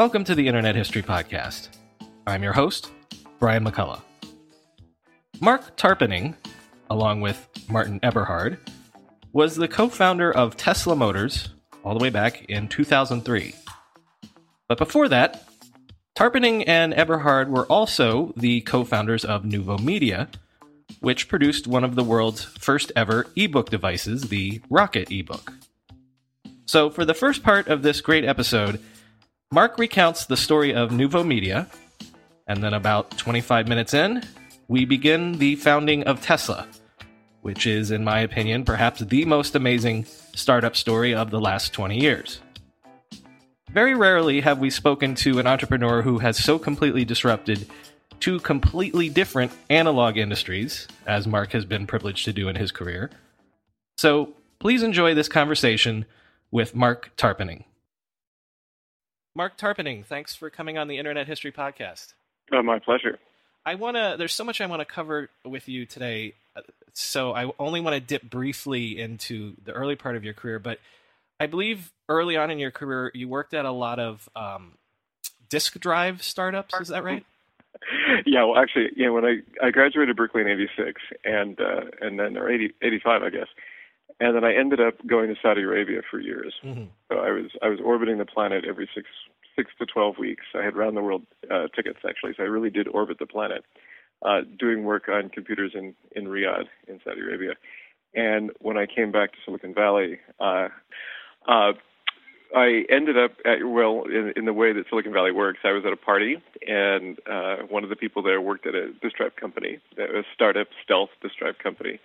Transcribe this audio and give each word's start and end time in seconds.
Welcome 0.00 0.24
to 0.24 0.34
the 0.34 0.46
Internet 0.46 0.76
History 0.76 1.02
Podcast. 1.02 1.68
I'm 2.26 2.42
your 2.42 2.54
host, 2.54 2.90
Brian 3.38 3.62
McCullough. 3.62 4.00
Marc 5.42 5.76
Tarpenning, 5.76 6.36
along 6.88 7.20
with 7.20 7.46
Martin 7.68 8.00
Eberhard, 8.00 8.56
was 9.34 9.56
the 9.56 9.68
co 9.68 9.90
founder 9.90 10.32
of 10.32 10.56
Tesla 10.56 10.96
Motors 10.96 11.50
all 11.84 11.92
the 11.92 12.02
way 12.02 12.08
back 12.08 12.46
in 12.46 12.66
2003. 12.66 13.54
But 14.68 14.78
before 14.78 15.06
that, 15.08 15.46
Tarpenning 16.16 16.64
and 16.66 16.94
Eberhard 16.94 17.50
were 17.50 17.66
also 17.66 18.32
the 18.38 18.62
co 18.62 18.84
founders 18.84 19.26
of 19.26 19.42
NuvoMedia, 19.42 20.28
which 21.00 21.28
produced 21.28 21.66
one 21.66 21.84
of 21.84 21.94
the 21.94 22.04
world's 22.04 22.42
first 22.42 22.90
ever 22.96 23.26
ebook 23.36 23.68
devices, 23.68 24.30
the 24.30 24.62
Rocket 24.70 25.12
ebook. 25.12 25.52
So, 26.64 26.88
for 26.88 27.04
the 27.04 27.12
first 27.12 27.42
part 27.42 27.68
of 27.68 27.82
this 27.82 28.00
great 28.00 28.24
episode, 28.24 28.80
Marc 29.52 29.78
recounts 29.78 30.26
the 30.26 30.36
story 30.36 30.72
of 30.72 30.90
NuvoMedia, 30.90 31.66
and 32.46 32.62
then 32.62 32.72
about 32.72 33.18
25 33.18 33.66
minutes 33.66 33.92
in, 33.92 34.22
we 34.68 34.84
begin 34.84 35.38
the 35.38 35.56
founding 35.56 36.04
of 36.04 36.20
Tesla, 36.20 36.68
which 37.40 37.66
is, 37.66 37.90
in 37.90 38.04
my 38.04 38.20
opinion, 38.20 38.64
perhaps 38.64 39.00
the 39.00 39.24
most 39.24 39.56
amazing 39.56 40.06
startup 40.36 40.76
story 40.76 41.12
of 41.12 41.32
the 41.32 41.40
last 41.40 41.72
20 41.72 41.98
years. 41.98 42.40
Very 43.72 43.96
rarely 43.96 44.40
have 44.40 44.60
we 44.60 44.70
spoken 44.70 45.16
to 45.16 45.40
an 45.40 45.48
entrepreneur 45.48 46.02
who 46.02 46.20
has 46.20 46.38
so 46.38 46.56
completely 46.56 47.04
disrupted 47.04 47.68
two 48.20 48.38
completely 48.38 49.08
different 49.08 49.50
analog 49.68 50.16
industries, 50.16 50.86
as 51.08 51.26
Marc 51.26 51.50
has 51.50 51.64
been 51.64 51.88
privileged 51.88 52.24
to 52.26 52.32
do 52.32 52.48
in 52.48 52.54
his 52.54 52.70
career. 52.70 53.10
So 53.98 54.32
please 54.60 54.84
enjoy 54.84 55.14
this 55.14 55.28
conversation 55.28 56.04
with 56.52 56.76
Marc 56.76 57.10
Tarpenning. 57.16 57.64
Marc 59.34 59.56
Tarpenning, 59.56 60.04
thanks 60.04 60.34
for 60.34 60.50
coming 60.50 60.76
on 60.76 60.88
the 60.88 60.98
Internet 60.98 61.26
History 61.26 61.52
Podcast. 61.52 62.14
Oh, 62.52 62.62
my 62.62 62.78
pleasure. 62.78 63.18
I 63.64 63.76
want 63.76 63.96
to, 63.96 64.16
there's 64.18 64.32
so 64.32 64.44
much 64.44 64.60
I 64.60 64.66
want 64.66 64.80
to 64.80 64.84
cover 64.84 65.30
with 65.44 65.68
you 65.68 65.86
today. 65.86 66.34
So 66.94 67.32
I 67.32 67.50
only 67.58 67.80
want 67.80 67.94
to 67.94 68.00
dip 68.00 68.28
briefly 68.28 69.00
into 69.00 69.54
the 69.64 69.72
early 69.72 69.94
part 69.94 70.16
of 70.16 70.24
your 70.24 70.34
career, 70.34 70.58
but 70.58 70.80
I 71.38 71.46
believe 71.46 71.92
early 72.08 72.36
on 72.36 72.50
in 72.50 72.58
your 72.58 72.72
career, 72.72 73.12
you 73.14 73.28
worked 73.28 73.54
at 73.54 73.64
a 73.64 73.70
lot 73.70 74.00
of 74.00 74.28
um, 74.34 74.72
disk 75.48 75.78
drive 75.78 76.22
startups. 76.22 76.74
Is 76.80 76.88
that 76.88 77.04
right? 77.04 77.24
yeah, 78.26 78.42
well, 78.44 78.58
actually, 78.58 78.88
yeah, 78.96 79.10
when 79.10 79.24
I, 79.24 79.36
I 79.62 79.70
graduated 79.70 80.16
Berkeley 80.16 80.40
in 80.40 80.48
86 80.48 81.00
and, 81.24 81.60
uh, 81.60 81.82
and 82.00 82.18
then, 82.18 82.36
or 82.36 82.50
80, 82.50 82.74
85, 82.82 83.22
I 83.22 83.30
guess 83.30 83.46
and 84.20 84.36
then 84.36 84.44
I 84.44 84.54
ended 84.54 84.80
up 84.80 84.94
going 85.06 85.28
to 85.28 85.34
Saudi 85.42 85.62
Arabia 85.62 86.02
for 86.08 86.20
years. 86.20 86.54
Mm-hmm. 86.62 86.84
So 87.08 87.18
I 87.18 87.30
was 87.30 87.50
I 87.62 87.68
was 87.68 87.80
orbiting 87.82 88.18
the 88.18 88.26
planet 88.26 88.64
every 88.68 88.88
six 88.94 89.06
six 89.56 89.70
to 89.78 89.86
twelve 89.86 90.18
weeks. 90.18 90.44
I 90.54 90.62
had 90.62 90.76
round 90.76 90.96
the 90.96 91.02
world 91.02 91.22
uh, 91.50 91.68
tickets 91.74 92.00
actually, 92.06 92.34
so 92.36 92.42
I 92.42 92.46
really 92.46 92.70
did 92.70 92.86
orbit 92.88 93.18
the 93.18 93.26
planet, 93.26 93.64
uh, 94.24 94.42
doing 94.58 94.84
work 94.84 95.08
on 95.08 95.30
computers 95.30 95.72
in 95.74 95.94
in 96.12 96.26
Riyadh 96.26 96.66
in 96.86 97.00
Saudi 97.02 97.20
Arabia. 97.20 97.54
And 98.14 98.50
when 98.60 98.76
I 98.76 98.86
came 98.86 99.10
back 99.10 99.32
to 99.32 99.38
Silicon 99.44 99.72
Valley, 99.72 100.18
uh, 100.40 100.68
uh, 101.48 101.72
I 102.54 102.82
ended 102.90 103.16
up 103.16 103.30
at, 103.44 103.64
well 103.64 104.02
in, 104.06 104.32
in 104.34 104.44
the 104.44 104.52
way 104.52 104.72
that 104.72 104.84
Silicon 104.90 105.12
Valley 105.12 105.30
works. 105.30 105.60
I 105.64 105.70
was 105.70 105.84
at 105.86 105.92
a 105.92 105.96
party, 105.96 106.42
and 106.66 107.18
uh, 107.30 107.58
one 107.68 107.84
of 107.84 107.90
the 107.90 107.96
people 107.96 108.22
there 108.22 108.40
worked 108.40 108.66
at 108.66 108.74
a 108.74 108.88
disk 109.00 109.16
drive 109.16 109.36
company, 109.36 109.78
a 109.96 110.24
startup 110.34 110.66
stealth 110.84 111.10
disk 111.22 111.36
drive 111.38 111.58
company 111.62 112.00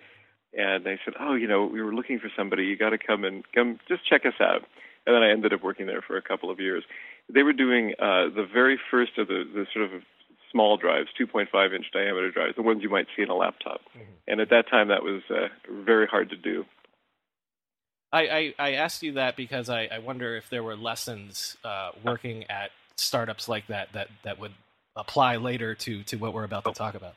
and 0.56 0.84
they 0.84 0.98
said, 1.04 1.14
"Oh, 1.20 1.34
you 1.34 1.46
know, 1.46 1.66
we 1.66 1.82
were 1.82 1.94
looking 1.94 2.18
for 2.18 2.30
somebody. 2.36 2.64
You 2.64 2.76
got 2.76 2.90
to 2.90 2.98
come 2.98 3.24
and 3.24 3.44
come, 3.54 3.78
just 3.88 4.06
check 4.08 4.26
us 4.26 4.40
out." 4.40 4.64
And 5.06 5.14
then 5.14 5.22
I 5.22 5.30
ended 5.30 5.52
up 5.52 5.62
working 5.62 5.86
there 5.86 6.02
for 6.02 6.16
a 6.16 6.22
couple 6.22 6.50
of 6.50 6.58
years. 6.58 6.82
They 7.32 7.42
were 7.42 7.52
doing 7.52 7.94
uh, 7.98 8.34
the 8.34 8.46
very 8.52 8.78
first 8.90 9.18
of 9.18 9.28
the, 9.28 9.44
the 9.52 9.66
sort 9.72 9.84
of 9.84 10.02
small 10.50 10.76
drives, 10.76 11.08
2.5 11.20 11.74
inch 11.74 11.86
diameter 11.92 12.30
drives, 12.30 12.56
the 12.56 12.62
ones 12.62 12.82
you 12.82 12.88
might 12.88 13.06
see 13.16 13.22
in 13.22 13.28
a 13.28 13.34
laptop. 13.34 13.80
Mm-hmm. 13.90 14.12
And 14.28 14.40
at 14.40 14.50
that 14.50 14.68
time, 14.68 14.88
that 14.88 15.02
was 15.02 15.22
uh, 15.30 15.48
very 15.84 16.06
hard 16.06 16.30
to 16.30 16.36
do. 16.36 16.64
I, 18.12 18.20
I, 18.20 18.54
I, 18.58 18.72
asked 18.74 19.02
you 19.02 19.12
that 19.14 19.36
because 19.36 19.68
I, 19.68 19.88
I 19.92 19.98
wonder 19.98 20.36
if 20.36 20.48
there 20.48 20.62
were 20.62 20.76
lessons 20.76 21.56
uh, 21.64 21.90
working 22.04 22.44
at 22.48 22.70
startups 22.96 23.48
like 23.48 23.66
that 23.66 23.92
that, 23.92 24.08
that 24.22 24.38
would 24.38 24.52
apply 24.94 25.36
later 25.36 25.74
to, 25.74 26.02
to 26.04 26.16
what 26.16 26.32
we're 26.32 26.44
about 26.44 26.64
to 26.64 26.72
talk 26.72 26.94
about. 26.94 27.14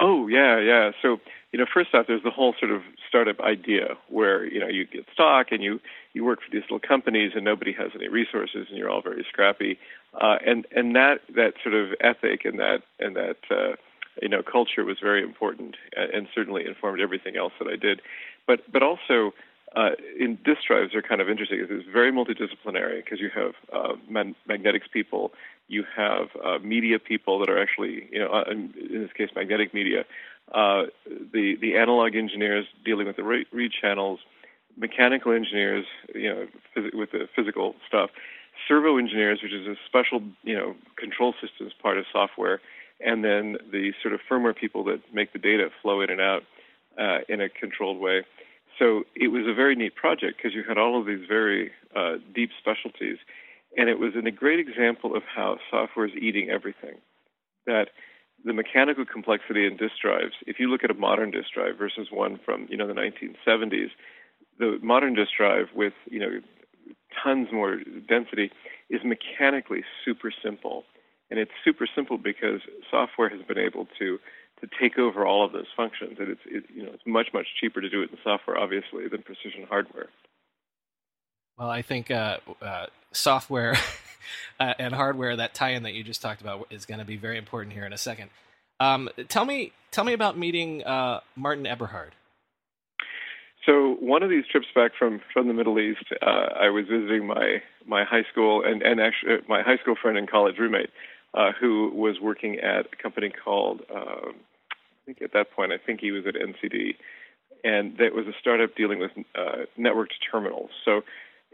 Oh 0.00 0.26
yeah, 0.28 0.58
yeah. 0.58 0.90
So 1.00 1.20
you 1.52 1.58
know, 1.58 1.66
first 1.72 1.94
off, 1.94 2.06
there's 2.08 2.22
the 2.22 2.30
whole 2.30 2.54
sort 2.58 2.70
of 2.70 2.82
startup 3.08 3.40
idea 3.40 3.94
where 4.08 4.44
you 4.44 4.58
know 4.58 4.68
you 4.68 4.86
get 4.86 5.06
stock 5.12 5.48
and 5.50 5.62
you 5.62 5.80
you 6.14 6.24
work 6.24 6.40
for 6.40 6.50
these 6.50 6.62
little 6.62 6.80
companies 6.80 7.32
and 7.34 7.44
nobody 7.44 7.72
has 7.72 7.90
any 7.94 8.08
resources 8.08 8.66
and 8.68 8.78
you're 8.78 8.90
all 8.90 9.02
very 9.02 9.24
scrappy, 9.28 9.78
uh, 10.20 10.36
and 10.46 10.66
and 10.74 10.96
that 10.96 11.20
that 11.34 11.54
sort 11.62 11.74
of 11.74 11.90
ethic 12.00 12.44
and 12.44 12.58
that 12.58 12.82
and 12.98 13.16
that 13.16 13.36
uh, 13.50 13.76
you 14.20 14.28
know 14.28 14.42
culture 14.42 14.84
was 14.84 14.96
very 15.00 15.22
important 15.22 15.76
and 15.96 16.26
certainly 16.34 16.66
informed 16.66 17.00
everything 17.00 17.36
else 17.36 17.52
that 17.58 17.68
I 17.68 17.76
did, 17.76 18.00
but 18.46 18.60
but 18.72 18.82
also. 18.82 19.32
Uh, 19.74 19.90
in 20.18 20.38
disk 20.44 20.62
drives 20.66 20.94
are 20.94 21.00
kind 21.00 21.20
of 21.20 21.30
interesting. 21.30 21.64
It's 21.68 21.86
very 21.90 22.12
multidisciplinary 22.12 23.02
because 23.04 23.20
you 23.20 23.30
have 23.34 23.52
uh, 23.72 23.94
man- 24.08 24.34
magnetics 24.46 24.86
people, 24.92 25.32
you 25.68 25.84
have 25.96 26.28
uh, 26.44 26.58
media 26.58 26.98
people 26.98 27.38
that 27.38 27.48
are 27.48 27.58
actually, 27.58 28.06
you 28.12 28.18
know, 28.18 28.28
uh, 28.28 28.44
in, 28.50 28.74
this 28.90 29.12
case, 29.16 29.30
magnetic 29.34 29.72
media. 29.72 30.04
Uh, 30.52 30.84
the 31.06 31.56
the 31.60 31.76
analog 31.78 32.14
engineers 32.14 32.66
dealing 32.84 33.06
with 33.06 33.16
the 33.16 33.22
read, 33.22 33.46
read 33.52 33.72
channels, 33.72 34.20
mechanical 34.76 35.32
engineers, 35.32 35.86
you 36.14 36.28
know, 36.28 36.46
phys- 36.76 36.94
with 36.94 37.12
the 37.12 37.26
physical 37.34 37.74
stuff, 37.88 38.10
servo 38.68 38.98
engineers, 38.98 39.40
which 39.42 39.52
is 39.52 39.66
a 39.66 39.76
special, 39.86 40.22
you 40.42 40.56
know, 40.56 40.74
control 40.96 41.34
systems 41.40 41.72
part 41.80 41.96
of 41.96 42.04
software, 42.12 42.60
and 43.04 43.24
then 43.24 43.56
the 43.70 43.92
sort 44.02 44.12
of 44.12 44.20
firmware 44.28 44.54
people 44.54 44.84
that 44.84 45.00
make 45.14 45.32
the 45.32 45.38
data 45.38 45.70
flow 45.80 46.00
in 46.02 46.10
and 46.10 46.20
out 46.20 46.42
uh, 46.98 47.18
in 47.28 47.40
a 47.40 47.48
controlled 47.48 47.98
way. 47.98 48.22
So 48.78 49.04
it 49.14 49.28
was 49.28 49.46
a 49.46 49.54
very 49.54 49.74
neat 49.74 49.94
project 49.94 50.38
because 50.38 50.54
you 50.54 50.64
had 50.66 50.78
all 50.78 50.98
of 50.98 51.06
these 51.06 51.26
very 51.28 51.70
uh, 51.94 52.14
deep 52.34 52.50
specialties 52.58 53.18
and 53.76 53.88
it 53.88 53.98
was 53.98 54.12
a 54.14 54.30
great 54.30 54.60
example 54.60 55.16
of 55.16 55.22
how 55.24 55.58
software 55.70 56.06
is 56.06 56.12
eating 56.20 56.50
everything. 56.50 56.96
That 57.66 57.88
the 58.44 58.52
mechanical 58.52 59.04
complexity 59.04 59.66
in 59.66 59.76
disk 59.76 59.94
drives, 60.02 60.34
if 60.46 60.58
you 60.58 60.68
look 60.68 60.84
at 60.84 60.90
a 60.90 60.94
modern 60.94 61.30
disk 61.30 61.52
drive 61.54 61.78
versus 61.78 62.08
one 62.10 62.38
from 62.44 62.66
you 62.68 62.76
know 62.76 62.86
the 62.86 62.94
1970s, 62.94 63.90
the 64.58 64.78
modern 64.82 65.14
disk 65.14 65.30
drive 65.36 65.66
with 65.74 65.92
you 66.06 66.18
know 66.18 66.40
tons 67.22 67.48
more 67.52 67.78
density 68.08 68.50
is 68.90 69.00
mechanically 69.04 69.84
super 70.04 70.32
simple, 70.44 70.84
and 71.30 71.38
it's 71.38 71.52
super 71.64 71.86
simple 71.94 72.18
because 72.18 72.60
software 72.90 73.28
has 73.28 73.40
been 73.46 73.58
able 73.58 73.86
to 73.98 74.18
to 74.62 74.68
take 74.80 74.98
over 74.98 75.26
all 75.26 75.44
of 75.44 75.52
those 75.52 75.66
functions, 75.76 76.16
and 76.18 76.30
it's 76.30 76.40
it, 76.46 76.64
you 76.74 76.84
know 76.84 76.90
it's 76.94 77.02
much 77.04 77.28
much 77.34 77.46
cheaper 77.60 77.80
to 77.80 77.90
do 77.90 78.02
it 78.02 78.10
in 78.10 78.18
software, 78.24 78.56
obviously, 78.56 79.08
than 79.08 79.22
precision 79.22 79.66
hardware. 79.68 80.08
Well, 81.58 81.68
I 81.68 81.82
think 81.82 82.10
uh, 82.10 82.38
uh, 82.62 82.86
software 83.12 83.76
uh, 84.60 84.74
and 84.78 84.94
hardware 84.94 85.36
that 85.36 85.54
tie-in 85.54 85.82
that 85.82 85.94
you 85.94 86.02
just 86.02 86.22
talked 86.22 86.40
about 86.40 86.66
is 86.70 86.86
going 86.86 87.00
to 87.00 87.04
be 87.04 87.16
very 87.16 87.38
important 87.38 87.74
here 87.74 87.84
in 87.84 87.92
a 87.92 87.98
second. 87.98 88.30
Um, 88.80 89.10
tell 89.28 89.44
me, 89.44 89.72
tell 89.90 90.04
me 90.04 90.12
about 90.12 90.38
meeting 90.38 90.82
uh, 90.84 91.20
Martin 91.36 91.66
Eberhard. 91.66 92.12
So 93.66 93.96
one 94.00 94.24
of 94.24 94.30
these 94.30 94.44
trips 94.50 94.66
back 94.74 94.92
from, 94.98 95.20
from 95.32 95.46
the 95.46 95.54
Middle 95.54 95.78
East, 95.78 96.04
uh, 96.20 96.48
I 96.58 96.70
was 96.70 96.86
visiting 96.90 97.26
my 97.26 97.62
my 97.86 98.04
high 98.04 98.24
school 98.30 98.64
and 98.64 98.82
and 98.82 99.00
actually 99.00 99.34
uh, 99.34 99.38
my 99.48 99.62
high 99.62 99.76
school 99.78 99.96
friend 100.00 100.16
and 100.16 100.30
college 100.30 100.56
roommate, 100.58 100.90
who 101.60 101.90
was 101.94 102.20
working 102.20 102.58
at 102.60 102.86
a 102.92 103.02
company 103.02 103.30
called 103.44 103.82
um, 103.94 104.34
think 105.06 105.22
at 105.22 105.32
that 105.32 105.50
point 105.52 105.72
I 105.72 105.78
think 105.78 106.00
he 106.00 106.10
was 106.10 106.24
at 106.26 106.34
NCD, 106.34 106.96
and 107.64 107.96
that 107.98 108.14
was 108.14 108.26
a 108.26 108.32
startup 108.40 108.74
dealing 108.76 108.98
with 108.98 109.10
networked 109.78 110.14
terminals. 110.30 110.70
So 110.84 111.02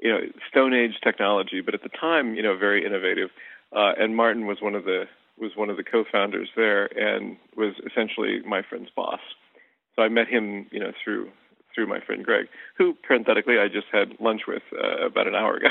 you 0.00 0.12
know, 0.12 0.20
Stone 0.50 0.74
Age 0.74 0.98
technology, 1.02 1.60
but 1.60 1.74
at 1.74 1.82
the 1.82 1.88
time, 1.88 2.34
you 2.34 2.42
know, 2.42 2.56
very 2.56 2.84
innovative. 2.84 3.30
Uh, 3.74 3.92
and 3.98 4.16
Martin 4.16 4.46
was 4.46 4.58
one 4.60 4.74
of 4.74 4.84
the 4.84 5.04
was 5.38 5.52
one 5.54 5.70
of 5.70 5.76
the 5.76 5.84
co-founders 5.84 6.48
there, 6.56 6.86
and 6.98 7.36
was 7.56 7.74
essentially 7.86 8.40
my 8.44 8.62
friend's 8.62 8.90
boss. 8.94 9.20
So 9.94 10.02
I 10.02 10.08
met 10.08 10.28
him, 10.28 10.66
you 10.70 10.80
know, 10.80 10.92
through 11.02 11.30
through 11.74 11.86
my 11.86 12.00
friend 12.00 12.24
Greg, 12.24 12.46
who 12.76 12.94
parenthetically 13.06 13.58
I 13.58 13.68
just 13.68 13.86
had 13.92 14.14
lunch 14.20 14.42
with 14.48 14.62
uh, 14.72 15.06
about 15.06 15.28
an 15.28 15.34
hour 15.34 15.56
ago. 15.56 15.68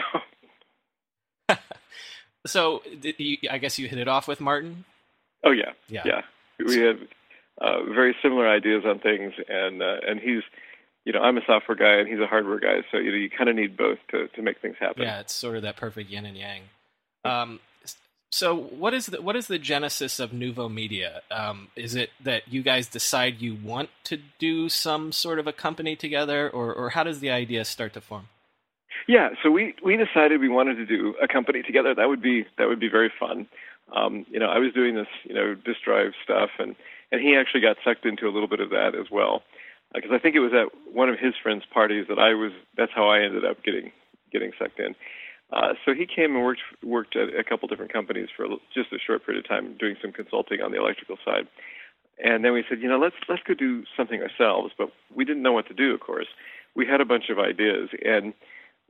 so 2.45 2.81
you, 3.01 3.37
I 3.49 3.57
guess 3.57 3.79
you 3.79 3.87
hit 3.87 3.99
it 3.99 4.07
off 4.07 4.27
with 4.27 4.39
Martin. 4.39 4.85
Oh 5.43 5.51
yeah, 5.51 5.71
yeah. 5.87 6.03
yeah. 6.05 6.21
We 6.65 6.79
have 6.79 6.99
uh, 7.59 7.83
very 7.93 8.15
similar 8.21 8.47
ideas 8.47 8.83
on 8.85 8.99
things, 8.99 9.33
and 9.47 9.81
uh, 9.81 9.97
and 10.07 10.19
he's, 10.19 10.43
you 11.05 11.13
know, 11.13 11.21
I'm 11.21 11.37
a 11.37 11.41
software 11.45 11.77
guy 11.77 11.99
and 11.99 12.07
he's 12.07 12.19
a 12.19 12.27
hardware 12.27 12.59
guy, 12.59 12.81
so 12.91 12.97
you 12.97 13.11
know 13.11 13.17
you 13.17 13.29
kind 13.29 13.49
of 13.49 13.55
need 13.55 13.75
both 13.77 13.99
to 14.11 14.27
to 14.27 14.41
make 14.41 14.61
things 14.61 14.75
happen. 14.79 15.03
Yeah, 15.03 15.19
it's 15.19 15.33
sort 15.33 15.55
of 15.55 15.63
that 15.63 15.77
perfect 15.77 16.09
yin 16.09 16.25
and 16.25 16.37
yang. 16.37 16.61
Um, 17.25 17.59
so 18.29 18.55
what 18.55 18.93
is 18.93 19.07
the 19.07 19.21
what 19.21 19.35
is 19.35 19.47
the 19.47 19.57
genesis 19.57 20.19
of 20.19 20.31
NuvoMedia? 20.31 21.21
Um, 21.31 21.69
is 21.75 21.95
it 21.95 22.11
that 22.23 22.47
you 22.47 22.61
guys 22.61 22.87
decide 22.87 23.41
you 23.41 23.55
want 23.55 23.89
to 24.05 24.19
do 24.37 24.69
some 24.69 25.11
sort 25.11 25.39
of 25.39 25.47
a 25.47 25.53
company 25.53 25.95
together, 25.95 26.49
or 26.49 26.73
or 26.73 26.89
how 26.89 27.03
does 27.03 27.21
the 27.21 27.31
idea 27.31 27.63
start 27.63 27.93
to 27.93 28.01
form? 28.01 28.27
Yeah, 29.07 29.29
so 29.41 29.49
we 29.49 29.75
we 29.83 29.95
decided 29.95 30.41
we 30.41 30.49
wanted 30.49 30.75
to 30.75 30.85
do 30.85 31.15
a 31.21 31.27
company 31.27 31.63
together. 31.63 31.95
That 31.95 32.09
would 32.09 32.21
be 32.21 32.45
that 32.57 32.67
would 32.67 32.79
be 32.79 32.89
very 32.89 33.11
fun. 33.17 33.47
Um, 33.95 34.25
you 34.29 34.39
know, 34.39 34.47
I 34.47 34.59
was 34.59 34.73
doing 34.73 34.95
this 34.95 35.07
you 35.23 35.33
know 35.33 35.55
disk 35.55 35.81
drive 35.85 36.11
stuff, 36.23 36.49
and 36.59 36.75
and 37.11 37.21
he 37.21 37.35
actually 37.35 37.61
got 37.61 37.77
sucked 37.83 38.05
into 38.05 38.27
a 38.27 38.31
little 38.31 38.47
bit 38.47 38.59
of 38.59 38.69
that 38.71 38.95
as 38.95 39.09
well, 39.11 39.43
because 39.93 40.11
uh, 40.11 40.15
I 40.15 40.19
think 40.19 40.35
it 40.35 40.39
was 40.39 40.53
at 40.53 40.93
one 40.93 41.09
of 41.09 41.19
his 41.19 41.33
friends' 41.41 41.63
parties 41.73 42.05
that 42.09 42.19
I 42.19 42.33
was. 42.33 42.51
That's 42.75 42.91
how 42.93 43.09
I 43.09 43.21
ended 43.21 43.45
up 43.45 43.63
getting 43.63 43.91
getting 44.31 44.51
sucked 44.59 44.79
in. 44.79 44.95
Uh, 45.51 45.73
so 45.85 45.93
he 45.93 46.05
came 46.05 46.35
and 46.35 46.43
worked 46.43 46.61
worked 46.83 47.15
at 47.15 47.29
a 47.33 47.43
couple 47.43 47.67
different 47.67 47.93
companies 47.93 48.27
for 48.35 48.47
just 48.73 48.91
a 48.91 48.99
short 48.99 49.25
period 49.25 49.43
of 49.43 49.49
time, 49.49 49.75
doing 49.77 49.95
some 50.01 50.11
consulting 50.11 50.61
on 50.61 50.71
the 50.71 50.77
electrical 50.77 51.17
side. 51.23 51.47
And 52.23 52.43
then 52.43 52.51
we 52.51 52.63
said, 52.67 52.81
you 52.81 52.89
know, 52.89 52.97
let's 52.97 53.15
let's 53.29 53.43
go 53.43 53.53
do 53.53 53.83
something 53.95 54.21
ourselves. 54.21 54.73
But 54.77 54.91
we 55.13 55.23
didn't 55.23 55.43
know 55.43 55.53
what 55.53 55.67
to 55.67 55.73
do. 55.73 55.93
Of 55.93 56.01
course, 56.01 56.27
we 56.75 56.85
had 56.85 56.99
a 56.99 57.05
bunch 57.05 57.29
of 57.29 57.39
ideas, 57.39 57.89
and 58.03 58.33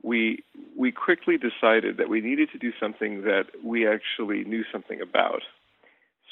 we 0.02 0.42
we 0.76 0.90
quickly 0.90 1.36
decided 1.38 1.96
that 1.98 2.08
we 2.08 2.20
needed 2.20 2.50
to 2.52 2.58
do 2.58 2.72
something 2.80 3.22
that 3.22 3.46
we 3.62 3.86
actually 3.86 4.44
knew 4.44 4.64
something 4.72 5.00
about. 5.00 5.42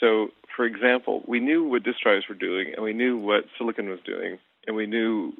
So, 0.00 0.28
for 0.54 0.64
example, 0.64 1.22
we 1.26 1.40
knew 1.40 1.64
what 1.64 1.84
disk 1.84 2.00
drives 2.02 2.24
were 2.28 2.34
doing, 2.34 2.72
and 2.74 2.84
we 2.84 2.92
knew 2.92 3.16
what 3.16 3.44
silicon 3.56 3.88
was 3.88 4.00
doing, 4.04 4.38
and 4.66 4.76
we 4.76 4.86
knew 4.86 5.32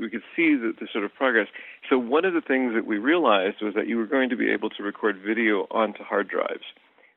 we 0.00 0.10
could 0.10 0.22
see 0.34 0.54
the, 0.54 0.72
the 0.78 0.88
sort 0.92 1.04
of 1.04 1.14
progress. 1.14 1.48
So 1.90 1.98
one 1.98 2.24
of 2.24 2.34
the 2.34 2.40
things 2.40 2.74
that 2.74 2.86
we 2.86 2.98
realized 2.98 3.56
was 3.60 3.74
that 3.74 3.86
you 3.86 3.96
were 3.96 4.06
going 4.06 4.30
to 4.30 4.36
be 4.36 4.50
able 4.50 4.70
to 4.70 4.82
record 4.82 5.18
video 5.24 5.66
onto 5.70 6.02
hard 6.02 6.28
drives, 6.28 6.64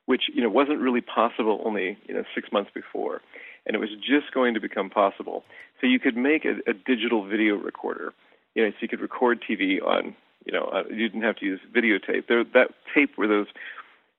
which 0.06 0.22
you 0.32 0.42
know 0.42 0.48
wasn't 0.48 0.80
really 0.80 1.00
possible 1.00 1.62
only 1.64 1.98
you 2.06 2.14
know 2.14 2.24
six 2.34 2.50
months 2.52 2.70
before, 2.74 3.22
and 3.64 3.74
it 3.74 3.78
was 3.78 3.90
just 3.96 4.32
going 4.34 4.54
to 4.54 4.60
become 4.60 4.90
possible. 4.90 5.44
So 5.80 5.86
you 5.86 5.98
could 5.98 6.16
make 6.16 6.44
a, 6.44 6.56
a 6.70 6.74
digital 6.74 7.26
video 7.26 7.54
recorder. 7.56 8.12
You 8.54 8.64
know, 8.64 8.70
so 8.70 8.76
you 8.80 8.88
could 8.88 9.00
record 9.00 9.42
TV 9.48 9.82
on 9.82 10.14
you 10.44 10.52
know 10.52 10.64
uh, 10.66 10.84
you 10.90 11.08
didn't 11.08 11.22
have 11.22 11.36
to 11.36 11.46
use 11.46 11.60
videotape. 11.74 12.26
There, 12.28 12.44
that 12.54 12.70
tape 12.94 13.16
were 13.16 13.28
those 13.28 13.48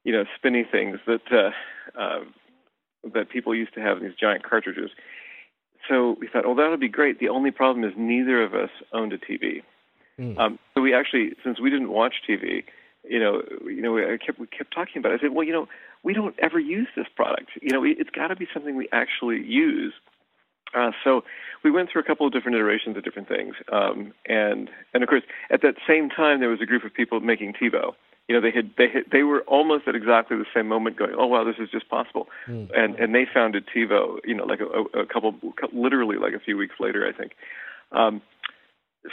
you 0.04 0.12
know 0.12 0.26
spinny 0.36 0.66
things 0.70 1.00
that 1.06 1.22
uh, 1.32 2.00
uh, 2.00 2.20
that 3.14 3.30
people 3.30 3.54
used 3.56 3.74
to 3.74 3.82
have 3.82 4.02
these 4.02 4.14
giant 4.20 4.44
cartridges 4.44 4.92
so 5.88 6.18
we 6.20 6.28
thought, 6.28 6.46
well, 6.46 6.56
that 6.56 6.70
would 6.70 6.80
be 6.80 6.90
great. 6.90 7.20
The 7.20 7.30
only 7.30 7.52
problem 7.52 7.86
is 7.86 7.94
neither 7.98 8.44
of 8.44 8.54
us 8.54 8.70
owned 8.94 9.14
a 9.14 9.18
TV. 9.18 9.64
Mm. 10.20 10.38
Um, 10.38 10.60
so 10.74 10.82
we 10.82 10.94
actually, 10.94 11.34
since 11.44 11.60
we 11.60 11.70
didn't 11.70 11.90
watch 11.90 12.16
TV, 12.28 12.64
you 13.08 13.20
know, 13.20 13.42
you 13.66 13.82
know, 13.82 13.94
we 13.94 14.02
kept 14.18 14.40
we 14.40 14.48
kept 14.48 14.74
talking 14.74 14.98
about 14.98 15.14
it. 15.14 15.20
I 15.20 15.28
said, 15.28 15.34
well, 15.34 15.46
you 15.46 15.54
know, 15.54 15.68
we 16.04 16.14
don't 16.14 16.36
ever 16.40 16.60
use 16.60 16.88
this 16.96 17.08
product. 17.16 17.52
You 17.62 17.72
know, 17.72 17.84
it's 17.86 18.10
got 18.10 18.28
to 18.28 18.36
be 18.36 18.48
something 18.54 18.76
we 18.76 18.90
actually 18.92 19.42
use. 19.46 19.94
Uh, 20.76 20.92
so 21.04 21.24
we 21.64 21.72
went 21.72 21.90
through 21.90 22.02
a 22.02 22.06
couple 22.06 22.28
of 22.28 22.34
different 22.34 22.58
iterations 22.58 22.98
of 22.98 23.04
different 23.04 23.30
things, 23.30 23.56
um, 23.72 24.14
and 24.26 24.70
and 24.94 25.04
of 25.04 25.08
course, 25.08 25.24
at 25.50 25.62
that 25.62 25.76
same 25.88 26.10
time, 26.10 26.42
there 26.42 26.50
was 26.50 26.60
a 26.62 26.66
group 26.66 26.84
of 26.84 26.94
people 26.94 27.22
making 27.22 27.54
TiVo 27.54 27.94
you 28.28 28.36
know 28.36 28.42
they 28.42 28.52
had 28.52 28.72
they 28.78 28.90
had, 28.90 29.04
they 29.12 29.24
were 29.24 29.42
almost 29.42 29.88
at 29.88 29.96
exactly 29.96 30.38
the 30.38 30.46
same 30.54 30.68
moment 30.68 30.98
going 30.98 31.14
oh 31.18 31.28
wow 31.28 31.44
this 31.44 31.56
is 31.60 31.70
just 31.70 31.90
possible. 31.90 32.28
Mm. 32.48 32.70
and 32.76 32.96
and 32.96 33.16
they 33.16 33.26
founded 33.32 33.66
TiVo 33.74 34.20
you 34.26 34.36
know 34.36 34.46
like 34.46 34.60
a, 34.60 35.00
a 35.00 35.06
couple 35.06 35.36
literally 35.74 36.18
like 36.18 36.34
a 36.34 36.40
few 36.40 36.58
weeks 36.58 36.76
later 36.80 37.08
I 37.08 37.18
think. 37.18 37.34
Um, 37.92 38.22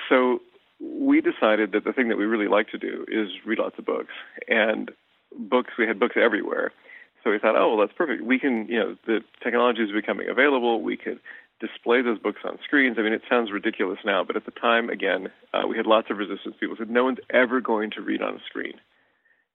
so 0.09 0.41
we 0.81 1.21
decided 1.21 1.73
that 1.73 1.85
the 1.85 1.93
thing 1.93 2.09
that 2.09 2.19
we 2.19 2.25
really 2.25 2.49
like 2.49 2.69
to 2.71 2.79
do 2.79 3.05
is 3.09 3.29
read 3.47 3.59
lots 3.59 3.79
of 3.79 3.87
books. 3.87 4.13
And 4.49 4.91
books 5.39 5.75
we 5.79 5.87
had 5.87 6.01
books 6.01 6.17
everywhere. 6.21 6.73
So 7.23 7.31
we 7.31 7.39
thought 7.39 7.57
oh 7.57 7.77
well 7.77 7.87
that's 7.87 7.97
perfect. 7.97 8.25
We 8.25 8.39
can 8.39 8.67
you 8.69 8.79
know 8.79 8.97
the 9.07 9.21
technology 9.43 9.83
is 9.83 9.93
becoming 9.93 10.29
available. 10.29 10.83
We 10.83 10.97
could 10.97 11.21
display 11.61 12.03
those 12.03 12.19
books 12.19 12.41
on 12.45 12.59
screens. 12.65 12.97
I 12.99 13.03
mean, 13.03 13.13
it 13.13 13.23
sounds 13.31 13.53
ridiculous 13.53 14.01
now, 14.05 14.25
but 14.25 14.35
at 14.35 14.45
the 14.45 14.51
time, 14.51 14.91
again, 14.91 15.29
uh, 15.55 15.63
we 15.69 15.77
had 15.77 15.87
lots 15.87 16.11
of 16.11 16.19
resistance. 16.19 16.57
People 16.59 16.75
said, 16.77 16.91
no 16.91 17.05
one's 17.05 17.21
ever 17.31 17.61
going 17.61 17.93
to 17.93 18.03
read 18.03 18.21
on 18.21 18.35
a 18.35 18.41
screen 18.51 18.75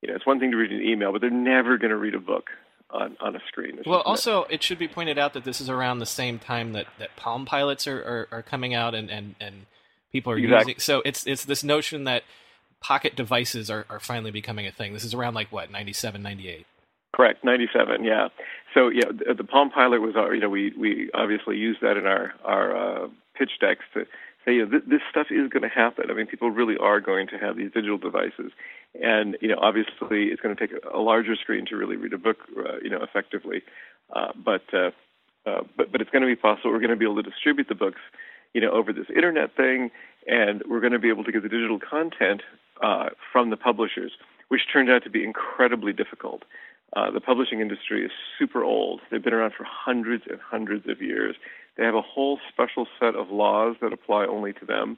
you 0.02 0.10
know, 0.10 0.16
it's 0.16 0.26
one 0.26 0.40
thing 0.40 0.52
to 0.52 0.58
read 0.58 0.72
an 0.72 0.82
email, 0.82 1.12
but 1.12 1.22
they're 1.22 1.30
never 1.30 1.78
going 1.78 1.92
to 1.92 1.98
read 1.98 2.16
a 2.16 2.20
book 2.20 2.50
on, 2.90 3.18
on 3.20 3.36
a 3.36 3.40
screen. 3.48 3.78
It's 3.78 3.88
well, 3.88 4.02
also, 4.02 4.44
it 4.44 4.64
should 4.64 4.80
be 4.80 4.88
pointed 4.88 5.18
out 5.18 5.34
that 5.34 5.44
this 5.44 5.62
is 5.62 5.70
around 5.70 6.00
the 6.00 6.06
same 6.06 6.40
time 6.40 6.74
that, 6.74 6.88
that 6.98 7.16
Palm 7.16 7.46
Pilots 7.46 7.88
are, 7.88 8.00
are, 8.00 8.28
are 8.32 8.42
coming 8.42 8.74
out 8.74 8.96
and, 8.96 9.10
and, 9.10 9.36
and 9.40 9.66
people 10.12 10.34
are 10.34 10.38
exactly. 10.38 10.74
using. 10.74 10.80
So 10.80 11.02
it's 11.06 11.28
it's 11.28 11.46
this 11.46 11.64
notion 11.64 12.06
that 12.06 12.24
pocket 12.82 13.16
devices 13.16 13.70
are, 13.70 13.86
are 13.90 14.00
finally 14.00 14.32
becoming 14.32 14.66
a 14.66 14.72
thing. 14.72 14.94
This 14.94 15.04
is 15.04 15.14
around 15.14 15.34
like 15.34 15.52
what 15.52 15.72
97, 15.72 16.22
98? 16.22 16.66
Correct, 17.14 17.44
97, 17.44 18.04
yeah. 18.04 18.30
So 18.74 18.90
yeah, 18.90 19.06
the, 19.12 19.34
the 19.34 19.44
Palm 19.44 19.70
Pilot 19.70 20.02
was, 20.02 20.16
our, 20.16 20.34
you 20.34 20.42
know, 20.42 20.50
we, 20.50 20.74
we 20.78 21.10
obviously 21.14 21.58
used 21.58 21.82
that 21.82 21.98
in 21.98 22.06
our, 22.06 22.34
our 22.44 22.76
uh, 22.76 23.08
pitch 23.38 23.52
decks 23.60 23.84
to 23.94 24.06
say, 24.46 24.54
you 24.54 24.66
know, 24.66 24.72
th- 24.72 24.84
this 24.88 25.02
stuff 25.10 25.28
is 25.30 25.50
going 25.50 25.64
to 25.64 25.70
happen. 25.70 26.06
I 26.10 26.14
mean, 26.14 26.28
people 26.28 26.52
really 26.52 26.78
are 26.78 27.02
going 27.02 27.28
to 27.28 27.38
have 27.38 27.58
these 27.58 27.72
digital 27.72 27.98
devices, 27.98 28.52
and 28.96 29.38
you 29.42 29.48
know, 29.48 29.58
obviously, 29.62 30.26
it's 30.26 30.42
going 30.42 30.56
to 30.56 30.68
take 30.68 30.76
a, 30.94 30.98
larger 30.98 31.36
screen 31.36 31.66
to 31.68 31.76
really 31.76 31.96
read 31.96 32.14
a 32.14 32.18
book, 32.18 32.38
uh, 32.58 32.78
you 32.82 32.90
know, 32.90 33.02
effectively. 33.02 33.62
Uh, 34.14 34.32
but 34.36 34.64
uh, 34.74 34.92
uh, 35.46 35.62
but 35.78 35.92
but 35.92 36.02
it's 36.02 36.10
going 36.10 36.22
to 36.22 36.28
be 36.28 36.36
possible. 36.36 36.72
We're 36.72 36.80
going 36.80 36.90
to 36.90 36.96
be 36.96 37.06
able 37.06 37.22
to 37.22 37.30
distribute 37.30 37.68
the 37.68 37.76
books, 37.76 38.02
you 38.54 38.62
know, 38.62 38.72
over 38.72 38.92
this 38.92 39.08
internet 39.16 39.56
thing, 39.56 39.92
and 40.28 40.64
we're 40.68 40.82
going 40.82 40.94
to 40.94 41.00
be 41.00 41.10
able 41.10 41.24
to 41.24 41.32
get 41.32 41.44
the 41.44 41.50
digital 41.50 41.80
content 41.80 42.42
uh, 42.82 43.10
from 43.32 43.50
the 43.50 43.58
publishers, 43.58 44.12
which 44.50 44.62
turned 44.72 44.90
out 44.90 45.04
to 45.04 45.10
be 45.10 45.24
incredibly 45.24 45.94
difficult. 45.94 46.44
Uh, 46.96 47.12
the 47.12 47.22
publishing 47.22 47.62
industry 47.62 48.04
is 48.04 48.12
super 48.38 48.64
old. 48.64 49.00
They've 49.12 49.24
been 49.24 49.34
around 49.34 49.54
for 49.56 49.64
hundreds 49.64 50.24
and 50.28 50.40
hundreds 50.42 50.90
of 50.90 51.02
years. 51.02 51.36
They 51.78 51.84
have 51.86 51.96
a 51.96 52.02
whole 52.02 52.40
special 52.52 52.88
set 53.00 53.16
of 53.16 53.30
laws 53.30 53.76
that 53.82 53.94
apply 53.94 54.26
only 54.26 54.54
to 54.54 54.66
them. 54.66 54.98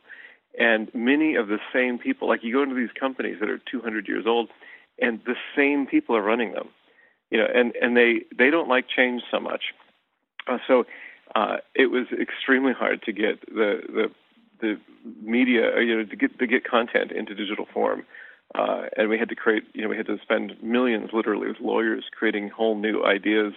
And 0.60 0.94
many 0.94 1.36
of 1.36 1.48
the 1.48 1.60
same 1.74 1.98
people, 1.98 2.28
like 2.28 2.44
you 2.44 2.54
go 2.54 2.64
into 2.64 2.76
these 2.76 2.94
companies 3.00 3.38
that 3.40 3.50
are 3.50 3.60
200 3.72 4.08
years 4.08 4.26
old, 4.28 4.50
and 5.00 5.22
the 5.26 5.36
same 5.56 5.88
people 5.88 6.16
are 6.16 6.22
running 6.22 6.54
them, 6.54 6.70
you 7.30 7.38
know, 7.38 7.48
and 7.54 7.74
and 7.82 7.96
they 7.96 8.22
they 8.38 8.50
don't 8.50 8.68
like 8.68 8.86
change 8.94 9.24
so 9.32 9.40
much. 9.40 9.74
Uh, 10.48 10.58
so 10.68 10.86
uh, 11.36 11.58
it 11.76 11.88
was 11.88 12.08
extremely 12.20 12.74
hard 12.74 13.02
to 13.04 13.12
get 13.12 13.40
the 13.48 13.82
the 13.88 14.12
the 14.60 14.80
media, 15.22 15.76
uh, 15.76 15.80
you 15.80 15.98
know, 15.98 16.06
to 16.06 16.16
get 16.16 16.38
to 16.40 16.48
get 16.48 16.64
content 16.64 17.12
into 17.12 17.34
digital 17.34 17.66
form. 17.74 18.06
Uh, 18.54 18.84
and 18.98 19.08
we 19.08 19.18
had 19.18 19.30
to 19.30 19.36
create, 19.36 19.64
you 19.74 19.82
know, 19.82 19.88
we 19.88 19.96
had 19.96 20.06
to 20.06 20.18
spend 20.22 20.62
millions, 20.62 21.12
literally, 21.14 21.48
with 21.48 21.62
lawyers, 21.62 22.04
creating 22.12 22.50
whole 22.50 22.76
new 22.76 23.02
ideas 23.06 23.54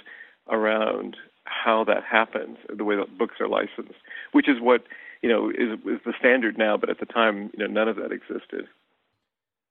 around 0.49 1.17
how 1.45 1.83
that 1.85 2.05
happens, 2.05 2.59
the 2.75 2.85
way 2.85 2.95
that 2.95 3.19
books 3.19 3.35
are 3.41 3.49
licensed, 3.49 3.99
which 4.33 4.49
is 4.49 4.61
what 4.61 4.85
you 5.25 5.31
know 5.31 5.49
is, 5.49 5.78
is 5.87 6.00
the 6.04 6.12
standard 6.19 6.59
now. 6.59 6.76
But 6.76 6.90
at 6.90 7.00
the 7.00 7.07
time, 7.07 7.50
you 7.57 7.61
know, 7.61 7.66
none 7.66 7.88
of 7.88 7.97
that 7.97 8.12
existed. 8.12 8.69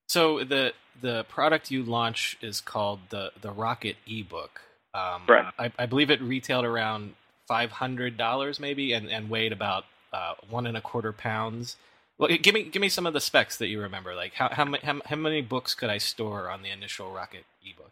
So 0.07 0.43
the 0.43 0.74
the 1.00 1.25
product 1.25 1.69
you 1.69 1.83
launch 1.83 2.38
is 2.41 2.60
called 2.60 3.00
the 3.10 3.31
the 3.39 3.51
Rocket 3.51 3.98
ebook. 4.07 4.62
Um, 4.95 5.24
right. 5.27 5.53
I, 5.57 5.72
I, 5.79 5.86
believe 5.88 6.12
it 6.12 6.22
retailed 6.22 6.65
around 6.65 7.13
five 7.48 7.72
hundred 7.72 8.15
dollars, 8.15 8.60
maybe, 8.60 8.93
and, 8.93 9.10
and 9.10 9.27
weighed 9.27 9.51
about 9.51 9.86
uh, 10.12 10.33
one 10.50 10.67
and 10.67 10.77
a 10.77 10.81
quarter 10.81 11.12
pounds. 11.12 11.77
Well, 12.17 12.29
give 12.29 12.53
me 12.53 12.63
give 12.63 12.79
me 12.79 12.89
some 12.89 13.05
of 13.05 13.13
the 13.13 13.22
specs 13.22 13.57
that 13.57 13.67
you 13.67 13.79
remember. 13.79 14.15
Like 14.15 14.33
how 14.33 14.50
how, 14.50 14.65
how, 14.81 15.01
how 15.05 15.15
many 15.15 15.41
books 15.41 15.75
could 15.75 15.89
I 15.89 16.00
store 16.00 16.50
on 16.50 16.63
the 16.63 16.69
initial 16.69 17.12
Rocket 17.12 17.45
ebook? 17.63 17.91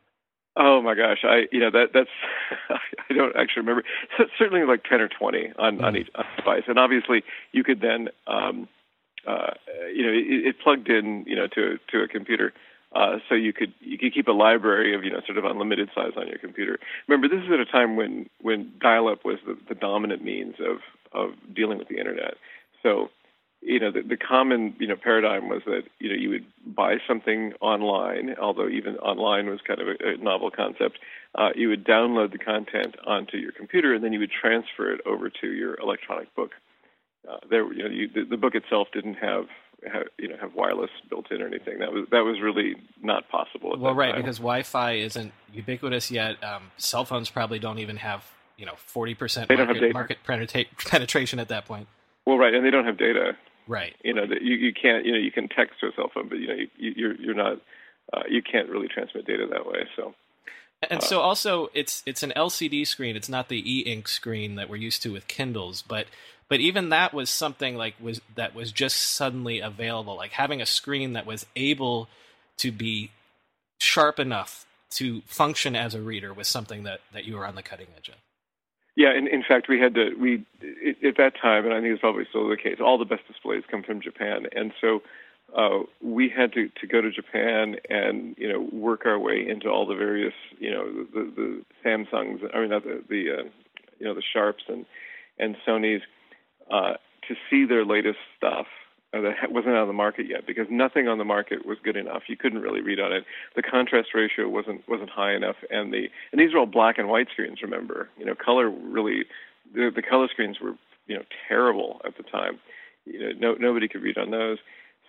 Oh 0.58 0.81
my 0.81 0.96
gosh, 0.96 1.20
I 1.24 1.43
you 1.51 1.60
know 1.60 1.72
that 1.72 1.88
that's 1.93 2.10
I 3.10 3.13
don't 3.13 3.36
actually 3.36 3.62
remember. 3.62 3.84
So 4.17 4.25
certainly 4.38 4.65
like 4.65 4.84
ten 4.84 5.00
or 5.00 5.08
twenty 5.08 5.51
on 5.58 5.77
mm. 5.77 5.84
on 5.84 5.96
each 5.96 6.10
device, 6.38 6.63
and 6.67 6.77
obviously 6.77 7.24
you 7.53 7.63
could 7.63 7.79
then 7.79 8.10
um, 8.27 8.67
uh, 9.25 9.51
you 9.93 10.05
know 10.05 10.12
it, 10.12 10.48
it 10.48 10.55
plugged 10.62 10.89
in 10.89 11.24
you 11.25 11.36
know 11.36 11.48
to 11.55 11.77
to 11.91 12.03
a 12.03 12.08
computer. 12.08 12.53
Uh, 12.93 13.20
so 13.29 13.36
you 13.36 13.53
could 13.53 13.74
you 13.79 13.98
could 13.98 14.13
keep 14.13 14.27
a 14.27 14.34
library 14.34 14.93
of 14.93 15.05
you 15.05 15.10
know 15.10 15.22
sort 15.25 15.38
of 15.38 15.46
unlimited 15.46 15.89
size 15.96 16.12
on 16.17 16.27
your 16.27 16.38
computer. 16.38 16.77
Remember, 17.08 17.34
this 17.34 17.46
is 17.46 17.51
at 17.53 17.60
a 17.60 17.65
time 17.65 17.96
when 17.96 18.29
when 18.41 18.74
dial-up 18.81 19.24
was 19.24 19.38
the, 19.48 19.58
the 19.70 19.75
dominant 19.75 20.22
means 20.22 20.55
of 20.60 20.79
of 21.13 21.31
dealing 21.55 21.77
with 21.77 21.88
the 21.88 21.98
internet. 21.98 22.36
So 22.84 23.10
you 23.62 23.80
know, 23.80 23.91
the, 23.91 24.01
the 24.01 24.18
common, 24.18 24.75
you 24.80 24.88
know, 24.88 24.96
paradigm 24.96 25.48
was 25.48 25.62
that, 25.65 25.84
you 26.00 26.10
know, 26.10 26.15
you 26.15 26.30
would 26.30 26.46
buy 26.75 26.96
something 27.08 27.53
online, 27.62 28.36
although 28.41 28.68
even 28.68 28.98
online 28.98 29.48
was 29.48 29.60
kind 29.65 29.80
of 29.80 29.88
a, 29.88 30.13
a 30.13 30.18
novel 30.18 30.50
concept. 30.50 30.98
Uh, 31.36 31.50
you 31.56 31.70
would 31.70 31.86
download 31.86 32.32
the 32.32 32.39
content 32.39 32.96
onto 33.06 33.38
your 33.38 33.51
computer 33.51 33.94
and 33.94 34.03
then 34.03 34.13
you 34.13 34.20
would 34.20 34.32
transfer 34.32 34.91
it 34.91 35.00
over 35.06 35.30
to 35.30 35.48
your 35.48 35.80
electronic 35.80 36.34
book. 36.36 36.51
uh, 37.30 37.38
there, 37.50 37.72
you 37.72 37.84
know, 37.84 37.89
you, 37.89 38.08
the, 38.08 38.24
the 38.32 38.38
book 38.38 38.56
itself 38.56 38.88
didn't 38.94 39.15
have, 39.15 39.46
have, 39.91 40.08
you 40.18 40.27
know, 40.27 40.38
have 40.41 40.56
wireless 40.56 40.89
built 41.10 41.32
in 41.32 41.41
or 41.41 41.48
anything. 41.48 41.80
That 41.80 41.91
was 41.91 42.08
that 42.12 42.22
was 42.22 42.39
really 42.41 42.75
not 43.01 43.30
possible. 43.30 43.75
well, 43.77 43.96
right, 43.96 44.12
time. 44.12 44.22
because 44.22 44.38
Wi-Fi 44.38 44.94
isn't 44.94 45.34
ubiquitous 45.51 46.12
yet. 46.12 46.44
Um, 46.44 46.72
cell 46.77 47.03
phones 47.06 47.32
probably 47.32 47.58
don't 47.58 47.80
even 47.80 47.98
have 47.98 48.24
you 48.58 48.65
know 48.68 48.75
forty 48.75 49.15
percent 49.15 49.50
market, 49.50 49.94
market 49.94 50.18
penetration 50.86 51.39
at 51.39 51.48
that 51.48 51.65
point. 51.65 51.88
Well, 52.27 52.38
right, 52.38 52.53
and 52.53 52.63
they 52.63 52.70
don't 52.70 52.86
have 52.86 52.98
data. 52.98 53.36
Right. 53.68 53.96
You 54.03 54.13
know 54.13 54.27
that 54.27 54.41
you, 54.41 54.56
you 54.56 54.74
can't 54.74 55.06
you 55.06 55.12
know 55.13 55.18
you 55.18 55.32
can 55.32 55.48
text 55.48 55.80
to 55.82 55.88
a 55.88 55.91
cell 55.96 56.12
phone, 56.13 56.30
but 56.30 56.39
you 56.39 56.48
know 56.48 56.56
you, 56.77 56.94
you're 56.96 57.15
you're 57.15 57.36
not 57.36 57.60
uh, 58.13 58.24
you 58.30 58.41
can't 58.41 58.70
really 58.70 58.88
transmit 58.88 59.25
data 59.25 59.48
that 59.51 59.65
way. 59.65 59.88
So. 59.96 60.13
And 60.89 61.00
uh, 61.00 61.06
so 61.06 61.20
also 61.20 61.70
it's 61.74 62.01
it's 62.06 62.24
an 62.24 62.34
LCD 62.36 62.88
screen. 62.88 63.15
It's 63.15 63.30
not 63.30 63.50
the 63.50 63.62
e-ink 63.72 64.08
screen 64.08 64.56
that 64.56 64.70
we're 64.70 64.77
used 64.77 65.03
to 65.03 65.12
with 65.12 65.27
Kindles, 65.27 65.84
but 65.84 66.08
but 66.50 66.60
even 66.60 66.89
that 66.89 67.13
was 67.13 67.30
something 67.30 67.75
like 67.75 67.96
was 68.00 68.22
that 68.36 68.56
was 68.56 68.72
just 68.72 68.98
suddenly 68.98 69.60
available. 69.60 70.15
Like 70.15 70.32
having 70.32 70.62
a 70.62 70.65
screen 70.65 71.13
that 71.13 71.25
was 71.25 71.46
able 71.56 72.10
to 72.58 72.72
be 72.72 73.12
sharp 73.80 74.20
enough 74.20 74.65
to 74.91 75.22
function 75.22 75.75
as 75.75 75.96
a 75.96 76.01
reader 76.01 76.34
was 76.34 76.48
something 76.48 76.84
that 76.84 77.00
that 77.13 77.25
you 77.25 77.36
were 77.36 77.46
on 77.46 77.56
the 77.56 77.63
cutting 77.63 77.88
edge 77.96 78.10
of. 78.10 78.15
Yeah, 79.01 79.17
in, 79.17 79.27
in 79.27 79.41
fact, 79.41 79.67
we 79.67 79.79
had 79.79 79.96
to 79.96 80.13
we 80.13 80.46
at 81.03 81.17
that 81.17 81.34
time, 81.41 81.65
and 81.65 81.74
I 81.74 81.81
think 81.81 81.93
it's 81.93 82.01
probably 82.01 82.25
still 82.29 82.48
the 82.48 82.55
case. 82.55 82.77
All 82.79 83.00
the 83.00 83.05
best 83.05 83.27
displays 83.27 83.63
come 83.70 83.81
from 83.81 84.00
Japan, 84.00 84.46
and 84.55 84.72
so 84.79 85.01
uh, 85.58 85.79
we 86.03 86.29
had 86.29 86.53
to, 86.53 86.70
to 86.79 86.86
go 86.86 87.01
to 87.01 87.10
Japan 87.10 87.77
and 87.89 88.36
you 88.38 88.48
know 88.48 88.70
work 88.72 89.08
our 89.08 89.17
way 89.17 89.43
into 89.50 89.70
all 89.70 89.88
the 89.88 89.96
various 89.96 90.36
you 90.60 90.70
know 90.70 90.86
the, 91.15 91.31
the 91.36 91.65
Samsungs. 91.84 92.41
I 92.53 92.60
mean, 92.60 92.70
the 92.70 93.03
the 93.10 93.39
uh, 93.39 93.43
you 93.98 94.05
know 94.05 94.13
the 94.13 94.22
Sharps 94.22 94.65
and 94.67 94.86
and 95.39 95.55
Sony's 95.67 96.03
uh, 96.70 96.93
to 97.27 97.36
see 97.50 97.65
their 97.65 97.84
latest 97.84 98.20
stuff 98.38 98.67
that 99.13 99.51
wasn't 99.51 99.75
out 99.75 99.82
on 99.82 99.88
the 99.88 99.94
market 99.94 100.25
yet 100.27 100.48
because 100.48 100.68
nothing 100.70 101.08
on 101.08 101.18
the 101.18 101.25
market 101.25 101.65
was 101.65 101.77
good 101.84 101.98
enough. 101.98 102.24
You 102.27 102.38
couldn't 102.38 102.62
really 102.62 102.82
read 102.82 103.00
on 103.00 103.12
it. 103.12 103.25
The 103.56 103.62
contrast 103.62 104.10
ratio 104.13 104.48
wasn't 104.48 104.88
wasn't 104.88 105.10
high 105.10 105.34
enough, 105.36 105.58
and 105.70 105.94
the 105.94 106.08
and 106.32 106.39
these 106.39 106.53
were 106.53 106.60
all 106.60 106.65
black 106.65 106.98
and 106.98 107.10
white 107.10 107.27
screens. 107.32 107.60
Remember, 107.62 108.10
you 108.18 108.25
know, 108.25 108.36
color 108.36 108.70
really 108.70 109.25
the 109.74 109.91
the 109.94 110.01
color 110.01 110.27
screens 110.32 110.60
were 110.62 110.75
you 111.08 111.18
know 111.18 111.24
terrible 111.48 112.01
at 112.06 112.15
the 112.15 112.24
time. 112.24 112.60
You 113.06 113.20
know, 113.20 113.32
no 113.38 113.53
nobody 113.56 113.88
could 113.88 114.01
read 114.01 114.18
on 114.18 114.32
those. 114.32 114.60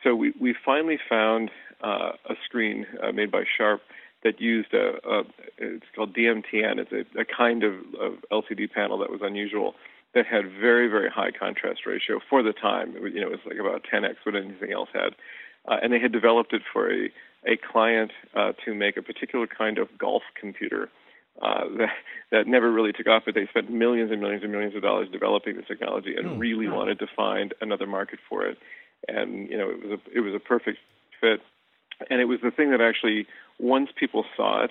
So 0.03 0.17
we 0.17 0.33
we 0.41 0.55
finally 0.65 0.99
found 1.09 1.51
uh, 1.83 2.13
a 2.29 2.35
screen 2.45 2.87
uh, 3.03 3.13
made 3.13 3.31
by 3.31 3.45
Sharp 3.57 3.83
that 4.25 4.41
used 4.41 4.73
a, 4.73 4.95
a 5.09 5.23
it's 5.59 5.87
called 5.95 6.15
DMTN. 6.15 6.79
It's 6.79 6.93
a, 6.93 7.21
a 7.21 7.25
kind 7.25 7.63
of, 7.63 7.75
of 8.01 8.15
LCD 8.33 8.71
panel 8.71 8.99
that 8.99 9.11
was 9.11 9.21
unusual 9.23 9.75
that 10.15 10.27
had 10.27 10.45
very, 10.61 10.89
very 10.89 11.09
high 11.09 11.31
contrast 11.31 11.87
ratio 11.87 12.21
for 12.29 12.43
the 12.43 12.53
time. 12.53 12.95
It 12.97 13.03
was, 13.03 13.13
you 13.15 13.21
know, 13.21 13.29
it 13.29 13.33
was 13.33 13.41
like 13.47 13.59
about 13.59 13.85
10x 13.91 14.17
what 14.25 14.37
anything 14.37 14.73
else 14.73 14.91
had. 14.93 15.15
Uh, 15.67 15.77
and 15.83 15.93
they 15.93 16.01
had 16.01 16.13
developed 16.13 16.53
it 16.53 16.63
for 16.73 16.93
a, 16.93 17.11
a 17.47 17.57
client 17.57 18.11
uh, 18.35 18.53
to 18.65 18.75
make 18.75 18.97
a 18.97 19.03
particular 19.03 19.47
kind 19.47 19.79
of 19.79 19.89
golf 19.99 20.23
computer 20.39 20.91
uh, 21.41 21.65
that, 21.79 21.89
that 22.31 22.47
never 22.47 22.71
really 22.71 22.93
took 22.93 23.07
off, 23.07 23.23
but 23.25 23.35
they 23.35 23.47
spent 23.47 23.71
millions 23.71 24.11
and 24.11 24.21
millions 24.21 24.43
and 24.43 24.53
millions 24.53 24.75
of 24.75 24.83
dollars 24.83 25.09
developing 25.11 25.57
this 25.57 25.67
technology 25.67 26.15
and 26.17 26.27
mm, 26.27 26.39
really 26.39 26.69
wanted 26.69 26.99
to 26.99 27.07
find 27.17 27.55
another 27.61 27.87
market 27.87 28.19
for 28.29 28.45
it. 28.45 28.59
And, 29.09 29.49
you 29.49 29.57
know, 29.57 29.71
it 29.71 29.83
was 29.83 29.99
a, 29.99 30.19
it 30.19 30.21
was 30.21 30.35
a 30.35 30.39
perfect 30.39 30.79
fit. 31.21 31.41
And 32.11 32.21
it 32.21 32.25
was 32.27 32.41
the 32.43 32.51
thing 32.51 32.71
that 32.71 32.81
actually, 32.81 33.27
once 33.59 33.91
people 33.99 34.25
saw 34.37 34.65
it, 34.65 34.71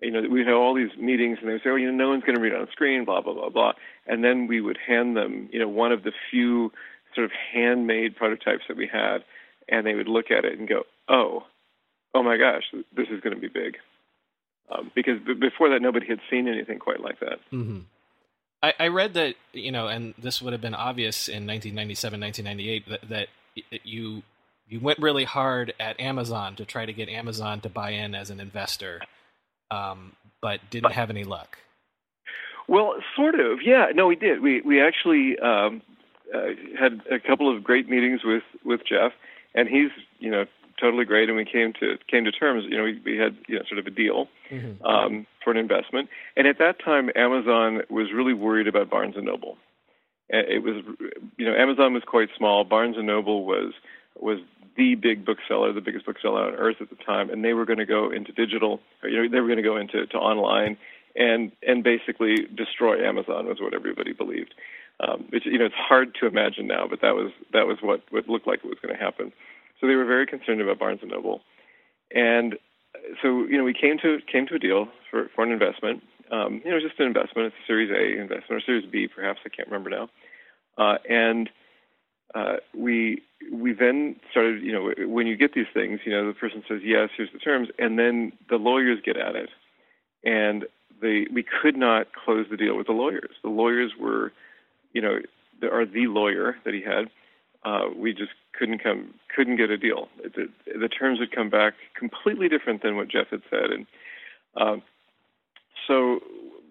you 0.00 0.10
know, 0.10 0.22
we'd 0.28 0.46
have 0.46 0.56
all 0.56 0.74
these 0.74 0.96
meetings 0.98 1.38
and 1.40 1.48
they 1.48 1.54
would 1.54 1.62
say, 1.62 1.70
oh, 1.70 1.76
you 1.76 1.90
know, 1.90 2.04
no 2.04 2.10
one's 2.10 2.24
going 2.24 2.36
to 2.36 2.40
read 2.40 2.54
on 2.54 2.64
the 2.64 2.72
screen, 2.72 3.04
blah, 3.04 3.20
blah, 3.20 3.34
blah, 3.34 3.48
blah. 3.48 3.72
And 4.06 4.22
then 4.22 4.46
we 4.46 4.60
would 4.60 4.78
hand 4.86 5.16
them, 5.16 5.48
you 5.52 5.58
know, 5.58 5.68
one 5.68 5.92
of 5.92 6.02
the 6.02 6.12
few 6.30 6.72
sort 7.14 7.24
of 7.24 7.30
handmade 7.52 8.16
prototypes 8.16 8.64
that 8.68 8.76
we 8.76 8.88
had, 8.92 9.18
and 9.68 9.86
they 9.86 9.94
would 9.94 10.08
look 10.08 10.30
at 10.30 10.44
it 10.44 10.58
and 10.58 10.68
go, 10.68 10.82
oh, 11.08 11.44
oh 12.14 12.22
my 12.22 12.36
gosh, 12.36 12.62
this 12.96 13.08
is 13.10 13.20
going 13.20 13.34
to 13.34 13.40
be 13.40 13.48
big. 13.48 13.76
Um, 14.70 14.90
because 14.94 15.20
b- 15.24 15.34
before 15.34 15.70
that, 15.70 15.82
nobody 15.82 16.06
had 16.06 16.20
seen 16.30 16.48
anything 16.48 16.78
quite 16.78 17.00
like 17.00 17.20
that. 17.20 17.38
Mm-hmm. 17.52 17.80
I, 18.62 18.72
I 18.78 18.88
read 18.88 19.14
that, 19.14 19.34
you 19.52 19.70
know, 19.70 19.88
and 19.88 20.14
this 20.16 20.40
would 20.40 20.52
have 20.52 20.62
been 20.62 20.74
obvious 20.74 21.28
in 21.28 21.46
1997, 21.46 22.20
1998, 22.20 22.88
that, 22.88 23.08
that, 23.10 23.28
that 23.70 23.86
you 23.86 24.22
you 24.66 24.80
went 24.80 24.98
really 24.98 25.24
hard 25.24 25.74
at 25.78 26.00
Amazon 26.00 26.56
to 26.56 26.64
try 26.64 26.86
to 26.86 26.92
get 26.92 27.10
Amazon 27.10 27.60
to 27.60 27.68
buy 27.68 27.90
in 27.90 28.14
as 28.14 28.30
an 28.30 28.40
investor 28.40 29.02
um, 29.70 30.12
but 30.40 30.60
didn't 30.70 30.92
have 30.92 31.10
any 31.10 31.24
luck. 31.24 31.58
Well, 32.68 32.94
sort 33.14 33.38
of. 33.38 33.60
Yeah. 33.62 33.86
No, 33.94 34.06
we 34.06 34.16
did. 34.16 34.40
We 34.40 34.60
we 34.62 34.80
actually 34.80 35.38
um, 35.38 35.82
uh, 36.34 36.48
had 36.78 37.02
a 37.10 37.18
couple 37.18 37.54
of 37.54 37.62
great 37.62 37.88
meetings 37.88 38.20
with 38.24 38.42
with 38.64 38.80
Jeff, 38.86 39.12
and 39.54 39.68
he's 39.68 39.90
you 40.18 40.30
know 40.30 40.46
totally 40.80 41.04
great. 41.04 41.28
And 41.28 41.36
we 41.36 41.44
came 41.44 41.72
to 41.80 41.98
came 42.08 42.24
to 42.24 42.32
terms. 42.32 42.64
You 42.68 42.76
know, 42.76 42.84
we, 42.84 43.00
we 43.04 43.16
had 43.18 43.36
you 43.48 43.56
know 43.56 43.64
sort 43.68 43.78
of 43.78 43.86
a 43.86 43.90
deal 43.90 44.28
mm-hmm. 44.50 44.84
um, 44.84 45.26
for 45.42 45.50
an 45.50 45.56
investment. 45.56 46.08
And 46.36 46.46
at 46.46 46.58
that 46.58 46.82
time, 46.82 47.10
Amazon 47.14 47.82
was 47.90 48.12
really 48.12 48.34
worried 48.34 48.68
about 48.68 48.90
Barnes 48.90 49.16
and 49.16 49.26
Noble. 49.26 49.58
It 50.30 50.62
was 50.62 50.82
you 51.36 51.44
know 51.44 51.54
Amazon 51.54 51.92
was 51.92 52.02
quite 52.06 52.28
small. 52.36 52.64
Barnes 52.64 52.96
and 52.96 53.06
Noble 53.06 53.44
was 53.44 53.74
was 54.18 54.38
the 54.76 54.94
big 54.96 55.24
bookseller, 55.24 55.72
the 55.72 55.80
biggest 55.80 56.06
bookseller 56.06 56.42
on 56.42 56.54
earth 56.54 56.76
at 56.80 56.90
the 56.90 56.96
time, 56.96 57.30
and 57.30 57.44
they 57.44 57.52
were 57.52 57.64
going 57.64 57.78
to 57.78 57.86
go 57.86 58.10
into 58.10 58.32
digital. 58.32 58.80
You 59.02 59.22
know, 59.22 59.28
they 59.28 59.40
were 59.40 59.46
going 59.48 59.58
to 59.58 59.62
go 59.62 59.76
into 59.76 60.06
to 60.06 60.18
online 60.18 60.76
and 61.16 61.52
and 61.62 61.84
basically 61.84 62.46
destroy 62.54 63.06
Amazon 63.06 63.46
was 63.46 63.60
what 63.60 63.74
everybody 63.74 64.12
believed. 64.12 64.54
Um, 65.00 65.26
which 65.30 65.44
you 65.44 65.58
know 65.58 65.66
it's 65.66 65.74
hard 65.74 66.14
to 66.20 66.26
imagine 66.26 66.66
now, 66.66 66.86
but 66.88 67.00
that 67.02 67.14
was 67.14 67.32
that 67.52 67.66
was 67.66 67.78
what 67.80 68.02
what 68.10 68.28
looked 68.28 68.46
like 68.46 68.60
it 68.64 68.68
was 68.68 68.78
going 68.82 68.94
to 68.94 69.00
happen. 69.00 69.32
So 69.80 69.86
they 69.86 69.96
were 69.96 70.04
very 70.04 70.26
concerned 70.26 70.60
about 70.60 70.78
Barnes 70.78 71.00
and 71.02 71.10
Noble, 71.10 71.40
and 72.14 72.56
so 73.22 73.44
you 73.44 73.58
know 73.58 73.64
we 73.64 73.74
came 73.74 73.98
to 73.98 74.18
came 74.30 74.46
to 74.46 74.54
a 74.54 74.58
deal 74.58 74.88
for 75.10 75.28
for 75.34 75.42
an 75.44 75.50
investment. 75.50 76.02
Um, 76.30 76.62
you 76.64 76.70
know, 76.70 76.80
just 76.80 76.98
an 76.98 77.06
investment. 77.06 77.48
It's 77.48 77.56
a 77.64 77.66
Series 77.66 77.90
A 77.90 78.20
investment 78.20 78.50
or 78.50 78.64
Series 78.64 78.86
B, 78.90 79.08
perhaps. 79.08 79.40
I 79.44 79.50
can't 79.50 79.68
remember 79.68 79.90
now. 79.90 80.08
Uh, 80.78 80.96
and 81.08 81.50
uh, 82.34 82.56
we 82.76 83.22
we 83.52 83.72
then 83.72 84.16
started, 84.30 84.62
you 84.62 84.72
know, 84.72 84.92
when 85.06 85.26
you 85.26 85.36
get 85.36 85.54
these 85.54 85.66
things, 85.72 86.00
you 86.04 86.12
know, 86.12 86.26
the 86.26 86.34
person 86.34 86.62
says 86.68 86.80
yes, 86.82 87.10
here's 87.16 87.32
the 87.32 87.38
terms, 87.38 87.68
and 87.78 87.98
then 87.98 88.32
the 88.48 88.56
lawyers 88.56 88.98
get 89.04 89.16
at 89.16 89.36
it, 89.36 89.50
and 90.24 90.64
they 91.00 91.26
we 91.32 91.44
could 91.44 91.76
not 91.76 92.08
close 92.12 92.46
the 92.50 92.56
deal 92.56 92.76
with 92.76 92.86
the 92.86 92.92
lawyers. 92.92 93.30
The 93.42 93.50
lawyers 93.50 93.92
were, 93.98 94.32
you 94.92 95.02
know, 95.02 95.18
the, 95.60 95.68
or 95.68 95.84
the 95.84 96.06
lawyer 96.06 96.56
that 96.64 96.74
he 96.74 96.82
had, 96.82 97.10
uh, 97.64 97.88
we 97.94 98.12
just 98.12 98.32
couldn't 98.58 98.78
come 98.78 99.14
couldn't 99.34 99.56
get 99.56 99.70
a 99.70 99.76
deal. 99.76 100.08
The, 100.22 100.48
the 100.78 100.88
terms 100.88 101.20
would 101.20 101.32
come 101.32 101.50
back 101.50 101.74
completely 101.98 102.48
different 102.48 102.82
than 102.82 102.96
what 102.96 103.08
Jeff 103.08 103.28
had 103.30 103.42
said, 103.50 103.70
and 103.70 103.86
uh, 104.56 104.76
so 105.86 106.20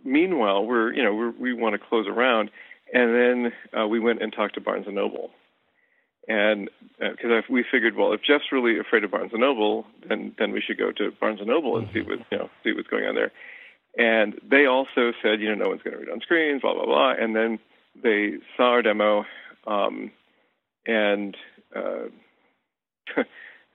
meanwhile, 0.03 0.65
we're 0.65 0.93
you 0.93 1.03
know 1.03 1.13
we're, 1.13 1.31
we 1.31 1.53
want 1.53 1.73
to 1.73 1.79
close 1.79 2.07
around, 2.07 2.49
and 2.93 3.15
then 3.15 3.53
uh, 3.79 3.87
we 3.87 3.99
went 3.99 4.21
and 4.21 4.33
talked 4.33 4.55
to 4.55 4.61
Barnes 4.61 4.87
and 4.87 4.95
Noble 4.95 5.29
and 6.27 6.69
because 6.99 7.31
uh, 7.31 7.41
we 7.49 7.65
figured, 7.69 7.95
well, 7.95 8.13
if 8.13 8.21
Jeff's 8.21 8.51
really 8.51 8.79
afraid 8.79 9.03
of 9.03 9.11
Barnes 9.11 9.31
and 9.33 9.41
Noble, 9.41 9.85
then 10.07 10.33
then 10.39 10.51
we 10.51 10.61
should 10.61 10.77
go 10.77 10.91
to 10.91 11.11
Barnes 11.19 11.39
and 11.39 11.49
Noble 11.49 11.77
and 11.77 11.89
see 11.93 12.01
what 12.01 12.19
you 12.31 12.37
know 12.37 12.49
see 12.63 12.73
what's 12.73 12.87
going 12.87 13.05
on 13.05 13.15
there. 13.15 13.31
And 13.97 14.39
they 14.49 14.65
also 14.65 15.11
said, 15.21 15.39
you 15.39 15.49
know, 15.49 15.63
no 15.63 15.69
one's 15.69 15.83
going 15.83 15.95
to 15.95 15.99
read 15.99 16.09
on 16.09 16.21
screens, 16.21 16.61
blah 16.61 16.73
blah 16.73 16.85
blah. 16.85 17.13
And 17.19 17.35
then 17.35 17.59
they 18.01 18.33
saw 18.55 18.71
our 18.71 18.81
demo, 18.81 19.25
um, 19.67 20.11
and 20.87 21.35
uh, 21.75 22.05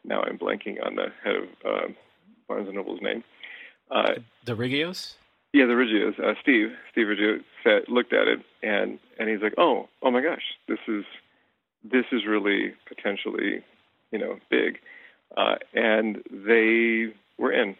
now 0.05 0.23
I'm 0.23 0.38
blanking 0.38 0.85
on 0.85 0.97
the 0.97 1.09
head 1.23 1.37
of 1.37 1.49
uh, 1.64 1.93
Barnes 2.49 2.67
and 2.69 2.76
Noble's 2.76 3.00
name. 3.02 3.23
Uh, 3.90 4.14
the 4.45 4.55
Riggios. 4.55 5.14
Yeah, 5.52 5.67
the 5.67 5.73
Riggios. 5.73 6.19
Uh, 6.19 6.35
Steve, 6.43 6.69
Steve 6.93 7.07
Riggio, 7.07 7.40
said, 7.64 7.83
looked 7.88 8.12
at 8.12 8.28
it 8.28 8.40
and 8.62 8.99
and 9.19 9.28
he's 9.28 9.40
like, 9.43 9.55
oh, 9.59 9.88
oh 10.02 10.11
my 10.11 10.23
gosh, 10.23 10.43
this 10.67 10.78
is 10.88 11.05
this 11.85 12.04
is 12.12 12.26
really 12.26 12.75
potentially, 12.87 13.62
you 14.11 14.18
know, 14.18 14.38
big. 14.50 14.78
Uh, 15.37 15.56
and 15.75 16.23
they 16.30 17.12
were 17.38 17.52
in. 17.52 17.76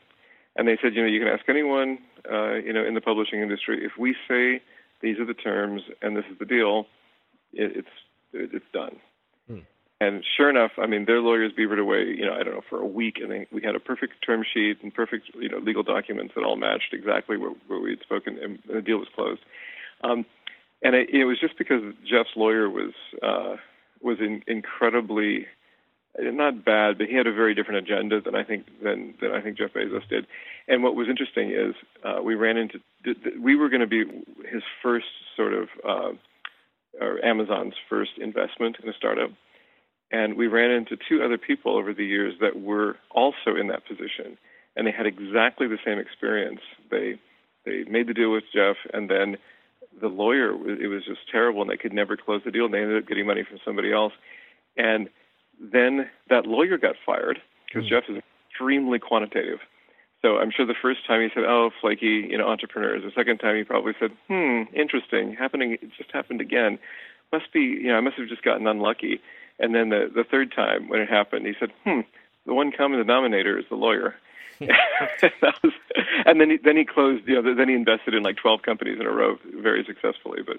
And 0.57 0.67
they 0.67 0.77
said, 0.83 0.95
you 0.95 1.03
know, 1.03 1.09
you 1.09 1.21
can 1.21 1.29
ask 1.29 1.49
anyone, 1.49 1.99
uh, 2.31 2.55
you 2.55 2.73
know, 2.73 2.85
in 2.85 2.95
the 2.95 3.01
publishing 3.01 3.41
industry, 3.41 3.85
if 3.85 3.93
we 3.99 4.15
say 4.29 4.61
these 5.01 5.19
are 5.19 5.25
the 5.25 5.35
terms 5.35 5.83
and 6.03 6.17
this 6.17 6.25
is 6.31 6.39
the 6.39 6.45
deal, 6.45 6.87
it, 7.53 7.73
it's 7.77 7.89
it's 8.33 8.65
done. 8.73 8.97
Hmm. 9.47 9.59
And 10.01 10.25
sure 10.37 10.51
enough, 10.51 10.73
I 10.79 10.87
mean, 10.87 11.07
their 11.07 11.21
lawyers 11.21 11.53
beavered 11.57 11.79
away, 11.79 12.05
you 12.05 12.25
know, 12.25 12.35
I 12.35 12.43
don't 12.43 12.55
know, 12.55 12.65
for 12.69 12.81
a 12.81 12.87
week, 12.87 13.17
and 13.21 13.33
they, 13.33 13.47
we 13.51 13.63
had 13.63 13.75
a 13.75 13.81
perfect 13.81 14.15
term 14.25 14.45
sheet 14.45 14.79
and 14.83 14.95
perfect, 14.95 15.31
you 15.35 15.49
know, 15.49 15.59
legal 15.59 15.83
documents 15.83 16.35
that 16.37 16.45
all 16.45 16.57
matched 16.57 16.93
exactly 16.93 17.37
what, 17.37 17.57
what 17.67 17.83
we 17.83 17.91
had 17.91 18.01
spoken, 18.01 18.39
and 18.41 18.59
the 18.73 18.83
deal 18.83 18.99
was 18.99 19.09
closed. 19.15 19.41
Um, 20.05 20.25
and 20.83 20.95
it, 20.95 21.11
it 21.11 21.25
was 21.25 21.41
just 21.41 21.59
because 21.59 21.83
Jeff's 22.09 22.37
lawyer 22.37 22.71
was 22.71 22.93
uh, 23.23 23.57
was 24.01 24.19
in, 24.21 24.43
incredibly 24.47 25.47
not 26.19 26.65
bad, 26.65 26.99
but 26.99 27.07
he 27.07 27.15
had 27.15 27.27
a 27.27 27.33
very 27.33 27.55
different 27.55 27.89
agenda 27.89 28.21
than 28.21 28.35
I 28.35 28.43
think 28.43 28.67
than 28.83 29.15
than 29.21 29.33
I 29.33 29.41
think 29.41 29.59
Jeff 29.59 29.73
Bezos 29.73 30.09
did. 30.09 30.27
And 30.67 30.83
what 30.83 30.95
was 30.95 31.09
interesting 31.09 31.51
is 31.51 31.75
uh, 32.05 32.23
we 32.23 32.35
ran 32.35 32.57
into 32.57 32.81
we 33.41 33.57
were 33.57 33.69
going 33.69 33.81
to 33.81 33.87
be 33.87 34.05
his 34.51 34.63
first 34.83 35.07
sort 35.37 35.53
of 35.53 35.69
uh, 35.89 36.13
or 37.01 37.25
Amazon's 37.25 37.75
first 37.89 38.13
investment 38.19 38.77
in 38.83 38.89
a 38.89 38.93
startup. 38.93 39.31
And 40.11 40.37
we 40.37 40.47
ran 40.47 40.71
into 40.71 40.97
two 40.97 41.23
other 41.23 41.37
people 41.37 41.77
over 41.77 41.93
the 41.93 42.05
years 42.05 42.35
that 42.41 42.61
were 42.61 42.97
also 43.11 43.57
in 43.61 43.69
that 43.69 43.87
position, 43.87 44.39
and 44.75 44.87
they 44.87 44.91
had 44.91 45.07
exactly 45.07 45.69
the 45.69 45.79
same 45.85 45.99
experience. 45.99 46.61
They 46.91 47.19
they 47.65 47.85
made 47.85 48.09
the 48.09 48.15
deal 48.15 48.33
with 48.33 48.45
Jeff, 48.53 48.77
and 48.93 49.11
then 49.11 49.37
the 50.01 50.09
lawyer 50.09 50.53
it 50.53 50.89
was 50.89 51.05
just 51.05 51.21
terrible, 51.31 51.63
and 51.63 51.71
they 51.71 51.77
could 51.77 51.93
never 51.93 52.17
close 52.17 52.43
the 52.45 52.51
deal. 52.51 52.67
And 52.67 52.75
they 52.75 52.83
ended 52.83 53.03
up 53.03 53.09
getting 53.09 53.27
money 53.27 53.45
from 53.49 53.59
somebody 53.65 53.93
else, 53.93 54.13
and 54.77 55.09
then 55.61 56.09
that 56.31 56.47
lawyer 56.47 56.79
got 56.79 56.97
fired 57.05 57.41
because 57.67 57.87
mm. 57.87 57.91
Jeff 57.91 58.05
is 58.09 58.23
extremely 58.51 58.99
quantitative. 58.99 59.59
So 60.23 60.39
I'm 60.39 60.51
sure 60.51 60.67
the 60.67 60.75
first 60.81 61.07
time 61.07 61.23
he 61.23 61.29
said, 61.33 61.45
"Oh, 61.47 61.71
flaky, 61.81 62.27
you 62.31 62.39
know, 62.39 62.49
entrepreneurs." 62.49 63.03
The 63.05 63.13
second 63.15 63.39
time 63.39 63.57
he 63.57 63.65
probably 63.65 63.93
said, 64.01 64.11
"Hmm, 64.29 64.63
interesting. 64.75 65.35
Happening. 65.35 65.73
It 65.73 65.91
just 65.97 66.11
happened 66.13 66.41
again. 66.41 66.79
Must 67.33 67.53
be, 67.53 67.61
you 67.61 67.89
know, 67.89 67.97
I 67.97 68.01
must 68.01 68.17
have 68.17 68.29
just 68.29 68.43
gotten 68.43 68.67
unlucky." 68.67 69.21
And 69.61 69.75
then 69.75 69.91
the 69.91 70.11
the 70.13 70.25
third 70.25 70.53
time 70.53 70.89
when 70.89 71.01
it 71.01 71.09
happened, 71.09 71.47
he 71.47 71.55
said, 71.59 71.71
"Hmm, 71.85 72.01
the 72.47 72.55
one 72.55 72.73
common 72.73 72.99
denominator 72.99 73.59
is 73.59 73.67
the 73.69 73.77
lawyer." 73.77 74.17
and 76.27 76.41
then 76.41 76.51
he, 76.51 76.57
then 76.59 76.77
he 76.77 76.85
closed. 76.85 77.27
You 77.27 77.43
know, 77.43 77.55
then 77.55 77.69
he 77.69 77.75
invested 77.75 78.15
in 78.15 78.23
like 78.23 78.37
12 78.37 78.63
companies 78.63 78.99
in 79.01 79.07
a 79.07 79.11
row 79.11 79.39
very 79.63 79.85
successfully. 79.85 80.41
But 80.47 80.59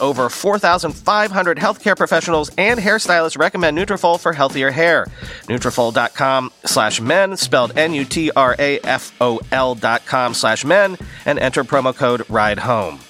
over 0.00 0.28
4,500 0.28 1.58
healthcare 1.58 1.96
professionals 1.96 2.50
and 2.58 2.80
hairstylists 2.80 3.38
recommend 3.38 3.76
Nutrafol 3.76 4.18
for 4.18 4.32
healthier 4.32 4.70
hair. 4.70 5.06
Nutrafol.com 5.46 6.52
slash 6.64 7.00
men, 7.00 7.36
spelled 7.36 7.76
N-U-T-R-A-F-O-L 7.76 9.74
dot 9.74 10.06
com 10.06 10.34
slash 10.34 10.64
men, 10.64 10.96
and 11.24 11.38
enter 11.38 11.64
promo 11.64 11.94
code 11.94 12.20
RIDEHOME. 12.22 13.09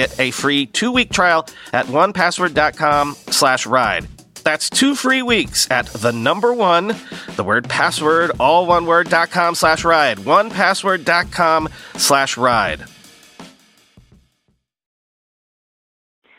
get 0.00 0.18
a 0.18 0.30
free 0.30 0.66
two-week 0.66 1.10
trial 1.10 1.46
at 1.72 1.86
onepassword.com 1.86 3.14
slash 3.14 3.66
ride. 3.66 4.06
That's 4.42 4.70
two 4.70 4.94
free 4.94 5.20
weeks 5.20 5.70
at 5.70 5.86
the 5.86 6.12
number 6.12 6.54
one, 6.54 6.96
the 7.36 7.44
word 7.44 7.68
password, 7.68 8.30
all 8.40 8.66
one 8.66 8.86
word, 8.86 9.10
dot 9.10 9.30
com 9.30 9.54
slash 9.54 9.84
ride. 9.84 10.16
Onepassword.com 10.16 11.68
slash 11.96 12.38
ride. 12.38 12.84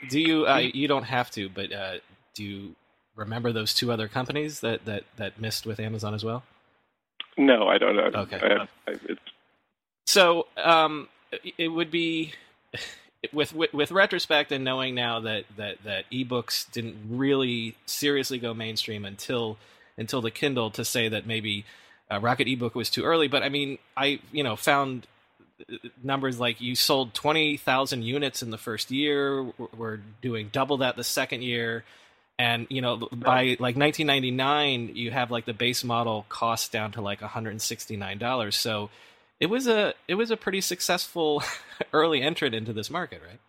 Do 0.09 0.19
you, 0.19 0.47
uh, 0.47 0.57
you 0.57 0.87
don't 0.87 1.03
have 1.03 1.29
to, 1.31 1.47
but 1.47 1.71
uh, 1.71 1.97
do 2.33 2.43
you 2.43 2.75
remember 3.15 3.51
those 3.51 3.73
two 3.73 3.91
other 3.91 4.07
companies 4.07 4.61
that, 4.61 4.83
that, 4.85 5.03
that 5.17 5.39
missed 5.39 5.67
with 5.67 5.79
Amazon 5.79 6.15
as 6.15 6.25
well? 6.25 6.43
No, 7.37 7.67
I 7.67 7.77
don't 7.77 7.95
know. 7.95 8.09
Okay. 8.21 8.39
I, 8.41 8.91
I, 8.91 8.95
so 10.07 10.47
um, 10.57 11.07
it 11.57 11.69
would 11.69 11.91
be 11.91 12.33
with, 13.33 13.53
with, 13.53 13.73
with 13.73 13.91
retrospect 13.91 14.51
and 14.51 14.63
knowing 14.63 14.95
now 14.95 15.19
that 15.21 15.45
that 15.57 15.83
that 15.83 16.05
ebooks 16.11 16.69
didn't 16.71 16.95
really 17.09 17.75
seriously 17.85 18.39
go 18.39 18.53
mainstream 18.53 19.05
until 19.05 19.57
until 19.97 20.21
the 20.21 20.31
Kindle 20.31 20.71
to 20.71 20.83
say 20.83 21.09
that 21.09 21.27
maybe 21.27 21.65
uh, 22.11 22.19
Rocket 22.19 22.47
ebook 22.47 22.75
was 22.75 22.89
too 22.89 23.03
early. 23.03 23.27
But 23.27 23.43
I 23.43 23.49
mean, 23.49 23.77
I 23.95 24.19
you 24.31 24.43
know 24.43 24.55
found 24.55 25.07
numbers 26.03 26.39
like 26.39 26.59
you 26.59 26.75
sold 26.75 27.13
twenty 27.13 27.57
thousand 27.57 28.03
units 28.03 28.41
in 28.41 28.49
the 28.49 28.57
first 28.57 28.91
year. 28.91 29.43
We're 29.77 29.99
doing 30.21 30.49
double 30.51 30.77
that 30.77 30.95
the 30.95 31.03
second 31.03 31.43
year. 31.43 31.83
And 32.39 32.65
you 32.69 32.81
know, 32.81 32.97
by 32.97 33.57
like 33.59 33.77
1999, 33.77 34.95
you 34.95 35.11
have 35.11 35.29
like 35.29 35.45
the 35.45 35.53
base 35.53 35.83
model 35.83 36.25
cost 36.27 36.71
down 36.71 36.93
to 36.93 37.01
like 37.01 37.21
169 37.21 38.17
dollars. 38.17 38.55
So 38.55 38.89
it 39.41 39.49
was 39.49 39.67
a 39.67 39.93
it 40.07 40.15
was 40.15 40.31
a 40.31 40.37
pretty 40.37 40.61
successful 40.61 41.43
early 41.93 42.21
entrant 42.21 42.55
into 42.55 42.71
this 42.71 42.89
market, 42.89 43.21
right? 43.27 43.39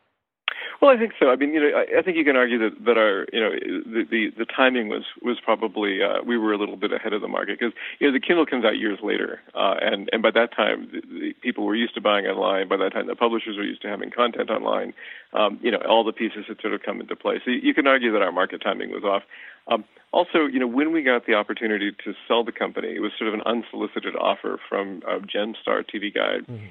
Well, 0.83 0.91
I 0.91 0.99
think 0.99 1.13
so. 1.17 1.31
I 1.31 1.37
mean, 1.37 1.55
you 1.55 1.61
know, 1.61 1.79
I, 1.79 2.01
I 2.01 2.03
think 2.03 2.17
you 2.17 2.25
can 2.25 2.35
argue 2.35 2.59
that 2.59 2.85
that 2.85 2.99
our, 2.99 3.25
you 3.33 3.39
know, 3.39 3.51
the 3.87 4.03
the, 4.03 4.31
the 4.37 4.45
timing 4.45 4.89
was 4.89 5.05
was 5.23 5.39
probably 5.39 6.03
uh, 6.03 6.23
we 6.27 6.37
were 6.37 6.53
a 6.53 6.59
little 6.59 6.77
bit 6.77 6.93
ahead 6.93 7.13
of 7.13 7.21
the 7.21 7.29
market 7.29 7.61
because 7.61 7.73
you 8.01 8.09
know 8.09 8.13
the 8.13 8.19
Kindle 8.19 8.45
comes 8.45 8.65
out 8.65 8.77
years 8.77 8.99
later, 9.01 9.41
uh, 9.55 9.77
and 9.81 10.11
and 10.13 10.23
by 10.23 10.33
that 10.33 10.51
time 10.51 10.91
the, 10.91 11.01
the 11.07 11.33
people 11.41 11.65
were 11.67 11.77
used 11.77 11.95
to 11.95 12.01
buying 12.01 12.27
online. 12.27 12.67
By 12.67 12.79
that 12.79 12.93
time, 12.95 13.07
the 13.07 13.15
publishers 13.15 13.57
were 13.57 13.63
used 13.63 13.81
to 13.83 13.89
having 13.89 14.11
content 14.11 14.51
online. 14.51 14.93
Um, 15.33 15.61
you 15.63 15.71
know, 15.71 15.79
all 15.89 16.03
the 16.03 16.13
pieces 16.13 16.47
had 16.49 16.61
sort 16.61 16.75
of 16.75 16.83
come 16.83 17.01
into 17.01 17.15
place. 17.15 17.43
So 17.45 17.53
you 17.53 17.75
can 17.75 17.87
argue 17.87 18.11
that 18.11 18.21
our 18.21 18.33
market 18.33 18.61
timing 18.61 18.91
was 18.91 19.05
off. 19.05 19.23
Um, 19.69 19.85
also, 20.11 20.47
you 20.51 20.59
know, 20.59 20.67
when 20.67 20.91
we 20.91 21.05
got 21.05 21.27
the 21.27 21.35
opportunity 21.35 21.93
to 22.05 22.13
sell 22.27 22.43
the 22.43 22.51
company, 22.51 22.89
it 22.97 23.01
was 23.01 23.13
sort 23.17 23.29
of 23.29 23.35
an 23.35 23.43
unsolicited 23.47 24.17
offer 24.17 24.59
from 24.69 25.01
uh, 25.07 25.21
Gemstar 25.21 25.85
TV 25.87 26.13
Guide. 26.13 26.45
Mm-hmm. 26.51 26.67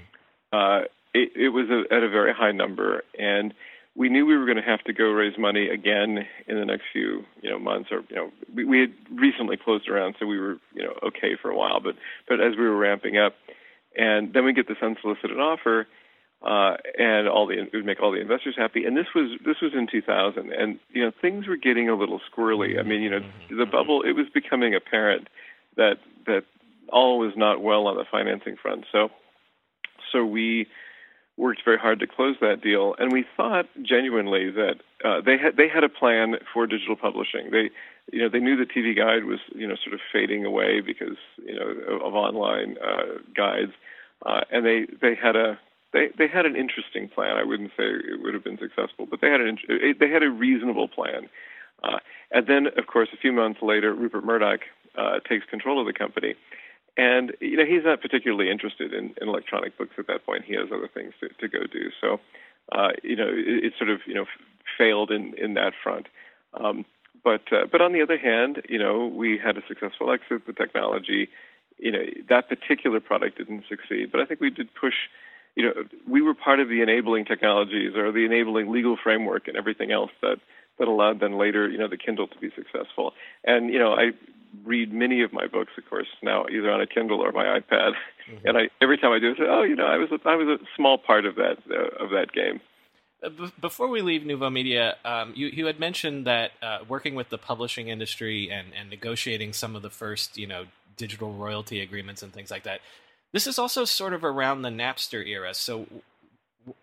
Uh, 0.52 0.82
it, 1.14 1.32
it 1.36 1.50
was 1.50 1.70
a, 1.70 1.94
at 1.94 2.04
a 2.04 2.10
very 2.10 2.34
high 2.34 2.52
number, 2.52 3.04
and 3.18 3.54
we 3.96 4.10
knew 4.10 4.26
we 4.26 4.38
were 4.38 4.46
going 4.46 4.58
to 4.58 4.64
have 4.64 4.84
to 4.84 4.94
go 4.94 5.12
raise 5.12 5.38
money 5.38 5.68
again 5.68 6.26
in 6.48 6.58
the 6.58 6.66
next 6.66 6.84
few 6.92 7.24
you 7.42 7.50
know 7.50 7.60
months 7.60 7.90
or 7.92 8.04
you 8.10 8.16
know 8.16 8.32
we, 8.54 8.64
we 8.66 8.80
had 8.80 8.94
recently 9.14 9.58
closed 9.58 9.90
around 9.90 10.16
so 10.20 10.26
we 10.26 10.40
were 10.40 10.58
you 10.74 10.84
know 10.84 10.94
okay 11.04 11.36
for 11.42 11.50
a 11.50 11.58
while 11.58 11.80
but 11.80 11.96
but 12.28 12.40
as 12.40 12.56
we 12.58 12.64
were 12.64 12.78
ramping 12.78 13.18
up 13.18 13.34
and 13.98 14.34
then 14.34 14.46
we 14.46 14.54
get 14.54 14.68
this 14.68 14.78
unsolicited 14.82 15.40
offer 15.40 15.88
uh 16.46 16.76
and 16.98 17.28
all 17.28 17.46
the 17.46 17.54
it 17.54 17.70
would 17.74 17.86
make 17.86 18.02
all 18.02 18.12
the 18.12 18.22
investors 18.22 18.56
happy 18.58 18.86
and 18.86 18.96
this 18.96 19.08
was 19.14 19.38
this 19.46 19.58
was 19.62 19.74
in 19.74 19.88
2000 19.92 20.52
and 20.52 20.80
you 20.92 21.04
know 21.04 21.12
things 21.22 21.48
were 21.48 21.58
getting 21.58 21.90
a 21.90 21.96
little 21.96 22.20
squirrely 22.32 22.80
i 22.80 22.84
mean 22.84 23.02
you 23.02 23.10
know 23.10 23.20
mm-hmm. 23.20 23.58
the 23.58 23.66
bubble 23.66 24.02
it 24.04 24.14
was 24.14 24.28
becoming 24.34 24.74
apparent 24.74 25.28
that 25.76 25.98
that 26.26 26.44
all 26.90 27.20
was 27.20 27.34
not 27.36 27.62
well 27.62 27.88
on 27.88 27.96
the 27.98 28.06
financing 28.10 28.56
front 28.56 28.86
so 28.92 29.10
so 30.12 30.26
we 30.26 30.68
worked 31.42 31.66
very 31.66 31.80
hard 31.80 32.00
to 32.00 32.08
close 32.08 32.36
that 32.40 32.62
deal, 32.62 32.96
and 33.00 33.12
we 33.12 33.26
thought 33.36 33.66
genuinely 33.82 34.52
that 34.52 34.76
uh, 35.04 35.20
they 35.22 35.38
had 35.38 35.58
they 35.58 35.68
had 35.68 35.84
a 35.84 35.90
plan 35.90 36.36
for 36.54 36.68
digital 36.68 36.96
publishing. 36.96 37.50
They 37.52 37.72
you 38.12 38.22
know 38.22 38.30
they 38.30 38.40
knew 38.40 38.56
the 38.56 38.72
TV 38.72 38.96
Guide 38.96 39.26
was 39.26 39.40
you 39.54 39.68
know 39.68 39.76
sort 39.84 39.96
of 39.96 40.00
fading 40.14 40.46
away 40.46 40.82
because 40.82 41.18
you 41.44 41.56
know 41.56 41.68
of, 41.68 42.02
of 42.02 42.14
online 42.14 42.78
uh, 42.78 43.18
guides, 43.36 43.72
uh, 44.26 44.42
and 44.52 44.64
they 44.66 44.86
they 45.02 45.16
had 45.16 45.36
a 45.36 45.60
they 45.94 46.10
they 46.18 46.28
had 46.28 46.46
an 46.46 46.56
interesting 46.56 47.10
plan. 47.10 47.36
I 47.36 47.44
wouldn't 47.44 47.72
say 47.72 47.86
it 47.86 48.22
would 48.22 48.36
have 48.36 48.44
been 48.44 48.60
successful, 48.60 49.08
but 49.10 49.20
they 49.22 49.30
had 49.30 49.42
an 49.42 49.58
they 50.00 50.10
had 50.10 50.24
a 50.24 50.30
reasonable 50.30 50.88
plan. 50.88 51.28
Uh, 51.84 51.98
and 52.30 52.46
then, 52.46 52.68
of 52.78 52.86
course, 52.86 53.10
a 53.12 53.18
few 53.18 53.32
months 53.32 53.60
later, 53.64 53.92
Rupert 53.94 54.24
Murdoch 54.24 54.62
uh, 54.96 55.20
takes 55.28 55.46
control 55.46 55.80
of 55.80 55.88
the 55.88 55.98
company, 55.98 56.36
and 56.98 57.34
you 57.40 57.58
know 57.58 57.66
he's 57.66 57.84
not 57.84 58.02
particularly 58.02 58.50
interested 58.50 58.94
in, 58.94 59.14
in 59.22 59.28
electronic 59.28 59.78
books 59.78 59.94
at 59.98 60.08
that 60.08 60.26
point. 60.26 60.46
He 60.46 60.56
has 60.56 60.68
other 60.74 60.90
things 60.94 61.14
to, 61.20 61.30
to 61.30 61.48
go 61.48 61.66
do. 61.72 61.90
So, 62.00 62.20
uh, 62.72 62.90
you 63.04 63.16
know, 63.16 63.30
it, 63.30 63.66
it 63.66 63.74
sort 63.78 63.90
of 63.90 64.02
you 64.06 64.14
know 64.14 64.26
failed 64.78 65.12
in 65.12 65.34
in 65.38 65.54
that 65.56 65.74
front. 65.82 66.08
Um, 66.54 66.86
but 67.24 67.44
uh, 67.52 67.66
but 67.72 67.82
on 67.82 67.94
the 67.94 68.02
other 68.02 68.18
hand, 68.18 68.62
you 68.68 68.80
know, 68.80 69.06
we 69.06 69.38
had 69.38 69.58
a 69.58 69.62
successful 69.68 70.12
exit. 70.12 70.46
The 70.46 70.54
technology, 70.54 71.30
you 71.78 71.92
know, 71.92 72.04
that 72.30 72.50
particular 72.50 73.00
product 73.00 73.38
didn't 73.38 73.64
succeed, 73.70 74.12
but 74.12 74.22
I 74.22 74.26
think 74.26 74.42
we 74.42 74.50
did 74.50 74.74
push 74.74 74.96
you 75.56 75.66
know, 75.66 75.74
we 76.08 76.22
were 76.22 76.34
part 76.34 76.60
of 76.60 76.70
the 76.70 76.82
enabling 76.82 77.26
technologies 77.26 77.96
or 77.96 78.12
the 78.12 78.26
enabling 78.26 78.72
legal 78.72 78.98
framework 79.02 79.48
and 79.48 79.58
everything 79.58 79.92
else 79.92 80.12
that 80.22 80.38
that 80.80 80.88
allowed 80.88 81.20
then 81.20 81.38
later, 81.38 81.70
you 81.70 81.78
know, 81.78 81.88
the 81.88 81.98
Kindle 81.98 82.28
to 82.28 82.38
be 82.40 82.50
successful. 82.56 83.14
And 83.44 83.72
you 83.72 83.80
know, 83.80 83.94
I 83.94 84.12
read 84.64 84.94
many 84.94 85.22
of 85.22 85.34
my 85.34 85.48
books, 85.48 85.72
of 85.78 85.90
course, 85.90 86.08
now 86.22 86.46
either 86.48 86.70
on 86.72 86.82
a 86.82 86.88
Kindle 86.88 87.22
or 87.22 87.32
my 87.32 87.46
iPad. 87.60 87.94
Mm-hmm. 88.30 88.48
And 88.48 88.58
I 88.58 88.62
every 88.82 88.98
time 88.98 89.12
I 89.12 89.20
do, 89.20 89.32
I 89.34 89.38
say, 89.38 89.46
oh, 89.48 89.64
you 89.64 89.76
know, 89.76 89.86
I 89.86 89.98
was 89.98 90.10
a, 90.12 90.20
I 90.28 90.36
was 90.36 90.48
a 90.48 90.64
small 90.76 90.98
part 90.98 91.26
of 91.26 91.36
that 91.36 91.58
uh, 91.70 92.04
of 92.04 92.12
that 92.12 92.32
game. 92.34 92.62
Uh, 93.24 93.50
before 93.60 93.88
we 93.88 94.02
leave 94.02 94.22
NuvoMedia, 94.24 94.96
um, 95.06 95.34
you, 95.36 95.48
you 95.48 95.68
had 95.68 95.80
mentioned 95.80 96.26
that 96.26 96.52
uh, 96.62 96.80
working 96.88 97.14
with 97.14 97.30
the 97.30 97.38
publishing 97.38 97.88
industry 97.88 98.50
and, 98.52 98.70
and 98.80 98.90
negotiating 98.90 99.54
some 99.54 99.76
of 99.76 99.84
the 99.84 99.92
first, 99.92 100.38
you 100.38 100.48
know, 100.48 100.66
digital 100.98 101.32
royalty 101.32 101.82
agreements 101.82 102.24
and 102.24 102.34
things 102.34 102.50
like 102.50 102.64
that. 102.64 102.80
This 103.32 103.46
is 103.48 103.60
also 103.60 103.86
sort 103.86 104.14
of 104.14 104.24
around 104.24 104.64
the 104.64 104.70
Napster 104.70 105.26
era, 105.26 105.54
so 105.54 105.88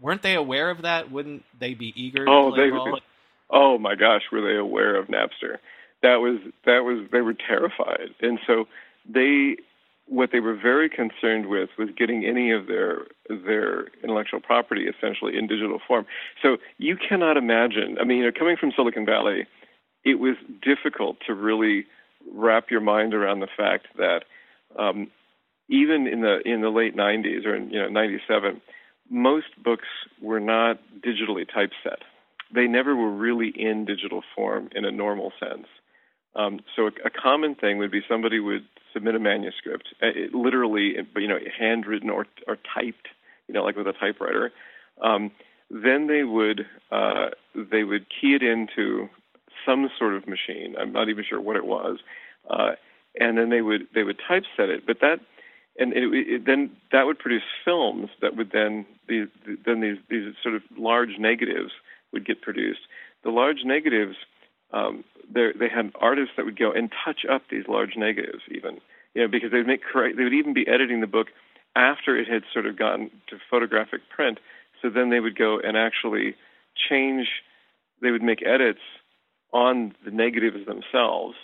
weren't 0.00 0.22
they 0.22 0.34
aware 0.34 0.70
of 0.70 0.82
that? 0.82 1.10
Wouldn't 1.10 1.44
they 1.58 1.74
be 1.74 1.92
eager 2.00 2.24
oh, 2.28 2.54
they, 2.54 2.70
ball? 2.70 3.00
Oh 3.50 3.78
my 3.78 3.94
gosh, 3.94 4.22
were 4.32 4.40
they 4.40 4.56
aware 4.56 4.96
of 4.96 5.08
Napster? 5.08 5.58
That 6.02 6.16
was 6.16 6.38
that 6.64 6.84
was 6.84 7.06
they 7.10 7.20
were 7.20 7.34
terrified, 7.34 8.10
and 8.20 8.38
so 8.46 8.66
they 9.08 9.56
what 10.06 10.30
they 10.32 10.40
were 10.40 10.56
very 10.56 10.88
concerned 10.88 11.46
with 11.46 11.68
was 11.78 11.88
getting 11.96 12.24
any 12.24 12.50
of 12.50 12.66
their 12.66 13.06
their 13.28 13.88
intellectual 14.02 14.40
property 14.40 14.86
essentially 14.86 15.36
in 15.36 15.46
digital 15.46 15.80
form. 15.86 16.06
So 16.42 16.56
you 16.78 16.96
cannot 16.96 17.36
imagine. 17.36 17.98
I 18.00 18.04
mean, 18.04 18.18
you 18.18 18.24
know, 18.24 18.32
coming 18.36 18.56
from 18.56 18.72
Silicon 18.74 19.04
Valley, 19.04 19.46
it 20.04 20.18
was 20.18 20.36
difficult 20.62 21.18
to 21.26 21.34
really 21.34 21.84
wrap 22.32 22.70
your 22.70 22.80
mind 22.80 23.14
around 23.14 23.40
the 23.40 23.48
fact 23.56 23.88
that 23.96 24.24
um, 24.78 25.10
even 25.68 26.06
in 26.06 26.22
the 26.22 26.40
in 26.44 26.62
the 26.62 26.70
late 26.70 26.96
90s 26.96 27.44
or 27.46 27.54
in 27.54 27.70
you 27.70 27.80
know 27.80 27.88
97, 27.88 28.60
most 29.10 29.46
books 29.62 29.88
were 30.22 30.40
not 30.40 30.78
digitally 31.00 31.46
typeset. 31.46 32.00
They 32.54 32.66
never 32.66 32.96
were 32.96 33.10
really 33.10 33.52
in 33.54 33.84
digital 33.84 34.22
form 34.34 34.70
in 34.74 34.84
a 34.84 34.90
normal 34.90 35.32
sense. 35.38 35.66
Um, 36.38 36.60
so 36.76 36.86
a, 36.86 36.90
a, 37.06 37.10
common 37.10 37.56
thing 37.56 37.78
would 37.78 37.90
be 37.90 38.00
somebody 38.08 38.38
would 38.38 38.64
submit 38.92 39.16
a 39.16 39.18
manuscript, 39.18 39.88
uh, 40.00 40.06
it, 40.14 40.34
literally, 40.34 40.94
you 41.16 41.28
know, 41.28 41.38
handwritten 41.58 42.10
or 42.10 42.26
or 42.46 42.56
typed, 42.74 43.08
you 43.48 43.54
know, 43.54 43.64
like 43.64 43.76
with 43.76 43.88
a 43.88 43.92
typewriter. 43.92 44.52
Um, 45.02 45.32
then 45.70 46.06
they 46.06 46.22
would 46.22 46.64
uh, 46.92 47.30
they 47.54 47.82
would 47.82 48.06
key 48.08 48.34
it 48.34 48.42
into 48.42 49.08
some 49.66 49.90
sort 49.98 50.14
of 50.14 50.28
machine. 50.28 50.76
I'm 50.80 50.92
not 50.92 51.08
even 51.08 51.24
sure 51.28 51.40
what 51.40 51.56
it 51.56 51.66
was, 51.66 51.98
uh, 52.48 52.72
and 53.18 53.36
then 53.36 53.50
they 53.50 53.60
would 53.60 53.88
they 53.94 54.04
would 54.04 54.20
typeset 54.26 54.70
it. 54.70 54.86
But 54.86 55.00
that 55.00 55.18
and 55.78 55.92
it, 55.92 56.04
it, 56.12 56.46
then 56.46 56.70
that 56.92 57.04
would 57.04 57.18
produce 57.18 57.42
films 57.64 58.10
that 58.20 58.36
would 58.36 58.50
then 58.52 58.86
these 59.08 59.26
then 59.66 59.80
these 59.80 59.98
these 60.08 60.34
sort 60.42 60.54
of 60.54 60.62
large 60.76 61.18
negatives 61.18 61.72
would 62.12 62.24
get 62.24 62.42
produced. 62.42 62.80
The 63.24 63.30
large 63.30 63.64
negatives, 63.64 64.16
um, 64.72 65.04
they 65.32 65.68
had 65.68 65.92
artists 66.00 66.32
that 66.36 66.44
would 66.44 66.58
go 66.58 66.72
and 66.72 66.90
touch 67.04 67.20
up 67.30 67.42
these 67.50 67.64
large 67.68 67.96
negatives, 67.96 68.42
even 68.50 68.80
you 69.14 69.22
know, 69.22 69.28
because 69.28 69.50
they'd 69.50 69.66
make 69.66 69.82
correct. 69.82 70.16
They 70.16 70.24
would 70.24 70.34
even 70.34 70.54
be 70.54 70.66
editing 70.68 71.00
the 71.00 71.06
book 71.06 71.28
after 71.76 72.16
it 72.16 72.28
had 72.28 72.42
sort 72.52 72.66
of 72.66 72.78
gotten 72.78 73.10
to 73.28 73.36
photographic 73.50 74.00
print. 74.14 74.38
So 74.80 74.90
then 74.90 75.10
they 75.10 75.20
would 75.20 75.36
go 75.36 75.58
and 75.58 75.76
actually 75.76 76.34
change. 76.88 77.28
They 78.00 78.10
would 78.10 78.22
make 78.22 78.46
edits 78.46 78.80
on 79.52 79.94
the 80.04 80.10
negatives 80.10 80.66
themselves, 80.66 81.34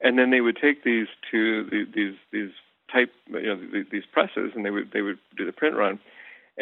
and 0.00 0.18
then 0.18 0.30
they 0.30 0.40
would 0.40 0.56
take 0.56 0.84
these 0.84 1.08
to 1.30 1.64
the, 1.64 1.86
these 1.94 2.14
these 2.32 2.50
type 2.92 3.12
you 3.28 3.42
know 3.42 3.84
these 3.90 4.04
presses, 4.12 4.52
and 4.54 4.64
they 4.64 4.70
would 4.70 4.90
they 4.92 5.02
would 5.02 5.18
do 5.36 5.44
the 5.44 5.52
print 5.52 5.76
run. 5.76 5.98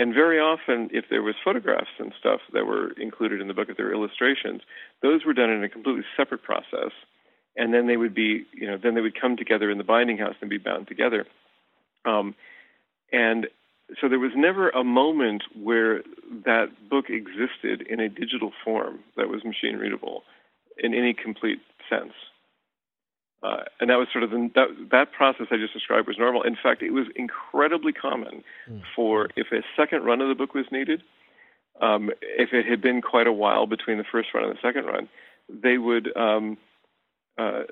And 0.01 0.15
very 0.15 0.41
often, 0.41 0.89
if 0.95 1.05
there 1.11 1.21
was 1.21 1.35
photographs 1.45 1.91
and 1.99 2.15
stuff 2.19 2.41
that 2.55 2.65
were 2.65 2.93
included 2.93 3.39
in 3.39 3.49
the 3.49 3.53
book, 3.53 3.69
if 3.69 3.77
there 3.77 3.85
were 3.85 3.93
illustrations, 3.93 4.63
those 5.03 5.27
were 5.27 5.35
done 5.35 5.51
in 5.51 5.63
a 5.63 5.69
completely 5.69 6.05
separate 6.17 6.43
process. 6.43 6.93
And 7.55 7.75
then 7.75 7.87
they 7.87 7.99
would 7.99 8.15
be, 8.15 8.47
you 8.55 8.67
know, 8.67 8.79
then 8.83 8.95
they 8.95 9.03
would 9.03 9.21
come 9.21 9.37
together 9.37 9.71
in 9.71 9.77
the 9.77 9.85
binding 9.85 10.17
house 10.17 10.37
and 10.41 10.49
be 10.49 10.57
bound 10.57 10.89
together. 10.89 11.27
Um, 12.07 12.35
and 13.13 13.49
so 14.01 14.09
there 14.09 14.19
was 14.19 14.33
never 14.35 14.71
a 14.71 14.83
moment 14.83 15.43
where 15.55 16.03
that 16.47 16.69
book 16.89 17.11
existed 17.11 17.83
in 17.83 18.01
a 18.01 18.09
digital 18.09 18.53
form 18.65 19.01
that 19.19 19.29
was 19.29 19.45
machine 19.45 19.77
readable 19.77 20.23
in 20.79 20.95
any 20.95 21.13
complete 21.13 21.61
sense. 21.91 22.15
Uh, 23.43 23.63
and 23.81 23.89
that 23.89 23.97
was 23.97 24.07
sort 24.13 24.23
of 24.23 24.31
the, 24.31 24.51
that, 24.55 24.69
that 24.91 25.13
process 25.13 25.47
I 25.51 25.57
just 25.57 25.73
described 25.73 26.07
was 26.07 26.19
normal. 26.19 26.43
In 26.43 26.57
fact, 26.63 26.83
it 26.83 26.91
was 26.91 27.07
incredibly 27.17 27.93
common 27.93 28.45
mm. 28.69 28.83
for 28.95 29.31
if 29.35 29.47
a 29.51 29.63
second 29.77 30.05
run 30.05 30.21
of 30.21 30.29
the 30.29 30.35
book 30.35 30.53
was 30.55 30.67
needed, 30.71 31.03
um, 31.81 32.11
if 32.21 32.53
it 32.53 32.67
had 32.67 32.83
been 32.83 33.01
quite 33.01 33.27
a 33.27 33.33
while 33.33 33.67
between 33.67 33.97
the 33.97 34.05
first 34.05 34.29
run 34.35 34.45
and 34.45 34.53
the 34.53 34.61
second 34.61 34.85
run, 34.85 35.09
they 35.49 35.79
would 35.79 36.15
um, 36.17 36.59
uh, 37.39 37.63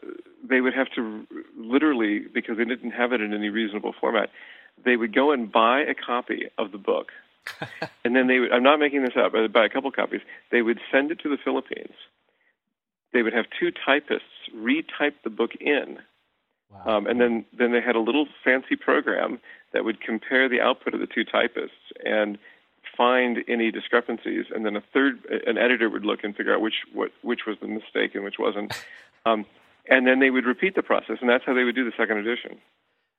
they 0.49 0.61
would 0.61 0.73
have 0.73 0.89
to 0.95 1.27
literally 1.57 2.21
because 2.33 2.57
they 2.57 2.65
didn't 2.65 2.93
have 2.93 3.13
it 3.13 3.21
in 3.21 3.35
any 3.35 3.51
reasonable 3.51 3.95
format. 4.01 4.31
They 4.83 4.97
would 4.97 5.15
go 5.15 5.33
and 5.33 5.51
buy 5.53 5.81
a 5.81 5.95
copy 5.95 6.45
of 6.57 6.73
the 6.73 6.79
book, 6.79 7.09
and 8.05 8.17
then 8.17 8.27
they 8.27 8.39
would. 8.39 8.53
I'm 8.53 8.63
not 8.63 8.79
making 8.79 9.03
this 9.03 9.17
up. 9.17 9.33
But 9.33 9.53
buy 9.53 9.67
a 9.67 9.69
couple 9.69 9.91
copies. 9.91 10.23
They 10.51 10.63
would 10.63 10.81
send 10.91 11.11
it 11.11 11.21
to 11.21 11.29
the 11.29 11.37
Philippines 11.43 11.95
they 13.13 13.23
would 13.23 13.33
have 13.33 13.47
two 13.59 13.71
typists 13.71 14.29
retype 14.55 15.15
the 15.25 15.31
book 15.31 15.53
in. 15.61 15.99
Wow. 16.71 16.99
Um, 16.99 17.07
and 17.07 17.21
then, 17.21 17.45
then 17.57 17.73
they 17.73 17.81
had 17.81 17.97
a 17.97 18.01
little 18.01 18.27
fancy 18.45 18.77
program 18.77 19.41
that 19.73 19.85
would 19.85 20.01
compare 20.01 20.49
the 20.49 20.61
output 20.61 20.95
of 20.95 21.01
the 21.01 21.07
two 21.07 21.25
typists 21.25 21.77
and 22.05 22.39
find 22.97 23.39
any 23.49 23.71
discrepancies. 23.71 24.47
And 24.55 24.67
then 24.67 24.77
a 24.77 24.83
third, 24.93 25.21
an 25.47 25.57
editor 25.57 25.89
would 25.89 26.05
look 26.05 26.25
and 26.25 26.37
figure 26.37 26.55
out 26.55 26.61
which 26.61 26.85
what, 26.93 27.11
which 27.23 27.41
was 27.47 27.57
the 27.61 27.69
mistake 27.69 28.15
and 28.15 28.25
which 28.25 28.39
wasn't. 28.39 28.73
Um, 29.27 29.47
and 29.89 30.07
then 30.07 30.21
they 30.21 30.31
would 30.31 30.47
repeat 30.47 30.75
the 30.75 30.83
process, 30.83 31.17
and 31.21 31.29
that's 31.29 31.45
how 31.45 31.53
they 31.53 31.65
would 31.65 31.75
do 31.75 31.85
the 31.85 31.93
second 31.99 32.19
edition. 32.19 32.59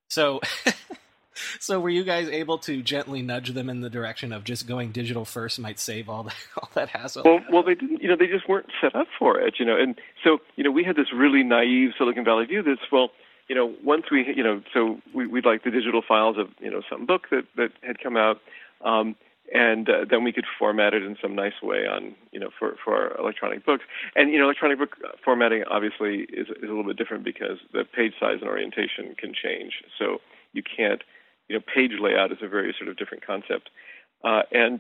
So, 0.10 0.40
so 1.60 1.80
were 1.80 1.90
you 1.90 2.04
guys 2.04 2.28
able 2.30 2.58
to 2.60 2.82
gently 2.82 3.22
nudge 3.22 3.50
them 3.52 3.70
in 3.70 3.82
the 3.82 3.90
direction 3.90 4.32
of 4.32 4.44
just 4.44 4.68
going 4.68 4.92
digital 4.92 5.26
first 5.26 5.60
might 5.60 5.80
save 5.80 6.10
all 6.10 6.24
that 6.24 6.36
all 6.58 6.70
that 6.74 6.90
hassle? 6.90 7.24
Well, 7.26 7.40
well, 7.52 7.64
they 7.64 7.76
didn't. 7.76 8.02
You 8.02 8.10
know, 8.10 8.16
they 8.16 8.28
just 8.28 8.48
weren't 8.48 8.70
set 8.82 8.96
up 8.96 9.08
for 9.18 9.40
it. 9.40 9.56
You 9.60 9.66
know, 9.66 9.78
and 9.78 10.00
so 10.24 10.40
you 10.56 10.64
know, 10.64 10.72
we 10.72 10.84
had 10.84 10.96
this 10.96 11.08
really 11.14 11.44
naive 11.44 11.92
Silicon 11.98 12.24
Valley 12.26 12.46
view. 12.46 12.64
That's 12.64 12.82
well, 12.92 13.10
you 13.48 13.56
know, 13.56 13.74
once 13.84 14.06
we, 14.12 14.26
you 14.36 14.44
know, 14.44 14.62
so 14.74 15.00
we, 15.14 15.28
we'd 15.28 15.46
like 15.46 15.64
the 15.64 15.72
digital 15.72 16.02
files 16.08 16.38
of 16.38 16.50
you 16.60 16.70
know 16.70 16.82
some 16.90 17.06
book 17.06 17.30
that 17.32 17.46
that 17.56 17.72
had 17.82 18.00
come 18.02 18.18
out. 18.18 18.40
Um, 18.84 19.16
and 19.54 19.90
uh, 19.90 20.06
then 20.10 20.24
we 20.24 20.32
could 20.32 20.46
format 20.58 20.94
it 20.94 21.04
in 21.04 21.18
some 21.22 21.36
nice 21.36 21.62
way 21.62 21.88
on 21.88 22.16
you 22.32 22.40
know 22.40 22.50
for 22.58 22.76
for 22.84 22.96
our 22.96 23.18
electronic 23.18 23.66
books 23.66 23.84
and 24.16 24.32
you 24.32 24.38
know 24.38 24.46
electronic 24.46 24.78
book 24.78 24.96
formatting 25.24 25.64
obviously 25.70 26.28
is 26.32 26.48
is 26.50 26.64
a 26.64 26.68
little 26.68 26.84
bit 26.84 26.98
different 26.98 27.24
because 27.24 27.58
the 27.74 27.84
page 27.84 28.14
size 28.20 28.38
and 28.42 28.50
orientation 28.50 29.16
can 29.18 29.34
change 29.34 29.84
so 29.98 30.18
you 30.54 30.64
can't 30.64 31.02
you 31.50 31.56
know, 31.56 31.64
page 31.74 31.92
layout 32.00 32.32
is 32.32 32.38
a 32.42 32.48
very 32.48 32.74
sort 32.78 32.90
of 32.90 32.98
different 32.98 33.26
concept. 33.26 33.70
Uh, 34.24 34.44
and 34.52 34.80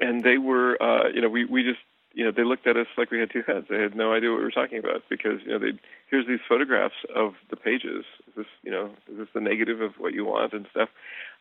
and 0.00 0.22
they 0.22 0.38
were, 0.38 0.80
uh, 0.82 1.08
you 1.08 1.20
know, 1.20 1.28
we 1.28 1.44
we 1.44 1.62
just, 1.62 1.80
you 2.14 2.24
know, 2.24 2.30
they 2.30 2.44
looked 2.44 2.66
at 2.66 2.76
us 2.76 2.86
like 2.96 3.10
we 3.10 3.18
had 3.18 3.30
two 3.30 3.42
heads. 3.46 3.66
They 3.68 3.80
had 3.80 3.96
no 3.96 4.12
idea 4.12 4.30
what 4.30 4.38
we 4.38 4.44
were 4.44 4.50
talking 4.50 4.78
about 4.78 5.02
because, 5.08 5.40
you 5.44 5.52
know, 5.52 5.58
they 5.58 5.72
here's 6.10 6.26
these 6.26 6.40
photographs 6.48 6.94
of 7.14 7.34
the 7.50 7.56
pages. 7.56 8.04
Is 8.28 8.34
this, 8.36 8.46
you 8.62 8.70
know, 8.70 8.90
is 9.10 9.18
this 9.18 9.28
the 9.34 9.40
negative 9.40 9.80
of 9.80 9.92
what 9.98 10.14
you 10.14 10.24
want 10.24 10.52
and 10.52 10.66
stuff? 10.70 10.88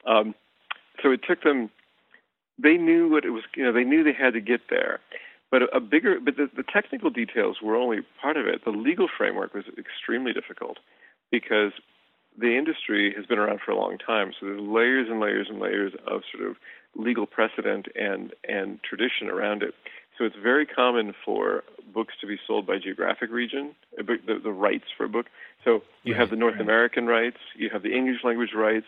Um, 0.05 0.33
so 1.03 1.11
it 1.11 1.21
took 1.27 1.43
them. 1.43 1.69
They 2.61 2.75
knew 2.75 3.09
what 3.09 3.23
it 3.25 3.29
was. 3.29 3.43
You 3.55 3.63
know, 3.63 3.73
they 3.73 3.83
knew 3.83 4.03
they 4.03 4.13
had 4.13 4.33
to 4.33 4.41
get 4.41 4.61
there. 4.69 4.99
But 5.51 5.63
a, 5.75 5.79
bigger, 5.79 6.19
but 6.23 6.37
the, 6.37 6.47
the 6.55 6.63
technical 6.63 7.09
details 7.09 7.57
were 7.59 7.75
only 7.75 8.01
part 8.21 8.37
of 8.37 8.45
it. 8.45 8.63
The 8.65 8.69
legal 8.71 9.07
framework 9.17 9.55
was 9.55 9.63
extremely 9.79 10.31
difficult 10.31 10.77
because 11.31 11.71
the 12.37 12.57
industry 12.57 13.13
has 13.15 13.25
been 13.25 13.39
around 13.39 13.59
for 13.65 13.71
a 13.71 13.75
long 13.75 13.97
time, 13.97 14.31
so 14.39 14.45
there's 14.45 14.61
layers 14.61 15.07
and 15.09 15.19
layers 15.19 15.47
and 15.49 15.59
layers 15.59 15.93
of 16.07 16.21
sort 16.31 16.49
of 16.49 16.55
legal 16.95 17.25
precedent 17.25 17.87
and 17.95 18.33
and 18.47 18.81
tradition 18.83 19.29
around 19.29 19.63
it. 19.63 19.73
So 20.17 20.25
it's 20.25 20.35
very 20.35 20.65
common 20.65 21.13
for 21.25 21.63
books 21.93 22.13
to 22.21 22.27
be 22.27 22.37
sold 22.45 22.67
by 22.67 22.77
geographic 22.77 23.31
region, 23.31 23.73
uh, 23.97 24.03
the, 24.03 24.39
the 24.43 24.51
rights 24.51 24.85
for 24.97 25.05
a 25.05 25.09
book. 25.09 25.27
So 25.63 25.81
you 26.03 26.13
right, 26.13 26.19
have 26.19 26.29
the 26.29 26.35
North 26.35 26.55
right. 26.55 26.61
American 26.61 27.07
rights, 27.07 27.37
you 27.55 27.69
have 27.71 27.83
the 27.83 27.95
English 27.95 28.23
language 28.23 28.53
rights 28.53 28.87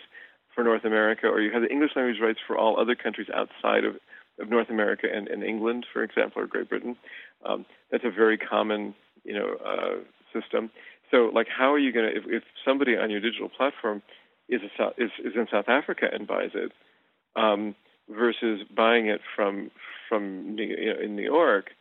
for 0.54 0.64
North 0.64 0.84
America, 0.84 1.28
or 1.28 1.40
you 1.40 1.52
have 1.52 1.62
the 1.62 1.72
English 1.72 1.92
language 1.96 2.20
rights 2.22 2.40
for 2.46 2.58
all 2.58 2.78
other 2.78 2.96
countries 2.96 3.28
outside 3.34 3.86
of, 3.86 3.96
of 4.40 4.50
North 4.50 4.70
America 4.70 5.08
and, 5.14 5.30
and 5.30 5.42
England, 5.44 5.86
for 5.92 6.04
example, 6.04 6.42
or 6.42 6.48
Great 6.48 6.68
Britain. 6.68 6.98
Um, 7.46 7.66
that's 7.90 8.04
a 8.04 8.12
very 8.12 8.38
common, 8.38 8.94
you 9.24 9.34
know, 9.34 9.56
uh, 9.66 10.00
system. 10.38 10.70
So, 11.12 11.30
like, 11.34 11.48
how 11.48 11.74
are 11.74 11.80
you 11.80 11.92
going 11.92 12.10
to, 12.10 12.18
if, 12.18 12.24
if 12.28 12.44
somebody 12.66 12.98
on 12.98 13.12
your 13.12 13.20
digital 13.20 13.50
platform 13.50 14.02
is, 14.50 14.62
a, 14.80 14.88
is 14.98 15.12
is 15.24 15.34
in 15.36 15.48
South 15.52 15.68
Africa 15.68 16.08
and 16.12 16.26
buys 16.26 16.52
it, 16.54 16.72
um, 17.36 17.76
versus 18.10 18.62
buying 18.76 19.08
it 19.08 19.22
from 19.36 19.72
from 20.10 20.58
you 20.58 20.94
know, 20.94 21.00
in 21.02 21.16
New 21.16 21.24
York, 21.24 21.72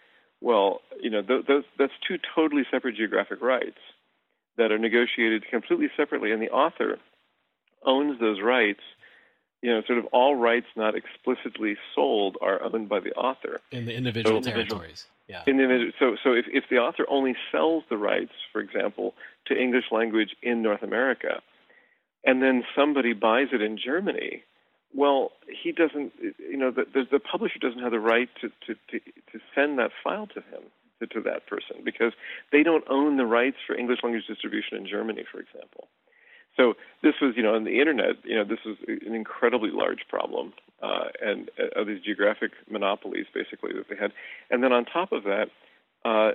well, 0.40 0.80
you 1.00 1.10
know, 1.10 1.22
th- 1.22 1.46
those 1.46 1.64
that's 1.78 1.92
two 2.06 2.18
totally 2.34 2.62
separate 2.70 2.96
geographic 2.96 3.40
rights 3.42 3.78
that 4.56 4.70
are 4.70 4.78
negotiated 4.78 5.44
completely 5.50 5.88
separately, 5.96 6.32
and 6.32 6.42
the 6.42 6.50
author 6.50 6.98
owns 7.84 8.20
those 8.20 8.40
rights. 8.40 8.80
You 9.62 9.74
know, 9.74 9.82
sort 9.86 9.98
of 9.98 10.06
all 10.06 10.36
rights 10.36 10.66
not 10.74 10.94
explicitly 10.94 11.76
sold 11.94 12.38
are 12.40 12.62
owned 12.62 12.88
by 12.88 13.00
the 13.00 13.12
author 13.12 13.60
in 13.70 13.84
the 13.84 13.94
individual 13.94 14.42
so, 14.42 14.50
territories. 14.50 15.06
Yeah. 15.28 15.42
In 15.46 15.58
the, 15.58 15.92
so, 15.98 16.16
so 16.24 16.32
if, 16.32 16.46
if 16.48 16.64
the 16.70 16.78
author 16.78 17.04
only 17.08 17.36
sells 17.52 17.84
the 17.88 17.96
rights, 17.96 18.32
for 18.52 18.60
example, 18.60 19.14
to 19.46 19.56
English 19.56 19.84
language 19.92 20.34
in 20.42 20.62
North 20.62 20.82
America, 20.82 21.40
and 22.24 22.42
then 22.42 22.64
somebody 22.74 23.12
buys 23.12 23.48
it 23.52 23.62
in 23.62 23.78
Germany, 23.78 24.42
well, 24.94 25.32
he 25.62 25.72
doesn't. 25.72 26.12
You 26.38 26.56
know, 26.56 26.70
the, 26.70 26.84
the, 26.92 27.04
the 27.12 27.20
publisher 27.20 27.58
doesn't 27.60 27.80
have 27.80 27.92
the 27.92 28.00
right 28.00 28.28
to, 28.40 28.48
to, 28.66 28.74
to, 28.90 28.98
to 28.98 29.40
send 29.54 29.78
that 29.78 29.90
file 30.02 30.26
to 30.28 30.40
him 30.40 30.62
to, 31.00 31.06
to 31.06 31.20
that 31.22 31.46
person 31.46 31.76
because 31.84 32.12
they 32.52 32.62
don't 32.62 32.84
own 32.88 33.16
the 33.16 33.26
rights 33.26 33.56
for 33.66 33.76
English 33.76 34.00
language 34.02 34.26
distribution 34.26 34.76
in 34.78 34.86
Germany, 34.86 35.24
for 35.30 35.40
example. 35.40 35.88
So 36.60 36.74
this 37.02 37.14
was, 37.22 37.32
you 37.36 37.42
know, 37.42 37.54
on 37.54 37.64
the 37.64 37.80
internet, 37.80 38.16
you 38.22 38.36
know, 38.36 38.44
this 38.44 38.58
was 38.66 38.76
an 38.86 39.14
incredibly 39.14 39.70
large 39.72 40.00
problem, 40.10 40.52
uh, 40.82 41.04
and 41.24 41.50
uh, 41.58 41.84
these 41.84 42.02
geographic 42.04 42.50
monopolies 42.70 43.24
basically 43.32 43.72
that 43.72 43.86
they 43.88 43.96
had. 43.96 44.12
And 44.50 44.62
then 44.62 44.70
on 44.70 44.84
top 44.84 45.12
of 45.12 45.24
that, 45.24 45.46
uh, 46.04 46.32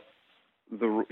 the 0.72 1.06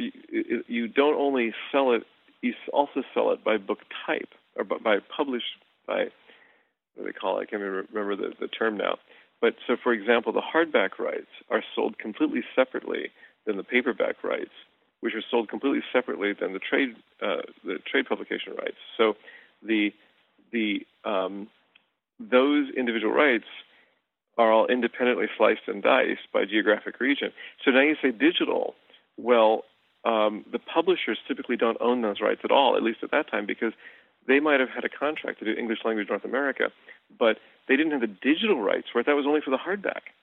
you, 0.67 0.87
don't 0.87 1.13
only 1.13 1.53
sell 1.71 1.91
it, 1.91 2.03
you 2.41 2.53
also 2.71 3.03
sell 3.13 3.29
it 3.31 3.43
by 3.43 3.57
book 3.57 3.79
type 4.07 4.29
or 4.55 4.63
by, 4.63 4.77
by 4.83 4.97
published 5.15 5.45
by 5.85 6.05
what 6.95 7.05
do 7.05 7.05
they 7.05 7.11
call 7.11 7.37
it. 7.37 7.43
I 7.43 7.45
can't 7.45 7.61
remember 7.61 8.15
the, 8.15 8.33
the 8.39 8.47
term 8.47 8.77
now. 8.77 8.97
But 9.41 9.55
so, 9.67 9.75
for 9.81 9.93
example, 9.93 10.33
the 10.33 10.41
hardback 10.41 10.97
rights 10.97 11.29
are 11.51 11.63
sold 11.75 11.99
completely 11.99 12.41
separately 12.55 13.11
than 13.45 13.57
the 13.57 13.63
paperback 13.63 14.23
rights, 14.23 14.53
which 15.03 15.13
are 15.13 15.23
sold 15.29 15.49
completely 15.49 15.83
separately 15.91 16.31
than 16.33 16.53
the 16.53 16.59
trade 16.59 16.95
uh, 17.21 17.43
the 17.63 17.77
trade 17.85 18.05
publication 18.07 18.53
rights. 18.57 18.77
So, 18.97 19.15
the 19.61 19.93
the 20.51 20.85
um, 21.03 21.47
those 22.19 22.69
individual 22.75 23.13
rights 23.13 23.45
are 24.37 24.51
all 24.51 24.65
independently 24.67 25.27
sliced 25.37 25.67
and 25.67 25.83
diced 25.83 26.31
by 26.33 26.45
geographic 26.45 26.99
region. 26.99 27.31
So 27.63 27.71
now 27.71 27.81
you 27.81 27.95
say 28.01 28.11
digital. 28.11 28.73
Well, 29.17 29.63
um, 30.05 30.45
the 30.51 30.59
publishers 30.59 31.19
typically 31.27 31.55
don't 31.55 31.77
own 31.79 32.01
those 32.01 32.19
rights 32.19 32.41
at 32.43 32.51
all, 32.51 32.75
at 32.75 32.83
least 32.83 32.99
at 33.03 33.11
that 33.11 33.29
time, 33.29 33.45
because 33.45 33.73
they 34.27 34.39
might 34.39 34.59
have 34.59 34.69
had 34.69 34.85
a 34.85 34.89
contract 34.89 35.39
to 35.39 35.45
do 35.45 35.59
English 35.59 35.79
language 35.85 36.07
North 36.09 36.25
America, 36.25 36.71
but 37.19 37.37
they 37.67 37.75
didn't 37.75 37.91
have 37.91 38.01
the 38.01 38.07
digital 38.07 38.61
rights 38.61 38.87
for 38.91 38.99
it. 38.99 39.05
That 39.05 39.15
was 39.15 39.25
only 39.27 39.41
for 39.41 39.51
the 39.51 39.57
hardback. 39.57 40.13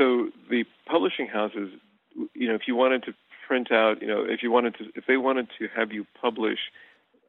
So 0.00 0.30
the 0.48 0.64
publishing 0.86 1.26
houses, 1.26 1.70
you 2.34 2.48
know, 2.48 2.54
if 2.54 2.62
you 2.66 2.74
wanted 2.74 3.04
to 3.04 3.14
print 3.46 3.72
out, 3.72 4.00
you 4.00 4.08
know, 4.08 4.24
if 4.26 4.42
you 4.42 4.50
wanted 4.50 4.74
to, 4.78 4.84
if 4.94 5.06
they 5.06 5.16
wanted 5.16 5.48
to 5.58 5.68
have 5.74 5.92
you 5.92 6.06
publish 6.20 6.58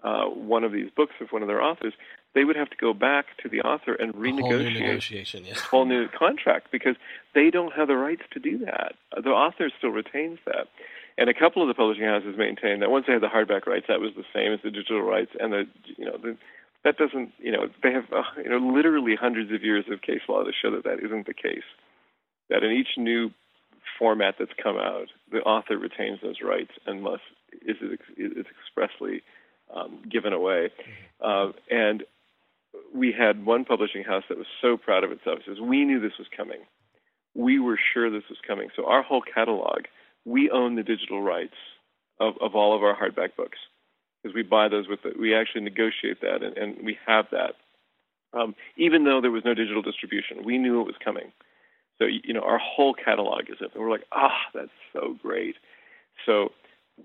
uh, 0.03 0.25
one 0.25 0.63
of 0.63 0.71
these 0.71 0.89
books 0.95 1.13
of 1.21 1.29
one 1.29 1.41
of 1.41 1.47
their 1.47 1.61
authors, 1.61 1.93
they 2.33 2.43
would 2.43 2.55
have 2.55 2.69
to 2.69 2.77
go 2.77 2.93
back 2.93 3.25
to 3.43 3.49
the 3.49 3.61
author 3.61 3.93
and 3.93 4.13
renegotiate 4.13 5.33
a 5.33 5.41
yeah. 5.41 5.53
whole 5.55 5.85
new 5.85 6.07
contract 6.07 6.67
because 6.71 6.95
they 7.35 7.49
don't 7.49 7.73
have 7.73 7.87
the 7.87 7.95
rights 7.95 8.23
to 8.31 8.39
do 8.39 8.57
that. 8.59 8.93
The 9.23 9.29
author 9.29 9.69
still 9.77 9.89
retains 9.89 10.39
that. 10.45 10.67
And 11.17 11.29
a 11.29 11.33
couple 11.33 11.61
of 11.61 11.67
the 11.67 11.73
publishing 11.73 12.05
houses 12.05 12.35
maintain 12.37 12.79
that 12.79 12.89
once 12.89 13.05
they 13.05 13.13
had 13.13 13.21
the 13.21 13.27
hardback 13.27 13.67
rights, 13.67 13.85
that 13.89 13.99
was 13.99 14.11
the 14.15 14.23
same 14.33 14.53
as 14.53 14.59
the 14.63 14.71
digital 14.71 15.01
rights, 15.01 15.31
and 15.39 15.51
the 15.51 15.63
you 15.97 16.05
know 16.05 16.17
the, 16.17 16.37
that 16.83 16.97
doesn't 16.97 17.31
you 17.37 17.51
know 17.51 17.67
they 17.83 17.91
have 17.91 18.05
uh, 18.13 18.23
you 18.41 18.49
know 18.49 18.57
literally 18.57 19.15
hundreds 19.19 19.51
of 19.51 19.61
years 19.61 19.85
of 19.91 20.01
case 20.01 20.21
law 20.29 20.43
to 20.43 20.51
show 20.53 20.71
that 20.71 20.83
that 20.85 21.03
isn't 21.03 21.27
the 21.27 21.33
case. 21.33 21.67
That 22.49 22.63
in 22.63 22.71
each 22.71 22.97
new 22.97 23.31
format 24.01 24.35
that's 24.39 24.51
come 24.61 24.77
out, 24.77 25.07
the 25.31 25.41
author 25.41 25.77
retains 25.77 26.19
those 26.23 26.41
rights 26.43 26.71
unless 26.87 27.19
is 27.61 27.77
is 28.17 28.45
expressly 28.59 29.21
um, 29.75 30.01
given 30.09 30.33
away. 30.33 30.69
Mm-hmm. 31.23 31.49
Uh, 31.49 31.51
and 31.69 32.03
we 32.95 33.13
had 33.17 33.45
one 33.45 33.63
publishing 33.65 34.03
house 34.03 34.23
that 34.29 34.37
was 34.37 34.47
so 34.61 34.75
proud 34.75 35.03
of 35.03 35.11
itself. 35.11 35.39
It 35.39 35.43
says 35.47 35.59
we 35.61 35.85
knew 35.85 35.99
this 35.99 36.17
was 36.17 36.27
coming. 36.35 36.61
We 37.35 37.59
were 37.59 37.79
sure 37.93 38.09
this 38.09 38.29
was 38.29 38.39
coming. 38.45 38.69
So 38.75 38.87
our 38.87 39.03
whole 39.03 39.21
catalog 39.21 39.83
we 40.25 40.49
own 40.49 40.75
the 40.75 40.83
digital 40.83 41.21
rights 41.21 41.55
of, 42.19 42.35
of 42.41 42.55
all 42.55 42.75
of 42.75 42.83
our 42.83 42.95
hardback 42.95 43.35
books 43.35 43.57
because 44.21 44.35
we 44.35 44.43
buy 44.43 44.67
those 44.67 44.87
with 44.87 45.01
the, 45.03 45.13
we 45.19 45.33
actually 45.35 45.61
negotiate 45.61 46.21
that 46.21 46.43
and, 46.43 46.57
and 46.57 46.85
we 46.85 46.97
have 47.07 47.25
that. 47.31 47.55
Um, 48.33 48.55
even 48.77 49.03
though 49.03 49.19
there 49.19 49.31
was 49.31 49.43
no 49.43 49.53
digital 49.53 49.81
distribution, 49.81 50.45
we 50.45 50.57
knew 50.57 50.79
it 50.79 50.85
was 50.85 50.95
coming. 51.03 51.31
So 52.01 52.07
you 52.07 52.33
know 52.33 52.41
our 52.41 52.57
whole 52.57 52.95
catalog 52.95 53.43
is 53.49 53.57
up, 53.63 53.75
and 53.75 53.83
we're 53.83 53.91
like, 53.91 54.05
ah, 54.11 54.31
oh, 54.31 54.49
that's 54.59 54.71
so 54.91 55.15
great. 55.21 55.55
So 56.25 56.49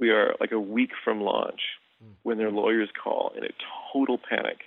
we 0.01 0.09
are 0.09 0.35
like 0.41 0.53
a 0.53 0.61
week 0.61 0.93
from 1.05 1.21
launch 1.21 1.61
when 2.23 2.39
their 2.39 2.51
lawyers 2.51 2.89
call 3.03 3.33
in 3.37 3.45
a 3.45 3.49
total 3.93 4.19
panic, 4.19 4.61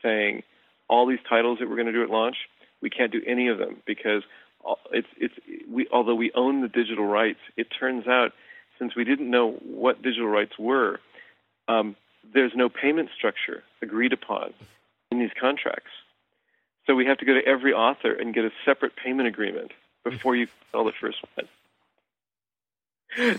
saying 0.00 0.44
all 0.88 1.06
these 1.08 1.18
titles 1.28 1.58
that 1.58 1.68
we're 1.68 1.74
going 1.74 1.86
to 1.86 1.92
do 1.92 2.04
at 2.04 2.10
launch, 2.10 2.36
we 2.82 2.88
can't 2.88 3.10
do 3.10 3.20
any 3.26 3.48
of 3.48 3.58
them 3.58 3.78
because 3.84 4.22
it's 4.92 5.08
it's 5.16 5.34
we 5.68 5.88
although 5.92 6.14
we 6.14 6.30
own 6.36 6.62
the 6.62 6.68
digital 6.68 7.06
rights, 7.06 7.40
it 7.56 7.66
turns 7.76 8.06
out 8.06 8.30
since 8.78 8.94
we 8.94 9.02
didn't 9.02 9.28
know 9.28 9.58
what 9.64 10.02
digital 10.02 10.28
rights 10.28 10.52
were, 10.56 11.00
um, 11.66 11.96
there's 12.32 12.52
no 12.54 12.68
payment 12.68 13.08
structure 13.16 13.64
agreed 13.82 14.12
upon 14.12 14.54
in 15.10 15.18
these 15.18 15.34
contracts. 15.40 15.90
So 16.86 16.94
we 16.94 17.06
have 17.06 17.18
to 17.18 17.24
go 17.24 17.34
to 17.34 17.46
every 17.46 17.72
author 17.72 18.12
and 18.12 18.34
get 18.34 18.44
a 18.44 18.50
separate 18.64 18.92
payment 18.96 19.28
agreement 19.28 19.72
before 20.04 20.36
you 20.36 20.48
sell 20.70 20.84
the 20.84 20.92
first 21.00 21.18
one. 21.34 21.48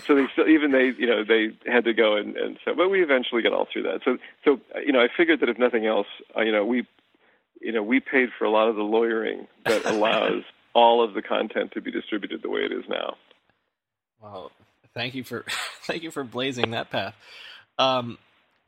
so 0.05 0.15
they 0.15 0.25
still, 0.31 0.47
even 0.47 0.71
they, 0.71 0.93
you 0.97 1.05
know, 1.05 1.23
they 1.23 1.51
had 1.69 1.83
to 1.85 1.93
go 1.93 2.15
and, 2.15 2.35
and 2.37 2.57
so, 2.65 2.73
but 2.73 2.89
we 2.89 3.03
eventually 3.03 3.41
got 3.41 3.53
all 3.53 3.67
through 3.71 3.83
that. 3.83 4.01
So, 4.03 4.17
so, 4.43 4.59
you 4.83 4.91
know, 4.91 5.01
I 5.01 5.07
figured 5.15 5.41
that 5.41 5.49
if 5.49 5.59
nothing 5.59 5.85
else, 5.85 6.07
uh, 6.35 6.41
you 6.41 6.51
know, 6.51 6.65
we, 6.65 6.87
you 7.61 7.71
know, 7.71 7.83
we 7.83 7.99
paid 7.99 8.29
for 8.37 8.45
a 8.45 8.49
lot 8.49 8.67
of 8.67 8.75
the 8.75 8.83
lawyering 8.83 9.47
that 9.65 9.85
allows 9.85 10.43
all 10.73 11.03
of 11.03 11.13
the 11.13 11.21
content 11.21 11.71
to 11.73 11.81
be 11.81 11.91
distributed 11.91 12.41
the 12.41 12.49
way 12.49 12.61
it 12.61 12.71
is 12.71 12.83
now. 12.87 13.15
Well, 14.21 14.51
thank 14.93 15.13
you 15.13 15.23
for 15.23 15.45
thank 15.83 16.03
you 16.03 16.11
for 16.11 16.23
blazing 16.23 16.71
that 16.71 16.89
path. 16.89 17.15
Um, 17.77 18.17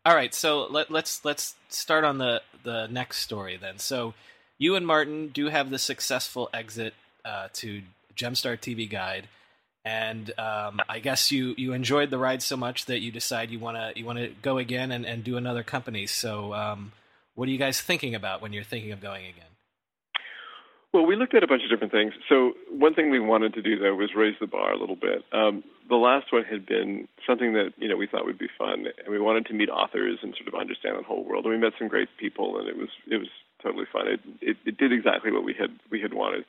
all 0.05 0.15
right, 0.15 0.33
so 0.33 0.67
let, 0.67 0.89
let's 0.89 1.23
let's 1.25 1.55
start 1.69 2.03
on 2.03 2.17
the 2.17 2.41
the 2.63 2.87
next 2.87 3.19
story 3.19 3.57
then. 3.57 3.77
So, 3.77 4.13
you 4.57 4.75
and 4.75 4.85
Martin 4.85 5.29
do 5.29 5.47
have 5.47 5.69
the 5.69 5.79
successful 5.79 6.49
exit 6.53 6.93
uh, 7.23 7.47
to 7.53 7.83
Gemstar 8.15 8.57
TV 8.57 8.89
Guide, 8.89 9.27
and 9.85 10.31
um, 10.39 10.81
I 10.89 10.99
guess 10.99 11.31
you 11.31 11.53
you 11.57 11.73
enjoyed 11.73 12.09
the 12.09 12.17
ride 12.17 12.41
so 12.41 12.57
much 12.57 12.85
that 12.85 12.99
you 12.99 13.11
decide 13.11 13.51
you 13.51 13.59
want 13.59 13.77
to 13.77 13.99
you 13.99 14.05
want 14.05 14.19
to 14.19 14.29
go 14.41 14.57
again 14.57 14.91
and, 14.91 15.05
and 15.05 15.23
do 15.23 15.37
another 15.37 15.63
company. 15.63 16.07
So, 16.07 16.53
um, 16.53 16.91
what 17.35 17.47
are 17.47 17.51
you 17.51 17.57
guys 17.57 17.81
thinking 17.81 18.15
about 18.15 18.41
when 18.41 18.53
you're 18.53 18.63
thinking 18.63 18.91
of 18.91 18.99
going 18.99 19.25
again? 19.25 19.43
Well, 20.93 21.05
we 21.05 21.15
looked 21.15 21.35
at 21.35 21.43
a 21.43 21.47
bunch 21.47 21.63
of 21.63 21.69
different 21.69 21.91
things. 21.91 22.13
So 22.27 22.53
one 22.71 22.95
thing 22.95 23.11
we 23.11 23.19
wanted 23.19 23.53
to 23.53 23.61
do 23.61 23.77
though 23.77 23.93
was 23.93 24.15
raise 24.15 24.35
the 24.39 24.47
bar 24.47 24.71
a 24.71 24.79
little 24.79 24.95
bit. 24.95 25.23
Um, 25.31 25.63
the 25.89 25.95
last 25.95 26.33
one 26.33 26.43
had 26.43 26.65
been 26.65 27.07
something 27.27 27.53
that 27.53 27.73
you 27.77 27.87
know 27.87 27.97
we 27.97 28.07
thought 28.07 28.25
would 28.25 28.39
be 28.39 28.49
fun, 28.57 28.85
and 28.87 29.07
we 29.09 29.19
wanted 29.19 29.45
to 29.47 29.53
meet 29.53 29.69
authors 29.69 30.19
and 30.23 30.33
sort 30.35 30.47
of 30.47 30.59
understand 30.59 30.97
the 30.97 31.03
whole 31.03 31.23
world. 31.23 31.45
And 31.45 31.53
we 31.53 31.59
met 31.59 31.73
some 31.77 31.87
great 31.87 32.09
people, 32.17 32.57
and 32.59 32.67
it 32.67 32.75
was 32.75 32.89
it 33.11 33.17
was 33.17 33.27
totally 33.61 33.85
fine. 33.91 34.07
It 34.07 34.19
it, 34.41 34.57
it 34.65 34.77
did 34.77 34.91
exactly 34.91 35.31
what 35.31 35.43
we 35.43 35.53
had 35.53 35.71
we 35.91 36.01
had 36.01 36.13
wanted. 36.13 36.45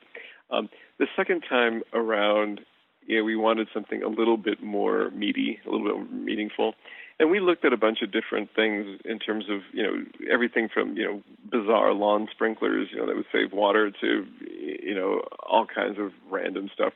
Um, 0.51 0.69
the 0.97 1.07
second 1.15 1.43
time 1.47 1.83
around, 1.93 2.61
you 3.05 3.19
know, 3.19 3.23
we 3.23 3.35
wanted 3.35 3.67
something 3.73 4.01
a 4.01 4.07
little 4.07 4.37
bit 4.37 4.63
more 4.63 5.11
meaty, 5.11 5.59
a 5.65 5.69
little 5.69 5.85
bit 5.85 5.95
more 5.95 6.19
meaningful 6.19 6.73
and 7.19 7.29
we 7.29 7.39
looked 7.39 7.65
at 7.65 7.73
a 7.73 7.77
bunch 7.77 8.01
of 8.01 8.11
different 8.11 8.49
things 8.55 8.99
in 9.05 9.19
terms 9.19 9.45
of 9.49 9.59
you 9.73 9.83
know 9.83 10.03
everything 10.31 10.69
from 10.73 10.95
you 10.95 11.03
know 11.03 11.21
bizarre 11.51 11.93
lawn 11.93 12.27
sprinklers 12.31 12.87
you 12.91 12.97
know 12.97 13.05
that 13.05 13.15
would 13.15 13.25
save 13.31 13.51
water 13.53 13.91
to 13.91 14.25
you 14.41 14.95
know 14.95 15.21
all 15.47 15.65
kinds 15.65 15.99
of 15.99 16.11
random 16.29 16.69
stuff 16.73 16.93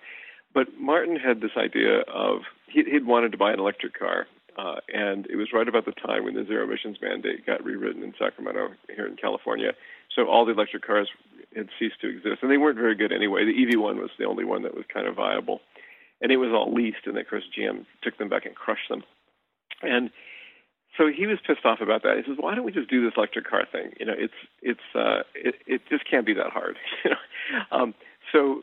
but 0.54 0.68
martin 0.80 1.18
had 1.18 1.42
this 1.42 1.52
idea 1.58 2.02
of 2.14 2.42
he, 2.68 2.84
he'd 2.84 3.06
wanted 3.06 3.32
to 3.32 3.38
buy 3.38 3.52
an 3.52 3.60
electric 3.60 3.98
car 3.98 4.26
uh, 4.58 4.76
and 4.94 5.26
it 5.28 5.36
was 5.36 5.48
right 5.52 5.68
about 5.68 5.86
the 5.86 5.92
time 5.92 6.24
when 6.24 6.36
the 6.36 6.46
zero 6.46 6.64
emissions 6.64 6.98
mandate 7.02 7.46
got 7.46 7.64
rewritten 7.64 8.04
in 8.04 8.14
sacramento 8.18 8.70
here 8.96 9.06
in 9.06 9.16
california 9.16 9.74
so 10.16 10.28
all 10.28 10.46
the 10.46 10.54
electric 10.54 10.86
cars 10.86 11.10
had 11.56 11.70
ceased 11.80 12.02
to 12.02 12.10
exist, 12.10 12.42
and 12.42 12.52
they 12.52 12.58
weren't 12.58 12.78
very 12.78 12.96
good 12.96 13.12
anyway. 13.12 13.46
The 13.46 13.54
EV1 13.54 13.98
was 13.98 14.10
the 14.18 14.26
only 14.26 14.44
one 14.44 14.64
that 14.64 14.76
was 14.76 14.86
kind 14.92 15.08
of 15.08 15.16
viable, 15.16 15.62
and 16.22 16.32
it 16.32 16.38
was 16.38 16.50
all 16.52 16.74
leased, 16.74 17.06
and 17.06 17.18
of 17.18 17.28
course 17.28 17.44
GM 17.58 17.86
took 18.02 18.18
them 18.18 18.30
back 18.30 18.46
and 18.46 18.56
crushed 18.56 18.90
them. 18.90 19.04
And 19.82 20.10
so 20.98 21.08
he 21.08 21.26
was 21.26 21.40
pissed 21.46 21.66
off 21.66 21.82
about 21.82 22.04
that. 22.04 22.18
He 22.18 22.24
says, 22.24 22.38
"Why 22.40 22.56
don't 22.56 22.66
we 22.66 22.72
just 22.72 22.90
do 22.90 23.04
this 23.04 23.14
electric 23.18 23.48
car 23.48 23.66
thing? 23.72 23.94
You 24.00 24.06
know, 24.06 24.16
it's 24.18 24.34
it's 24.62 24.88
uh, 24.96 25.24
it 25.36 25.56
it 25.66 25.82
just 25.90 26.10
can't 26.10 26.26
be 26.26 26.34
that 26.34 26.52
hard." 26.52 26.78
you 27.04 27.12
know, 27.12 27.18
um, 27.72 27.94
so 28.32 28.62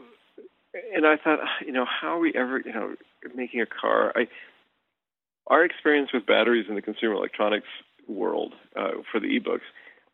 and 0.94 1.06
I 1.06 1.16
thought, 1.16 1.40
you 1.64 1.72
know, 1.72 1.84
how 1.84 2.16
are 2.16 2.18
we 2.18 2.32
ever, 2.34 2.60
you 2.64 2.72
know, 2.72 2.94
making 3.34 3.60
a 3.60 3.66
car? 3.66 4.12
I 4.14 4.28
our 5.46 5.64
experience 5.64 6.10
with 6.12 6.26
batteries 6.26 6.66
in 6.68 6.76
the 6.76 6.82
consumer 6.82 7.14
electronics 7.14 7.66
world 8.06 8.54
uh, 8.76 9.02
for 9.10 9.18
the 9.18 9.26
e-books, 9.26 9.64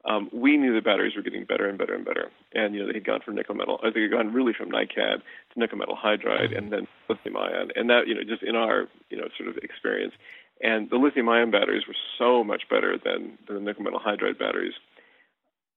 um, 0.07 0.31
we 0.33 0.57
knew 0.57 0.73
the 0.75 0.81
batteries 0.81 1.17
were 1.17 1.23
getting 1.23 1.45
better 1.45 1.69
and 1.69 1.77
better 1.79 1.95
and 1.95 2.05
better. 2.05 2.31
And 2.55 2.75
you 2.75 2.81
know, 2.81 2.87
they 2.87 2.95
had 2.95 3.07
gone 3.07 3.21
from 3.25 3.35
nickel 3.35 3.55
metal, 3.55 3.79
I 3.83 3.91
think 3.91 4.11
had 4.11 4.13
gone 4.13 4.33
really 4.33 4.53
from 4.57 4.71
NiCad 4.71 5.19
to 5.19 5.59
nickel 5.59 5.79
metal 5.79 5.99
hydride, 6.03 6.57
and 6.57 6.73
then 6.73 6.87
lithium 7.09 7.37
ion, 7.37 7.71
and 7.75 7.91
that 7.91 8.07
you 8.07 8.15
know, 8.15 8.23
just 8.23 8.43
in 8.43 8.55
our 8.55 8.87
you 9.11 9.17
know 9.17 9.29
sort 9.37 9.49
of 9.49 9.57
experience. 9.59 10.15
And 10.63 10.89
the 10.89 10.97
lithium 10.97 11.29
ion 11.29 11.51
batteries 11.51 11.87
were 11.87 11.97
so 12.19 12.43
much 12.43 12.63
better 12.71 12.97
than, 13.03 13.37
than 13.47 13.57
the 13.57 13.63
nickel 13.63 13.83
metal 13.83 14.01
hydride 14.01 14.39
batteries. 14.39 14.73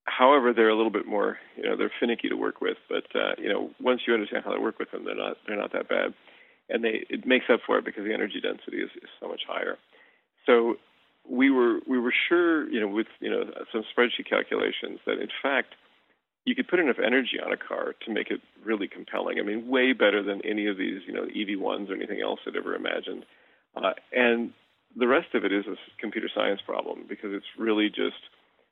However, 0.06 0.54
they're 0.54 0.70
a 0.70 0.76
little 0.76 0.92
bit 0.92 1.06
more, 1.06 1.38
you 1.58 1.64
know, 1.64 1.76
they're 1.76 1.92
finicky 2.00 2.30
to 2.30 2.36
work 2.36 2.62
with. 2.62 2.78
But 2.88 3.06
uh, 3.16 3.34
you 3.38 3.50
know, 3.50 3.72
once 3.82 4.02
you 4.08 4.14
understand 4.14 4.44
how 4.46 4.54
to 4.54 4.62
work 4.62 4.80
with 4.80 4.92
them, 4.92 5.06
they're 5.06 5.16
not 5.16 5.38
they're 5.48 5.58
not 5.58 5.74
that 5.74 5.90
bad, 5.90 6.14
and 6.70 6.84
they 6.84 7.06
it 7.10 7.26
makes 7.26 7.46
up 7.52 7.62
for 7.66 7.80
it 7.80 7.86
because 7.86 8.06
the 8.06 8.14
energy 8.14 8.40
density 8.42 8.78
is, 8.78 8.92
is 9.02 9.10
so 9.20 9.28
much 9.28 9.42
higher. 9.48 9.78
So 10.46 10.76
we 11.28 11.50
were 11.50 11.80
we 11.88 12.00
were 12.00 12.14
sure, 12.28 12.70
you 12.70 12.80
know, 12.80 12.88
with 12.88 13.08
you 13.20 13.30
know 13.30 13.44
some 13.72 13.84
spreadsheet 13.84 14.30
calculations 14.30 15.00
that 15.06 15.20
in 15.20 15.30
fact 15.42 15.76
you 16.46 16.56
could 16.56 16.68
put 16.68 16.80
enough 16.80 16.98
energy 17.06 17.40
on 17.44 17.52
a 17.52 17.58
car 17.58 17.94
to 18.06 18.12
make 18.12 18.32
it 18.32 18.42
really 18.66 18.88
compelling. 18.88 19.40
I 19.40 19.44
mean, 19.44 19.68
way 19.68 19.94
better 19.94 20.24
than 20.24 20.42
any 20.46 20.68
of 20.68 20.78
these, 20.78 21.02
you 21.06 21.14
know, 21.14 21.24
EV 21.26 21.60
ones 21.60 21.90
or 21.90 21.96
anything 21.96 22.22
else 22.22 22.40
I'd 22.48 22.56
ever 22.56 22.74
imagined. 22.74 23.26
Uh, 23.76 23.92
and 24.12 24.52
the 24.96 25.08
rest 25.08 25.36
of 25.36 25.46
it 25.46 25.52
is 25.52 25.66
a 25.68 25.76
computer 26.00 26.30
science 26.34 26.62
problem 26.66 27.06
because 27.08 27.32
it's 27.34 27.46
really 27.58 27.90
just 27.90 28.18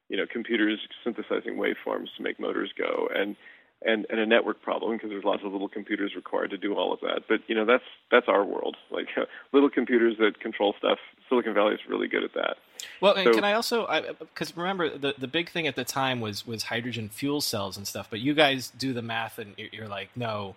you 0.09 0.17
know 0.17 0.25
computers 0.31 0.79
synthesizing 1.03 1.55
waveforms 1.55 2.07
to 2.15 2.23
make 2.23 2.39
motors 2.39 2.71
go 2.77 3.09
and 3.13 3.35
and 3.83 4.05
and 4.09 4.19
a 4.19 4.25
network 4.25 4.61
problem 4.61 4.93
because 4.93 5.09
there's 5.09 5.23
lots 5.23 5.43
of 5.43 5.51
little 5.51 5.69
computers 5.69 6.13
required 6.15 6.49
to 6.51 6.57
do 6.57 6.75
all 6.75 6.93
of 6.93 6.99
that. 7.01 7.23
But 7.27 7.41
you 7.47 7.55
know 7.55 7.65
that's 7.65 7.83
that's 8.11 8.27
our 8.27 8.43
world. 8.43 8.77
Like 8.91 9.07
uh, 9.17 9.25
little 9.53 9.69
computers 9.69 10.15
that 10.19 10.39
control 10.39 10.75
stuff 10.77 10.99
silicon 11.29 11.53
valley 11.53 11.73
is 11.73 11.81
really 11.87 12.07
good 12.07 12.23
at 12.23 12.33
that. 12.33 12.57
Well 13.01 13.15
so, 13.15 13.33
can 13.33 13.43
i 13.43 13.53
also 13.53 13.87
because 14.19 14.55
remember 14.55 14.97
the 14.97 15.13
the 15.17 15.27
big 15.27 15.49
thing 15.49 15.67
at 15.67 15.75
the 15.75 15.83
time 15.83 16.21
was 16.21 16.45
was 16.45 16.63
hydrogen 16.63 17.09
fuel 17.09 17.41
cells 17.41 17.75
and 17.75 17.87
stuff 17.87 18.07
but 18.09 18.19
you 18.19 18.35
guys 18.35 18.71
do 18.77 18.93
the 18.93 19.01
math 19.01 19.39
and 19.39 19.55
you're 19.57 19.87
like 19.87 20.09
no 20.15 20.55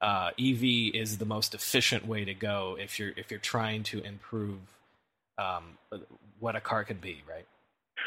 uh, 0.00 0.30
ev 0.38 0.62
is 0.62 1.18
the 1.18 1.24
most 1.24 1.54
efficient 1.54 2.06
way 2.06 2.24
to 2.24 2.34
go 2.34 2.76
if 2.80 3.00
you're 3.00 3.12
if 3.16 3.32
you're 3.32 3.40
trying 3.40 3.82
to 3.82 4.00
improve 4.02 4.58
um, 5.38 5.78
what 6.40 6.56
a 6.56 6.60
car 6.60 6.84
could 6.84 7.00
be, 7.00 7.22
right? 7.28 7.46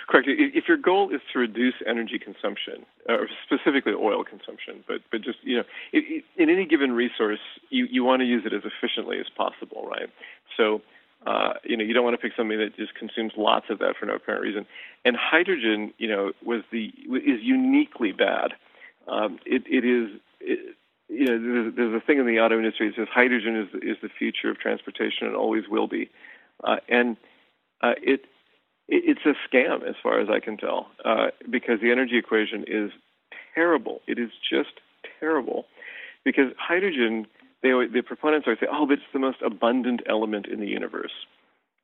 Correct. 0.09 0.27
If 0.27 0.67
your 0.67 0.77
goal 0.77 1.11
is 1.13 1.21
to 1.33 1.39
reduce 1.39 1.75
energy 1.85 2.17
consumption, 2.17 2.85
or 3.07 3.27
specifically 3.45 3.93
oil 3.93 4.23
consumption, 4.23 4.83
but 4.87 5.01
but 5.11 5.21
just 5.21 5.37
you 5.43 5.57
know, 5.57 5.63
in 5.93 6.49
any 6.49 6.65
given 6.65 6.93
resource, 6.93 7.39
you 7.69 7.85
you 7.89 8.03
want 8.03 8.21
to 8.21 8.25
use 8.25 8.43
it 8.45 8.53
as 8.53 8.63
efficiently 8.65 9.19
as 9.19 9.27
possible, 9.35 9.87
right? 9.87 10.09
So. 10.57 10.81
Uh, 11.27 11.55
you 11.65 11.75
know, 11.75 11.83
you 11.83 11.93
don't 11.93 12.05
want 12.05 12.13
to 12.13 12.17
pick 12.17 12.31
something 12.37 12.57
that 12.57 12.77
just 12.77 12.95
consumes 12.95 13.33
lots 13.35 13.65
of 13.69 13.79
that 13.79 13.93
for 13.99 14.05
no 14.05 14.15
apparent 14.15 14.41
reason. 14.41 14.65
And 15.03 15.17
hydrogen, 15.17 15.93
you 15.97 16.07
know, 16.07 16.31
was 16.45 16.61
the 16.71 16.93
is 17.13 17.41
uniquely 17.41 18.13
bad. 18.13 18.53
Um, 19.05 19.37
it, 19.45 19.63
it 19.67 19.83
is, 19.83 20.17
it, 20.39 20.77
you 21.09 21.25
know, 21.25 21.37
there's, 21.37 21.75
there's 21.75 21.93
a 22.01 22.05
thing 22.05 22.19
in 22.19 22.25
the 22.25 22.39
auto 22.39 22.57
industry 22.57 22.87
that 22.87 22.95
says 22.95 23.09
hydrogen 23.13 23.57
is 23.57 23.67
is 23.83 23.97
the 24.01 24.07
future 24.07 24.49
of 24.49 24.59
transportation 24.59 25.27
and 25.27 25.35
always 25.35 25.65
will 25.69 25.87
be. 25.89 26.09
Uh, 26.63 26.77
and 26.87 27.17
uh, 27.81 27.95
it, 28.01 28.21
it's 28.89 29.21
a 29.25 29.35
scam 29.47 29.87
as 29.87 29.95
far 30.01 30.19
as 30.19 30.29
I 30.29 30.39
can 30.39 30.57
tell, 30.57 30.87
uh, 31.05 31.27
because 31.49 31.79
the 31.81 31.91
energy 31.91 32.17
equation 32.17 32.65
is 32.67 32.91
terrible. 33.55 34.01
It 34.07 34.19
is 34.19 34.31
just 34.49 34.79
terrible, 35.19 35.65
because 36.23 36.51
hydrogen. 36.57 37.27
They, 37.61 37.71
the 37.71 38.01
proponents 38.01 38.47
always 38.47 38.59
say, 38.59 38.67
"Oh, 38.71 38.85
but 38.85 38.93
it's 38.93 39.11
the 39.11 39.19
most 39.19 39.41
abundant 39.41 40.01
element 40.07 40.47
in 40.47 40.59
the 40.59 40.67
universe." 40.67 41.11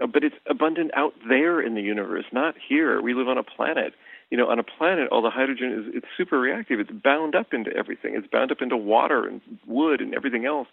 Uh, 0.02 0.08
but 0.08 0.24
it's 0.24 0.36
abundant 0.50 0.91
out 0.96 1.13
there 1.28 1.62
in 1.62 1.76
the 1.76 1.82
universe, 1.82 2.26
not 2.32 2.56
here. 2.68 3.02
We 3.02 3.13
live 3.13 3.28
on 3.28 3.38
a 3.38 3.44
planet. 3.44 3.94
You 4.31 4.38
know, 4.38 4.49
on 4.49 4.59
a 4.59 4.63
planet, 4.63 5.07
all 5.11 5.21
the 5.21 5.29
hydrogen 5.29 5.71
is 5.71 5.95
it's 5.95 6.07
super 6.17 6.39
reactive. 6.39 6.79
It's 6.79 6.91
bound 6.91 7.35
up 7.35 7.53
into 7.53 7.71
everything. 7.75 8.15
It's 8.15 8.27
bound 8.27 8.51
up 8.51 8.61
into 8.61 8.75
water 8.75 9.27
and 9.27 9.41
wood 9.67 10.01
and 10.01 10.15
everything 10.15 10.45
else. 10.45 10.67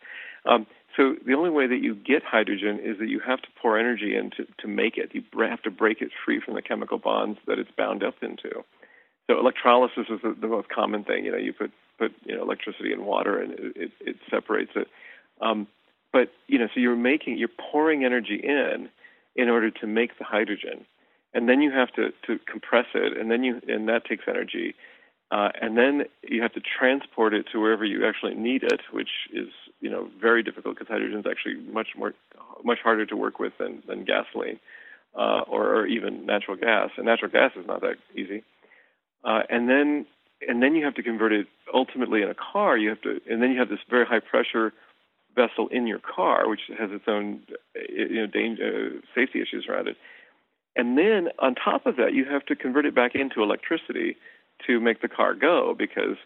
Um, 0.47 0.67
so 0.97 1.15
the 1.27 1.35
only 1.35 1.51
way 1.51 1.67
that 1.67 1.79
you 1.83 1.95
get 1.95 2.23
hydrogen 2.23 2.81
is 2.83 2.99
that 2.99 3.09
you 3.09 3.21
have 3.21 3.41
to 3.43 3.49
pour 3.61 3.79
energy 3.79 4.17
in 4.17 4.31
to, 4.37 4.47
to 4.61 4.69
make 4.69 4.97
it. 4.97 5.11
You 5.13 5.23
have 5.49 5.63
to 5.63 5.71
break 5.71 6.01
it 6.03 6.11
free 6.25 6.41
from 6.45 6.55
the 6.55 6.63
chemical 6.63 6.99
bonds 6.99 7.39
that 7.47 7.59
it's 7.59 7.71
bound 7.77 8.03
up 8.03 8.15
into. 8.23 8.65
So 9.31 9.39
electrolysis 9.39 10.07
is 10.11 10.21
the, 10.23 10.37
the 10.39 10.49
most 10.49 10.69
common 10.69 11.05
thing. 11.05 11.25
You 11.25 11.33
know, 11.33 11.39
you 11.39 11.53
put 11.53 11.71
put 11.99 12.13
you 12.25 12.37
know 12.37 12.43
electricity 12.43 12.93
in 12.93 13.05
water 13.05 13.41
and 13.41 13.53
it, 13.53 13.77
it, 13.77 13.91
it 14.01 14.17
separates 14.31 14.73
it. 14.75 14.89
Um, 15.41 15.67
but 16.13 16.31
you 16.47 16.59
know, 16.59 16.67
so 16.75 16.81
you're 16.81 16.97
making 16.97 17.39
you're 17.39 17.49
pouring 17.73 18.05
energy 18.05 18.41
in 18.43 18.89
in 19.35 19.49
order 19.49 19.71
to 19.71 19.87
make 19.87 20.19
the 20.19 20.25
hydrogen, 20.25 20.85
and 21.35 21.49
then 21.49 21.61
you 21.61 21.71
have 21.71 21.91
to 21.93 22.11
to 22.27 22.39
compress 22.51 22.87
it, 22.95 23.17
and 23.17 23.31
then 23.31 23.43
you 23.45 23.61
and 23.69 23.89
that 23.89 24.05
takes 24.05 24.25
energy. 24.29 24.75
Uh, 25.31 25.49
and 25.63 25.79
then 25.79 26.03
you 26.29 26.43
have 26.43 26.53
to 26.53 26.61
transport 26.61 27.33
it 27.33 27.47
to 27.51 27.59
wherever 27.59 27.87
you 27.87 28.07
actually 28.07 28.35
need 28.35 28.63
it, 28.63 28.81
which 28.93 29.09
is 29.33 29.49
you 29.81 29.91
know 29.91 30.09
very 30.21 30.43
difficult 30.43 30.77
because 30.77 30.89
hydrogen 30.89 31.21
is 31.21 31.27
actually 31.31 31.57
much 31.73 31.89
more 31.97 32.13
much 32.65 32.79
harder 32.83 33.07
to 33.07 33.17
work 33.17 33.39
with 33.39 33.53
than 33.59 33.83
than 33.89 34.05
gasoline 34.05 34.59
uh, 35.17 35.41
or, 35.49 35.75
or 35.75 35.87
even 35.87 36.27
natural 36.27 36.57
gas. 36.57 36.91
And 36.97 37.07
natural 37.07 37.31
gas 37.31 37.53
is 37.57 37.67
not 37.67 37.81
that 37.81 37.97
easy. 38.15 38.45
Uh, 39.25 39.41
and 39.49 39.69
then 39.69 40.07
and 40.47 40.63
then 40.63 40.75
you 40.75 40.85
have 40.85 40.95
to 40.95 41.03
convert 41.03 41.33
it 41.33 41.47
ultimately 41.73 42.23
in 42.23 42.29
a 42.29 42.35
car. 42.35 42.77
You 42.77 42.91
have 42.91 43.01
to 43.03 43.21
and 43.31 43.43
then 43.43 43.53
you 43.53 43.59
have 43.59 43.69
this 43.69 43.81
very 43.89 44.05
high 44.05 44.21
pressure 44.21 44.73
vessel 45.35 45.69
in 45.69 45.87
your 45.87 46.01
car, 46.01 46.49
which 46.49 46.61
has 46.79 46.91
its 46.91 47.05
own 47.07 47.41
you 47.89 48.17
know 48.17 48.27
danger, 48.27 49.01
safety 49.15 49.41
issues 49.41 49.67
around 49.69 49.89
it. 49.89 49.97
And 50.75 50.97
then 50.97 51.29
on 51.39 51.55
top 51.55 51.87
of 51.87 51.97
that, 51.97 52.15
you 52.15 52.25
have 52.25 52.47
to 52.47 52.57
convert 52.57 52.87
it 52.87 52.95
back 52.95 53.15
into 53.15 53.43
electricity 53.43 54.17
to 54.67 54.81
make 54.81 55.03
the 55.03 55.09
car 55.09 55.35
go 55.35 55.75
because 55.77 56.17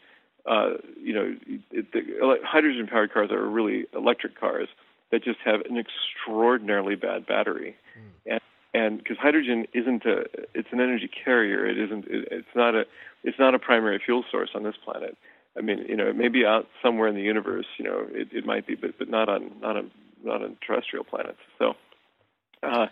uh, 0.46 0.74
you 1.02 1.12
know 1.12 1.36
it, 1.72 1.92
the 1.92 2.38
hydrogen 2.44 2.86
powered 2.86 3.12
cars 3.12 3.30
are 3.30 3.48
really 3.48 3.86
electric 3.94 4.38
cars 4.38 4.68
that 5.10 5.24
just 5.24 5.38
have 5.44 5.60
an 5.62 5.76
extraordinarily 5.76 6.94
bad 6.94 7.26
battery. 7.26 7.76
Mm. 7.98 8.32
and 8.32 8.40
and 8.74 8.98
because 8.98 9.16
hydrogen 9.18 9.66
isn't 9.72 10.04
a 10.04 10.24
it's 10.54 10.68
an 10.70 10.80
energy 10.80 11.08
carrier. 11.08 11.66
It 11.66 11.78
isn't 11.78 12.04
it, 12.06 12.28
it's 12.30 12.54
not 12.54 12.74
a 12.74 12.84
it's 13.24 13.38
not 13.38 13.54
a 13.54 13.58
primary 13.58 14.00
fuel 14.04 14.24
source 14.30 14.50
on 14.54 14.62
this 14.62 14.76
planet. 14.84 15.16
I 15.56 15.62
mean 15.62 15.84
you 15.88 15.96
know 15.96 16.06
it 16.06 16.16
may 16.16 16.28
be 16.28 16.44
out 16.44 16.68
somewhere 16.82 17.08
in 17.08 17.14
the 17.14 17.22
universe 17.22 17.66
you 17.78 17.84
know 17.84 18.06
it, 18.10 18.28
it 18.32 18.46
might 18.46 18.66
be 18.66 18.74
but 18.74 18.98
but 18.98 19.08
not 19.08 19.28
on 19.28 19.50
not 19.60 19.76
on 19.76 19.90
not 20.22 20.42
on 20.42 20.56
terrestrial 20.64 21.04
planets. 21.04 21.38
So 21.58 21.74
uh 22.62 22.86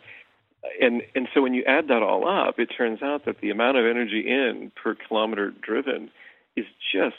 and 0.80 1.02
and 1.14 1.28
so 1.34 1.42
when 1.42 1.54
you 1.54 1.64
add 1.64 1.88
that 1.88 2.02
all 2.02 2.26
up, 2.28 2.58
it 2.58 2.66
turns 2.76 3.02
out 3.02 3.24
that 3.26 3.40
the 3.40 3.50
amount 3.50 3.76
of 3.76 3.84
energy 3.84 4.24
in 4.26 4.72
per 4.82 4.94
kilometer 4.94 5.52
driven 5.62 6.10
is 6.56 6.66
just 6.92 7.16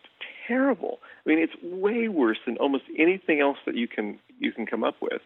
terrible. 0.48 1.00
I 1.26 1.30
mean, 1.30 1.40
it's 1.40 1.54
way 1.62 2.08
worse 2.08 2.38
than 2.46 2.58
almost 2.58 2.84
anything 2.98 3.42
else 3.42 3.58
that 3.66 3.76
you 3.76 3.88
can 3.88 4.20
you 4.40 4.52
can 4.52 4.66
come 4.66 4.84
up 4.84 4.96
with, 5.02 5.22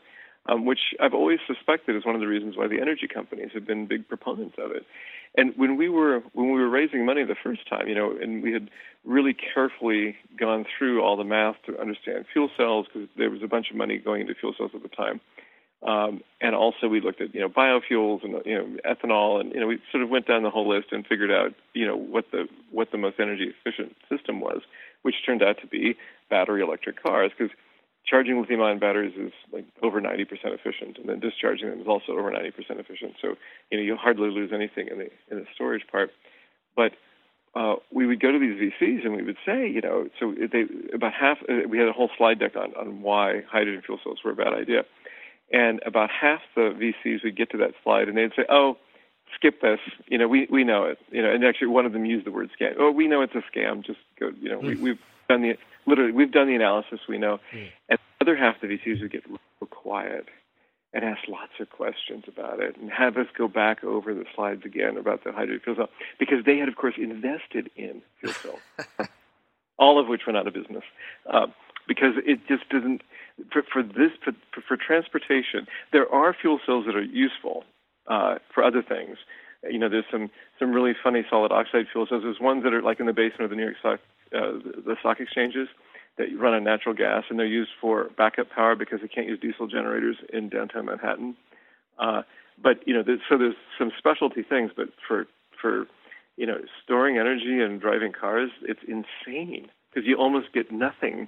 um, 0.47 0.65
which 0.65 0.79
I've 0.99 1.13
always 1.13 1.39
suspected 1.47 1.95
is 1.95 2.05
one 2.05 2.15
of 2.15 2.21
the 2.21 2.27
reasons 2.27 2.57
why 2.57 2.67
the 2.67 2.81
energy 2.81 3.07
companies 3.11 3.49
have 3.53 3.65
been 3.65 3.85
big 3.85 4.07
proponents 4.07 4.55
of 4.57 4.71
it. 4.71 4.85
And 5.37 5.53
when 5.57 5.77
we 5.77 5.89
were 5.89 6.21
when 6.33 6.51
we 6.51 6.59
were 6.59 6.69
raising 6.69 7.05
money 7.05 7.23
the 7.23 7.35
first 7.41 7.67
time, 7.69 7.87
you 7.87 7.95
know, 7.95 8.13
and 8.19 8.41
we 8.41 8.51
had 8.51 8.69
really 9.05 9.35
carefully 9.53 10.15
gone 10.39 10.65
through 10.77 11.01
all 11.01 11.17
the 11.17 11.23
math 11.23 11.55
to 11.67 11.79
understand 11.79 12.25
fuel 12.33 12.49
cells 12.57 12.87
because 12.91 13.09
there 13.17 13.29
was 13.29 13.41
a 13.43 13.47
bunch 13.47 13.69
of 13.69 13.77
money 13.77 13.97
going 13.97 14.21
into 14.21 14.33
fuel 14.35 14.53
cells 14.57 14.71
at 14.73 14.81
the 14.81 14.89
time. 14.89 15.21
Um, 15.81 16.21
and 16.41 16.55
also 16.55 16.87
we 16.87 16.99
looked 16.99 17.21
at 17.21 17.33
you 17.33 17.39
know 17.39 17.47
biofuels 17.47 18.23
and 18.23 18.35
you 18.45 18.55
know 18.55 18.77
ethanol 18.85 19.39
and 19.39 19.53
you 19.53 19.61
know 19.61 19.67
we 19.67 19.79
sort 19.91 20.03
of 20.03 20.09
went 20.09 20.27
down 20.27 20.43
the 20.43 20.49
whole 20.49 20.67
list 20.67 20.87
and 20.91 21.07
figured 21.07 21.31
out 21.31 21.53
you 21.73 21.87
know 21.87 21.95
what 21.95 22.25
the 22.31 22.49
what 22.71 22.91
the 22.91 22.97
most 22.97 23.15
energy 23.17 23.53
efficient 23.65 23.95
system 24.09 24.41
was, 24.41 24.61
which 25.03 25.15
turned 25.25 25.41
out 25.41 25.55
to 25.61 25.67
be 25.67 25.95
battery 26.29 26.61
electric 26.61 27.01
cars 27.01 27.31
because 27.37 27.55
charging 28.05 28.41
lithium 28.41 28.61
ion 28.61 28.79
batteries 28.79 29.13
is 29.17 29.31
like 29.53 29.65
over 29.81 30.01
90% 30.01 30.25
efficient 30.45 30.97
and 30.97 31.07
then 31.07 31.19
discharging 31.19 31.69
them 31.69 31.79
is 31.79 31.87
also 31.87 32.13
over 32.13 32.31
90% 32.31 32.51
efficient. 32.71 33.13
So 33.21 33.35
you 33.71 33.77
know 33.77 33.83
you 33.83 33.95
hardly 33.95 34.29
lose 34.29 34.51
anything 34.53 34.89
in 34.89 34.97
the 34.97 35.09
in 35.31 35.39
the 35.39 35.45
storage 35.55 35.87
part, 35.89 36.11
but 36.75 36.91
uh, 37.55 37.75
we 37.89 38.05
would 38.05 38.19
go 38.19 38.33
to 38.33 38.37
these 38.37 38.59
VCs 38.59 39.05
and 39.05 39.15
we 39.15 39.23
would 39.23 39.37
say, 39.45 39.67
you 39.67 39.79
know, 39.79 40.09
so 40.19 40.35
they 40.51 40.65
about 40.93 41.13
half. 41.13 41.37
Uh, 41.47 41.69
we 41.69 41.77
had 41.77 41.87
a 41.87 41.93
whole 41.93 42.09
slide 42.17 42.39
deck 42.39 42.57
on 42.57 42.73
on 42.75 43.01
why 43.01 43.43
hydrogen 43.49 43.81
fuel 43.81 43.99
cells 44.03 44.19
were 44.25 44.31
a 44.31 44.35
bad 44.35 44.53
idea 44.53 44.83
and 45.51 45.81
about 45.85 46.09
half 46.09 46.41
the 46.55 46.73
VCs 47.05 47.23
would 47.23 47.35
get 47.35 47.49
to 47.51 47.57
that 47.57 47.71
slide 47.83 48.07
and 48.07 48.17
they'd 48.17 48.31
say, 48.35 48.45
"Oh, 48.49 48.77
skip 49.35 49.61
this. 49.61 49.79
You 50.07 50.17
know, 50.17 50.27
we 50.27 50.47
we 50.49 50.63
know 50.63 50.85
it. 50.85 50.99
You 51.11 51.21
know, 51.21 51.31
and 51.31 51.43
actually 51.43 51.67
one 51.67 51.85
of 51.85 51.93
them 51.93 52.05
used 52.05 52.25
the 52.25 52.31
word 52.31 52.49
scam. 52.59 52.75
Oh, 52.79 52.91
we 52.91 53.07
know 53.07 53.21
it's 53.21 53.35
a 53.35 53.43
scam. 53.55 53.85
Just 53.85 53.99
go. 54.19 54.31
You 54.41 54.49
know, 54.49 54.59
mm. 54.59 54.67
we, 54.67 54.75
hmm. 54.75 54.83
we've 54.83 54.99
done 55.27 55.41
the 55.41 55.57
literally 55.85 56.11
we've 56.11 56.31
done 56.31 56.47
the 56.47 56.55
analysis. 56.55 56.99
We 57.07 57.17
know. 57.17 57.39
Mm. 57.53 57.69
And 57.89 57.99
the 58.19 58.25
other 58.25 58.35
half 58.35 58.61
of 58.61 58.69
the 58.69 58.77
VCs 58.77 59.01
would 59.01 59.11
get 59.11 59.27
real 59.27 59.39
quiet 59.69 60.27
and 60.93 61.05
ask 61.05 61.27
lots 61.27 61.51
of 61.59 61.69
questions 61.69 62.23
about 62.27 62.59
it 62.59 62.75
and 62.77 62.89
have 62.89 63.17
us 63.17 63.27
go 63.37 63.47
back 63.47 63.83
over 63.83 64.13
the 64.13 64.25
slides 64.35 64.65
again 64.65 64.97
about 64.97 65.23
the 65.23 65.31
hydrogen 65.31 65.61
fuel 65.63 65.75
cell 65.75 65.89
because 66.17 66.43
they 66.45 66.57
had, 66.57 66.67
of 66.67 66.75
course, 66.75 66.95
invested 66.97 67.69
in 67.75 68.01
fuel 68.19 68.33
cell, 68.33 68.59
all 69.77 69.99
of 69.99 70.07
which 70.07 70.21
went 70.25 70.37
out 70.37 70.47
of 70.47 70.53
business 70.53 70.83
uh, 71.31 71.47
because 71.87 72.13
it 72.25 72.39
just 72.47 72.67
doesn't. 72.69 73.01
For, 73.51 73.63
for 73.71 73.83
this, 73.83 74.11
for, 74.23 74.33
for 74.67 74.77
transportation, 74.77 75.67
there 75.91 76.11
are 76.13 76.35
fuel 76.39 76.59
cells 76.65 76.85
that 76.85 76.95
are 76.95 77.03
useful 77.03 77.63
uh, 78.07 78.35
for 78.53 78.63
other 78.63 78.81
things. 78.81 79.17
You 79.69 79.79
know, 79.79 79.89
there's 79.89 80.05
some 80.11 80.29
some 80.57 80.71
really 80.71 80.93
funny 81.03 81.23
solid 81.29 81.51
oxide 81.51 81.85
fuel 81.91 82.07
cells. 82.07 82.23
There's 82.23 82.39
ones 82.39 82.63
that 82.63 82.73
are 82.73 82.81
like 82.81 82.99
in 82.99 83.05
the 83.07 83.13
basement 83.13 83.43
of 83.43 83.49
the 83.49 83.55
New 83.57 83.63
York 83.63 83.75
Stock, 83.79 83.99
uh, 84.33 84.59
the 84.85 84.95
stock 85.01 85.19
exchanges 85.19 85.67
that 86.17 86.27
run 86.37 86.53
on 86.53 86.63
natural 86.63 86.95
gas, 86.95 87.23
and 87.29 87.39
they're 87.39 87.45
used 87.45 87.71
for 87.79 88.09
backup 88.17 88.49
power 88.49 88.75
because 88.75 88.99
they 89.01 89.07
can't 89.07 89.27
use 89.27 89.39
diesel 89.39 89.67
generators 89.67 90.17
in 90.31 90.49
downtown 90.49 90.85
Manhattan. 90.85 91.35
Uh, 91.97 92.21
but 92.61 92.85
you 92.85 92.93
know, 92.93 93.03
there's, 93.05 93.19
so 93.29 93.37
there's 93.37 93.55
some 93.77 93.91
specialty 93.97 94.43
things, 94.43 94.71
but 94.75 94.89
for 95.07 95.27
for 95.61 95.87
you 96.37 96.45
know 96.45 96.59
storing 96.83 97.17
energy 97.17 97.61
and 97.61 97.81
driving 97.81 98.11
cars, 98.11 98.51
it's 98.61 98.81
insane 98.87 99.67
because 99.89 100.07
you 100.07 100.15
almost 100.15 100.53
get 100.53 100.71
nothing, 100.71 101.27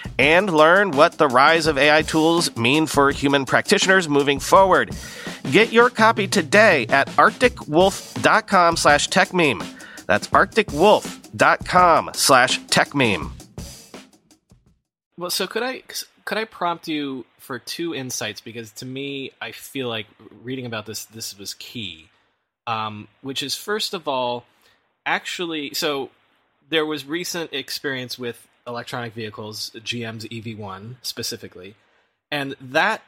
and 0.17 0.51
learn 0.51 0.91
what 0.91 1.13
the 1.17 1.27
rise 1.27 1.67
of 1.67 1.77
AI 1.77 2.01
tools 2.01 2.55
mean 2.55 2.85
for 2.85 3.11
human 3.11 3.45
practitioners 3.45 4.07
moving 4.07 4.39
forward. 4.39 4.95
Get 5.51 5.71
your 5.71 5.89
copy 5.89 6.27
today 6.27 6.87
at 6.87 7.07
arcticwolf.com 7.09 8.77
slash 8.77 9.09
techmeme. 9.09 9.65
That's 10.05 10.27
arcticwolf.com 10.27 12.11
slash 12.13 12.59
techmeme. 12.61 13.31
Well, 15.17 15.29
so 15.29 15.47
could 15.47 15.63
I 15.63 15.83
could 16.25 16.37
I 16.37 16.45
prompt 16.45 16.87
you 16.87 17.25
for 17.37 17.59
two 17.59 17.93
insights 17.93 18.41
because 18.41 18.71
to 18.71 18.85
me 18.85 19.31
I 19.41 19.51
feel 19.51 19.87
like 19.87 20.07
reading 20.43 20.65
about 20.65 20.85
this 20.85 21.05
this 21.05 21.37
was 21.37 21.53
key, 21.55 22.09
um, 22.67 23.07
which 23.21 23.43
is 23.43 23.55
first 23.55 23.93
of 23.93 24.07
all, 24.07 24.45
actually, 25.05 25.73
so 25.73 26.09
there 26.69 26.85
was 26.85 27.05
recent 27.05 27.53
experience 27.53 28.17
with 28.17 28.47
electronic 28.71 29.13
vehicles, 29.13 29.71
GM's 29.75 30.25
EV1 30.25 30.95
specifically, 31.01 31.75
and 32.31 32.55
that 32.59 33.01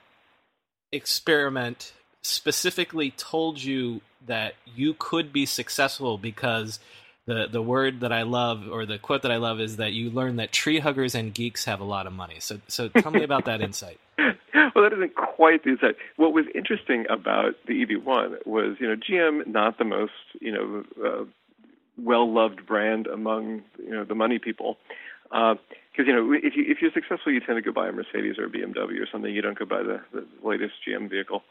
experiment 0.92 1.94
specifically 2.22 3.12
told 3.12 3.62
you 3.62 4.02
that 4.26 4.54
you 4.66 4.96
could 4.98 5.34
be 5.34 5.46
successful 5.46 6.18
because 6.18 6.80
the 7.26 7.48
the 7.50 7.62
word 7.62 8.02
that 8.02 8.12
I 8.12 8.24
love 8.24 8.68
or 8.70 8.86
the 8.86 8.98
quote 8.98 9.22
that 9.24 9.32
I 9.32 9.38
love 9.38 9.60
is 9.60 9.78
that 9.78 9.94
you 9.94 10.10
learn 10.10 10.36
that 10.38 10.52
tree 10.52 10.80
huggers 10.80 11.16
and 11.16 11.34
geeks 11.34 11.66
have 11.66 11.80
a 11.80 11.86
lot 11.86 12.08
of 12.08 12.14
money. 12.14 12.36
So 12.40 12.60
so 12.68 12.88
tell 12.90 13.12
me 13.12 13.24
about 13.24 13.46
that 13.46 13.62
insight. 13.62 14.00
Well, 14.76 14.90
that 14.90 14.94
isn't 14.94 15.16
quite 15.16 15.64
the 15.64 15.72
insight. 15.72 15.96
What 16.16 16.34
was 16.34 16.46
interesting 16.56 17.06
about 17.08 17.54
the 17.68 17.86
EV1 17.86 18.48
was, 18.48 18.78
you 18.80 18.88
know, 18.88 18.96
GM 18.96 19.46
not 19.46 19.78
the 19.78 19.84
most, 19.84 20.14
you 20.40 20.52
know, 20.52 20.84
uh, 21.06 21.26
well 21.98 22.32
loved 22.32 22.66
brand 22.66 23.08
among 23.08 23.62
you 23.78 23.92
know 23.92 24.04
the 24.04 24.16
money 24.16 24.40
people. 24.40 24.78
Because 25.34 25.58
uh, 26.00 26.04
you 26.04 26.14
know, 26.14 26.32
if 26.32 26.56
you 26.56 26.64
if 26.68 26.78
you're 26.82 26.92
successful, 26.94 27.34
you 27.34 27.40
tend 27.40 27.58
to 27.58 27.62
go 27.62 27.72
buy 27.72 27.90
a 27.90 27.92
Mercedes 27.92 28.38
or 28.38 28.46
a 28.46 28.50
BMW 28.50 29.02
or 29.02 29.08
something. 29.12 29.34
You 29.34 29.42
don't 29.42 29.58
go 29.58 29.66
buy 29.66 29.82
the, 29.82 30.00
the 30.14 30.26
latest 30.44 30.74
GM 30.88 31.10
vehicle. 31.10 31.42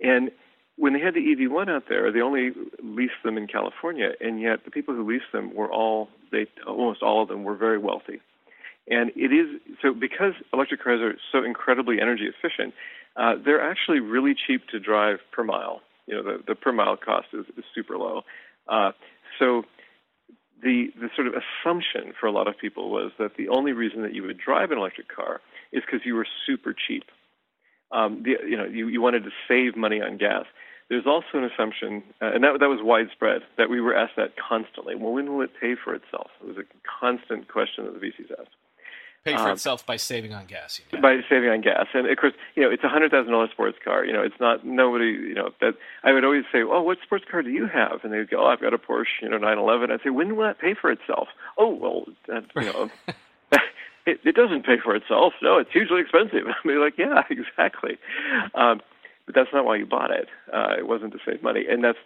And 0.00 0.32
when 0.76 0.94
they 0.94 1.00
had 1.00 1.14
the 1.14 1.20
EV1 1.20 1.68
out 1.68 1.84
there, 1.88 2.10
they 2.10 2.20
only 2.20 2.52
leased 2.82 3.22
them 3.22 3.36
in 3.36 3.46
California, 3.46 4.12
and 4.20 4.40
yet 4.40 4.64
the 4.64 4.70
people 4.70 4.94
who 4.94 5.06
leased 5.06 5.30
them 5.32 5.54
were 5.54 5.70
all 5.70 6.08
they 6.32 6.46
almost 6.66 7.02
all 7.02 7.22
of 7.22 7.28
them 7.28 7.44
were 7.44 7.56
very 7.56 7.78
wealthy. 7.78 8.20
And 8.88 9.10
it 9.14 9.32
is 9.32 9.60
so 9.80 9.94
because 9.94 10.32
electric 10.52 10.82
cars 10.82 11.00
are 11.00 11.14
so 11.30 11.44
incredibly 11.44 12.00
energy 12.00 12.24
efficient, 12.26 12.74
uh, 13.16 13.34
they're 13.44 13.62
actually 13.62 14.00
really 14.00 14.34
cheap 14.34 14.66
to 14.68 14.80
drive 14.80 15.18
per 15.30 15.44
mile. 15.44 15.82
You 16.06 16.16
know, 16.16 16.22
the, 16.24 16.42
the 16.48 16.54
per 16.56 16.72
mile 16.72 16.96
cost 16.96 17.28
is, 17.32 17.44
is 17.56 17.64
super 17.72 17.96
low. 17.96 18.22
Uh, 18.66 18.90
so 19.38 19.62
the 20.62 20.88
the 21.00 21.08
sort 21.14 21.26
of 21.26 21.34
assumption 21.34 22.12
for 22.18 22.26
a 22.26 22.32
lot 22.32 22.48
of 22.48 22.58
people 22.58 22.90
was 22.90 23.12
that 23.18 23.36
the 23.36 23.48
only 23.48 23.72
reason 23.72 24.02
that 24.02 24.14
you 24.14 24.22
would 24.22 24.38
drive 24.38 24.70
an 24.70 24.78
electric 24.78 25.08
car 25.14 25.40
is 25.72 25.82
because 25.84 26.04
you 26.04 26.14
were 26.14 26.26
super 26.46 26.74
cheap 26.74 27.04
um, 27.92 28.22
the, 28.22 28.36
you 28.48 28.56
know, 28.56 28.64
you, 28.64 28.88
you 28.88 29.00
wanted 29.00 29.24
to 29.24 29.30
save 29.48 29.76
money 29.76 30.00
on 30.00 30.16
gas. 30.16 30.44
There's 30.88 31.06
also 31.06 31.38
an 31.38 31.44
assumption, 31.44 32.02
uh, 32.20 32.32
and 32.34 32.42
that, 32.42 32.58
that 32.60 32.68
was 32.68 32.80
widespread, 32.82 33.42
that 33.58 33.70
we 33.70 33.80
were 33.80 33.94
asked 33.94 34.16
that 34.16 34.34
constantly. 34.36 34.94
Well, 34.94 35.12
when 35.12 35.32
will 35.32 35.42
it 35.42 35.50
pay 35.60 35.74
for 35.82 35.94
itself? 35.94 36.30
It 36.42 36.48
was 36.48 36.56
a 36.56 36.66
constant 37.00 37.48
question 37.48 37.84
that 37.84 37.94
the 37.94 38.00
VCs 38.00 38.30
asked. 38.38 38.54
Pay 39.24 39.36
for 39.36 39.48
um, 39.48 39.50
itself 39.50 39.84
by 39.84 39.96
saving 39.96 40.32
on 40.32 40.46
gas. 40.46 40.80
You 40.80 40.98
know? 40.98 41.02
By 41.02 41.20
saving 41.28 41.50
on 41.50 41.60
gas, 41.60 41.86
and 41.92 42.08
of 42.08 42.16
course, 42.16 42.32
you 42.54 42.62
know, 42.62 42.70
it's 42.70 42.82
a 42.82 42.88
hundred 42.88 43.10
thousand 43.10 43.32
dollars 43.32 43.50
sports 43.50 43.76
car. 43.84 44.02
You 44.02 44.14
know, 44.14 44.22
it's 44.22 44.40
not 44.40 44.64
nobody. 44.64 45.10
You 45.10 45.34
know, 45.34 45.50
that 45.60 45.74
I 46.02 46.12
would 46.12 46.24
always 46.24 46.44
say, 46.50 46.62
"Oh, 46.62 46.80
what 46.80 46.96
sports 47.02 47.26
car 47.30 47.42
do 47.42 47.50
you 47.50 47.66
have?" 47.66 48.02
And 48.02 48.14
they 48.14 48.18
would 48.18 48.30
go, 48.30 48.42
"Oh, 48.42 48.46
I've 48.46 48.62
got 48.62 48.72
a 48.72 48.78
Porsche, 48.78 49.20
you 49.20 49.28
know, 49.28 49.36
911." 49.36 49.90
I'd 49.90 50.00
say, 50.02 50.08
"When 50.08 50.36
will 50.36 50.44
that 50.44 50.58
pay 50.58 50.72
for 50.72 50.90
itself?" 50.90 51.28
Oh, 51.58 51.68
well, 51.68 52.06
that, 52.28 52.44
you 52.56 52.72
know. 52.72 52.90
it, 54.06 54.20
it 54.24 54.34
doesn't 54.34 54.64
pay 54.64 54.78
for 54.82 54.94
itself. 54.94 55.34
No, 55.42 55.58
it's 55.58 55.70
hugely 55.72 56.00
expensive. 56.00 56.46
I 56.64 56.66
mean, 56.66 56.80
like, 56.80 56.96
yeah, 56.96 57.22
exactly. 57.28 57.98
Um, 58.54 58.80
but 59.26 59.34
that's 59.34 59.50
not 59.52 59.64
why 59.64 59.76
you 59.76 59.86
bought 59.86 60.10
it. 60.10 60.28
Uh, 60.52 60.74
it 60.78 60.86
wasn't 60.86 61.12
to 61.12 61.18
save 61.24 61.42
money, 61.42 61.64
and 61.68 61.84
that's 61.84 61.98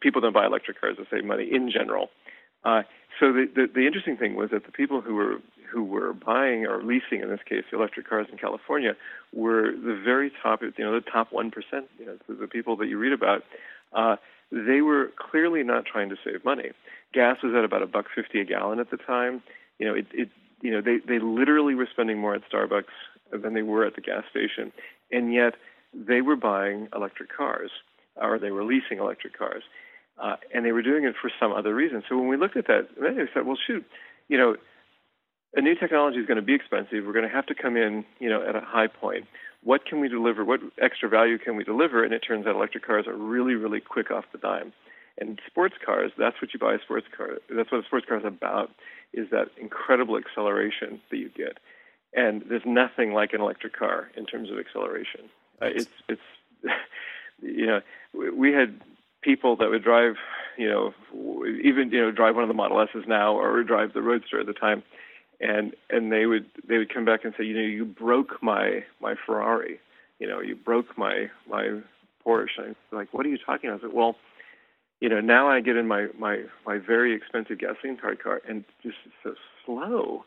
people 0.00 0.20
don't 0.20 0.34
buy 0.34 0.46
electric 0.46 0.80
cars 0.80 0.96
to 0.98 1.06
save 1.10 1.24
money 1.24 1.48
in 1.50 1.70
general. 1.70 2.10
Uh, 2.64 2.82
so 3.18 3.32
the, 3.32 3.48
the 3.52 3.66
the 3.74 3.86
interesting 3.86 4.16
thing 4.16 4.36
was 4.36 4.50
that 4.50 4.66
the 4.66 4.72
people 4.72 5.00
who 5.00 5.14
were 5.14 5.38
who 5.70 5.84
were 5.84 6.12
buying 6.12 6.66
or 6.66 6.82
leasing, 6.82 7.20
in 7.22 7.28
this 7.28 7.40
case, 7.48 7.64
electric 7.72 8.08
cars 8.08 8.26
in 8.30 8.38
California, 8.38 8.96
were 9.32 9.72
the 9.72 10.00
very 10.02 10.32
top, 10.42 10.62
you 10.62 10.84
know, 10.84 10.92
the 10.92 11.00
top 11.00 11.32
one 11.32 11.50
percent. 11.50 11.86
You 11.98 12.06
know, 12.06 12.18
the, 12.28 12.46
people 12.46 12.76
that 12.76 12.88
you 12.88 12.98
read 12.98 13.12
about. 13.12 13.42
Uh, 13.92 14.16
they 14.50 14.80
were 14.80 15.10
clearly 15.16 15.62
not 15.62 15.84
trying 15.84 16.08
to 16.08 16.16
save 16.24 16.44
money. 16.44 16.70
Gas 17.12 17.36
was 17.42 17.54
at 17.54 17.64
about 17.64 17.82
a 17.82 17.86
buck 17.86 18.06
fifty 18.14 18.40
a 18.40 18.44
gallon 18.44 18.80
at 18.80 18.90
the 18.90 18.96
time. 18.96 19.42
You 19.78 19.86
know, 19.86 19.94
it, 19.94 20.06
it 20.12 20.28
you 20.62 20.70
know 20.70 20.80
they 20.80 20.98
they 21.06 21.18
literally 21.18 21.74
were 21.74 21.88
spending 21.90 22.18
more 22.18 22.34
at 22.34 22.42
Starbucks 22.50 22.84
than 23.30 23.54
they 23.54 23.62
were 23.62 23.84
at 23.84 23.94
the 23.94 24.00
gas 24.00 24.24
station, 24.30 24.72
and 25.12 25.32
yet 25.32 25.54
they 25.94 26.20
were 26.20 26.36
buying 26.36 26.88
electric 26.94 27.34
cars 27.34 27.70
or 28.20 28.38
they 28.38 28.50
were 28.50 28.64
leasing 28.64 28.98
electric 28.98 29.36
cars, 29.36 29.62
uh, 30.18 30.36
and 30.52 30.64
they 30.64 30.72
were 30.72 30.82
doing 30.82 31.04
it 31.04 31.14
for 31.20 31.30
some 31.40 31.52
other 31.52 31.74
reason. 31.74 32.02
So 32.08 32.16
when 32.16 32.28
we 32.28 32.36
looked 32.36 32.56
at 32.56 32.66
that, 32.66 32.88
we 33.00 33.28
said, 33.32 33.46
well, 33.46 33.58
shoot, 33.66 33.84
you 34.28 34.36
know, 34.36 34.56
a 35.58 35.60
new 35.60 35.74
technology 35.74 36.18
is 36.18 36.26
going 36.26 36.36
to 36.36 36.42
be 36.42 36.54
expensive. 36.54 37.04
We're 37.04 37.12
going 37.12 37.28
to 37.28 37.34
have 37.34 37.46
to 37.46 37.54
come 37.54 37.76
in, 37.76 38.04
you 38.20 38.30
know, 38.30 38.46
at 38.48 38.54
a 38.54 38.60
high 38.60 38.86
point. 38.86 39.26
What 39.64 39.84
can 39.84 39.98
we 39.98 40.08
deliver? 40.08 40.44
What 40.44 40.60
extra 40.80 41.08
value 41.08 41.36
can 41.36 41.56
we 41.56 41.64
deliver? 41.64 42.04
And 42.04 42.14
it 42.14 42.20
turns 42.20 42.46
out 42.46 42.54
electric 42.54 42.86
cars 42.86 43.08
are 43.08 43.16
really, 43.16 43.54
really 43.54 43.80
quick 43.80 44.12
off 44.12 44.24
the 44.30 44.38
dime. 44.38 44.72
And 45.20 45.40
sports 45.48 45.74
cars, 45.84 46.12
that's 46.16 46.40
what 46.40 46.54
you 46.54 46.60
buy 46.60 46.74
a 46.74 46.78
sports 46.80 47.08
car. 47.14 47.38
That's 47.50 47.72
what 47.72 47.82
a 47.82 47.84
sports 47.84 48.06
car 48.06 48.18
is 48.18 48.24
about, 48.24 48.70
is 49.12 49.30
that 49.30 49.48
incredible 49.60 50.16
acceleration 50.16 51.00
that 51.10 51.16
you 51.16 51.28
get. 51.28 51.58
And 52.14 52.44
there's 52.48 52.62
nothing 52.64 53.12
like 53.12 53.32
an 53.32 53.40
electric 53.40 53.76
car 53.76 54.12
in 54.16 54.26
terms 54.26 54.50
of 54.52 54.58
acceleration. 54.58 55.28
Uh, 55.60 55.66
it's 55.66 55.90
it's 56.08 56.22
you 57.42 57.66
know 57.66 57.80
we 58.36 58.52
had 58.52 58.80
people 59.22 59.56
that 59.56 59.68
would 59.68 59.82
drive 59.82 60.14
you 60.56 60.68
know 60.68 60.94
even 61.62 61.90
you 61.90 62.00
know 62.00 62.10
drive 62.10 62.34
one 62.34 62.44
of 62.44 62.48
the 62.48 62.54
Model 62.54 62.80
S's 62.80 63.04
now 63.06 63.34
or 63.34 63.62
drive 63.64 63.92
the 63.92 64.00
Roadster 64.00 64.40
at 64.40 64.46
the 64.46 64.54
time, 64.54 64.82
and 65.40 65.74
and 65.90 66.12
they 66.12 66.26
would 66.26 66.46
they 66.68 66.78
would 66.78 66.92
come 66.92 67.04
back 67.04 67.24
and 67.24 67.34
say 67.38 67.44
you 67.44 67.54
know 67.54 67.60
you 67.60 67.84
broke 67.84 68.42
my 68.42 68.84
my 69.00 69.14
Ferrari, 69.26 69.80
you 70.18 70.26
know 70.26 70.40
you 70.40 70.56
broke 70.56 70.96
my 70.96 71.28
my 71.48 71.80
Porsche. 72.26 72.58
I'm 72.64 72.76
like 72.92 73.12
what 73.12 73.26
are 73.26 73.30
you 73.30 73.38
talking 73.38 73.70
about? 73.70 73.80
I 73.80 73.86
said 73.88 73.94
well 73.94 74.16
you 75.00 75.08
know 75.08 75.20
now 75.20 75.48
I 75.48 75.60
get 75.60 75.76
in 75.76 75.86
my 75.86 76.08
my 76.18 76.44
my 76.66 76.78
very 76.78 77.14
expensive 77.14 77.58
gasoline 77.58 77.96
powered 77.96 78.22
car 78.22 78.40
and 78.48 78.64
just 78.82 78.96
so 79.22 79.34
slow 79.64 80.24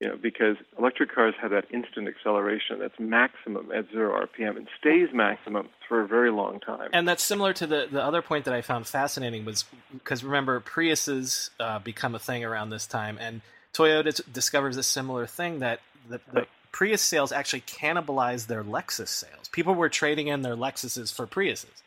you 0.00 0.08
know, 0.08 0.16
because 0.16 0.56
electric 0.78 1.14
cars 1.14 1.34
have 1.40 1.50
that 1.50 1.66
instant 1.72 2.08
acceleration 2.08 2.78
that's 2.78 2.98
maximum 2.98 3.70
at 3.70 3.84
zero 3.90 4.26
RPM 4.26 4.56
and 4.56 4.66
stays 4.78 5.08
maximum 5.12 5.68
for 5.86 6.00
a 6.00 6.08
very 6.08 6.30
long 6.30 6.58
time. 6.58 6.88
And 6.94 7.06
that's 7.06 7.22
similar 7.22 7.52
to 7.52 7.66
the, 7.66 7.86
the 7.90 8.02
other 8.02 8.22
point 8.22 8.46
that 8.46 8.54
I 8.54 8.62
found 8.62 8.86
fascinating 8.86 9.44
was 9.44 9.66
because 9.92 10.24
remember 10.24 10.58
Priuses 10.60 11.50
uh, 11.60 11.80
become 11.80 12.14
a 12.14 12.18
thing 12.18 12.44
around 12.44 12.70
this 12.70 12.86
time, 12.86 13.18
and 13.20 13.42
Toyota 13.74 14.20
discovers 14.32 14.76
a 14.76 14.82
similar 14.82 15.26
thing 15.26 15.60
that 15.60 15.80
the, 16.08 16.20
the 16.32 16.46
Prius 16.72 17.02
sales 17.02 17.32
actually 17.32 17.62
cannibalize 17.62 18.46
their 18.46 18.64
Lexus 18.64 19.08
sales. 19.08 19.48
People 19.52 19.74
were 19.74 19.88
trading 19.88 20.28
in 20.28 20.42
their 20.42 20.56
Lexuses 20.56 21.12
for 21.12 21.26
Priuses. 21.26 21.82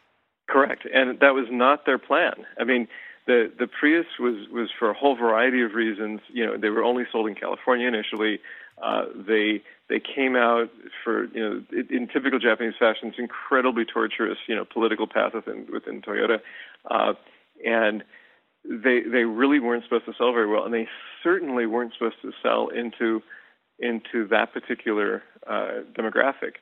Correct, 0.48 0.86
and 0.94 1.20
that 1.20 1.34
was 1.34 1.48
not 1.50 1.86
their 1.86 1.98
plan. 1.98 2.34
I 2.60 2.64
mean, 2.64 2.88
the 3.26 3.52
the 3.58 3.68
Prius 3.68 4.06
was 4.20 4.48
was 4.52 4.70
for 4.78 4.90
a 4.90 4.94
whole 4.94 5.16
variety 5.16 5.62
of 5.62 5.74
reasons. 5.74 6.20
You 6.32 6.46
know, 6.46 6.58
they 6.58 6.70
were 6.70 6.84
only 6.84 7.06
sold 7.12 7.28
in 7.28 7.36
California 7.36 7.88
initially. 7.88 8.40
Uh, 8.82 9.06
they 9.16 9.64
they 9.90 10.00
came 10.00 10.36
out 10.36 10.70
for 11.04 11.26
you 11.26 11.40
know 11.40 11.64
in, 11.72 11.88
in 11.90 12.08
typical 12.08 12.40
Japanese 12.40 12.74
fashion, 12.78 13.10
it's 13.10 13.20
incredibly 13.20 13.86
torturous 13.86 14.38
you 14.48 14.56
know 14.56 14.66
political 14.66 15.08
path 15.08 15.34
within 15.34 15.66
within 15.72 16.02
Toyota, 16.02 16.40
uh, 16.92 17.14
and 17.66 18.04
they 18.64 19.02
they 19.02 19.24
really 19.24 19.60
weren't 19.60 19.84
supposed 19.84 20.06
to 20.06 20.14
sell 20.18 20.32
very 20.32 20.48
well, 20.48 20.64
and 20.66 20.74
they 20.74 20.88
certainly 21.22 21.66
weren't 21.66 21.94
supposed 21.94 22.22
to 22.22 22.32
sell 22.42 22.70
into 22.70 23.22
into 23.80 24.28
that 24.30 24.54
particular 24.54 25.24
uh, 25.48 25.82
demographic, 25.98 26.56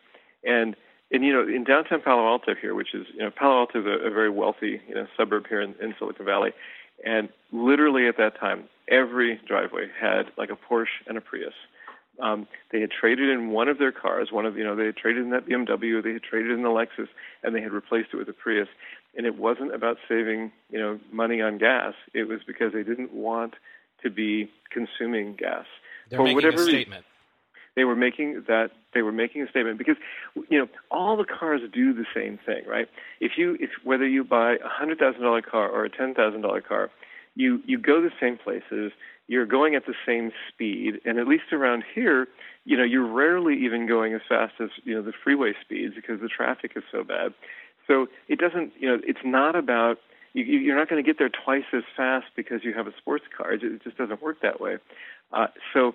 and 0.43 0.75
and 1.11 1.23
you 1.23 1.33
know, 1.33 1.41
in 1.41 1.63
downtown 1.63 2.01
Palo 2.01 2.25
Alto 2.25 2.53
here, 2.59 2.73
which 2.73 2.93
is 2.93 3.05
you 3.13 3.19
know, 3.19 3.31
Palo 3.31 3.59
Alto 3.59 3.81
is 3.81 3.85
a, 3.85 4.07
a 4.07 4.09
very 4.09 4.29
wealthy 4.29 4.81
you 4.87 4.95
know 4.95 5.07
suburb 5.17 5.45
here 5.47 5.61
in, 5.61 5.75
in 5.81 5.93
Silicon 5.99 6.25
Valley, 6.25 6.51
and 7.05 7.29
literally 7.51 8.07
at 8.07 8.17
that 8.17 8.39
time, 8.39 8.65
every 8.89 9.39
driveway 9.47 9.87
had 9.99 10.23
like 10.37 10.49
a 10.49 10.55
Porsche 10.55 11.05
and 11.07 11.17
a 11.17 11.21
Prius. 11.21 11.53
Um, 12.21 12.47
they 12.71 12.81
had 12.81 12.91
traded 12.91 13.29
in 13.29 13.49
one 13.49 13.67
of 13.67 13.79
their 13.79 13.91
cars, 13.91 14.29
one 14.31 14.45
of 14.45 14.57
you 14.57 14.63
know, 14.63 14.75
they 14.75 14.85
had 14.85 14.97
traded 14.97 15.23
in 15.23 15.31
that 15.31 15.47
BMW, 15.47 16.03
they 16.03 16.13
had 16.13 16.23
traded 16.23 16.51
in 16.51 16.61
the 16.61 16.69
Lexus, 16.69 17.07
and 17.41 17.55
they 17.55 17.61
had 17.61 17.71
replaced 17.71 18.09
it 18.13 18.17
with 18.17 18.29
a 18.29 18.33
Prius. 18.33 18.67
And 19.15 19.25
it 19.25 19.37
wasn't 19.37 19.73
about 19.75 19.97
saving 20.07 20.51
you 20.69 20.79
know 20.79 20.99
money 21.11 21.41
on 21.41 21.57
gas; 21.57 21.93
it 22.13 22.27
was 22.27 22.39
because 22.45 22.73
they 22.73 22.83
didn't 22.83 23.13
want 23.13 23.55
to 24.03 24.09
be 24.09 24.49
consuming 24.71 25.35
gas. 25.35 25.65
They're 26.09 26.19
For 26.19 26.23
making 26.23 26.35
whatever 26.35 26.61
a 26.61 26.65
statement 26.65 27.05
they 27.75 27.83
were 27.83 27.95
making 27.95 28.43
that 28.47 28.71
they 28.93 29.01
were 29.01 29.11
making 29.11 29.41
a 29.41 29.49
statement 29.49 29.77
because 29.77 29.95
you 30.49 30.59
know 30.59 30.67
all 30.89 31.15
the 31.15 31.25
cars 31.25 31.61
do 31.73 31.93
the 31.93 32.05
same 32.13 32.37
thing, 32.45 32.63
right? 32.67 32.87
If 33.19 33.33
you 33.37 33.57
if 33.59 33.69
whether 33.83 34.07
you 34.07 34.23
buy 34.23 34.53
a 34.53 34.67
hundred 34.67 34.99
thousand 34.99 35.21
dollar 35.21 35.41
car 35.41 35.69
or 35.69 35.85
a 35.85 35.89
ten 35.89 36.13
thousand 36.13 36.41
dollar 36.41 36.61
car, 36.61 36.89
you 37.35 37.61
you 37.65 37.77
go 37.77 38.01
the 38.01 38.11
same 38.19 38.37
places. 38.37 38.91
You're 39.27 39.45
going 39.45 39.75
at 39.75 39.85
the 39.85 39.93
same 40.05 40.31
speed, 40.49 40.99
and 41.05 41.17
at 41.17 41.25
least 41.25 41.53
around 41.53 41.85
here, 41.95 42.27
you 42.65 42.75
know, 42.75 42.83
you're 42.83 43.07
rarely 43.07 43.55
even 43.63 43.87
going 43.87 44.13
as 44.13 44.21
fast 44.27 44.55
as 44.59 44.69
you 44.83 44.93
know 44.93 45.01
the 45.01 45.13
freeway 45.23 45.53
speeds 45.61 45.95
because 45.95 46.19
the 46.19 46.27
traffic 46.27 46.73
is 46.75 46.83
so 46.91 47.03
bad. 47.03 47.33
So 47.87 48.07
it 48.27 48.39
doesn't, 48.39 48.73
you 48.79 48.87
know, 48.87 49.01
it's 49.05 49.19
not 49.23 49.55
about 49.55 49.97
you, 50.33 50.43
you're 50.43 50.77
not 50.77 50.89
going 50.89 51.03
to 51.03 51.07
get 51.07 51.17
there 51.17 51.29
twice 51.29 51.65
as 51.73 51.83
fast 51.95 52.27
because 52.35 52.63
you 52.63 52.73
have 52.73 52.87
a 52.87 52.95
sports 52.97 53.25
car. 53.35 53.53
It 53.53 53.83
just 53.83 53.97
doesn't 53.97 54.21
work 54.21 54.41
that 54.41 54.61
way. 54.61 54.77
Uh, 55.33 55.47
so 55.73 55.93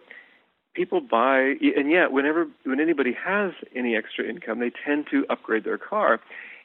people 0.74 1.00
buy, 1.00 1.54
and 1.76 1.90
yet 1.90 2.12
whenever 2.12 2.46
when 2.64 2.80
anybody 2.80 3.16
has 3.24 3.52
any 3.74 3.96
extra 3.96 4.24
income, 4.28 4.60
they 4.60 4.70
tend 4.84 5.06
to 5.10 5.24
upgrade 5.30 5.64
their 5.64 5.78
car, 5.78 6.20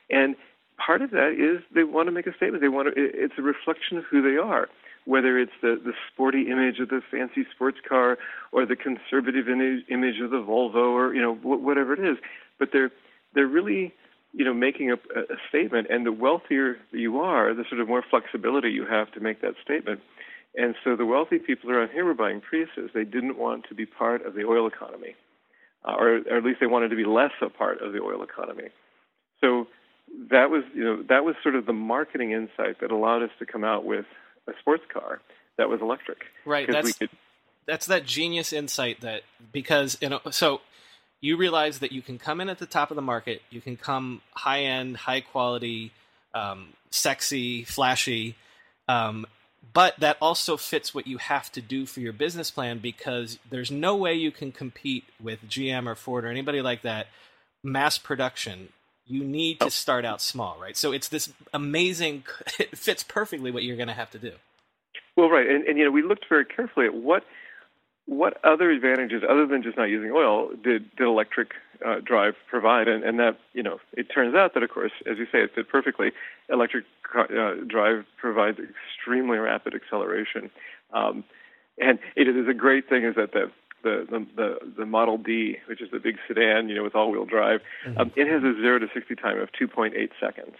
and 0.09 0.35
part 0.77 1.01
of 1.01 1.11
that 1.11 1.33
is 1.37 1.63
they 1.73 1.83
want 1.83 2.07
to 2.07 2.11
make 2.11 2.27
a 2.27 2.35
statement. 2.35 2.61
They 2.61 2.69
want 2.69 2.93
to. 2.93 2.93
It's 2.95 3.35
a 3.37 3.41
reflection 3.41 3.97
of 3.97 4.03
who 4.09 4.21
they 4.21 4.37
are. 4.37 4.67
Whether 5.05 5.39
it's 5.39 5.51
the, 5.63 5.81
the 5.83 5.93
sporty 6.13 6.51
image 6.51 6.79
of 6.79 6.89
the 6.89 7.01
fancy 7.09 7.43
sports 7.55 7.79
car 7.87 8.19
or 8.51 8.67
the 8.67 8.75
conservative 8.75 9.49
image, 9.49 9.83
image 9.89 10.19
of 10.21 10.29
the 10.29 10.37
Volvo 10.37 10.91
or 10.91 11.13
you 11.15 11.21
know 11.21 11.33
whatever 11.33 11.93
it 11.93 11.99
is, 11.99 12.17
but 12.59 12.69
they're 12.71 12.91
they're 13.33 13.47
really 13.47 13.93
you 14.33 14.45
know 14.45 14.53
making 14.53 14.91
a, 14.91 14.95
a 14.95 15.37
statement. 15.49 15.87
And 15.89 16.05
the 16.05 16.11
wealthier 16.11 16.77
you 16.91 17.19
are, 17.19 17.53
the 17.53 17.65
sort 17.69 17.81
of 17.81 17.87
more 17.87 18.03
flexibility 18.09 18.69
you 18.69 18.85
have 18.85 19.11
to 19.13 19.19
make 19.19 19.41
that 19.41 19.55
statement. 19.63 20.01
And 20.55 20.75
so 20.83 20.95
the 20.95 21.05
wealthy 21.05 21.39
people 21.39 21.71
around 21.71 21.91
here 21.91 22.03
were 22.03 22.13
buying 22.13 22.41
Priuses. 22.41 22.91
They 22.93 23.05
didn't 23.05 23.37
want 23.37 23.65
to 23.69 23.75
be 23.75 23.85
part 23.85 24.25
of 24.25 24.33
the 24.33 24.43
oil 24.43 24.67
economy, 24.67 25.15
uh, 25.85 25.93
or, 25.97 26.17
or 26.29 26.37
at 26.37 26.43
least 26.43 26.59
they 26.59 26.67
wanted 26.67 26.89
to 26.89 26.97
be 26.97 27.05
less 27.05 27.31
a 27.41 27.49
part 27.49 27.81
of 27.81 27.93
the 27.93 27.99
oil 27.99 28.21
economy. 28.21 28.69
So 29.39 29.67
that 30.29 30.49
was, 30.49 30.63
you 30.75 30.83
know, 30.83 31.03
that 31.07 31.23
was 31.23 31.35
sort 31.41 31.55
of 31.55 31.65
the 31.65 31.73
marketing 31.73 32.31
insight 32.31 32.81
that 32.81 32.91
allowed 32.91 33.23
us 33.23 33.29
to 33.39 33.45
come 33.45 33.63
out 33.63 33.85
with 33.85 34.05
a 34.47 34.51
sports 34.59 34.83
car 34.91 35.21
that 35.57 35.69
was 35.69 35.81
electric. 35.81 36.19
Right. 36.45 36.67
That's 36.69 36.93
could... 36.93 37.09
that's 37.65 37.85
that 37.85 38.05
genius 38.05 38.51
insight 38.51 39.01
that 39.01 39.21
because 39.51 39.97
you 40.01 40.09
know 40.09 40.19
so 40.31 40.61
you 41.21 41.37
realize 41.37 41.79
that 41.79 41.91
you 41.91 42.01
can 42.01 42.17
come 42.17 42.41
in 42.41 42.49
at 42.49 42.57
the 42.57 42.65
top 42.65 42.91
of 42.91 42.95
the 42.95 43.01
market, 43.01 43.41
you 43.49 43.61
can 43.61 43.77
come 43.77 44.21
high 44.33 44.63
end, 44.63 44.97
high 44.97 45.21
quality, 45.21 45.91
um, 46.33 46.69
sexy, 46.89 47.63
flashy, 47.63 48.35
um, 48.87 49.25
but 49.73 49.99
that 49.99 50.17
also 50.19 50.57
fits 50.57 50.93
what 50.93 51.07
you 51.07 51.17
have 51.17 51.51
to 51.51 51.61
do 51.61 51.85
for 51.85 51.99
your 51.99 52.13
business 52.13 52.51
plan 52.51 52.79
because 52.79 53.37
there's 53.49 53.71
no 53.71 53.95
way 53.95 54.13
you 54.15 54.31
can 54.31 54.51
compete 54.51 55.05
with 55.21 55.47
GM 55.47 55.87
or 55.87 55.95
Ford 55.95 56.25
or 56.25 56.29
anybody 56.29 56.61
like 56.61 56.81
that 56.81 57.07
mass 57.63 57.97
production. 57.97 58.69
You 59.05 59.23
need 59.23 59.59
to 59.59 59.69
start 59.69 60.03
out 60.03 60.21
small 60.21 60.57
right? 60.59 60.75
So 60.75 60.91
it's 60.91 61.07
this 61.07 61.31
amazing 61.53 62.23
it 62.59 62.77
fits 62.77 63.03
perfectly 63.03 63.51
what 63.51 63.63
you're 63.63 63.77
going 63.77 63.87
to 63.87 63.93
have 63.93 64.09
to 64.11 64.19
do. 64.19 64.33
Well 65.15 65.29
right 65.29 65.47
and, 65.47 65.63
and 65.65 65.77
you 65.77 65.85
know 65.85 65.91
we 65.91 66.01
looked 66.01 66.25
very 66.27 66.45
carefully 66.45 66.87
at 66.87 66.95
what 66.95 67.23
what 68.11 68.43
other 68.43 68.69
advantages 68.69 69.23
other 69.27 69.47
than 69.47 69.63
just 69.63 69.77
not 69.77 69.85
using 69.85 70.11
oil 70.11 70.49
did, 70.61 70.93
did 70.97 71.07
electric 71.07 71.51
uh, 71.85 72.01
drive 72.03 72.33
provide 72.49 72.89
and, 72.89 73.05
and 73.05 73.17
that 73.17 73.37
you 73.53 73.63
know 73.63 73.79
it 73.93 74.03
turns 74.13 74.35
out 74.35 74.53
that 74.53 74.63
of 74.63 74.69
course 74.69 74.91
as 75.09 75.17
you 75.17 75.25
say 75.31 75.39
it 75.39 75.51
fit 75.55 75.69
perfectly 75.69 76.11
electric 76.49 76.83
uh, 77.17 77.53
drive 77.67 78.03
provides 78.19 78.57
extremely 78.59 79.37
rapid 79.37 79.73
acceleration. 79.73 80.49
Um, 80.93 81.23
and 81.79 81.99
it 82.17 82.27
is 82.27 82.49
a 82.49 82.53
great 82.53 82.89
thing 82.89 83.05
is 83.05 83.15
that 83.15 83.31
the 83.31 83.49
the, 83.83 84.27
the 84.35 84.57
the 84.77 84.85
Model 84.85 85.17
D, 85.17 85.57
which 85.67 85.81
is 85.81 85.89
the 85.91 85.99
big 85.99 86.17
sedan, 86.27 86.67
you 86.67 86.75
know, 86.75 86.83
with 86.83 86.95
all-wheel 86.95 87.25
drive, 87.25 87.61
mm-hmm. 87.87 87.97
um, 87.97 88.11
it 88.17 88.27
has 88.27 88.43
a 88.43 88.53
zero 88.61 88.77
to 88.77 88.87
sixty 88.93 89.15
time 89.15 89.39
of 89.39 89.49
2.8 89.59 89.93
seconds. 90.19 90.55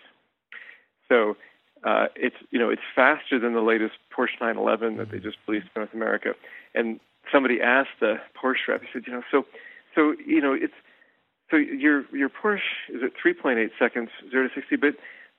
So 1.07 1.35
uh, 1.83 2.07
it's 2.15 2.37
you 2.49 2.59
know 2.59 2.69
it's 2.69 2.81
faster 2.95 3.39
than 3.39 3.53
the 3.53 3.61
latest 3.61 3.95
Porsche 4.17 4.39
911 4.39 4.97
that 4.97 5.11
they 5.11 5.19
just 5.19 5.37
released 5.47 5.67
in 5.75 5.81
North 5.81 5.93
America. 5.93 6.33
And 6.73 6.99
somebody 7.31 7.61
asked 7.61 7.99
the 7.99 8.15
Porsche 8.35 8.67
rep, 8.67 8.81
he 8.81 8.87
said, 8.93 9.03
you 9.07 9.13
know, 9.13 9.23
so 9.31 9.45
so 9.95 10.15
you 10.25 10.41
know 10.41 10.53
it's 10.53 10.73
so 11.49 11.57
your 11.57 12.05
your 12.15 12.29
Porsche 12.29 12.59
is 12.89 13.01
at 13.03 13.11
3.8 13.23 13.69
seconds 13.77 14.09
zero 14.29 14.47
to 14.47 14.53
60, 14.53 14.75
but 14.77 14.95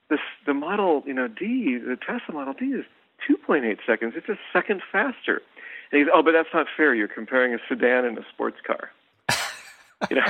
this 0.09 0.19
the 0.45 0.53
Model 0.53 1.03
you 1.05 1.13
know 1.13 1.27
D, 1.27 1.77
the 1.77 1.97
Tesla 1.97 2.33
Model 2.33 2.53
D 2.53 2.65
is 2.65 2.85
2.8 3.29 3.77
seconds. 3.85 4.13
It's 4.15 4.29
a 4.29 4.37
second 4.51 4.81
faster. 4.91 5.41
And 5.91 5.99
he 5.99 6.05
goes, 6.05 6.11
oh, 6.13 6.23
but 6.23 6.31
that's 6.31 6.49
not 6.53 6.67
fair. 6.75 6.95
You're 6.95 7.07
comparing 7.07 7.53
a 7.53 7.57
sedan 7.69 8.05
and 8.05 8.17
a 8.17 8.25
sports 8.33 8.57
car. 8.65 8.91
you 10.09 10.17
know. 10.17 10.25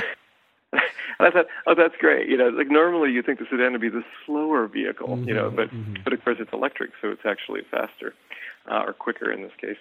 And 1.20 1.28
I 1.28 1.30
thought, 1.30 1.46
oh, 1.68 1.76
that's 1.76 1.94
great. 2.00 2.28
You 2.28 2.36
know, 2.36 2.48
like 2.48 2.68
normally 2.68 3.12
you 3.12 3.22
think 3.22 3.38
the 3.38 3.46
sedan 3.48 3.70
would 3.70 3.80
be 3.80 3.88
the 3.88 4.02
slower 4.26 4.66
vehicle, 4.66 5.10
mm-hmm, 5.10 5.28
you 5.28 5.34
know, 5.34 5.48
but 5.48 5.70
mm-hmm. 5.70 6.02
but 6.02 6.12
of 6.12 6.24
course 6.24 6.38
it's 6.40 6.52
electric, 6.52 6.90
so 7.00 7.10
it's 7.10 7.24
actually 7.24 7.60
faster 7.70 8.14
uh, 8.68 8.82
or 8.84 8.92
quicker 8.92 9.30
in 9.30 9.42
this 9.42 9.52
case. 9.60 9.76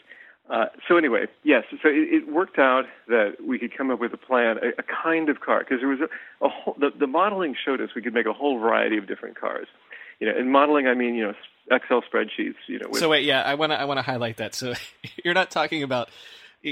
Uh, 0.50 0.66
so 0.88 0.98
anyway, 0.98 1.26
yes, 1.44 1.64
so 1.70 1.88
it, 1.88 2.24
it, 2.24 2.32
worked 2.32 2.60
out 2.60 2.84
that 3.08 3.36
we 3.46 3.58
could 3.58 3.76
come 3.76 3.90
up 3.90 4.00
with 4.00 4.14
a 4.14 4.18
plan, 4.18 4.58
a, 4.58 4.70
a 4.78 4.84
kind 4.84 5.30
of 5.30 5.40
car, 5.40 5.60
because 5.60 5.80
there 5.80 5.88
was 5.88 6.00
a, 6.02 6.46
a 6.46 6.50
whole, 6.50 6.76
the, 6.78 6.90
the 7.00 7.08
modeling 7.08 7.56
showed 7.64 7.80
us 7.80 7.90
we 7.96 8.02
could 8.02 8.14
make 8.14 8.26
a 8.26 8.34
whole 8.34 8.60
variety 8.60 8.98
of 8.98 9.08
different 9.08 9.40
cars. 9.40 9.68
You 10.20 10.28
know, 10.28 10.38
in 10.38 10.52
modeling, 10.52 10.88
I 10.88 10.96
mean, 10.96 11.16
you 11.16 11.28
know, 11.28 11.34
Excel 11.72 12.02
spreadsheets. 12.02 12.56
You 12.68 12.80
know. 12.80 12.90
With, 12.90 13.00
so 13.00 13.10
wait, 13.10 13.24
yeah, 13.24 13.42
I 13.42 13.56
want 13.56 13.72
to 13.72 13.80
I 13.80 13.86
want 13.86 14.00
to 14.00 14.02
highlight 14.02 14.38
that. 14.38 14.54
So 14.54 14.74
you're 15.24 15.34
not 15.34 15.50
talking 15.50 15.82
about 15.82 16.10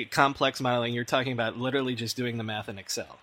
complex 0.10 0.60
modeling. 0.60 0.94
You're 0.94 1.06
talking 1.06 1.34
about 1.34 1.58
literally 1.58 1.96
just 1.96 2.18
doing 2.18 2.38
the 2.38 2.44
math 2.44 2.68
in 2.70 2.78
Excel. 2.78 3.20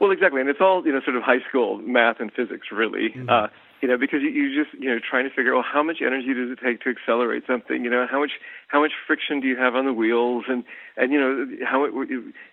Well, 0.00 0.12
exactly, 0.12 0.40
and 0.40 0.48
it's 0.48 0.60
all 0.60 0.86
you 0.86 0.92
know, 0.92 1.00
sort 1.04 1.16
of 1.16 1.22
high 1.24 1.40
school 1.48 1.78
math 1.78 2.20
and 2.20 2.32
physics, 2.32 2.68
really. 2.70 3.10
Mm-hmm. 3.10 3.28
Uh, 3.28 3.48
you 3.80 3.88
know, 3.88 3.96
because 3.96 4.20
you, 4.22 4.52
just 4.52 4.76
you 4.80 4.90
know 4.90 4.98
trying 4.98 5.24
to 5.24 5.30
figure 5.30 5.52
out 5.54 5.64
well, 5.64 5.66
how 5.72 5.82
much 5.82 5.98
energy 6.04 6.34
does 6.34 6.50
it 6.50 6.58
take 6.62 6.82
to 6.82 6.90
accelerate 6.90 7.44
something? 7.46 7.82
You 7.82 7.90
know, 7.90 8.06
how 8.10 8.20
much 8.20 8.32
how 8.68 8.80
much 8.80 8.92
friction 9.06 9.40
do 9.40 9.48
you 9.48 9.56
have 9.56 9.74
on 9.74 9.86
the 9.86 9.92
wheels, 9.92 10.44
and 10.48 10.64
and 10.96 11.12
you 11.12 11.18
know 11.18 11.46
how 11.64 11.84
it, 11.84 11.92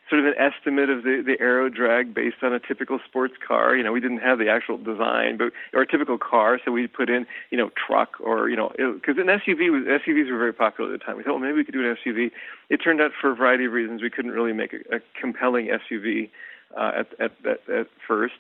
sort 0.10 0.22
of 0.22 0.26
an 0.26 0.36
estimate 0.40 0.90
of 0.90 1.04
the 1.04 1.22
the 1.26 1.36
aero 1.42 1.68
drag 1.68 2.14
based 2.14 2.38
on 2.44 2.54
a 2.54 2.60
typical 2.60 3.00
sports 3.06 3.34
car. 3.46 3.76
You 3.76 3.84
know, 3.84 3.92
we 3.92 4.00
didn't 4.00 4.20
have 4.20 4.40
the 4.40 4.50
actual 4.50 4.78
design, 4.78 5.38
but 5.38 5.52
or 5.74 5.82
a 5.82 5.88
typical 5.88 6.18
car, 6.18 6.60
so 6.64 6.72
we 6.72 6.88
put 6.88 7.10
in 7.10 7.26
you 7.52 7.58
know 7.58 7.72
truck 7.76 8.16
or 8.22 8.50
you 8.50 8.56
know 8.56 8.72
because 8.78 9.18
an 9.18 9.28
SUV 9.28 9.70
was 9.70 9.84
SUVs 9.84 10.32
were 10.32 10.40
very 10.40 10.54
popular 10.54 10.94
at 10.94 11.00
the 11.00 11.06
time. 11.06 11.18
We 11.18 11.24
thought 11.24 11.34
well 11.34 11.44
maybe 11.44 11.58
we 11.58 11.66
could 11.66 11.74
do 11.74 11.88
an 11.88 11.98
SUV. 12.06 12.32
It 12.70 12.78
turned 12.78 13.02
out 13.02 13.12
for 13.20 13.32
a 13.32 13.36
variety 13.36 13.66
of 13.66 13.74
reasons 13.74 14.02
we 14.02 14.10
couldn't 14.10 14.32
really 14.32 14.54
make 14.54 14.74
a, 14.74 14.96
a 14.96 15.00
compelling 15.20 15.68
SUV 15.68 16.30
uh, 16.78 16.92
at, 17.00 17.08
at, 17.20 17.32
at 17.46 17.70
at 17.70 17.88
first. 18.08 18.36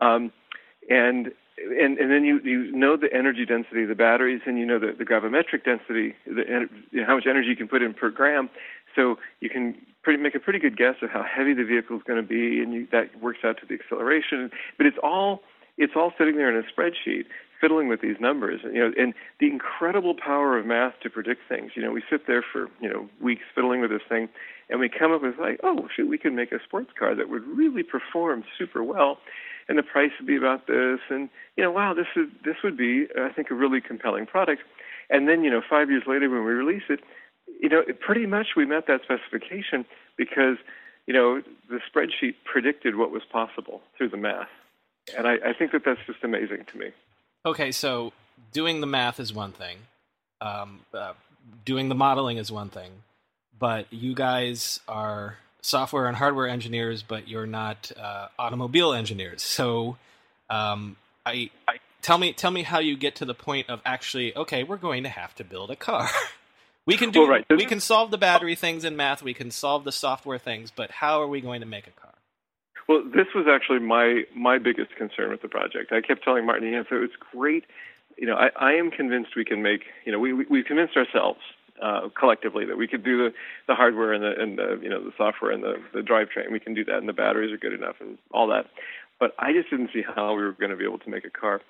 Um, 0.00 0.32
and 0.88 1.32
and 1.58 1.98
and 1.98 2.10
then 2.10 2.24
you 2.24 2.40
you 2.44 2.72
know 2.72 2.96
the 2.96 3.12
energy 3.12 3.44
density 3.44 3.82
of 3.82 3.88
the 3.88 3.94
batteries, 3.94 4.40
and 4.46 4.58
you 4.58 4.66
know 4.66 4.78
the, 4.78 4.92
the 4.96 5.04
gravimetric 5.04 5.64
density, 5.64 6.14
the 6.26 6.68
you 6.90 7.00
know, 7.00 7.06
how 7.06 7.14
much 7.14 7.26
energy 7.28 7.48
you 7.48 7.56
can 7.56 7.68
put 7.68 7.82
in 7.82 7.92
per 7.94 8.10
gram. 8.10 8.48
So 8.94 9.16
you 9.40 9.48
can 9.48 9.74
pretty, 10.02 10.22
make 10.22 10.34
a 10.34 10.40
pretty 10.40 10.58
good 10.58 10.76
guess 10.76 10.96
of 11.02 11.10
how 11.10 11.22
heavy 11.22 11.54
the 11.54 11.64
vehicle 11.64 11.96
is 11.96 12.02
going 12.06 12.20
to 12.20 12.26
be, 12.26 12.60
and 12.60 12.72
you, 12.72 12.86
that 12.92 13.20
works 13.20 13.40
out 13.44 13.58
to 13.60 13.66
the 13.66 13.74
acceleration. 13.74 14.50
But 14.76 14.86
it's 14.86 14.98
all 15.02 15.40
it's 15.78 15.94
all 15.96 16.12
sitting 16.18 16.36
there 16.36 16.54
in 16.54 16.56
a 16.56 16.66
spreadsheet, 16.68 17.24
fiddling 17.60 17.88
with 17.88 18.00
these 18.00 18.16
numbers. 18.20 18.60
You 18.64 18.80
know, 18.80 18.92
and 18.98 19.14
the 19.40 19.46
incredible 19.46 20.14
power 20.14 20.58
of 20.58 20.66
math 20.66 20.94
to 21.02 21.10
predict 21.10 21.42
things. 21.48 21.72
You 21.74 21.82
know, 21.82 21.92
we 21.92 22.02
sit 22.10 22.26
there 22.26 22.42
for 22.42 22.68
you 22.80 22.88
know 22.88 23.08
weeks 23.20 23.44
fiddling 23.54 23.80
with 23.80 23.90
this 23.90 24.02
thing, 24.08 24.28
and 24.70 24.80
we 24.80 24.88
come 24.88 25.12
up 25.12 25.22
with 25.22 25.38
like, 25.38 25.60
oh 25.62 25.88
shoot, 25.94 26.08
we 26.08 26.18
can 26.18 26.34
make 26.34 26.52
a 26.52 26.62
sports 26.64 26.90
car 26.98 27.14
that 27.14 27.28
would 27.28 27.46
really 27.46 27.82
perform 27.82 28.44
super 28.58 28.82
well 28.82 29.18
and 29.68 29.78
the 29.78 29.82
price 29.82 30.10
would 30.18 30.26
be 30.26 30.36
about 30.36 30.66
this, 30.66 31.00
and 31.10 31.28
you 31.56 31.64
know, 31.64 31.70
wow, 31.70 31.94
this 31.94 32.06
is 32.16 32.28
this 32.44 32.56
would 32.64 32.76
be, 32.76 33.06
I 33.18 33.30
think, 33.30 33.50
a 33.50 33.54
really 33.54 33.80
compelling 33.80 34.26
product. 34.26 34.62
And 35.10 35.28
then, 35.28 35.44
you 35.44 35.50
know, 35.50 35.62
five 35.68 35.90
years 35.90 36.04
later 36.06 36.30
when 36.30 36.44
we 36.44 36.52
release 36.52 36.84
it, 36.88 37.00
you 37.60 37.68
know, 37.68 37.82
pretty 38.00 38.26
much 38.26 38.48
we 38.56 38.64
met 38.64 38.86
that 38.86 39.02
specification 39.02 39.84
because, 40.16 40.56
you 41.06 41.12
know, 41.12 41.42
the 41.68 41.80
spreadsheet 41.88 42.34
predicted 42.44 42.96
what 42.96 43.10
was 43.10 43.22
possible 43.30 43.82
through 43.96 44.08
the 44.08 44.16
math, 44.16 44.48
and 45.16 45.26
I, 45.26 45.34
I 45.34 45.52
think 45.52 45.72
that 45.72 45.82
that's 45.84 46.00
just 46.06 46.22
amazing 46.22 46.64
to 46.72 46.78
me. 46.78 46.90
Okay, 47.44 47.72
so 47.72 48.12
doing 48.52 48.80
the 48.80 48.86
math 48.86 49.20
is 49.20 49.32
one 49.32 49.52
thing, 49.52 49.78
um, 50.40 50.80
uh, 50.94 51.12
doing 51.64 51.88
the 51.88 51.94
modeling 51.94 52.38
is 52.38 52.50
one 52.50 52.68
thing, 52.68 52.90
but 53.58 53.92
you 53.92 54.14
guys 54.14 54.80
are 54.88 55.38
software 55.62 56.06
and 56.06 56.16
hardware 56.16 56.48
engineers, 56.48 57.02
but 57.02 57.28
you're 57.28 57.46
not 57.46 57.90
uh, 57.98 58.28
automobile 58.38 58.92
engineers. 58.92 59.42
So, 59.42 59.96
um, 60.50 60.96
I, 61.24 61.50
I, 61.66 61.76
tell 62.02 62.18
me 62.18 62.32
tell 62.32 62.50
me 62.50 62.64
how 62.64 62.80
you 62.80 62.96
get 62.96 63.16
to 63.16 63.24
the 63.24 63.34
point 63.34 63.70
of 63.70 63.80
actually 63.86 64.36
okay, 64.36 64.64
we're 64.64 64.76
going 64.76 65.04
to 65.04 65.08
have 65.08 65.34
to 65.36 65.44
build 65.44 65.70
a 65.70 65.76
car. 65.76 66.08
we 66.86 66.96
can 66.96 67.10
do 67.10 67.20
well, 67.20 67.30
right. 67.30 67.46
we 67.48 67.64
can 67.64 67.80
solve 67.80 68.10
the 68.10 68.18
battery 68.18 68.54
things 68.54 68.84
in 68.84 68.96
math, 68.96 69.22
we 69.22 69.34
can 69.34 69.50
solve 69.50 69.84
the 69.84 69.92
software 69.92 70.38
things, 70.38 70.70
but 70.70 70.90
how 70.90 71.22
are 71.22 71.28
we 71.28 71.40
going 71.40 71.60
to 71.60 71.66
make 71.66 71.86
a 71.86 71.92
car? 71.92 72.12
Well, 72.88 73.04
this 73.04 73.28
was 73.34 73.46
actually 73.48 73.78
my 73.78 74.24
my 74.34 74.58
biggest 74.58 74.94
concern 74.96 75.30
with 75.30 75.42
the 75.42 75.48
project. 75.48 75.92
I 75.92 76.00
kept 76.00 76.24
telling 76.24 76.44
Martin, 76.44 76.68
you 76.68 76.74
know, 76.74 76.84
so 76.90 76.96
it's 76.96 77.14
great. 77.32 77.64
You 78.18 78.26
know, 78.26 78.34
I, 78.34 78.50
I 78.56 78.72
am 78.72 78.90
convinced 78.90 79.30
we 79.36 79.44
can 79.44 79.62
make. 79.62 79.82
You 80.04 80.12
know, 80.12 80.18
we 80.18 80.32
we, 80.32 80.44
we 80.50 80.62
convinced 80.64 80.96
ourselves 80.96 81.40
uh, 81.82 82.08
collectively 82.18 82.64
that 82.64 82.76
we 82.76 82.86
could 82.86 83.04
do 83.04 83.18
the, 83.18 83.30
the 83.66 83.74
hardware 83.74 84.12
and 84.12 84.22
the 84.22 84.40
and 84.40 84.58
the 84.58 84.78
you 84.82 84.88
know 84.88 85.02
the 85.02 85.12
software 85.16 85.50
and 85.50 85.62
the 85.62 85.74
the 85.92 86.00
drivetrain. 86.00 86.50
We 86.50 86.60
can 86.60 86.74
do 86.74 86.84
that, 86.84 86.98
and 86.98 87.08
the 87.08 87.12
batteries 87.12 87.52
are 87.52 87.58
good 87.58 87.72
enough 87.72 87.96
and 88.00 88.18
all 88.30 88.46
that. 88.48 88.66
But 89.18 89.34
I 89.38 89.52
just 89.52 89.70
didn't 89.70 89.90
see 89.92 90.02
how 90.02 90.34
we 90.34 90.42
were 90.42 90.52
going 90.52 90.70
to 90.70 90.76
be 90.76 90.84
able 90.84 90.98
to 91.00 91.10
make 91.10 91.24
a 91.24 91.30
car. 91.30 91.60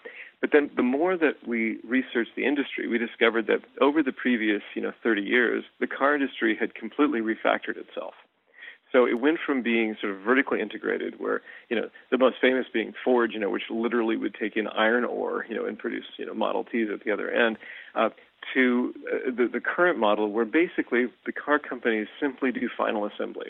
But 0.41 0.51
then 0.53 0.71
the 0.77 0.83
more 0.83 1.17
that 1.17 1.47
we 1.47 1.79
researched 1.87 2.33
the 2.37 2.45
industry, 2.45 2.89
we 2.89 2.99
discovered 2.99 3.47
that 3.47 3.61
over 3.81 4.03
the 4.03 4.13
previous 4.13 4.63
you 4.75 4.83
know 4.83 4.93
30 5.03 5.23
years, 5.23 5.65
the 5.81 5.87
car 5.87 6.15
industry 6.15 6.57
had 6.59 6.75
completely 6.75 7.21
refactored 7.21 7.77
itself. 7.77 8.15
So 8.93 9.07
it 9.07 9.19
went 9.19 9.39
from 9.45 9.63
being 9.63 9.97
sort 10.01 10.13
of 10.13 10.21
vertically 10.21 10.61
integrated, 10.61 11.19
where 11.19 11.41
you 11.71 11.77
know 11.77 11.89
the 12.11 12.19
most 12.19 12.37
famous 12.41 12.67
being 12.73 12.93
Ford, 13.05 13.33
you 13.33 13.41
know, 13.41 13.51
which 13.51 13.71
literally 13.71 14.17
would 14.17 14.35
take 14.35 14.57
in 14.57 14.67
iron 14.69 15.05
ore, 15.05 15.47
you 15.49 15.57
know, 15.57 15.65
and 15.65 15.79
produce 15.79 16.05
you 16.19 16.27
know 16.27 16.35
Model 16.35 16.65
Ts 16.65 16.91
at 16.93 17.03
the 17.05 17.11
other 17.11 17.31
end, 17.31 17.57
uh, 17.95 18.11
to 18.55 18.95
uh, 19.11 19.31
the, 19.31 19.49
the 19.53 19.61
current 19.61 19.99
model 19.99 20.31
where 20.31 20.45
basically 20.45 21.07
the 21.27 21.33
car 21.33 21.59
companies 21.59 22.07
simply 22.21 22.53
do 22.53 22.69
final 22.77 23.07
assembly. 23.07 23.49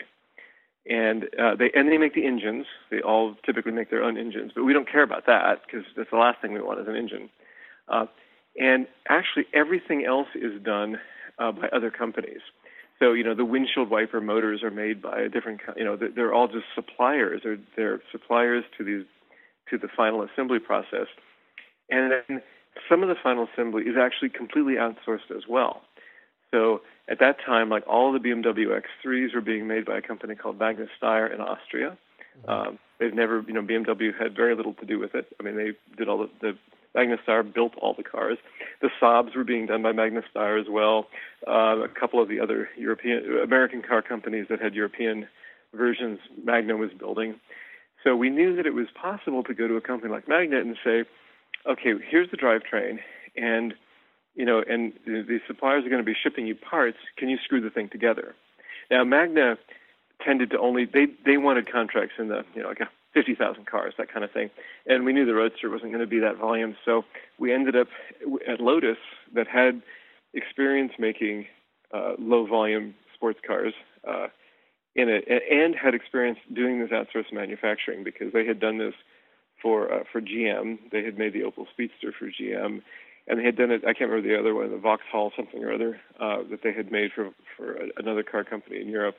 And 0.89 1.25
uh, 1.39 1.55
they 1.55 1.71
and 1.73 1.89
they 1.89 1.97
make 1.97 2.13
the 2.13 2.25
engines. 2.25 2.65
They 2.91 2.99
all 2.99 3.35
typically 3.45 3.71
make 3.71 3.89
their 3.89 4.03
own 4.03 4.17
engines, 4.17 4.51
but 4.53 4.65
we 4.65 4.73
don't 4.73 4.89
care 4.89 5.03
about 5.03 5.25
that 5.27 5.61
because 5.65 5.85
that's 5.95 6.09
the 6.11 6.17
last 6.17 6.41
thing 6.41 6.51
we 6.51 6.61
want 6.61 6.81
is 6.81 6.87
an 6.89 6.95
engine. 6.95 7.29
Uh, 7.87 8.05
and 8.57 8.87
actually, 9.07 9.45
everything 9.53 10.05
else 10.05 10.27
is 10.35 10.61
done 10.61 10.99
uh, 11.39 11.53
by 11.53 11.69
other 11.69 11.89
companies. 11.89 12.41
So 12.99 13.13
you 13.13 13.23
know, 13.23 13.33
the 13.33 13.45
windshield 13.45 13.89
wiper 13.89 14.19
motors 14.19 14.61
are 14.61 14.71
made 14.71 15.01
by 15.01 15.21
a 15.21 15.29
different. 15.29 15.61
You 15.77 15.85
know, 15.85 15.97
they're 15.97 16.33
all 16.33 16.47
just 16.49 16.65
suppliers. 16.75 17.41
They're 17.45 17.59
they're 17.77 18.01
suppliers 18.11 18.65
to 18.77 18.83
these 18.83 19.05
to 19.69 19.77
the 19.77 19.87
final 19.95 20.21
assembly 20.21 20.59
process. 20.59 21.07
And 21.89 22.11
then 22.11 22.41
some 22.89 23.03
of 23.03 23.09
the 23.09 23.15
final 23.21 23.47
assembly 23.51 23.83
is 23.83 23.95
actually 23.99 24.29
completely 24.29 24.75
outsourced 24.75 25.31
as 25.35 25.43
well. 25.47 25.81
So 26.51 26.81
at 27.09 27.19
that 27.19 27.37
time, 27.45 27.69
like 27.69 27.83
all 27.87 28.11
the 28.11 28.19
BMW 28.19 28.67
X3s 28.67 29.33
were 29.33 29.41
being 29.41 29.67
made 29.67 29.85
by 29.85 29.97
a 29.97 30.01
company 30.01 30.35
called 30.35 30.59
Magna 30.59 30.85
Steyr 31.01 31.33
in 31.33 31.41
Austria. 31.41 31.97
Mm-hmm. 32.45 32.49
Um, 32.49 32.79
they've 32.99 33.13
never, 33.13 33.43
you 33.47 33.53
know, 33.53 33.61
BMW 33.61 34.11
had 34.17 34.35
very 34.35 34.55
little 34.55 34.73
to 34.75 34.85
do 34.85 34.99
with 34.99 35.15
it. 35.15 35.27
I 35.39 35.43
mean, 35.43 35.55
they 35.55 35.71
did 35.97 36.07
all 36.07 36.19
the, 36.19 36.29
the 36.41 36.57
Magna 36.95 37.17
Steyr 37.27 37.53
built 37.53 37.73
all 37.81 37.93
the 37.95 38.03
cars. 38.03 38.37
The 38.81 38.89
Saabs 39.01 39.35
were 39.35 39.43
being 39.43 39.65
done 39.65 39.81
by 39.81 39.91
Magna 39.91 40.21
Steyr 40.33 40.59
as 40.59 40.67
well. 40.69 41.07
Uh, 41.47 41.81
a 41.83 41.89
couple 41.89 42.21
of 42.21 42.29
the 42.29 42.39
other 42.39 42.69
European, 42.77 43.39
American 43.43 43.81
car 43.81 44.01
companies 44.01 44.45
that 44.49 44.61
had 44.61 44.75
European 44.75 45.27
versions, 45.73 46.19
Magna 46.43 46.77
was 46.77 46.91
building. 46.91 47.35
So 48.03 48.15
we 48.15 48.29
knew 48.29 48.55
that 48.55 48.65
it 48.65 48.73
was 48.73 48.87
possible 48.93 49.43
to 49.43 49.53
go 49.53 49.67
to 49.67 49.75
a 49.75 49.81
company 49.81 50.11
like 50.11 50.27
Magna 50.27 50.59
and 50.59 50.77
say, 50.83 51.03
okay, 51.69 51.93
here's 52.09 52.29
the 52.31 52.37
drivetrain, 52.37 52.99
and 53.35 53.73
you 54.35 54.45
know, 54.45 54.63
and 54.67 54.93
the 55.05 55.39
suppliers 55.47 55.85
are 55.85 55.89
going 55.89 56.01
to 56.01 56.05
be 56.05 56.15
shipping 56.21 56.47
you 56.47 56.55
parts. 56.55 56.97
Can 57.17 57.29
you 57.29 57.37
screw 57.43 57.61
the 57.61 57.69
thing 57.69 57.89
together? 57.89 58.35
Now, 58.89 59.03
Magna 59.03 59.57
tended 60.23 60.49
to 60.51 60.59
only 60.59 60.85
they 60.85 61.07
they 61.25 61.37
wanted 61.37 61.71
contracts 61.71 62.15
in 62.17 62.29
the 62.29 62.43
you 62.55 62.61
know 62.61 62.69
like 62.69 62.79
fifty 63.13 63.35
thousand 63.35 63.67
cars 63.67 63.93
that 63.97 64.11
kind 64.11 64.23
of 64.23 64.31
thing, 64.31 64.49
and 64.87 65.05
we 65.05 65.13
knew 65.13 65.25
the 65.25 65.35
Roadster 65.35 65.69
wasn't 65.69 65.91
going 65.91 66.03
to 66.03 66.07
be 66.07 66.19
that 66.19 66.37
volume, 66.37 66.75
so 66.83 67.03
we 67.39 67.53
ended 67.53 67.75
up 67.75 67.87
at 68.47 68.59
Lotus 68.59 68.97
that 69.33 69.47
had 69.47 69.81
experience 70.33 70.93
making 70.97 71.45
uh, 71.93 72.13
low 72.17 72.45
volume 72.45 72.95
sports 73.15 73.39
cars. 73.45 73.73
Uh, 74.07 74.27
in 74.95 75.09
it, 75.09 75.25
and 75.27 75.75
had 75.75 75.95
experience 75.95 76.37
doing 76.53 76.79
this 76.79 76.89
outsourced 76.91 77.33
manufacturing 77.33 78.03
because 78.03 78.31
they 78.31 78.45
had 78.45 78.59
done 78.59 78.77
this 78.77 78.93
for 79.63 79.91
uh, 79.91 80.03
for 80.11 80.21
GM. 80.21 80.77
They 80.91 81.03
had 81.03 81.17
made 81.17 81.33
the 81.33 81.41
Opel 81.41 81.65
Speedster 81.73 82.13
for 82.17 82.27
GM, 82.27 82.81
and 83.27 83.39
they 83.39 83.43
had 83.43 83.55
done 83.55 83.71
it. 83.71 83.81
I 83.83 83.93
can't 83.93 84.11
remember 84.11 84.27
the 84.27 84.37
other 84.39 84.53
one, 84.53 84.69
the 84.69 84.77
Vauxhall 84.77 85.31
something 85.35 85.63
or 85.63 85.73
other 85.73 85.99
uh, 86.19 86.43
that 86.51 86.61
they 86.63 86.73
had 86.73 86.91
made 86.91 87.11
for 87.15 87.31
for 87.57 87.79
another 87.97 88.21
car 88.21 88.43
company 88.43 88.79
in 88.79 88.89
Europe. 88.89 89.15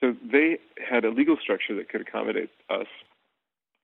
So 0.00 0.14
they 0.30 0.58
had 0.88 1.04
a 1.04 1.10
legal 1.10 1.36
structure 1.42 1.74
that 1.76 1.88
could 1.88 2.02
accommodate 2.02 2.50
us, 2.68 2.86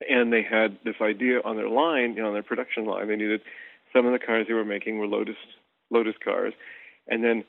and 0.08 0.32
they 0.32 0.42
had 0.42 0.78
this 0.84 0.96
idea 1.00 1.40
on 1.44 1.56
their 1.56 1.68
line, 1.68 2.14
you 2.14 2.22
know, 2.22 2.28
on 2.28 2.34
their 2.34 2.42
production 2.42 2.84
line. 2.84 3.08
They 3.08 3.16
needed 3.16 3.40
Some 3.92 4.06
of 4.06 4.12
the 4.12 4.18
cars 4.18 4.46
they 4.46 4.54
were 4.54 4.64
making 4.64 4.98
were 4.98 5.06
Lotus 5.06 5.36
Lotus 5.90 6.14
cars, 6.22 6.52
and 7.08 7.24
then 7.24 7.44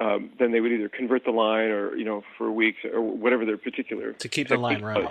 um, 0.00 0.30
then 0.38 0.52
they 0.52 0.60
would 0.60 0.72
either 0.72 0.88
convert 0.88 1.24
the 1.24 1.32
line 1.32 1.68
or 1.68 1.94
you 1.96 2.04
know 2.04 2.22
for 2.38 2.50
weeks 2.50 2.78
or 2.90 3.00
whatever 3.00 3.44
their 3.44 3.58
particular 3.58 4.14
to 4.14 4.28
keep 4.28 4.48
the 4.48 4.56
line 4.56 4.82
running. 4.82 5.10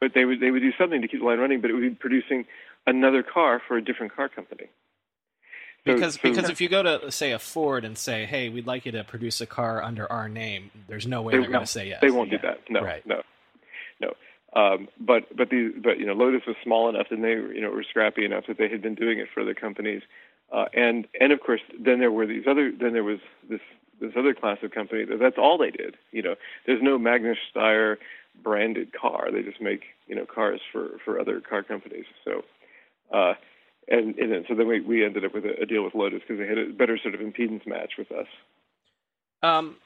But 0.00 0.12
they 0.14 0.24
would 0.24 0.40
they 0.40 0.50
would 0.50 0.62
do 0.62 0.72
something 0.78 1.00
to 1.02 1.08
keep 1.08 1.20
the 1.20 1.26
line 1.26 1.38
running, 1.38 1.60
but 1.60 1.70
it 1.70 1.74
would 1.74 1.82
be 1.82 1.90
producing 1.90 2.44
another 2.86 3.22
car 3.22 3.60
for 3.66 3.76
a 3.76 3.82
different 3.82 4.14
car 4.14 4.28
company. 4.28 4.68
So, 5.86 5.94
because 5.94 6.14
so, 6.14 6.20
because 6.22 6.50
if 6.50 6.60
you 6.60 6.68
go 6.68 6.82
to 6.82 7.12
say 7.12 7.32
a 7.32 7.38
Ford 7.38 7.84
and 7.84 7.96
say, 7.96 8.26
"Hey, 8.26 8.48
we'd 8.48 8.66
like 8.66 8.86
you 8.86 8.92
to 8.92 9.04
produce 9.04 9.40
a 9.40 9.46
car 9.46 9.82
under 9.82 10.10
our 10.10 10.28
name," 10.28 10.70
there's 10.88 11.06
no 11.06 11.22
way 11.22 11.32
they, 11.32 11.38
are 11.38 11.48
going 11.48 11.60
to 11.60 11.66
say 11.66 11.88
yes. 11.88 12.00
They 12.00 12.10
won't 12.10 12.30
yeah. 12.30 12.38
do 12.38 12.46
that. 12.48 12.60
No, 12.68 12.80
right. 12.82 13.06
no, 13.06 13.22
no. 14.00 14.12
Um, 14.52 14.88
but 14.98 15.34
but 15.36 15.50
the 15.50 15.72
but 15.82 15.98
you 15.98 16.06
know 16.06 16.14
Lotus 16.14 16.42
was 16.46 16.56
small 16.62 16.88
enough 16.88 17.08
and 17.10 17.22
they 17.22 17.34
you 17.34 17.60
know 17.60 17.70
were 17.70 17.84
scrappy 17.88 18.24
enough 18.24 18.44
that 18.48 18.58
they 18.58 18.68
had 18.68 18.82
been 18.82 18.94
doing 18.94 19.18
it 19.18 19.28
for 19.32 19.42
other 19.42 19.54
companies, 19.54 20.02
uh, 20.52 20.64
and 20.74 21.06
and 21.20 21.32
of 21.32 21.40
course 21.40 21.60
then 21.78 22.00
there 22.00 22.10
were 22.10 22.26
these 22.26 22.44
other 22.48 22.72
then 22.72 22.92
there 22.92 23.04
was 23.04 23.20
this 23.48 23.60
this 24.00 24.12
other 24.16 24.34
class 24.34 24.58
of 24.62 24.72
company 24.72 25.04
that 25.04 25.18
that's 25.18 25.38
all 25.38 25.56
they 25.58 25.70
did. 25.70 25.96
You 26.10 26.22
know, 26.22 26.34
there's 26.66 26.82
no 26.82 26.98
Magna 26.98 27.34
Steyr 27.54 27.96
branded 28.42 28.92
car. 28.92 29.30
They 29.32 29.42
just 29.42 29.60
make 29.60 29.82
you 30.06 30.14
know 30.14 30.26
cars 30.26 30.60
for 30.72 30.98
for 31.04 31.20
other 31.20 31.40
car 31.40 31.62
companies. 31.62 32.06
So, 32.24 32.42
uh, 33.12 33.34
and 33.88 34.16
and 34.16 34.32
then, 34.32 34.44
so 34.48 34.54
then 34.54 34.68
we 34.68 34.80
we 34.80 35.04
ended 35.04 35.24
up 35.24 35.34
with 35.34 35.44
a, 35.44 35.62
a 35.62 35.66
deal 35.66 35.84
with 35.84 35.94
Lotus 35.94 36.20
because 36.20 36.38
they 36.38 36.46
had 36.46 36.58
a 36.58 36.72
better 36.72 36.98
sort 36.98 37.14
of 37.14 37.20
impedance 37.20 37.66
match 37.66 37.92
with 37.98 38.10
us. 38.12 38.26
Um. 39.42 39.76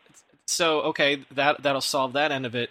So 0.47 0.81
okay, 0.83 1.25
that 1.33 1.63
that'll 1.63 1.81
solve 1.81 2.15
that 2.15 2.33
end 2.33 2.47
of 2.47 2.55
it. 2.55 2.71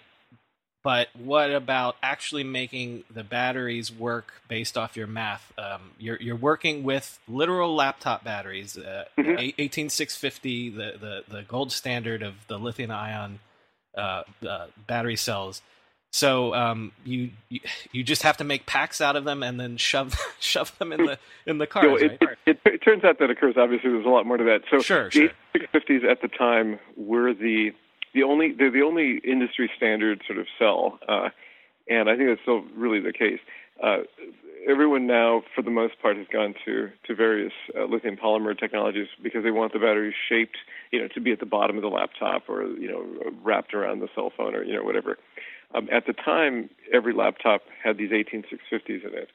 But 0.82 1.10
what 1.14 1.52
about 1.52 1.98
actually 2.02 2.46
making 2.46 3.04
the 3.14 3.24
batteries 3.24 3.92
work 3.92 4.42
based 4.48 4.78
off 4.78 4.96
your 4.96 5.08
math? 5.08 5.52
Um, 5.58 5.92
you're 5.98 6.18
you're 6.22 6.38
working 6.38 6.84
with 6.84 7.20
literal 7.28 7.76
laptop 7.76 8.24
batteries, 8.24 8.78
uh, 8.78 9.06
mm-hmm. 9.18 9.38
18650, 9.40 10.70
the, 10.70 10.78
the 10.78 11.24
the 11.28 11.42
gold 11.44 11.74
standard 11.74 12.24
of 12.24 12.48
the 12.48 12.58
lithium 12.58 12.92
ion 12.92 13.40
uh, 13.98 14.24
uh, 14.48 14.68
battery 14.88 15.16
cells. 15.16 15.62
So 16.12 16.56
um, 16.56 16.92
you, 17.06 17.30
you, 17.50 17.60
you 17.92 18.04
just 18.04 18.24
have 18.24 18.38
to 18.38 18.44
make 18.44 18.66
packs 18.66 19.00
out 19.00 19.16
of 19.16 19.26
them 19.26 19.44
and 19.44 19.60
then 19.60 19.78
shove 19.78 20.16
shove 20.40 20.78
them 20.80 20.92
in 20.92 21.06
the 21.06 21.20
in 21.46 21.60
the 21.60 21.68
cars. 21.68 21.86
You 21.86 21.90
know, 21.92 21.96
it, 21.98 22.22
right? 22.22 22.38
it, 22.46 22.60
it, 22.66 22.74
it, 22.74 22.78
turns 22.80 23.04
out 23.04 23.20
that 23.20 23.30
occurs. 23.30 23.56
Obviously, 23.58 23.92
there's 23.92 24.06
a 24.06 24.10
lot 24.10 24.26
more 24.26 24.38
to 24.38 24.44
that. 24.46 24.62
So 24.72 24.80
sure, 24.80 25.10
the 25.10 25.30
650s 25.56 26.04
at 26.10 26.22
the 26.22 26.28
time 26.28 26.80
were 26.98 27.34
the 27.34 27.72
the 28.14 28.24
only 28.24 28.54
they're 28.54 28.72
the 28.72 28.82
only 28.82 29.20
industry 29.24 29.70
standard 29.78 30.24
sort 30.26 30.40
of 30.40 30.48
cell, 30.58 31.00
uh, 31.08 31.30
and 31.88 32.10
I 32.10 32.16
think 32.16 32.30
that's 32.30 32.42
still 32.42 32.64
really 32.76 33.00
the 33.00 33.14
case. 33.14 33.40
Uh, 33.82 34.00
everyone 34.68 35.08
now, 35.08 35.44
for 35.56 35.62
the 35.62 35.72
most 35.72 36.02
part, 36.02 36.18
has 36.18 36.28
gone 36.32 36.56
to 36.66 36.90
to 37.06 37.16
various 37.16 37.54
uh, 37.78 37.86
lithium 37.86 38.18
polymer 38.18 38.58
technologies 38.58 39.08
because 39.22 39.44
they 39.44 39.52
want 39.52 39.74
the 39.74 39.80
battery 39.80 40.16
shaped, 40.28 40.58
you 40.92 41.00
know, 41.00 41.08
to 41.14 41.22
be 41.22 41.32
at 41.32 41.40
the 41.40 41.46
bottom 41.46 41.76
of 41.76 41.82
the 41.82 41.90
laptop 41.90 42.44
or 42.50 42.64
you 42.64 42.90
know 42.90 43.32
wrapped 43.44 43.74
around 43.74 44.00
the 44.00 44.10
cell 44.16 44.32
phone 44.36 44.56
or 44.56 44.64
you 44.64 44.74
know 44.74 44.84
whatever. 44.84 45.18
Um, 45.76 45.88
at 45.92 46.08
the 46.08 46.14
time, 46.14 46.70
every 46.92 47.14
laptop 47.14 47.62
had 47.84 47.98
these 47.98 48.10
18650s 48.10 49.06
in 49.06 49.14
it, 49.14 49.30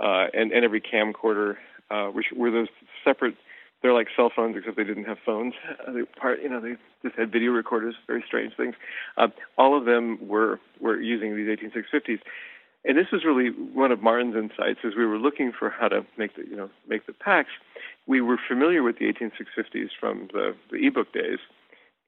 uh, 0.00 0.26
and 0.34 0.52
and 0.52 0.64
every 0.64 0.80
camcorder, 0.80 1.56
uh, 1.90 2.06
which 2.06 2.26
were 2.34 2.50
those 2.50 2.68
separate 3.04 3.36
they're 3.82 3.92
like 3.92 4.08
cell 4.16 4.32
phones 4.34 4.56
except 4.56 4.76
they 4.76 4.84
didn't 4.84 5.04
have 5.04 5.18
phones. 5.24 5.54
Uh, 5.86 5.92
they 5.92 6.02
part, 6.18 6.42
you 6.42 6.48
know, 6.48 6.60
they 6.60 6.74
just 7.02 7.16
had 7.16 7.30
video 7.30 7.52
recorders. 7.52 7.94
Very 8.06 8.24
strange 8.26 8.54
things. 8.56 8.74
Uh, 9.16 9.28
all 9.58 9.76
of 9.78 9.84
them 9.84 10.18
were 10.26 10.60
were 10.80 11.00
using 11.00 11.36
these 11.36 11.46
18650s, 11.46 12.20
and 12.86 12.96
this 12.96 13.06
was 13.12 13.24
really 13.24 13.48
one 13.50 13.90
of 13.92 14.02
Martin's 14.02 14.36
insights 14.36 14.80
as 14.84 14.92
we 14.96 15.04
were 15.04 15.18
looking 15.18 15.52
for 15.56 15.70
how 15.70 15.88
to 15.88 16.06
make 16.16 16.36
the 16.36 16.44
you 16.48 16.56
know 16.56 16.70
make 16.88 17.06
the 17.06 17.12
packs. 17.12 17.50
We 18.06 18.20
were 18.20 18.38
familiar 18.48 18.82
with 18.82 18.98
the 18.98 19.12
18650s 19.12 19.88
from 19.98 20.28
the 20.32 20.54
the 20.70 20.86
ebook 20.86 21.12
days, 21.12 21.38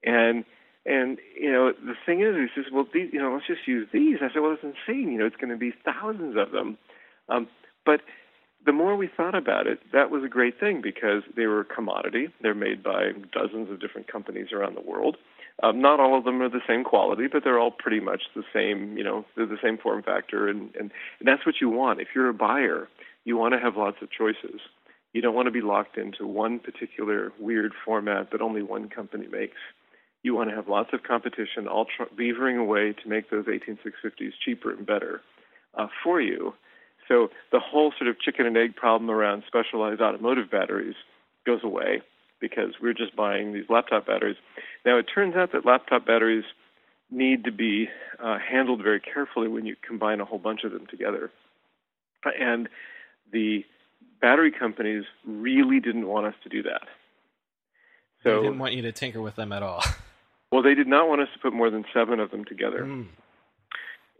and 0.03 0.45
and 0.85 1.17
you 1.39 1.51
know 1.51 1.73
the 1.73 1.95
thing 2.05 2.21
is, 2.21 2.35
he 2.35 2.47
says, 2.55 2.71
well, 2.71 2.87
these, 2.93 3.09
you 3.11 3.19
know, 3.19 3.33
let's 3.33 3.47
just 3.47 3.67
use 3.67 3.87
these. 3.91 4.17
I 4.21 4.33
said, 4.33 4.41
well, 4.41 4.53
it's 4.53 4.63
insane. 4.63 5.11
You 5.11 5.19
know, 5.19 5.25
it's 5.25 5.35
going 5.35 5.49
to 5.49 5.57
be 5.57 5.73
thousands 5.83 6.35
of 6.37 6.51
them, 6.51 6.77
um, 7.27 7.47
but 7.85 8.01
the 8.65 8.73
more 8.73 8.95
we 8.95 9.07
thought 9.15 9.35
about 9.35 9.67
it, 9.67 9.79
that 9.93 10.11
was 10.11 10.23
a 10.23 10.27
great 10.27 10.59
thing 10.59 10.81
because 10.81 11.23
they 11.35 11.45
were 11.45 11.61
a 11.61 11.65
commodity. 11.65 12.27
They're 12.41 12.53
made 12.53 12.83
by 12.83 13.11
dozens 13.31 13.69
of 13.71 13.79
different 13.79 14.11
companies 14.11 14.47
around 14.51 14.75
the 14.75 14.81
world. 14.81 15.17
Um, 15.61 15.81
not 15.81 15.99
all 15.99 16.17
of 16.17 16.23
them 16.23 16.41
are 16.41 16.49
the 16.49 16.61
same 16.67 16.83
quality, 16.83 17.27
but 17.31 17.43
they're 17.43 17.59
all 17.59 17.71
pretty 17.71 17.99
much 17.99 18.23
the 18.35 18.43
same. 18.53 18.97
You 18.97 19.03
know, 19.03 19.25
they're 19.35 19.45
the 19.45 19.57
same 19.61 19.77
form 19.77 20.03
factor, 20.03 20.47
and, 20.47 20.73
and, 20.75 20.91
and 21.19 21.27
that's 21.27 21.45
what 21.45 21.55
you 21.59 21.69
want. 21.69 21.99
If 21.99 22.09
you're 22.15 22.29
a 22.29 22.33
buyer, 22.33 22.87
you 23.25 23.37
want 23.37 23.53
to 23.53 23.59
have 23.59 23.75
lots 23.75 23.97
of 24.01 24.09
choices. 24.11 24.61
You 25.13 25.21
don't 25.21 25.35
want 25.35 25.47
to 25.47 25.51
be 25.51 25.61
locked 25.61 25.97
into 25.97 26.25
one 26.25 26.59
particular 26.59 27.33
weird 27.39 27.73
format 27.83 28.31
that 28.31 28.41
only 28.41 28.61
one 28.61 28.89
company 28.89 29.27
makes. 29.27 29.57
You 30.23 30.35
want 30.35 30.49
to 30.49 30.55
have 30.55 30.67
lots 30.67 30.89
of 30.93 31.03
competition, 31.03 31.67
all 31.67 31.85
tr- 31.85 32.13
beavering 32.17 32.59
away 32.59 32.93
to 32.93 33.09
make 33.09 33.29
those 33.29 33.45
18650s 33.45 34.31
cheaper 34.43 34.71
and 34.71 34.85
better 34.85 35.21
uh, 35.75 35.87
for 36.03 36.21
you 36.21 36.53
so 37.09 37.29
the 37.51 37.59
whole 37.59 37.91
sort 37.97 38.07
of 38.07 38.19
chicken 38.21 38.45
and 38.45 38.55
egg 38.55 38.75
problem 38.75 39.09
around 39.09 39.43
specialized 39.45 39.99
automotive 39.99 40.49
batteries 40.49 40.95
goes 41.45 41.59
away 41.63 42.01
because 42.39 42.73
we're 42.81 42.93
just 42.93 43.15
buying 43.15 43.53
these 43.53 43.65
laptop 43.69 44.07
batteries. 44.07 44.37
Now 44.85 44.97
it 44.97 45.03
turns 45.03 45.35
out 45.35 45.51
that 45.51 45.65
laptop 45.65 46.05
batteries 46.05 46.45
need 47.11 47.43
to 47.43 47.51
be 47.51 47.89
uh, 48.23 48.37
handled 48.39 48.83
very 48.83 48.99
carefully 48.99 49.47
when 49.47 49.65
you 49.65 49.75
combine 49.85 50.21
a 50.21 50.25
whole 50.25 50.39
bunch 50.39 50.63
of 50.63 50.71
them 50.71 50.85
together. 50.87 51.31
And 52.39 52.69
the 53.31 53.65
battery 54.21 54.51
companies 54.51 55.05
really 55.25 55.79
didn't 55.79 56.07
want 56.07 56.27
us 56.27 56.35
to 56.43 56.49
do 56.49 56.63
that. 56.63 56.87
So 58.23 58.37
they 58.37 58.47
didn't 58.47 58.59
want 58.59 58.73
you 58.73 58.81
to 58.83 58.91
tinker 58.91 59.21
with 59.21 59.35
them 59.35 59.51
at 59.51 59.63
all. 59.63 59.83
well, 60.51 60.61
they 60.61 60.75
did 60.75 60.87
not 60.87 61.07
want 61.07 61.21
us 61.21 61.29
to 61.33 61.39
put 61.39 61.53
more 61.53 61.69
than 61.69 61.85
seven 61.93 62.19
of 62.19 62.31
them 62.31 62.43
together. 62.45 62.83
Mm. 62.83 63.07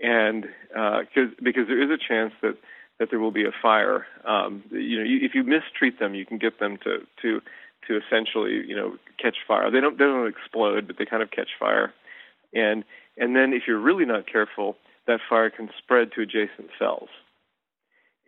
And 0.01 0.45
uh, 0.75 1.01
cause, 1.13 1.29
because 1.43 1.67
there 1.67 1.81
is 1.81 1.89
a 1.89 1.97
chance 1.97 2.33
that 2.41 2.55
that 2.99 3.09
there 3.09 3.19
will 3.19 3.31
be 3.31 3.45
a 3.45 3.51
fire. 3.61 4.05
Um, 4.25 4.63
you 4.71 4.97
know, 4.97 5.05
you, 5.05 5.19
if 5.21 5.33
you 5.33 5.43
mistreat 5.43 5.99
them, 5.99 6.15
you 6.15 6.25
can 6.25 6.37
get 6.37 6.59
them 6.59 6.77
to 6.83 6.99
to 7.21 7.41
to 7.89 7.97
essentially 7.97 8.63
you 8.65 8.75
know 8.75 8.95
catch 9.21 9.37
fire. 9.47 9.69
They 9.69 9.81
don't 9.81 9.97
they 9.97 10.05
don't 10.05 10.27
explode, 10.27 10.87
but 10.87 10.97
they 10.97 11.05
kind 11.05 11.21
of 11.21 11.31
catch 11.31 11.49
fire. 11.59 11.93
And 12.53 12.85
and 13.17 13.35
then 13.35 13.51
if 13.51 13.63
you're 13.67 13.79
really 13.79 14.05
not 14.05 14.31
careful, 14.31 14.77
that 15.07 15.19
fire 15.27 15.49
can 15.49 15.69
spread 15.77 16.11
to 16.13 16.21
adjacent 16.21 16.69
cells. 16.77 17.09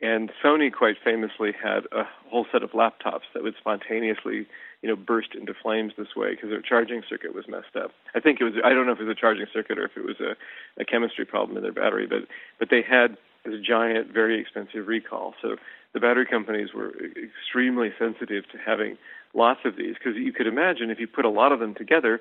And 0.02 0.32
Sony 0.44 0.74
quite 0.74 0.96
famously 1.04 1.52
had 1.52 1.86
a 1.92 2.04
whole 2.28 2.48
set 2.52 2.64
of 2.64 2.72
laptops 2.72 3.30
that 3.36 3.44
would 3.44 3.54
spontaneously, 3.60 4.48
you 4.82 4.90
know, 4.90 4.96
burst 4.96 5.36
into 5.40 5.54
flames 5.54 5.94
this 5.96 6.16
way 6.16 6.32
because 6.32 6.50
their 6.50 6.62
charging 6.62 7.04
circuit 7.08 7.36
was 7.36 7.46
messed 7.48 7.76
up. 7.76 7.92
I 8.16 8.20
think 8.20 8.42
it 8.42 8.44
was 8.44 8.54
I 8.66 8.70
don't 8.70 8.88
know 8.88 8.94
if 8.94 9.00
it 9.00 9.06
was 9.06 9.16
a 9.16 9.20
charging 9.20 9.46
circuit 9.54 9.78
or 9.78 9.86
if 9.86 9.96
it 9.96 10.04
was 10.04 10.20
a, 10.20 10.36
a 10.82 10.86
chemistry 10.86 11.24
problem 11.24 11.56
in 11.56 11.64
their 11.64 11.72
battery, 11.72 12.08
but 12.08 12.28
but 12.58 12.70
they 12.72 12.82
had 12.82 13.16
this 13.46 13.62
giant, 13.62 14.12
very 14.12 14.40
expensive 14.40 14.88
recall. 14.88 15.34
So 15.42 15.56
the 15.94 16.00
battery 16.00 16.26
companies 16.26 16.70
were 16.74 16.94
extremely 17.18 17.90
sensitive 17.98 18.44
to 18.52 18.58
having 18.58 18.98
lots 19.34 19.62
of 19.66 19.76
these 19.78 19.96
because 19.96 20.16
you 20.16 20.34
could 20.34 20.48
imagine 20.48 20.90
if 20.90 21.00
you 21.00 21.08
put 21.08 21.26
a 21.26 21.30
lot 21.30 21.52
of 21.52 21.60
them 21.60 21.74
together, 21.76 22.20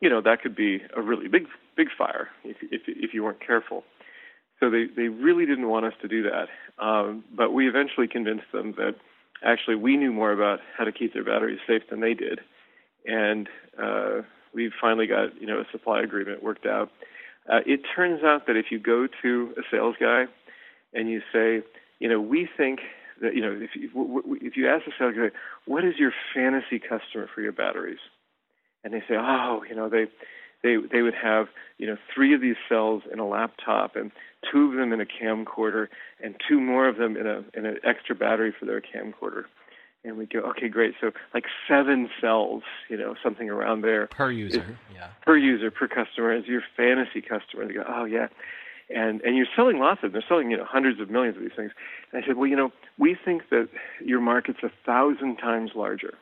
you 0.00 0.08
know 0.08 0.20
that 0.20 0.42
could 0.42 0.56
be 0.56 0.80
a 0.96 1.02
really 1.02 1.28
big 1.28 1.46
big 1.76 1.88
fire 1.96 2.28
if 2.44 2.56
if 2.62 2.82
if 2.86 3.14
you 3.14 3.24
weren't 3.24 3.44
careful. 3.44 3.84
So 4.60 4.70
they 4.70 4.86
they 4.94 5.08
really 5.08 5.46
didn't 5.46 5.68
want 5.68 5.86
us 5.86 5.94
to 6.02 6.08
do 6.08 6.22
that, 6.22 6.48
um, 6.84 7.24
but 7.34 7.52
we 7.52 7.68
eventually 7.68 8.06
convinced 8.08 8.50
them 8.52 8.72
that 8.76 8.96
actually 9.44 9.76
we 9.76 9.96
knew 9.96 10.12
more 10.12 10.32
about 10.32 10.60
how 10.76 10.84
to 10.84 10.92
keep 10.92 11.12
their 11.12 11.24
batteries 11.24 11.58
safe 11.66 11.82
than 11.90 12.00
they 12.00 12.14
did, 12.14 12.40
and 13.06 13.48
uh, 13.82 14.22
we 14.54 14.70
finally 14.80 15.06
got 15.06 15.40
you 15.40 15.46
know 15.46 15.60
a 15.60 15.64
supply 15.72 16.00
agreement 16.00 16.42
worked 16.42 16.66
out. 16.66 16.90
Uh, 17.50 17.60
it 17.66 17.80
turns 17.94 18.22
out 18.22 18.46
that 18.46 18.56
if 18.56 18.66
you 18.70 18.78
go 18.78 19.06
to 19.22 19.54
a 19.58 19.62
sales 19.70 19.96
guy 20.00 20.24
and 20.94 21.10
you 21.10 21.20
say, 21.32 21.62
you 21.98 22.08
know, 22.08 22.20
we 22.20 22.48
think 22.56 22.80
that, 23.20 23.34
you 23.34 23.40
know, 23.40 23.52
if 23.52 23.70
you, 23.74 24.38
if 24.40 24.56
you 24.56 24.68
ask 24.68 24.84
the 24.84 24.92
sales 24.98 25.14
guy, 25.16 25.36
what 25.66 25.84
is 25.84 25.94
your 25.98 26.12
fantasy 26.34 26.78
customer 26.78 27.28
for 27.32 27.40
your 27.40 27.52
batteries? 27.52 27.98
And 28.82 28.92
they 28.92 29.00
say, 29.00 29.16
oh, 29.16 29.62
you 29.68 29.74
know, 29.74 29.88
they, 29.88 30.06
they, 30.62 30.76
they 30.90 31.02
would 31.02 31.14
have, 31.14 31.46
you 31.78 31.86
know, 31.86 31.96
three 32.14 32.34
of 32.34 32.40
these 32.40 32.56
cells 32.68 33.02
in 33.12 33.18
a 33.18 33.26
laptop 33.26 33.96
and 33.96 34.10
two 34.50 34.70
of 34.70 34.76
them 34.76 34.92
in 34.92 35.00
a 35.00 35.06
camcorder 35.06 35.88
and 36.22 36.34
two 36.48 36.60
more 36.60 36.88
of 36.88 36.96
them 36.96 37.16
in 37.16 37.26
a, 37.26 37.44
in 37.54 37.66
an 37.66 37.78
extra 37.84 38.14
battery 38.14 38.52
for 38.58 38.66
their 38.66 38.80
camcorder. 38.80 39.44
And 40.04 40.18
we 40.18 40.26
go, 40.26 40.40
okay, 40.40 40.68
great. 40.68 40.94
So 41.00 41.12
like 41.32 41.44
seven 41.66 42.10
cells, 42.20 42.62
you 42.90 42.96
know, 42.98 43.14
something 43.22 43.48
around 43.48 43.80
there 43.80 44.06
per 44.08 44.30
user, 44.30 44.76
yeah, 44.94 45.08
per 45.22 45.36
user 45.36 45.70
per 45.70 45.88
customer 45.88 46.34
is 46.34 46.46
your 46.46 46.62
fantasy 46.76 47.22
customer. 47.22 47.66
They 47.66 47.72
go, 47.72 47.84
oh 47.88 48.04
yeah, 48.04 48.28
and 48.90 49.20
and 49.22 49.36
you're 49.36 49.46
selling 49.56 49.78
lots 49.78 50.02
of 50.02 50.12
them. 50.12 50.12
They're 50.12 50.28
selling 50.28 50.50
you 50.50 50.56
know 50.56 50.64
hundreds 50.64 51.00
of 51.00 51.10
millions 51.10 51.36
of 51.36 51.42
these 51.42 51.52
things. 51.56 51.72
And 52.12 52.22
I 52.22 52.26
said, 52.26 52.36
well, 52.36 52.46
you 52.46 52.56
know, 52.56 52.72
we 52.98 53.16
think 53.24 53.50
that 53.50 53.68
your 54.04 54.20
market's 54.20 54.60
a 54.62 54.70
thousand 54.84 55.36
times 55.36 55.72
larger. 55.74 56.14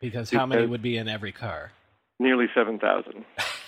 Because 0.00 0.30
how 0.30 0.46
many 0.46 0.66
would 0.66 0.82
be 0.82 0.96
in 0.96 1.08
every 1.08 1.32
car? 1.32 1.72
Nearly 2.18 2.46
seven 2.54 2.78
thousand. 2.78 3.24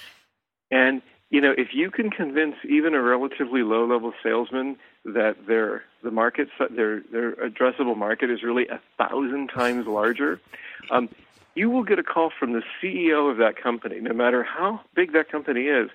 and 0.70 1.02
you 1.30 1.40
know, 1.40 1.52
if 1.56 1.68
you 1.72 1.90
can 1.90 2.10
convince 2.10 2.54
even 2.68 2.94
a 2.94 3.02
relatively 3.02 3.62
low-level 3.62 4.12
salesman 4.22 4.76
that 5.04 5.34
their 5.46 5.82
the 6.02 6.10
market 6.10 6.48
their 6.70 7.00
their 7.10 7.32
addressable 7.36 7.96
market 7.96 8.30
is 8.30 8.42
really 8.42 8.68
a 8.68 8.80
thousand 8.98 9.48
times 9.48 9.86
larger, 9.86 10.40
um, 10.90 11.08
you 11.54 11.70
will 11.70 11.84
get 11.84 11.98
a 11.98 12.02
call 12.02 12.30
from 12.38 12.52
the 12.52 12.62
CEO 12.80 13.30
of 13.30 13.38
that 13.38 13.60
company, 13.60 13.98
no 13.98 14.12
matter 14.12 14.44
how 14.44 14.80
big 14.94 15.12
that 15.14 15.30
company 15.30 15.62
is, 15.62 15.90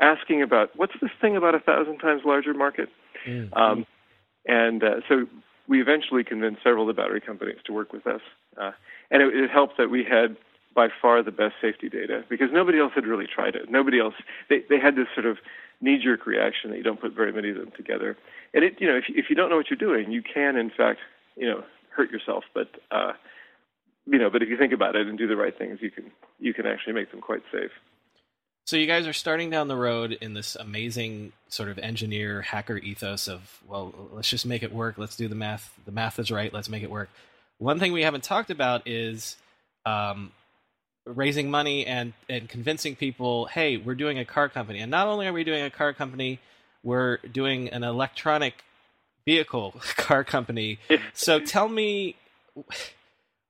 asking 0.00 0.42
about 0.42 0.70
what's 0.76 0.92
this 1.00 1.10
thing 1.20 1.36
about 1.36 1.54
a 1.54 1.60
thousand 1.60 1.98
times 1.98 2.22
larger 2.24 2.54
market. 2.54 2.88
Mm-hmm. 3.26 3.54
Um, 3.54 3.86
and 4.46 4.82
uh, 4.82 5.00
so 5.08 5.26
we 5.68 5.80
eventually 5.80 6.22
convinced 6.22 6.62
several 6.62 6.88
of 6.88 6.94
the 6.94 7.00
battery 7.00 7.20
companies 7.20 7.58
to 7.64 7.72
work 7.72 7.92
with 7.92 8.06
us, 8.06 8.20
uh, 8.60 8.72
and 9.10 9.22
it, 9.22 9.34
it 9.34 9.50
helped 9.50 9.78
that 9.78 9.90
we 9.90 10.04
had 10.04 10.36
by 10.74 10.88
far 11.00 11.22
the 11.22 11.32
best 11.32 11.54
safety 11.60 11.88
data 11.88 12.22
because 12.28 12.48
nobody 12.52 12.78
else 12.78 12.92
had 12.94 13.06
really 13.06 13.26
tried 13.26 13.56
it. 13.56 13.70
Nobody 13.70 13.98
else 13.98 14.14
they 14.48 14.62
they 14.68 14.78
had 14.78 14.94
this 14.94 15.08
sort 15.14 15.26
of 15.26 15.38
knee-jerk 15.80 16.26
reaction 16.26 16.70
that 16.70 16.76
you 16.76 16.82
don't 16.82 17.00
put 17.00 17.12
very 17.12 17.32
many 17.32 17.50
of 17.50 17.56
them 17.56 17.72
together. 17.76 18.16
And 18.54 18.62
it 18.62 18.74
you 18.78 18.86
know 18.86 18.96
if 18.96 19.04
if 19.08 19.26
you 19.30 19.36
don't 19.36 19.50
know 19.50 19.56
what 19.56 19.70
you're 19.70 19.78
doing, 19.78 20.12
you 20.12 20.22
can 20.22 20.56
in 20.56 20.70
fact 20.70 21.00
you 21.36 21.48
know 21.48 21.64
hurt 21.90 22.10
yourself. 22.10 22.44
But 22.54 22.68
uh, 22.90 23.12
you 24.06 24.18
know, 24.18 24.30
but 24.30 24.42
if 24.42 24.48
you 24.48 24.56
think 24.56 24.72
about 24.72 24.94
it 24.94 25.06
and 25.06 25.18
do 25.18 25.26
the 25.26 25.36
right 25.36 25.56
things, 25.56 25.78
you 25.80 25.90
can 25.90 26.10
you 26.38 26.54
can 26.54 26.66
actually 26.66 26.92
make 26.92 27.10
them 27.10 27.20
quite 27.20 27.42
safe. 27.50 27.72
So 28.66 28.74
you 28.74 28.88
guys 28.88 29.06
are 29.06 29.12
starting 29.12 29.48
down 29.48 29.68
the 29.68 29.76
road 29.76 30.18
in 30.20 30.34
this 30.34 30.56
amazing 30.56 31.32
sort 31.48 31.68
of 31.68 31.78
engineer 31.78 32.42
hacker 32.42 32.76
ethos 32.76 33.28
of 33.28 33.60
well, 33.68 33.94
let's 34.10 34.28
just 34.28 34.44
make 34.44 34.64
it 34.64 34.72
work. 34.72 34.98
Let's 34.98 35.14
do 35.14 35.28
the 35.28 35.36
math. 35.36 35.72
The 35.84 35.92
math 35.92 36.18
is 36.18 36.32
right. 36.32 36.52
Let's 36.52 36.68
make 36.68 36.82
it 36.82 36.90
work. 36.90 37.08
One 37.58 37.78
thing 37.78 37.92
we 37.92 38.02
haven't 38.02 38.24
talked 38.24 38.50
about 38.50 38.88
is 38.88 39.36
um, 39.84 40.32
raising 41.04 41.48
money 41.48 41.86
and 41.86 42.12
and 42.28 42.48
convincing 42.48 42.96
people, 42.96 43.46
hey, 43.46 43.76
we're 43.76 43.94
doing 43.94 44.18
a 44.18 44.24
car 44.24 44.48
company, 44.48 44.80
and 44.80 44.90
not 44.90 45.06
only 45.06 45.28
are 45.28 45.32
we 45.32 45.44
doing 45.44 45.62
a 45.62 45.70
car 45.70 45.92
company, 45.92 46.40
we're 46.82 47.18
doing 47.18 47.68
an 47.68 47.84
electronic 47.84 48.64
vehicle 49.24 49.80
car 49.96 50.24
company. 50.24 50.80
so 51.14 51.38
tell 51.38 51.68
me. 51.68 52.16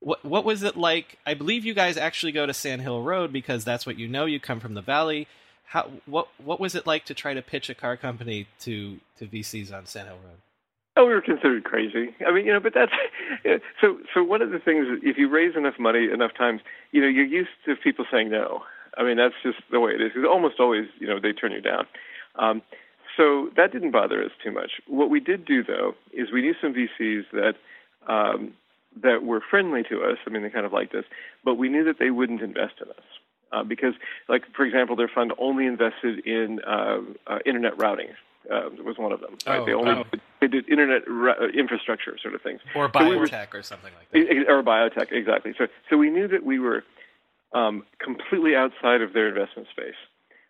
What 0.01 0.25
what 0.25 0.45
was 0.45 0.63
it 0.63 0.77
like? 0.77 1.19
I 1.27 1.35
believe 1.35 1.65
you 1.65 1.75
guys 1.75 1.97
actually 1.97 2.33
go 2.33 2.47
to 2.47 2.55
Sand 2.55 2.83
Hill 2.83 3.03
Road 3.03 3.33
because 3.33 3.65
that's 3.65 3.87
what 3.87 3.99
you 3.99 4.09
know. 4.09 4.27
You 4.27 4.39
come 4.39 4.61
from 4.61 4.75
the 4.75 4.83
valley. 4.83 5.27
How 5.67 5.91
what 6.07 6.29
what 6.43 6.61
was 6.61 6.75
it 6.75 6.87
like 6.87 7.05
to 7.07 7.15
try 7.15 7.35
to 7.35 7.43
pitch 7.43 7.69
a 7.71 7.75
car 7.75 7.97
company 7.97 8.47
to 8.61 8.99
to 9.19 9.27
VCs 9.27 9.73
on 9.73 9.87
Sand 9.87 10.09
Hill 10.09 10.19
Road? 10.25 10.39
Oh, 10.99 11.05
we 11.07 11.13
were 11.13 11.21
considered 11.21 11.65
crazy. 11.65 12.15
I 12.27 12.33
mean, 12.33 12.47
you 12.47 12.53
know, 12.53 12.61
but 12.61 12.73
that's 12.75 12.93
so. 13.81 13.99
So 14.15 14.23
one 14.23 14.43
of 14.43 14.51
the 14.51 14.59
things, 14.59 14.87
if 15.03 15.19
you 15.19 15.29
raise 15.29 15.57
enough 15.57 15.79
money 15.79 16.09
enough 16.13 16.33
times, 16.37 16.61
you 16.93 17.01
know, 17.01 17.09
you're 17.09 17.27
used 17.27 17.51
to 17.67 17.77
people 17.77 18.07
saying 18.11 18.31
no. 18.31 18.63
I 18.97 19.03
mean, 19.03 19.17
that's 19.17 19.35
just 19.43 19.59
the 19.71 19.81
way 19.81 19.93
it 19.93 20.01
is. 20.01 20.13
Because 20.15 20.27
almost 20.31 20.59
always, 20.59 20.87
you 20.99 21.07
know, 21.07 21.21
they 21.21 21.33
turn 21.33 21.53
you 21.53 21.61
down. 21.61 21.87
Um, 22.37 22.63
so 23.17 23.51
that 23.57 23.73
didn't 23.73 23.93
bother 23.93 24.23
us 24.23 24.31
too 24.43 24.53
much. 24.53 24.73
What 24.87 25.11
we 25.11 25.21
did 25.21 25.45
do, 25.45 25.63
though, 25.63 25.95
is 26.13 26.33
we 26.33 26.43
knew 26.43 26.55
some 26.61 26.75
VCs 26.75 27.25
that 27.33 27.55
um, 28.09 28.55
that 29.03 29.23
were 29.23 29.43
friendly 29.51 29.83
to 29.85 30.03
us. 30.03 30.19
I 30.27 30.31
mean, 30.31 30.43
they 30.43 30.51
kind 30.51 30.67
of 30.67 30.73
liked 30.73 30.95
us, 30.95 31.05
but 31.45 31.55
we 31.55 31.69
knew 31.69 31.85
that 31.85 31.99
they 31.99 32.11
wouldn't 32.11 32.43
invest 32.43 32.75
in 32.83 32.89
us. 32.91 33.05
Uh, 33.53 33.63
because, 33.63 33.95
like 34.29 34.43
for 34.55 34.65
example, 34.65 34.97
their 34.97 35.11
fund 35.13 35.33
only 35.39 35.67
invested 35.67 36.27
in 36.27 36.61
uh, 36.67 36.99
uh, 37.27 37.39
internet 37.47 37.79
routing, 37.79 38.09
uh, 38.53 38.71
was 38.85 38.99
one 38.99 39.13
of 39.13 39.21
them. 39.21 39.37
Right? 39.47 39.61
Oh, 39.61 39.67
they 39.67 39.73
only 39.73 39.93
oh. 39.93 40.05
they 40.41 40.49
did 40.49 40.69
internet 40.69 41.03
ra- 41.07 41.47
infrastructure 41.55 42.17
sort 42.21 42.35
of 42.35 42.43
things, 42.43 42.61
or 42.75 42.89
biotech 42.89 42.99
so 42.99 43.09
we 43.09 43.17
were, 43.17 43.59
or 43.59 43.63
something 43.63 43.93
like 43.99 44.11
that, 44.11 44.49
or 44.49 44.63
biotech 44.63 45.13
exactly. 45.13 45.55
So 45.57 45.69
so 45.89 45.97
we 45.97 46.11
knew 46.11 46.27
that 46.29 46.45
we 46.45 46.59
were 46.59 46.85
um, 47.53 47.85
completely 48.01 48.57
outside 48.57 49.01
of 49.01 49.13
their 49.13 49.29
investment 49.29 49.69
space, 49.71 49.95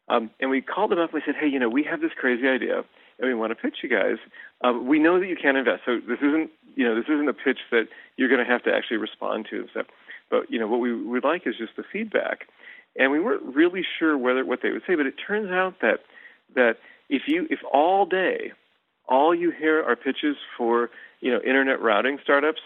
um, 0.09 0.31
and 0.41 0.51
we 0.51 0.61
called 0.63 0.91
them 0.91 0.99
up 0.99 1.13
and 1.13 1.23
we 1.23 1.23
said, 1.27 1.35
hey, 1.39 1.49
you 1.49 1.59
know, 1.59 1.69
we 1.69 1.85
have 1.85 2.01
this 2.01 2.13
crazy 2.17 2.49
idea 2.49 2.85
and 3.19 3.29
we 3.29 3.35
want 3.35 3.51
to 3.51 3.55
pitch 3.55 3.79
you 3.83 3.89
guys. 3.89 4.17
Um, 4.63 4.87
we 4.87 4.99
know 4.99 5.19
that 5.19 5.27
you 5.27 5.37
can't 5.41 5.57
invest, 5.57 5.83
so 5.85 5.99
this 6.07 6.19
isn't 6.19 6.51
you 6.75 6.85
know 6.85 6.95
this 6.95 7.09
isn't 7.09 7.29
a 7.29 7.35
pitch 7.35 7.59
that 7.71 7.89
you're 8.17 8.29
going 8.29 8.45
to 8.45 8.51
have 8.51 8.63
to 8.65 8.75
actually 8.75 8.99
respond 8.99 9.47
to 9.51 9.67
and. 9.75 9.87
But 10.31 10.51
you 10.51 10.59
know 10.59 10.67
what 10.67 10.81
we 10.81 10.93
would 10.93 11.25
like 11.25 11.47
is 11.47 11.57
just 11.57 11.77
the 11.77 11.85
feedback, 11.91 12.49
and 12.97 13.13
we 13.13 13.21
weren't 13.21 13.43
really 13.43 13.85
sure 13.99 14.19
whether 14.19 14.45
what 14.45 14.61
they 14.63 14.71
would 14.71 14.83
say. 14.87 14.95
But 14.95 15.07
it 15.07 15.15
turns 15.15 15.51
out 15.51 15.81
that 15.81 16.01
that 16.55 16.79
if 17.09 17.23
you 17.27 17.47
if 17.51 17.61
all 17.73 18.07
day 18.07 18.53
all 19.09 19.35
you 19.35 19.51
hear 19.51 19.83
are 19.85 19.97
pitches 19.97 20.37
for 20.57 20.91
you 21.21 21.31
know 21.33 21.41
internet 21.41 21.81
routing 21.81 22.19
startups 22.23 22.61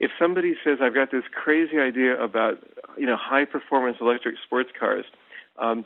if 0.00 0.10
somebody 0.18 0.54
says 0.64 0.78
i've 0.80 0.94
got 0.94 1.10
this 1.10 1.24
crazy 1.32 1.78
idea 1.78 2.20
about 2.22 2.58
you 2.96 3.06
know 3.06 3.16
high 3.16 3.44
performance 3.44 3.96
electric 4.00 4.36
sports 4.44 4.70
cars 4.78 5.04
um, 5.58 5.84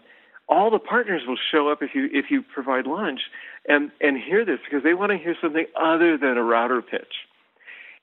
all 0.49 0.71
the 0.71 0.79
partners 0.79 1.23
will 1.27 1.39
show 1.51 1.69
up 1.71 1.83
if 1.83 1.95
you 1.95 2.09
if 2.13 2.27
you 2.31 2.43
provide 2.43 2.87
lunch. 2.87 3.21
And 3.69 3.91
and 4.01 4.17
hear 4.17 4.45
this 4.45 4.61
because 4.65 4.85
they 4.85 4.95
want 4.95 5.11
to 5.13 5.19
hear 5.19 5.37
something 5.41 5.67
other 5.75 6.17
than 6.17 6.37
a 6.37 6.43
router 6.43 6.83
pitch. 6.83 7.27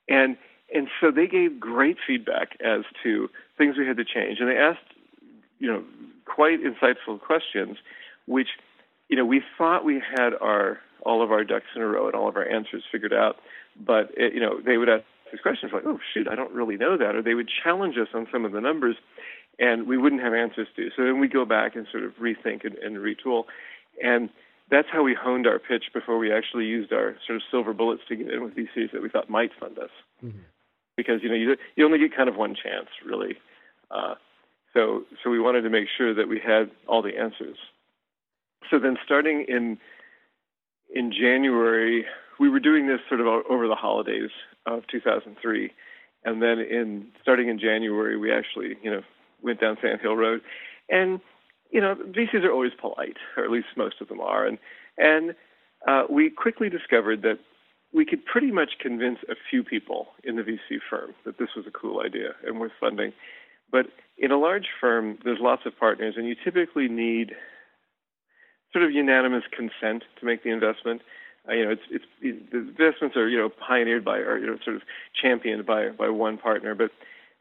And 0.09 0.37
and 0.73 0.87
so 0.99 1.11
they 1.11 1.27
gave 1.27 1.59
great 1.59 1.97
feedback 2.05 2.57
as 2.63 2.81
to 3.03 3.29
things 3.57 3.77
we 3.77 3.87
had 3.87 3.97
to 3.97 4.05
change. 4.05 4.39
And 4.39 4.49
they 4.49 4.57
asked 4.57 4.79
you 5.59 5.71
know 5.71 5.83
quite 6.25 6.59
insightful 6.63 7.19
questions 7.19 7.77
which 8.25 8.47
you 9.13 9.17
know, 9.17 9.25
we 9.25 9.43
thought 9.59 9.85
we 9.85 10.01
had 10.15 10.31
our 10.41 10.79
all 11.05 11.21
of 11.21 11.31
our 11.31 11.43
ducks 11.43 11.65
in 11.75 11.83
a 11.83 11.85
row 11.85 12.07
and 12.07 12.15
all 12.15 12.29
of 12.29 12.35
our 12.35 12.47
answers 12.47 12.81
figured 12.91 13.13
out, 13.13 13.35
but 13.79 14.09
it, 14.15 14.33
you 14.33 14.39
know, 14.39 14.59
they 14.65 14.77
would 14.77 14.89
ask 14.89 15.03
these 15.31 15.41
questions 15.41 15.71
like, 15.71 15.83
"Oh 15.85 15.99
shoot, 16.13 16.27
I 16.27 16.33
don't 16.33 16.51
really 16.51 16.77
know 16.77 16.97
that," 16.97 17.15
or 17.15 17.21
they 17.21 17.35
would 17.35 17.47
challenge 17.63 17.95
us 17.97 18.07
on 18.15 18.27
some 18.31 18.43
of 18.43 18.53
the 18.53 18.61
numbers, 18.61 18.95
and 19.59 19.87
we 19.87 19.97
wouldn't 19.97 20.21
have 20.21 20.33
answers 20.33 20.67
to. 20.75 20.89
So 20.95 21.03
then 21.03 21.19
we 21.19 21.27
go 21.27 21.45
back 21.45 21.75
and 21.75 21.85
sort 21.91 22.03
of 22.03 22.13
rethink 22.13 22.65
and, 22.65 22.75
and 22.75 22.97
retool, 22.97 23.45
and 24.03 24.29
that's 24.69 24.87
how 24.91 25.03
we 25.03 25.13
honed 25.13 25.45
our 25.45 25.59
pitch 25.59 25.85
before 25.93 26.17
we 26.17 26.31
actually 26.31 26.65
used 26.65 26.91
our 26.91 27.15
sort 27.27 27.35
of 27.35 27.41
silver 27.51 27.73
bullets 27.73 28.01
to 28.07 28.15
get 28.15 28.31
in 28.31 28.43
with 28.43 28.55
VCs 28.55 28.91
that 28.91 29.01
we 29.01 29.09
thought 29.09 29.29
might 29.29 29.51
fund 29.59 29.77
us. 29.77 29.91
Mm-hmm. 30.23 30.39
Because 30.95 31.21
you 31.23 31.29
know 31.29 31.35
you 31.35 31.55
you 31.75 31.85
only 31.85 31.99
get 31.99 32.15
kind 32.15 32.29
of 32.29 32.35
one 32.35 32.55
chance 32.55 32.89
really. 33.05 33.35
Uh, 33.89 34.15
so 34.73 35.03
so 35.23 35.29
we 35.29 35.39
wanted 35.39 35.61
to 35.61 35.69
make 35.69 35.87
sure 35.97 36.13
that 36.13 36.27
we 36.27 36.39
had 36.39 36.71
all 36.87 37.01
the 37.01 37.17
answers 37.17 37.57
so 38.69 38.79
then 38.79 38.97
starting 39.05 39.45
in 39.47 39.77
in 40.93 41.11
January, 41.11 42.05
we 42.39 42.49
were 42.49 42.59
doing 42.59 42.87
this 42.87 42.99
sort 43.07 43.19
of 43.19 43.27
over 43.27 43.67
the 43.67 43.75
holidays 43.75 44.29
of 44.65 44.85
2003, 44.87 45.71
and 46.23 46.41
then 46.41 46.59
in 46.59 47.07
starting 47.21 47.49
in 47.49 47.59
January, 47.59 48.17
we 48.17 48.31
actually 48.31 48.75
you 48.81 48.91
know 48.91 49.01
went 49.43 49.61
down 49.61 49.77
Sand 49.81 50.01
Hill 50.01 50.15
Road, 50.15 50.41
and 50.89 51.19
you 51.71 51.81
know 51.81 51.95
VCs 51.95 52.43
are 52.43 52.51
always 52.51 52.73
polite, 52.79 53.17
or 53.37 53.43
at 53.43 53.51
least 53.51 53.67
most 53.75 53.95
of 54.01 54.07
them 54.07 54.21
are, 54.21 54.45
and 54.45 54.57
and 54.97 55.35
uh, 55.87 56.03
we 56.09 56.29
quickly 56.29 56.69
discovered 56.69 57.21
that 57.23 57.39
we 57.93 58.05
could 58.05 58.25
pretty 58.25 58.51
much 58.51 58.71
convince 58.79 59.19
a 59.29 59.35
few 59.49 59.63
people 59.63 60.07
in 60.23 60.35
the 60.35 60.41
VC 60.41 60.79
firm 60.89 61.13
that 61.25 61.37
this 61.37 61.49
was 61.55 61.65
a 61.67 61.71
cool 61.71 62.01
idea 62.01 62.29
and 62.45 62.59
worth 62.59 62.71
funding. 62.79 63.13
But 63.71 63.87
in 64.17 64.31
a 64.31 64.37
large 64.37 64.67
firm, 64.81 65.19
there's 65.23 65.39
lots 65.39 65.63
of 65.65 65.77
partners, 65.77 66.15
and 66.17 66.27
you 66.27 66.35
typically 66.43 66.87
need 66.87 67.33
sort 68.71 68.83
of 68.83 68.91
unanimous 68.91 69.43
consent 69.51 70.03
to 70.19 70.25
make 70.25 70.43
the 70.43 70.49
investment. 70.49 71.01
Uh, 71.47 71.53
you 71.53 71.65
know, 71.65 71.71
it's 71.71 71.81
it's 71.91 72.05
the 72.51 72.57
investments 72.57 73.15
are 73.15 73.27
you 73.27 73.37
know 73.37 73.49
pioneered 73.49 74.03
by 74.03 74.17
or 74.17 74.37
you 74.37 74.47
know 74.47 74.57
sort 74.63 74.75
of 74.75 74.81
championed 75.19 75.65
by 75.65 75.89
by 75.89 76.09
one 76.09 76.37
partner, 76.37 76.75
but 76.75 76.91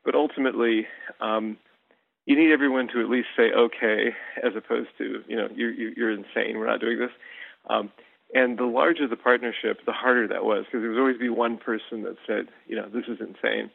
but 0.04 0.14
ultimately. 0.14 0.86
Um, 1.20 1.56
you 2.26 2.36
need 2.36 2.52
everyone 2.52 2.88
to 2.88 3.00
at 3.00 3.08
least 3.08 3.28
say 3.36 3.50
okay, 3.52 4.14
as 4.42 4.52
opposed 4.56 4.90
to 4.98 5.22
you 5.26 5.36
know 5.36 5.48
you're 5.54 5.72
you're 5.72 6.10
insane. 6.10 6.58
We're 6.58 6.66
not 6.66 6.80
doing 6.80 6.98
this. 6.98 7.10
Um, 7.68 7.90
and 8.34 8.58
the 8.58 8.64
larger 8.64 9.06
the 9.06 9.16
partnership, 9.16 9.80
the 9.84 9.92
harder 9.92 10.26
that 10.28 10.44
was 10.44 10.64
because 10.64 10.80
there 10.80 10.90
would 10.90 10.98
always 10.98 11.18
be 11.18 11.28
one 11.28 11.58
person 11.58 12.02
that 12.02 12.16
said, 12.26 12.48
you 12.66 12.76
know, 12.76 12.88
this 12.88 13.04
is 13.08 13.18
insane. 13.20 13.70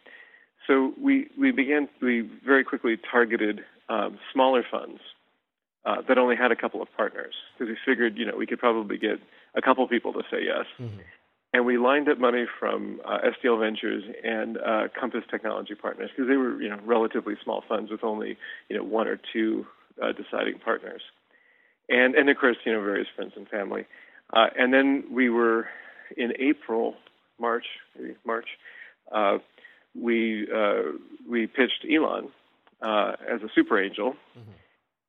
So 0.65 0.93
we 1.01 1.27
we 1.37 1.51
began 1.51 1.87
we 2.01 2.29
very 2.45 2.63
quickly 2.63 2.97
targeted 3.09 3.61
um, 3.89 4.17
smaller 4.33 4.63
funds 4.69 4.99
uh, 5.85 6.01
that 6.07 6.17
only 6.17 6.35
had 6.35 6.51
a 6.51 6.55
couple 6.55 6.81
of 6.81 6.87
partners 6.95 7.33
because 7.57 7.71
we 7.71 7.77
figured, 7.85 8.17
you 8.17 8.25
know, 8.25 8.35
we 8.35 8.45
could 8.45 8.59
probably 8.59 8.97
get 8.97 9.19
a 9.55 9.61
couple 9.61 9.87
people 9.87 10.11
to 10.13 10.21
say 10.29 10.43
yes. 10.43 10.65
Mm-hmm. 10.79 10.99
And 11.53 11.65
we 11.65 11.77
lined 11.77 12.09
up 12.09 12.19
money 12.19 12.45
from 12.59 12.99
uh, 13.05 13.19
SDL 13.19 13.59
Ventures 13.59 14.03
and 14.23 14.57
uh, 14.57 14.87
Compass 14.99 15.23
Technology 15.31 15.75
Partners 15.75 16.09
because 16.15 16.29
they 16.29 16.35
were, 16.35 16.61
you 16.61 16.69
know, 16.69 16.79
relatively 16.85 17.35
small 17.43 17.63
funds 17.67 17.89
with 17.89 18.03
only, 18.03 18.37
you 18.69 18.77
know, 18.77 18.83
one 18.83 19.07
or 19.07 19.19
two 19.33 19.65
uh, 20.01 20.11
deciding 20.11 20.59
partners. 20.59 21.01
And 21.89 22.15
and 22.15 22.29
of 22.29 22.37
course, 22.37 22.57
you 22.65 22.73
know, 22.73 22.81
various 22.81 23.07
friends 23.15 23.33
and 23.35 23.47
family. 23.47 23.85
Uh, 24.33 24.47
and 24.57 24.73
then 24.73 25.05
we 25.09 25.29
were 25.29 25.67
in 26.17 26.33
April, 26.37 26.95
March, 27.39 27.65
maybe 27.97 28.15
March. 28.25 28.47
Uh, 29.11 29.37
we 29.95 30.47
uh, 30.53 30.97
we 31.29 31.47
pitched 31.47 31.85
Elon 31.89 32.27
uh, 32.81 33.13
as 33.27 33.41
a 33.41 33.47
super 33.55 33.81
angel. 33.81 34.15
Mm-hmm 34.37 34.51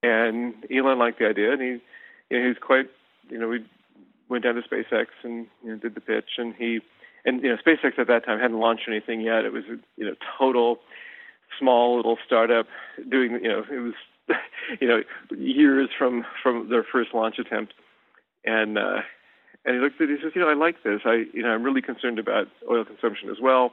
and 0.03 0.55
Elon 0.71 0.99
liked 0.99 1.19
the 1.19 1.27
idea, 1.27 1.53
and 1.53 1.61
he, 1.61 1.69
you 1.69 1.81
know, 2.31 2.43
he 2.43 2.49
was 2.49 2.57
quite, 2.61 2.87
you 3.31 3.39
know, 3.39 3.49
we 3.49 3.65
went 4.29 4.45
down 4.45 4.55
to 4.55 4.63
SpaceX 4.63 5.07
and 5.23 5.47
you 5.63 5.71
know, 5.71 5.77
did 5.77 5.95
the 5.95 6.01
pitch, 6.01 6.31
and 6.39 6.55
he, 6.55 6.81
and 7.25 7.43
you 7.43 7.51
know, 7.51 7.57
SpaceX 7.57 7.99
at 7.99 8.07
that 8.09 8.25
time 8.25 8.39
hadn't 8.39 8.59
launched 8.59 8.85
anything 8.89 9.21
yet. 9.21 9.45
It 9.45 9.53
was, 9.53 9.65
a, 9.65 9.77
you 9.97 10.07
know, 10.07 10.15
total 10.39 10.79
small 11.59 11.97
little 11.97 12.19
startup 12.25 12.67
doing, 13.11 13.33
you 13.43 13.49
know, 13.49 13.65
it 13.71 13.81
was 13.81 13.95
you 14.81 14.89
know, 14.89 15.03
years 15.37 15.89
from 15.97 16.25
from 16.43 16.69
their 16.69 16.85
first 16.85 17.15
launch 17.15 17.39
attempt, 17.39 17.75
and 18.45 18.79
uh, 18.79 19.01
and 19.65 19.77
he 19.77 19.81
looked 19.81 20.01
at 20.01 20.09
it. 20.09 20.19
He 20.19 20.23
says, 20.23 20.33
you 20.35 20.41
know, 20.41 20.49
I 20.49 20.55
like 20.55 20.83
this. 20.83 21.01
I 21.05 21.25
you 21.33 21.43
know 21.43 21.51
I'm 21.51 21.63
really 21.63 21.83
concerned 21.83 22.19
about 22.19 22.49
oil 22.71 22.85
consumption 22.85 23.31
as 23.31 23.39
well. 23.41 23.73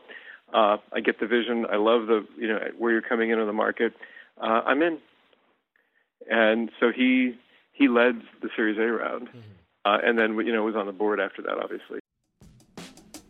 Uh, 0.53 0.78
I 0.93 1.01
get 1.01 1.20
the 1.20 1.28
vision. 1.28 1.66
I 1.70 1.76
love 1.76 2.08
the 2.08 2.26
you 2.38 2.47
know 2.47 2.60
where 2.78 2.91
you're 2.91 3.01
coming 3.01 3.32
into 3.32 3.45
the 3.45 3.53
market. 3.53 3.93
Uh, 4.41 4.62
I'm 4.66 4.82
in. 4.82 4.99
And 6.30 6.72
so 6.80 6.91
he 6.95 7.36
he 7.74 7.88
led 7.88 8.22
the 8.41 8.49
Series 8.56 8.78
A 8.78 8.82
round, 8.82 9.28
mm-hmm. 9.28 9.39
Uh, 9.86 9.98
and 10.04 10.18
then 10.18 10.36
you 10.46 10.52
know 10.52 10.64
was 10.64 10.76
on 10.76 10.86
the 10.88 10.92
board 10.92 11.20
after 11.20 11.42
that, 11.44 11.58
obviously. 11.62 12.00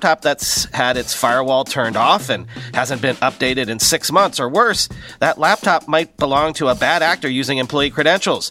that's 0.00 0.64
had 0.72 0.96
its 0.96 1.14
firewall 1.14 1.64
turned 1.64 1.96
off 1.96 2.28
and 2.28 2.46
hasn't 2.74 3.02
been 3.02 3.16
updated 3.16 3.68
in 3.68 3.78
six 3.78 4.12
months, 4.12 4.40
or 4.40 4.48
worse, 4.48 4.88
that 5.20 5.38
laptop 5.38 5.88
might 5.88 6.16
belong 6.16 6.52
to 6.54 6.68
a 6.68 6.74
bad 6.74 7.02
actor 7.02 7.28
using 7.28 7.58
employee 7.58 7.90
credentials. 7.90 8.50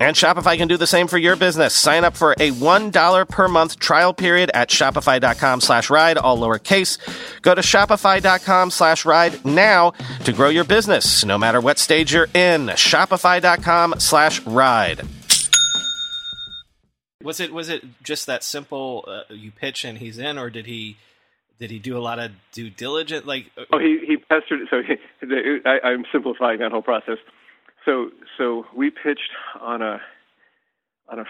And 0.00 0.16
Shopify 0.16 0.56
can 0.56 0.66
do 0.66 0.78
the 0.78 0.86
same 0.86 1.06
for 1.06 1.18
your 1.18 1.36
business. 1.36 1.74
Sign 1.74 2.04
up 2.04 2.16
for 2.16 2.32
a 2.32 2.50
$1 2.52 3.28
per 3.28 3.48
month 3.48 3.78
trial 3.78 4.14
period 4.14 4.50
at 4.54 4.70
shopify.com 4.70 5.60
slash 5.60 5.90
ride, 5.90 6.16
all 6.16 6.38
lowercase. 6.38 6.98
Go 7.42 7.54
to 7.54 7.60
shopify.com 7.60 8.70
slash 8.70 9.04
ride 9.04 9.44
now 9.44 9.90
to 10.24 10.32
grow 10.32 10.48
your 10.48 10.64
business, 10.64 11.22
no 11.22 11.36
matter 11.36 11.60
what 11.60 11.78
stage 11.78 12.14
you're 12.14 12.28
in. 12.32 12.68
Shopify.com 12.68 13.96
slash 13.98 14.40
ride. 14.46 15.02
Was 17.22 17.38
it 17.38 17.52
was 17.52 17.68
it 17.68 17.84
just 18.02 18.26
that 18.26 18.42
simple? 18.42 19.04
Uh, 19.06 19.34
you 19.34 19.50
pitch 19.50 19.84
and 19.84 19.98
he's 19.98 20.16
in, 20.16 20.38
or 20.38 20.48
did 20.48 20.64
he 20.64 20.96
did 21.58 21.70
he 21.70 21.78
do 21.78 21.98
a 21.98 22.00
lot 22.00 22.18
of 22.18 22.30
due 22.52 22.70
diligence? 22.70 23.26
Like, 23.26 23.50
uh, 23.58 23.64
oh, 23.74 23.78
he 23.78 24.00
he 24.06 24.16
pestered. 24.16 24.60
So 24.70 24.80
he, 24.82 24.96
I, 25.66 25.86
I'm 25.86 26.06
simplifying 26.10 26.60
that 26.60 26.72
whole 26.72 26.80
process 26.80 27.18
so 27.84 28.10
so 28.40 28.64
we 28.74 28.88
pitched 28.88 29.32
on 29.60 29.82
a 29.82 30.00
on 31.10 31.18
a 31.18 31.24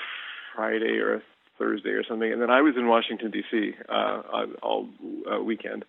Friday 0.55 0.99
or 0.99 1.15
a 1.15 1.23
Thursday 1.59 1.91
or 1.91 2.05
something, 2.05 2.33
and 2.33 2.41
then 2.41 2.51
I 2.51 2.61
was 2.61 2.75
in 2.77 2.87
Washington 2.87 3.33
D.C. 3.33 3.73
Uh, 3.89 4.47
all 4.63 4.89
uh, 5.31 5.43
weekend. 5.43 5.85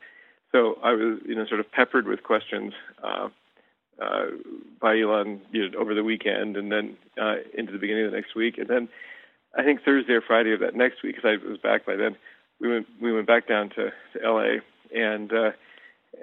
So 0.51 0.79
I 0.83 0.93
was 0.93 1.19
you 1.25 1.35
know 1.35 1.45
sort 1.45 1.59
of 1.59 1.71
peppered 1.71 2.07
with 2.07 2.23
questions 2.23 2.73
uh, 3.03 3.29
uh, 4.01 4.25
by 4.81 4.99
Elon 4.99 5.41
you 5.51 5.69
know, 5.69 5.77
over 5.77 5.93
the 5.93 6.03
weekend, 6.03 6.57
and 6.57 6.71
then 6.71 6.97
uh, 7.21 7.35
into 7.55 7.71
the 7.71 7.77
beginning 7.77 8.05
of 8.05 8.11
the 8.11 8.17
next 8.17 8.35
week, 8.35 8.57
and 8.57 8.67
then 8.67 8.89
I 9.55 9.63
think 9.63 9.83
Thursday 9.83 10.13
or 10.13 10.21
Friday 10.21 10.53
of 10.53 10.59
that 10.61 10.75
next 10.75 11.03
week, 11.03 11.17
because 11.17 11.39
I 11.45 11.47
was 11.47 11.59
back 11.59 11.85
by 11.85 11.97
then. 11.97 12.15
We 12.59 12.67
went 12.67 12.87
we 12.99 13.13
went 13.13 13.27
back 13.27 13.47
down 13.47 13.69
to, 13.69 13.91
to 14.13 14.25
L.A. 14.25 14.61
and 14.97 15.31
uh, 15.31 15.51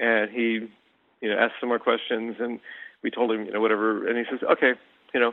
and 0.01 0.29
he 0.33 0.69
you 1.21 1.31
know 1.31 1.39
asked 1.39 1.55
some 1.61 1.69
more 1.69 1.79
questions 1.79 2.35
and 2.41 2.59
we 3.03 3.11
told 3.11 3.31
him, 3.31 3.45
you 3.47 3.53
know, 3.53 3.61
whatever, 3.61 4.09
and 4.09 4.19
he 4.19 4.25
says, 4.31 4.41
okay, 4.51 4.73
you 5.15 5.21
know, 5.21 5.33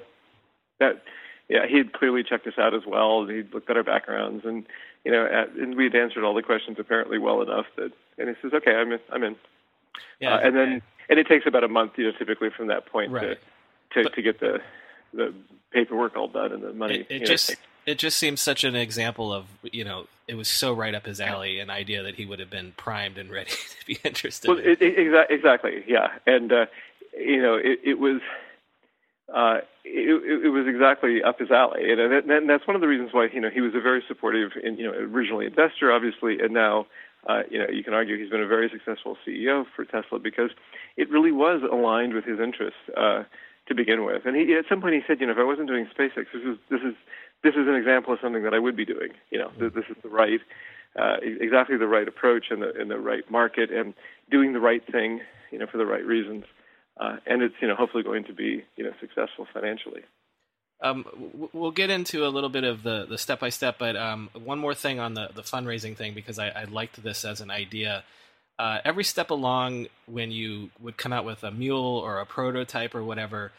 that, 0.79 1.03
yeah, 1.49 1.67
he 1.67 1.77
had 1.77 1.93
clearly 1.93 2.23
checked 2.23 2.47
us 2.47 2.57
out 2.57 2.73
as 2.73 2.81
well. 2.85 3.25
He'd 3.27 3.53
looked 3.53 3.69
at 3.69 3.77
our 3.77 3.83
backgrounds, 3.83 4.45
and 4.45 4.65
you 5.03 5.11
know, 5.11 5.25
at, 5.25 5.51
and 5.51 5.75
we 5.75 5.85
had 5.85 5.95
answered 5.95 6.23
all 6.23 6.33
the 6.33 6.41
questions 6.41 6.77
apparently 6.79 7.19
well 7.19 7.41
enough 7.41 7.65
that, 7.77 7.91
and 8.17 8.29
he 8.29 8.35
says, 8.41 8.51
okay, 8.53 8.71
I'm 8.71 8.91
in, 8.91 8.99
I'm 9.11 9.23
in. 9.23 9.35
Yeah, 10.19 10.35
uh, 10.35 10.39
and 10.39 10.55
then, 10.55 10.81
and 11.09 11.19
it 11.19 11.27
takes 11.27 11.45
about 11.45 11.63
a 11.63 11.67
month, 11.67 11.93
you 11.97 12.05
know, 12.05 12.11
typically 12.17 12.49
from 12.49 12.67
that 12.67 12.85
point 12.87 13.11
right. 13.11 13.21
to 13.21 13.35
to, 13.95 14.03
but, 14.03 14.13
to 14.15 14.21
get 14.21 14.39
the 14.39 14.59
the 15.13 15.33
paperwork 15.71 16.15
all 16.15 16.27
done 16.27 16.51
and 16.51 16.63
the 16.63 16.73
money. 16.73 17.05
It, 17.09 17.21
it 17.21 17.25
just 17.25 17.49
know, 17.49 17.55
it 17.85 17.97
just 17.97 18.17
seems 18.17 18.41
such 18.41 18.63
an 18.63 18.75
example 18.75 19.33
of 19.33 19.45
you 19.61 19.83
know 19.83 20.07
it 20.27 20.35
was 20.35 20.47
so 20.47 20.73
right 20.73 20.95
up 20.95 21.05
his 21.05 21.21
alley 21.21 21.59
an 21.59 21.69
idea 21.69 22.03
that 22.03 22.15
he 22.15 22.25
would 22.25 22.39
have 22.39 22.49
been 22.49 22.73
primed 22.77 23.17
and 23.17 23.31
ready 23.31 23.51
to 23.51 23.85
be 23.85 23.97
interested. 24.03 24.47
Well, 24.47 24.57
in. 24.57 24.71
It, 24.71 24.81
it, 24.81 25.27
exactly, 25.29 25.83
yeah, 25.87 26.09
and 26.25 26.51
uh, 26.51 26.65
you 27.17 27.41
know, 27.41 27.55
it, 27.55 27.79
it 27.83 27.99
was 27.99 28.21
uh, 29.33 29.57
it, 29.83 30.45
it 30.45 30.49
was 30.49 30.65
exactly 30.67 31.23
up 31.23 31.39
his 31.39 31.49
alley, 31.49 31.91
and, 31.91 31.99
and 31.99 32.49
that's 32.49 32.67
one 32.67 32.75
of 32.75 32.81
the 32.81 32.87
reasons 32.87 33.09
why 33.11 33.27
you 33.33 33.41
know 33.41 33.49
he 33.49 33.61
was 33.61 33.73
a 33.75 33.81
very 33.81 34.03
supportive, 34.07 34.51
and 34.63 34.77
you 34.77 34.85
know, 34.85 34.93
originally 34.93 35.45
investor, 35.45 35.91
obviously, 35.91 36.39
and 36.39 36.53
now. 36.53 36.85
Uh, 37.27 37.41
you 37.49 37.57
know, 37.57 37.65
you 37.73 37.83
can 37.83 37.95
argue 37.95 38.19
he's 38.19 38.29
been 38.29 38.43
a 38.43 38.45
very 38.45 38.69
successful 38.69 39.17
CEO 39.25 39.65
for 39.75 39.83
Tesla 39.83 40.19
because 40.19 40.51
it 40.95 41.09
really 41.09 41.31
was 41.31 41.63
aligned 41.63 42.13
with 42.13 42.23
his 42.23 42.39
interests 42.39 42.77
uh, 42.95 43.23
to 43.67 43.73
begin 43.73 44.05
with. 44.05 44.27
And 44.27 44.35
he, 44.35 44.53
at 44.53 44.65
some 44.69 44.79
point, 44.79 44.93
he 44.93 45.01
said, 45.07 45.19
you 45.19 45.25
know, 45.25 45.31
if 45.31 45.39
I 45.39 45.43
wasn't 45.43 45.67
doing 45.67 45.87
SpaceX, 45.87 46.25
this 46.31 46.43
is 46.45 46.57
this 46.69 46.81
is 46.81 46.93
this 47.43 47.55
is 47.55 47.67
an 47.67 47.73
example 47.73 48.13
of 48.13 48.19
something 48.21 48.43
that 48.43 48.53
I 48.53 48.59
would 48.59 48.77
be 48.77 48.85
doing. 48.85 49.09
You 49.31 49.39
know, 49.39 49.51
this, 49.57 49.85
is 49.89 49.97
the 50.03 50.09
right, 50.09 50.39
uh, 50.99 51.17
exactly 51.21 51.77
the 51.77 51.87
right 51.87 52.07
approach 52.07 52.45
and 52.51 52.61
the 52.61 52.79
in 52.79 52.89
the 52.89 52.99
right 52.99 53.29
market 53.31 53.71
and 53.71 53.95
doing 54.29 54.53
the 54.53 54.59
right 54.59 54.83
thing, 54.91 55.21
you 55.49 55.57
know, 55.57 55.65
for 55.65 55.79
the 55.79 55.85
right 55.87 56.05
reasons 56.05 56.45
uh, 56.97 57.17
and 57.25 57.41
it's 57.41 57.55
you 57.61 57.67
know 57.67 57.75
hopefully 57.75 58.03
going 58.03 58.23
to 58.25 58.33
be 58.33 58.63
you 58.75 58.83
know 58.83 58.91
successful 58.99 59.47
financially. 59.53 60.01
Um, 60.81 61.05
we'll 61.53 61.71
get 61.71 61.89
into 61.89 62.25
a 62.25 62.29
little 62.29 62.49
bit 62.49 62.63
of 62.63 62.83
the 62.83 63.05
the 63.05 63.17
step 63.17 63.39
by 63.39 63.49
step, 63.49 63.77
but 63.79 63.95
um, 63.95 64.29
one 64.33 64.59
more 64.59 64.75
thing 64.75 64.99
on 64.99 65.13
the 65.13 65.29
the 65.33 65.41
fundraising 65.41 65.95
thing 65.95 66.13
because 66.13 66.37
I, 66.39 66.49
I 66.49 66.63
liked 66.65 67.01
this 67.01 67.25
as 67.25 67.41
an 67.41 67.51
idea. 67.51 68.03
Uh, 68.57 68.79
every 68.85 69.03
step 69.03 69.31
along, 69.31 69.87
when 70.05 70.31
you 70.31 70.69
would 70.79 70.95
come 70.95 71.11
out 71.11 71.25
with 71.25 71.43
a 71.43 71.51
mule 71.51 71.97
or 71.97 72.19
a 72.19 72.25
prototype 72.25 72.95
or 72.95 73.03
whatever, 73.03 73.51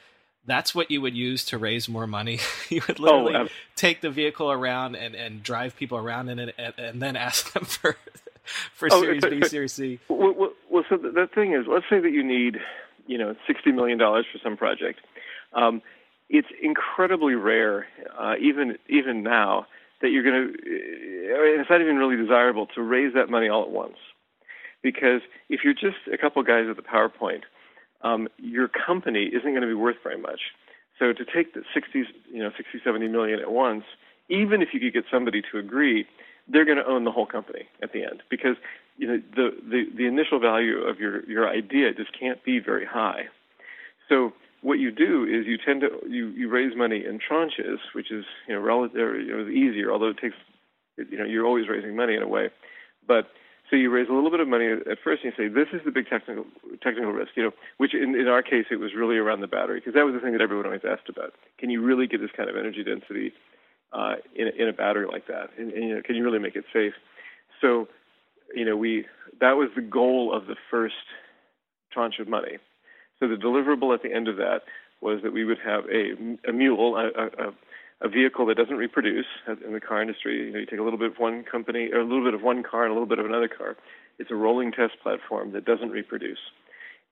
that's 0.47 0.75
what 0.75 0.91
you 0.91 1.03
would 1.03 1.15
use 1.15 1.45
to 1.47 1.59
raise 1.59 1.89
more 1.89 2.07
money. 2.07 2.39
you 2.71 2.81
would 2.87 2.99
literally 2.99 3.35
oh, 3.35 3.43
um, 3.43 3.49
take 3.75 4.01
the 4.01 4.11
vehicle 4.11 4.51
around 4.51 4.95
and, 4.95 5.15
and 5.15 5.43
drive 5.43 5.77
people 5.77 5.99
around 5.99 6.29
in 6.31 6.39
it, 6.39 6.55
and, 6.57 6.75
and 6.79 7.03
then 7.03 7.17
ask 7.17 7.53
them 7.53 7.65
for 7.65 7.97
for 8.75 8.89
oh, 8.91 9.01
Series 9.01 9.23
B, 9.23 9.43
Series 9.49 9.73
C. 9.73 9.99
Well, 10.09 10.33
well, 10.33 10.53
well, 10.71 10.85
so 10.89 10.97
the 10.97 11.29
thing 11.35 11.53
is, 11.53 11.67
let's 11.67 11.87
say 11.91 12.01
that 12.01 12.13
you 12.13 12.23
need 12.23 12.59
you 13.07 13.19
know, 13.19 13.35
$60 13.49 13.75
million 13.75 13.99
for 13.99 14.25
some 14.43 14.57
project. 14.57 15.01
Um, 15.53 15.83
it's 16.29 16.49
incredibly 16.61 17.35
rare, 17.35 17.87
uh, 18.19 18.35
even 18.41 18.77
even 18.89 19.23
now, 19.23 19.67
that 20.03 20.11
you're 20.11 20.25
going 20.25 20.53
to. 20.53 20.55
It's 20.65 21.71
not 21.71 21.81
even 21.81 21.97
really 21.97 22.17
desirable 22.17 22.67
to 22.75 22.83
raise 22.83 23.15
that 23.15 23.31
money 23.31 23.49
all 23.49 23.63
at 23.63 23.71
once, 23.71 23.97
because 24.83 25.21
if 25.49 25.61
you're 25.63 25.75
just 25.75 26.09
a 26.13 26.19
couple 26.19 26.43
guys 26.43 26.67
at 26.69 26.77
the 26.77 26.83
PowerPoint, 26.83 27.43
um, 28.03 28.29
your 28.39 28.69
company 28.69 29.31
isn't 29.33 29.51
going 29.51 29.63
to 29.63 29.69
be 29.69 29.75
worth 29.75 29.97
very 30.03 30.19
much. 30.19 30.41
So 30.99 31.13
to 31.13 31.25
take 31.25 31.55
the 31.55 31.63
60, 31.75 32.05
you 32.33 32.43
know, 32.43 32.51
60, 32.57 32.81
70 32.85 33.09
million 33.09 33.39
at 33.39 33.51
once, 33.51 33.85
even 34.29 34.63
if 34.63 34.69
you 34.73 34.81
could 34.81 34.93
get 34.93 35.05
somebody 35.11 35.43
to 35.53 35.59
agree, 35.59 36.07
they're 36.49 36.65
going 36.65 36.79
to 36.79 36.87
own 36.87 37.05
the 37.05 37.13
whole 37.13 37.27
company 37.27 37.69
at 37.83 37.93
the 37.93 38.03
end 38.03 38.23
because 38.31 38.57
you 38.97 39.07
know 39.07 39.23
the, 39.35 39.51
the 39.69 39.85
the 39.97 40.07
initial 40.07 40.39
value 40.39 40.79
of 40.79 40.99
your 40.99 41.29
your 41.29 41.49
idea 41.49 41.93
just 41.95 42.19
can't 42.19 42.43
be 42.45 42.59
very 42.59 42.87
high. 42.87 43.25
So 44.09 44.33
what 44.63 44.79
you 44.79 44.91
do 44.91 45.25
is 45.25 45.47
you 45.47 45.59
tend 45.59 45.83
to 45.83 45.89
you 46.09 46.29
you 46.29 46.49
raise 46.49 46.77
money 46.77 47.05
in 47.05 47.19
tranches, 47.19 47.79
which 47.95 48.11
is 48.11 48.25
you 48.49 48.55
know 48.55 48.61
relative 48.61 48.97
you 48.97 49.37
know 49.37 49.49
easier, 49.49 49.93
although 49.93 50.11
it 50.11 50.19
takes 50.19 50.37
you 50.97 51.19
know 51.19 51.25
you're 51.25 51.47
always 51.47 51.69
raising 51.69 51.95
money 51.95 52.15
in 52.15 52.23
a 52.23 52.29
way, 52.29 52.51
but 53.07 53.29
so 53.69 53.75
you 53.75 53.91
raise 53.91 54.09
a 54.09 54.13
little 54.13 54.31
bit 54.31 54.39
of 54.39 54.47
money 54.47 54.71
at 54.71 54.99
first, 55.03 55.25
and 55.25 55.33
you 55.33 55.37
say, 55.37 55.53
"This 55.53 55.69
is 55.73 55.85
the 55.85 55.91
big 55.91 56.09
technical 56.09 56.47
technical 56.81 57.13
risk," 57.13 57.33
you 57.37 57.43
know. 57.43 57.53
Which 57.79 57.95
in, 57.95 58.15
in 58.15 58.29
our 58.29 58.43
case, 58.43 58.67
it 58.71 58.77
was 58.77 58.95
really 58.95 59.17
around 59.17 59.41
the 59.41 59.49
battery 59.49 59.81
because 59.81 59.95
that 59.95 60.05
was 60.05 60.15
the 60.15 60.21
thing 60.21 60.33
that 60.33 60.41
everyone 60.41 60.67
always 60.67 60.85
asked 60.89 61.09
about. 61.09 61.35
Can 61.59 61.71
you 61.71 61.83
really 61.83 62.07
get 62.07 62.21
this 62.21 62.31
kind 62.37 62.49
of 62.49 62.57
energy 62.57 62.85
density 62.85 63.33
uh, 63.93 64.17
in, 64.37 64.49
in 64.57 64.69
a 64.69 64.73
battery 64.73 65.07
like 65.11 65.27
that? 65.27 65.51
And, 65.59 65.73
and 65.73 65.89
you 65.89 65.95
know, 65.97 66.03
can 66.03 66.15
you 66.15 66.23
really 66.23 66.39
make 66.39 66.55
it 66.55 66.65
safe? 66.73 66.95
So, 67.61 67.89
you 68.55 68.65
know, 68.65 68.77
we 68.77 69.07
that 69.41 69.53
was 69.53 69.69
the 69.75 69.83
goal 69.83 70.35
of 70.35 70.47
the 70.47 70.57
first 70.71 70.95
tranche 71.93 72.19
of 72.19 72.29
money. 72.29 72.59
So 73.19 73.29
the 73.29 73.37
deliverable 73.37 73.95
at 73.95 74.03
the 74.03 74.13
end 74.13 74.29
of 74.29 74.37
that 74.37 74.63
was 75.01 75.21
that 75.23 75.33
we 75.33 75.45
would 75.45 75.59
have 75.65 75.85
a, 75.87 76.13
a 76.49 76.53
mule, 76.53 76.97
a, 76.97 77.09
a, 77.09 77.53
a 78.03 78.09
vehicle 78.09 78.47
that 78.47 78.57
doesn't 78.57 78.77
reproduce 78.77 79.27
in 79.65 79.73
the 79.73 79.81
car 79.81 80.03
industry. 80.03 80.47
You 80.47 80.53
know, 80.53 80.59
you 80.59 80.67
take 80.67 80.79
a 80.79 80.83
little 80.83 80.99
bit 80.99 81.13
of 81.13 81.19
one 81.19 81.45
company 81.45 81.91
or 81.93 82.01
a 82.01 82.05
little 82.05 82.25
bit 82.25 82.35
of 82.35 82.43
one 82.43 82.63
car 82.63 82.85
and 82.85 82.91
a 82.91 82.95
little 82.95 83.09
bit 83.09 83.19
of 83.19 83.27
another 83.27 83.49
car. 83.49 83.77
It's 84.19 84.31
a 84.31 84.35
rolling 84.35 84.73
test 84.73 84.95
platform 85.03 85.53
that 85.53 85.65
doesn't 85.65 85.91
reproduce. 85.91 86.39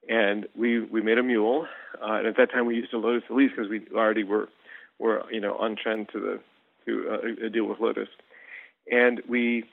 And 0.08 0.46
we 0.54 0.80
we 0.80 1.00
made 1.00 1.16
a 1.16 1.22
mule, 1.22 1.66
uh, 2.02 2.14
and 2.14 2.26
at 2.26 2.36
that 2.36 2.50
time 2.50 2.66
we 2.66 2.74
used 2.76 2.92
a 2.92 2.98
Lotus 2.98 3.22
Elise 3.30 3.52
because 3.56 3.70
we 3.70 3.86
already 3.94 4.22
were 4.22 4.50
were 4.98 5.24
you 5.30 5.40
know 5.40 5.56
on 5.56 5.76
trend 5.76 6.10
to 6.12 6.20
the 6.20 6.40
to 6.84 7.08
uh, 7.10 7.46
a 7.46 7.48
deal 7.48 7.64
with 7.64 7.80
Lotus, 7.80 8.08
and 8.92 9.22
we 9.26 9.64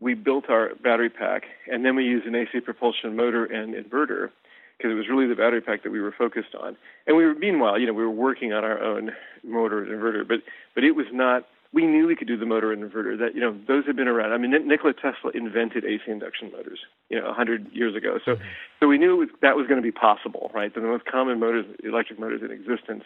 we 0.00 0.14
built 0.14 0.48
our 0.48 0.74
battery 0.82 1.10
pack, 1.10 1.44
and 1.70 1.84
then 1.84 1.94
we 1.94 2.04
used 2.04 2.26
an 2.26 2.34
AC 2.34 2.60
propulsion 2.60 3.14
motor 3.16 3.44
and 3.44 3.74
inverter 3.74 4.30
because 4.76 4.92
it 4.92 4.94
was 4.94 5.08
really 5.08 5.26
the 5.26 5.34
battery 5.34 5.60
pack 5.60 5.82
that 5.82 5.90
we 5.90 6.00
were 6.00 6.14
focused 6.16 6.54
on. 6.58 6.76
And 7.06 7.16
we 7.16 7.26
were, 7.26 7.34
meanwhile, 7.34 7.78
you 7.78 7.86
know, 7.86 7.92
we 7.92 8.02
were 8.02 8.10
working 8.10 8.54
on 8.54 8.64
our 8.64 8.82
own 8.82 9.10
motor 9.44 9.82
and 9.82 9.92
inverter, 9.92 10.26
but 10.26 10.38
but 10.74 10.84
it 10.84 10.92
was 10.92 11.06
not. 11.12 11.44
We 11.72 11.86
knew 11.86 12.08
we 12.08 12.16
could 12.16 12.26
do 12.26 12.36
the 12.36 12.46
motor 12.46 12.72
and 12.72 12.82
inverter. 12.82 13.16
That 13.18 13.34
you 13.34 13.40
know, 13.40 13.56
those 13.68 13.86
had 13.86 13.94
been 13.94 14.08
around. 14.08 14.32
I 14.32 14.38
mean, 14.38 14.50
Nikola 14.66 14.94
Tesla 14.94 15.30
invented 15.34 15.84
AC 15.84 16.02
induction 16.08 16.50
motors, 16.50 16.80
you 17.10 17.20
know, 17.20 17.26
100 17.26 17.70
years 17.72 17.94
ago. 17.94 18.18
So, 18.24 18.32
mm-hmm. 18.32 18.44
so 18.80 18.88
we 18.88 18.98
knew 18.98 19.16
was, 19.16 19.28
that 19.42 19.54
was 19.54 19.66
going 19.68 19.80
to 19.80 19.82
be 19.82 19.92
possible, 19.92 20.50
right? 20.52 20.74
The 20.74 20.80
most 20.80 21.04
common 21.04 21.38
motors, 21.38 21.66
electric 21.84 22.18
motors 22.18 22.40
in 22.42 22.50
existence. 22.50 23.04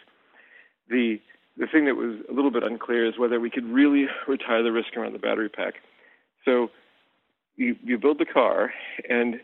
The 0.89 1.19
the 1.57 1.67
thing 1.67 1.85
that 1.85 1.95
was 1.95 2.17
a 2.29 2.33
little 2.33 2.51
bit 2.51 2.63
unclear 2.63 3.05
is 3.05 3.17
whether 3.17 3.39
we 3.39 3.49
could 3.49 3.65
really 3.65 4.07
retire 4.27 4.63
the 4.63 4.71
risk 4.71 4.95
around 4.97 5.13
the 5.13 5.19
battery 5.19 5.49
pack. 5.49 5.75
So, 6.43 6.69
you 7.57 7.75
you 7.83 7.97
build 7.97 8.19
the 8.19 8.25
car 8.25 8.73
and 9.09 9.39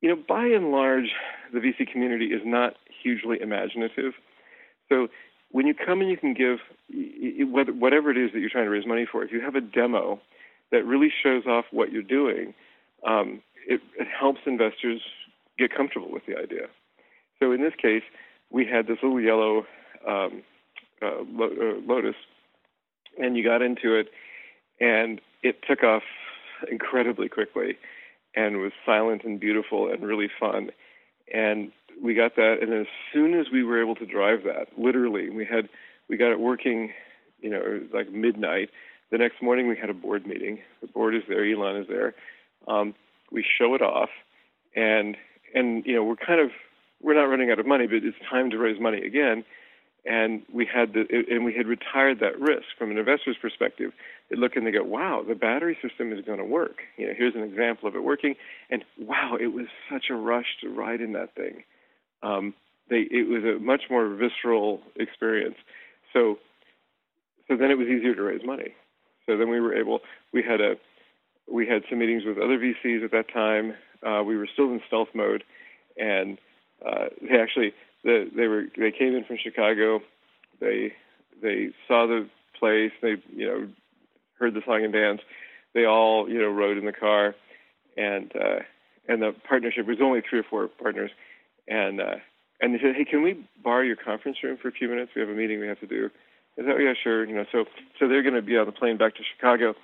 you 0.00 0.14
know, 0.14 0.22
by 0.28 0.44
and 0.44 0.70
large, 0.70 1.10
the 1.52 1.58
VC 1.58 1.90
community 1.90 2.26
is 2.26 2.42
not 2.44 2.74
hugely 3.02 3.40
imaginative. 3.40 4.12
So 4.88 5.08
when 5.50 5.66
you 5.66 5.74
come 5.74 6.00
and 6.00 6.10
you 6.10 6.16
can 6.16 6.34
give 6.34 6.58
whatever 7.50 8.10
it 8.10 8.16
is 8.16 8.32
that 8.32 8.40
you're 8.40 8.50
trying 8.50 8.64
to 8.64 8.70
raise 8.70 8.86
money 8.86 9.06
for, 9.10 9.24
if 9.24 9.32
you 9.32 9.40
have 9.40 9.54
a 9.54 9.60
demo 9.60 10.20
that 10.70 10.84
really 10.84 11.12
shows 11.22 11.46
off 11.46 11.64
what 11.70 11.92
you're 11.92 12.02
doing, 12.02 12.54
um, 13.06 13.42
it, 13.66 13.80
it 13.98 14.06
helps 14.06 14.40
investors 14.46 15.00
get 15.58 15.74
comfortable 15.74 16.10
with 16.10 16.26
the 16.26 16.36
idea. 16.36 16.66
So 17.40 17.52
in 17.52 17.62
this 17.62 17.74
case, 17.80 18.02
we 18.50 18.66
had 18.66 18.86
this 18.86 18.98
little 19.02 19.20
yellow 19.20 19.66
um, 20.06 20.42
uh, 21.02 21.22
uh 21.22 21.80
Lotus, 21.86 22.14
and 23.18 23.36
you 23.36 23.42
got 23.42 23.62
into 23.62 23.94
it, 23.94 24.08
and 24.78 25.20
it 25.42 25.56
took 25.68 25.82
off 25.82 26.02
incredibly 26.70 27.28
quickly 27.28 27.76
and 28.34 28.58
was 28.58 28.72
silent 28.84 29.24
and 29.24 29.40
beautiful 29.40 29.90
and 29.90 30.04
really 30.04 30.28
fun. 30.38 30.70
And 31.32 31.72
we 32.00 32.14
got 32.14 32.36
that, 32.36 32.58
and 32.60 32.72
as 32.72 32.86
soon 33.12 33.34
as 33.34 33.46
we 33.52 33.64
were 33.64 33.80
able 33.80 33.94
to 33.96 34.06
drive 34.06 34.44
that, 34.44 34.66
literally, 34.78 35.30
we 35.30 35.44
had 35.44 35.68
we 36.08 36.16
got 36.16 36.30
it 36.30 36.38
working, 36.38 36.92
you 37.40 37.50
know, 37.50 37.56
it 37.56 37.82
was 37.82 37.90
like 37.92 38.12
midnight. 38.12 38.70
The 39.10 39.18
next 39.18 39.42
morning, 39.42 39.66
we 39.66 39.76
had 39.76 39.88
a 39.88 39.94
board 39.94 40.26
meeting. 40.26 40.58
The 40.82 40.88
board 40.88 41.14
is 41.14 41.22
there, 41.28 41.44
Elon 41.44 41.76
is 41.76 41.88
there. 41.88 42.14
Um, 42.68 42.94
we 43.32 43.44
show 43.58 43.74
it 43.74 43.82
off, 43.82 44.10
and 44.74 45.16
and 45.54 45.84
you 45.86 45.94
know, 45.94 46.04
we're 46.04 46.16
kind 46.16 46.40
of 46.40 46.50
we're 47.02 47.14
not 47.14 47.24
running 47.24 47.50
out 47.50 47.58
of 47.58 47.66
money, 47.66 47.86
but 47.86 47.96
it's 47.96 48.16
time 48.30 48.50
to 48.50 48.58
raise 48.58 48.80
money 48.80 49.04
again 49.04 49.44
and 50.06 50.42
we 50.52 50.66
had 50.66 50.92
the 50.92 51.04
and 51.28 51.44
we 51.44 51.52
had 51.54 51.66
retired 51.66 52.20
that 52.20 52.38
risk 52.38 52.66
from 52.78 52.90
an 52.90 52.98
investor's 52.98 53.36
perspective. 53.40 53.92
They 54.30 54.36
look 54.36 54.56
and 54.56 54.66
they 54.66 54.70
go, 54.70 54.84
"Wow, 54.84 55.24
the 55.26 55.34
battery 55.34 55.76
system 55.82 56.12
is 56.12 56.24
going 56.24 56.38
to 56.38 56.44
work." 56.44 56.78
You 56.96 57.08
know, 57.08 57.14
here's 57.16 57.34
an 57.34 57.42
example 57.42 57.88
of 57.88 57.96
it 57.96 58.04
working, 58.04 58.36
and 58.70 58.84
wow, 58.98 59.36
it 59.40 59.48
was 59.48 59.66
such 59.90 60.06
a 60.10 60.14
rush 60.14 60.46
to 60.62 60.68
ride 60.68 61.00
in 61.00 61.12
that 61.12 61.34
thing. 61.34 61.64
Um, 62.22 62.54
they 62.88 63.06
it 63.10 63.28
was 63.28 63.42
a 63.44 63.58
much 63.58 63.82
more 63.90 64.08
visceral 64.08 64.80
experience. 64.94 65.56
So, 66.12 66.38
so 67.48 67.56
then 67.56 67.70
it 67.70 67.78
was 67.78 67.88
easier 67.88 68.14
to 68.14 68.22
raise 68.22 68.44
money. 68.44 68.74
So 69.26 69.36
then 69.36 69.50
we 69.50 69.60
were 69.60 69.74
able. 69.74 70.00
We 70.32 70.42
had 70.42 70.60
a 70.60 70.74
we 71.50 71.66
had 71.66 71.82
some 71.90 71.98
meetings 71.98 72.24
with 72.24 72.38
other 72.38 72.58
VCs 72.58 73.04
at 73.04 73.10
that 73.10 73.32
time. 73.32 73.74
Uh, 74.06 74.22
we 74.22 74.36
were 74.36 74.48
still 74.52 74.66
in 74.66 74.80
stealth 74.86 75.08
mode, 75.14 75.42
and 75.96 76.38
uh, 76.84 77.06
they 77.22 77.38
actually 77.40 77.72
the, 78.06 78.30
they 78.34 78.46
were 78.46 78.64
they 78.78 78.92
came 78.92 79.14
in 79.14 79.24
from 79.24 79.36
Chicago. 79.42 80.00
They 80.60 80.92
they 81.42 81.70
saw 81.86 82.06
the 82.06 82.28
place. 82.58 82.92
They 83.02 83.16
you 83.34 83.46
know 83.46 83.68
heard 84.38 84.54
the 84.54 84.62
song 84.64 84.84
and 84.84 84.92
dance. 84.92 85.20
They 85.74 85.84
all 85.84 86.28
you 86.28 86.40
know 86.40 86.48
rode 86.48 86.78
in 86.78 86.86
the 86.86 86.92
car, 86.92 87.34
and 87.96 88.32
uh, 88.34 88.60
and 89.08 89.20
the 89.20 89.34
partnership 89.46 89.86
was 89.86 89.98
only 90.00 90.22
three 90.28 90.38
or 90.38 90.44
four 90.44 90.68
partners, 90.68 91.10
and 91.68 92.00
uh, 92.00 92.16
and 92.60 92.72
they 92.72 92.78
said, 92.78 92.94
hey, 92.96 93.04
can 93.04 93.22
we 93.22 93.44
borrow 93.62 93.82
your 93.82 93.96
conference 93.96 94.38
room 94.42 94.56
for 94.56 94.68
a 94.68 94.72
few 94.72 94.88
minutes? 94.88 95.10
We 95.14 95.20
have 95.20 95.28
a 95.28 95.34
meeting 95.34 95.60
we 95.60 95.66
have 95.66 95.80
to 95.80 95.86
do. 95.86 96.08
I 96.58 96.62
said, 96.62 96.70
oh 96.70 96.78
yeah, 96.78 96.94
sure. 97.02 97.24
You 97.24 97.34
know, 97.34 97.44
so 97.50 97.64
so 97.98 98.08
they're 98.08 98.22
going 98.22 98.34
to 98.34 98.42
be 98.42 98.56
on 98.56 98.66
the 98.66 98.72
plane 98.72 98.96
back 98.96 99.16
to 99.16 99.22
Chicago, 99.34 99.74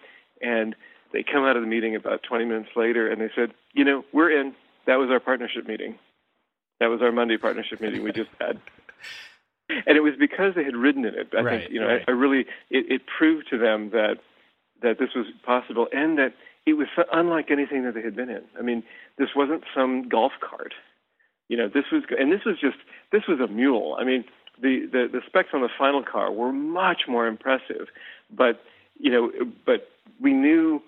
and 0.41 0.77
they 1.13 1.25
come 1.25 1.45
out 1.45 1.57
of 1.57 1.63
the 1.63 1.69
meeting 1.69 1.97
about 1.97 2.23
20 2.23 2.45
minutes 2.45 2.71
later, 2.77 3.11
and 3.11 3.21
they 3.21 3.31
said, 3.35 3.51
you 3.75 3.85
know, 3.85 4.05
we're 4.13 4.31
in. 4.31 4.55
That 4.87 4.97
was 4.97 5.11
our 5.11 5.21
partnership 5.21 5.67
meeting. 5.67 5.99
That 6.83 6.91
was 6.91 7.01
our 7.01 7.13
Monday 7.13 7.37
partnership 7.37 7.81
meeting 7.81 8.03
we 8.03 8.11
just 8.11 8.31
had. 8.41 8.59
And 9.87 9.97
it 9.97 10.01
was 10.01 10.15
because 10.19 10.57
they 10.57 10.65
had 10.65 10.75
ridden 10.75 11.05
in 11.05 11.15
it. 11.15 11.29
I 11.33 11.41
right, 11.43 11.61
think 11.61 11.73
you 11.73 11.79
know, 11.79 11.87
right. 11.87 12.03
I, 12.09 12.11
I 12.11 12.15
really 12.15 12.41
it, 12.71 12.91
it 12.91 13.03
proved 13.07 13.49
to 13.51 13.57
them 13.57 13.91
that 13.91 14.17
that 14.83 14.99
this 14.99 15.11
was 15.15 15.27
possible 15.47 15.87
and 15.93 16.19
that 16.19 16.35
it 16.67 16.73
was 16.73 16.89
unlike 17.13 17.53
anything 17.53 17.85
that 17.85 17.95
they 17.95 18.03
had 18.03 18.17
been 18.17 18.29
in. 18.29 18.43
I 18.59 18.63
mean, 18.63 18.83
this 19.17 19.29
wasn't 19.37 19.63
some 19.73 20.09
golf 20.09 20.33
cart. 20.41 20.75
You 21.49 21.57
know, 21.57 21.69
this 21.69 21.85
was 21.93 22.03
and 22.19 22.33
this 22.33 22.45
was 22.45 22.57
just 22.61 22.79
this 23.13 23.23
was 23.29 23.39
a 23.39 23.47
mule. 23.47 23.97
I 23.97 24.03
mean, 24.03 24.25
the 24.61 24.89
the, 24.91 25.09
the 25.13 25.21
specs 25.25 25.51
on 25.55 25.61
the 25.61 25.71
final 25.79 26.03
car 26.03 26.33
were 26.33 26.53
much 26.53 27.03
more 27.07 27.29
impressive, 27.29 27.87
but 28.29 28.61
you 28.99 29.13
know, 29.13 29.31
but 29.65 29.89
we 30.21 30.33
knew, 30.33 30.83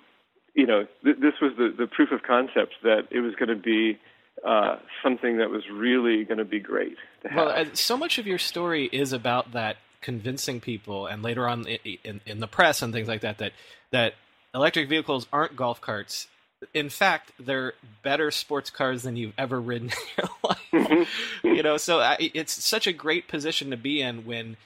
you 0.54 0.66
know, 0.66 0.88
th- 1.04 1.18
this 1.20 1.34
was 1.40 1.52
the 1.56 1.72
the 1.78 1.86
proof 1.86 2.10
of 2.10 2.24
concept 2.24 2.74
that 2.82 3.06
it 3.12 3.20
was 3.20 3.36
going 3.36 3.48
to 3.48 3.62
be 3.62 4.00
uh, 4.42 4.76
something 5.02 5.38
that 5.38 5.50
was 5.50 5.62
really 5.70 6.24
going 6.24 6.38
to 6.38 6.44
be 6.44 6.60
great. 6.60 6.96
Well, 7.34 7.48
uh, 7.48 7.66
so 7.74 7.96
much 7.96 8.18
of 8.18 8.26
your 8.26 8.38
story 8.38 8.86
is 8.86 9.12
about 9.12 9.52
that 9.52 9.76
convincing 10.00 10.60
people, 10.60 11.06
and 11.06 11.22
later 11.22 11.48
on 11.48 11.66
in, 11.66 11.78
in, 12.04 12.20
in, 12.26 12.40
the 12.40 12.46
press 12.46 12.82
and 12.82 12.92
things 12.92 13.08
like 13.08 13.22
that, 13.22 13.38
that 13.38 13.52
that 13.90 14.14
electric 14.54 14.88
vehicles 14.88 15.26
aren't 15.32 15.56
golf 15.56 15.80
carts. 15.80 16.28
In 16.72 16.88
fact, 16.88 17.32
they're 17.38 17.74
better 18.02 18.30
sports 18.30 18.70
cars 18.70 19.02
than 19.02 19.16
you've 19.16 19.34
ever 19.38 19.60
ridden 19.60 19.90
in 19.90 19.96
your 20.18 20.28
life. 20.44 20.58
Mm-hmm. 20.72 21.48
you 21.48 21.62
know, 21.62 21.76
so 21.76 22.00
I, 22.00 22.30
it's 22.34 22.52
such 22.64 22.86
a 22.86 22.92
great 22.92 23.28
position 23.28 23.70
to 23.70 23.76
be 23.76 24.00
in 24.00 24.26
when 24.26 24.56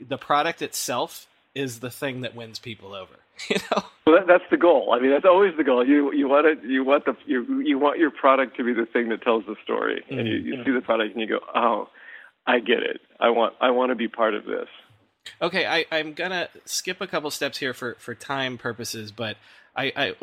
the 0.00 0.18
product 0.18 0.62
itself 0.62 1.26
is 1.54 1.80
the 1.80 1.90
thing 1.90 2.20
that 2.22 2.34
wins 2.34 2.58
people 2.58 2.94
over. 2.94 3.14
You 3.48 3.56
know. 3.70 3.82
Well, 4.06 4.16
that, 4.16 4.26
that's 4.26 4.44
the 4.50 4.58
goal. 4.58 4.92
I 4.92 5.00
mean, 5.00 5.10
that's 5.12 5.24
always 5.24 5.56
the 5.56 5.64
goal. 5.64 5.86
You 5.86 6.12
you 6.12 6.28
want 6.28 6.46
it. 6.46 6.58
You 6.62 6.84
want 6.84 7.06
the 7.06 7.16
you 7.24 7.60
you 7.60 7.78
want 7.78 7.98
your 7.98 8.10
product 8.10 8.58
to 8.58 8.64
be 8.64 8.74
the 8.74 8.84
thing 8.84 9.08
that 9.08 9.22
tells 9.22 9.46
the 9.46 9.56
story, 9.64 10.04
mm-hmm. 10.04 10.18
and 10.18 10.28
you, 10.28 10.34
you 10.34 10.62
see 10.62 10.72
the 10.72 10.82
product 10.82 11.12
and 11.12 11.22
you 11.22 11.26
go, 11.26 11.40
oh, 11.54 11.88
I 12.46 12.58
get 12.58 12.82
it. 12.82 13.00
I 13.18 13.30
want 13.30 13.54
I 13.58 13.70
want 13.70 13.92
to 13.92 13.94
be 13.94 14.08
part 14.08 14.34
of 14.34 14.44
this. 14.44 14.68
Okay, 15.40 15.64
I, 15.64 15.86
I'm 15.90 16.12
gonna 16.12 16.50
skip 16.66 17.00
a 17.00 17.06
couple 17.06 17.30
steps 17.30 17.56
here 17.56 17.72
for 17.72 17.94
for 17.94 18.14
time 18.14 18.58
purposes, 18.58 19.10
but 19.10 19.38
I, 19.74 19.92
I 19.96 20.14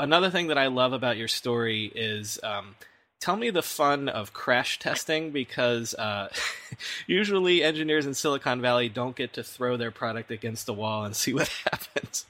another 0.00 0.30
thing 0.30 0.48
that 0.48 0.58
I 0.58 0.66
love 0.66 0.92
about 0.92 1.16
your 1.16 1.28
story 1.28 1.92
is. 1.94 2.40
Um, 2.42 2.74
tell 3.24 3.36
me 3.36 3.48
the 3.48 3.62
fun 3.62 4.10
of 4.10 4.34
crash 4.34 4.78
testing 4.78 5.30
because 5.30 5.94
uh, 5.94 6.28
usually 7.06 7.64
engineers 7.64 8.04
in 8.04 8.12
Silicon 8.12 8.60
Valley 8.60 8.90
don't 8.90 9.16
get 9.16 9.32
to 9.32 9.42
throw 9.42 9.78
their 9.78 9.90
product 9.90 10.30
against 10.30 10.66
the 10.66 10.74
wall 10.74 11.04
and 11.04 11.16
see 11.24 11.32
what 11.32 11.48
happens. 11.72 12.26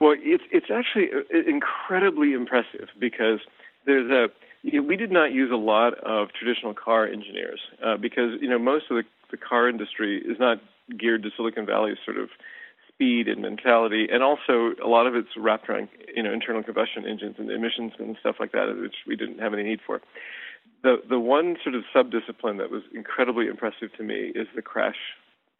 Well, 0.00 0.14
it's 0.18 0.44
it's 0.50 0.66
actually 0.70 1.08
uh, 1.12 1.48
incredibly 1.48 2.34
impressive 2.34 2.88
because 2.98 3.40
there's 3.86 4.10
a 4.10 4.28
we 4.80 4.96
did 4.96 5.10
not 5.10 5.32
use 5.32 5.50
a 5.50 5.56
lot 5.56 5.94
of 6.00 6.28
traditional 6.32 6.74
car 6.74 7.06
engineers 7.06 7.60
uh, 7.84 7.96
because 7.96 8.40
you 8.40 8.50
know 8.50 8.58
most 8.58 8.86
of 8.90 8.96
the, 8.96 9.04
the 9.30 9.36
car 9.36 9.68
industry 9.68 10.18
is 10.18 10.38
not 10.38 10.58
geared 10.98 11.22
to 11.22 11.30
Silicon 11.36 11.64
Valley's 11.64 11.98
sort 12.04 12.18
of 12.18 12.28
speed 12.94 13.28
and 13.28 13.42
mentality, 13.42 14.08
and 14.10 14.22
also 14.22 14.72
a 14.84 14.88
lot 14.88 15.06
of 15.06 15.14
it's 15.14 15.28
wrapped 15.36 15.68
around 15.68 15.88
you 16.14 16.22
know 16.22 16.32
internal 16.32 16.62
combustion 16.62 17.06
engines 17.06 17.36
and 17.38 17.50
emissions 17.50 17.92
and 17.98 18.16
stuff 18.20 18.36
like 18.40 18.52
that, 18.52 18.74
which 18.80 18.96
we 19.06 19.16
didn't 19.16 19.38
have 19.38 19.52
any 19.54 19.62
need 19.62 19.80
for. 19.86 20.00
The 20.82 20.96
the 21.08 21.18
one 21.18 21.56
sort 21.62 21.74
of 21.74 21.82
sub 21.92 22.10
discipline 22.10 22.58
that 22.58 22.70
was 22.70 22.82
incredibly 22.94 23.46
impressive 23.46 23.92
to 23.96 24.02
me 24.02 24.32
is 24.34 24.46
the 24.54 24.62
crash 24.62 24.96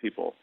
people, 0.01 0.35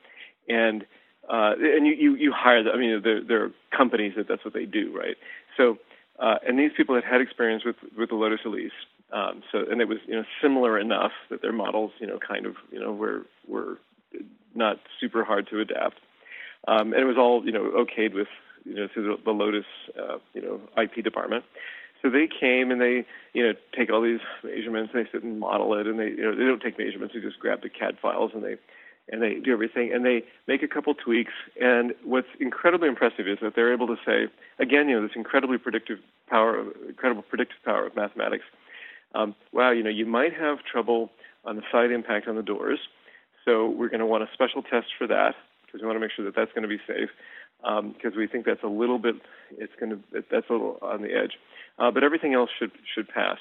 and 0.47 0.83
uh, 1.29 1.53
and 1.59 1.85
you, 1.85 1.93
you 1.93 2.15
you 2.15 2.33
hire 2.35 2.63
them. 2.63 2.73
I 2.73 2.77
mean, 2.77 3.01
there 3.03 3.43
are 3.43 3.51
companies 3.75 4.13
that 4.17 4.27
that's 4.27 4.43
what 4.45 4.53
they 4.53 4.65
do, 4.65 4.95
right? 4.95 5.17
So. 5.57 5.77
Uh, 6.21 6.35
and 6.45 6.59
these 6.59 6.71
people 6.75 6.93
had 6.95 7.05
had 7.05 7.21
experience 7.21 7.63
with 7.63 7.77
with 7.97 8.09
the 8.09 8.15
Lotus 8.15 8.41
Elise, 8.45 8.73
um, 9.13 9.41
so 9.53 9.59
and 9.71 9.79
it 9.79 9.87
was 9.87 9.99
you 10.05 10.13
know 10.13 10.25
similar 10.41 10.77
enough 10.77 11.13
that 11.29 11.41
their 11.41 11.53
models 11.53 11.91
you 11.99 12.05
know 12.05 12.19
kind 12.19 12.45
of 12.45 12.55
you 12.73 12.79
know 12.79 12.91
were 12.91 13.25
were 13.47 13.77
not 14.53 14.77
super 14.99 15.23
hard 15.23 15.47
to 15.49 15.59
adapt. 15.61 15.95
Um, 16.67 16.93
and 16.93 17.01
it 17.01 17.05
was 17.05 17.17
all 17.17 17.45
you 17.45 17.51
know 17.51 17.71
okayed 17.71 18.13
with 18.13 18.27
you 18.65 18.75
know 18.75 18.87
through 18.93 19.03
the, 19.03 19.23
the 19.23 19.31
Lotus 19.31 19.65
uh, 19.97 20.17
you 20.33 20.41
know 20.41 20.61
IP 20.81 21.03
department. 21.03 21.43
So 22.01 22.09
they 22.09 22.27
came 22.27 22.71
and 22.71 22.79
they 22.79 23.05
you 23.33 23.45
know 23.45 23.53
take 23.77 23.91
all 23.91 24.01
these 24.01 24.19
measurements 24.43 24.91
and 24.93 25.05
they 25.05 25.11
sit 25.11 25.23
and 25.23 25.39
model 25.39 25.73
it. 25.77 25.87
And 25.87 25.99
they 25.99 26.09
you 26.09 26.23
know 26.23 26.35
they 26.35 26.43
don't 26.43 26.61
take 26.61 26.77
measurements. 26.77 27.13
They 27.13 27.21
just 27.21 27.39
grab 27.39 27.61
the 27.61 27.69
CAD 27.69 27.97
files 28.01 28.31
and 28.33 28.43
they 28.43 28.57
and 29.11 29.21
they 29.21 29.35
do 29.35 29.51
everything. 29.51 29.91
And 29.93 30.05
they 30.05 30.23
make 30.47 30.61
a 30.61 30.67
couple 30.67 30.93
tweaks. 30.93 31.33
And 31.59 31.93
what's 32.03 32.27
incredibly 32.39 32.87
impressive 32.87 33.27
is 33.27 33.39
that 33.41 33.55
they're 33.55 33.73
able 33.73 33.87
to 33.87 33.97
say 34.05 34.27
again 34.59 34.89
you 34.89 34.95
know 34.95 35.01
this 35.01 35.15
incredibly 35.15 35.57
predictive 35.57 35.99
power 36.27 36.65
incredible 36.87 37.23
predictive 37.23 37.57
power 37.63 37.87
of 37.87 37.95
mathematics. 37.95 38.45
Um, 39.15 39.35
wow 39.53 39.71
you 39.71 39.83
know 39.83 39.89
you 39.89 40.05
might 40.05 40.33
have 40.33 40.59
trouble 40.69 41.11
on 41.45 41.55
the 41.55 41.63
side 41.71 41.91
impact 41.91 42.27
on 42.27 42.35
the 42.35 42.43
doors. 42.43 42.79
So 43.45 43.69
we're 43.69 43.87
going 43.87 44.01
to 44.01 44.05
want 44.05 44.21
a 44.21 44.27
special 44.33 44.61
test 44.61 44.87
for 44.97 45.07
that 45.07 45.33
because 45.69 45.81
we 45.81 45.87
want 45.87 45.95
to 45.95 46.01
make 46.01 46.11
sure 46.15 46.25
that 46.25 46.35
that's 46.35 46.51
going 46.53 46.63
to 46.63 46.69
be 46.69 46.81
safe 46.87 47.09
because 47.61 48.13
um, 48.13 48.17
we 48.17 48.27
think 48.27 48.45
that's 48.45 48.63
a 48.63 48.67
little 48.67 48.99
bit 48.99 49.15
it's 49.57 49.73
going 49.79 49.91
to 49.91 49.99
that's 50.31 50.49
a 50.49 50.53
little 50.53 50.77
on 50.81 51.01
the 51.01 51.09
edge, 51.09 51.33
uh, 51.77 51.91
but 51.91 52.03
everything 52.03 52.33
else 52.33 52.49
should 52.57 52.71
should 52.95 53.07
pass. 53.07 53.37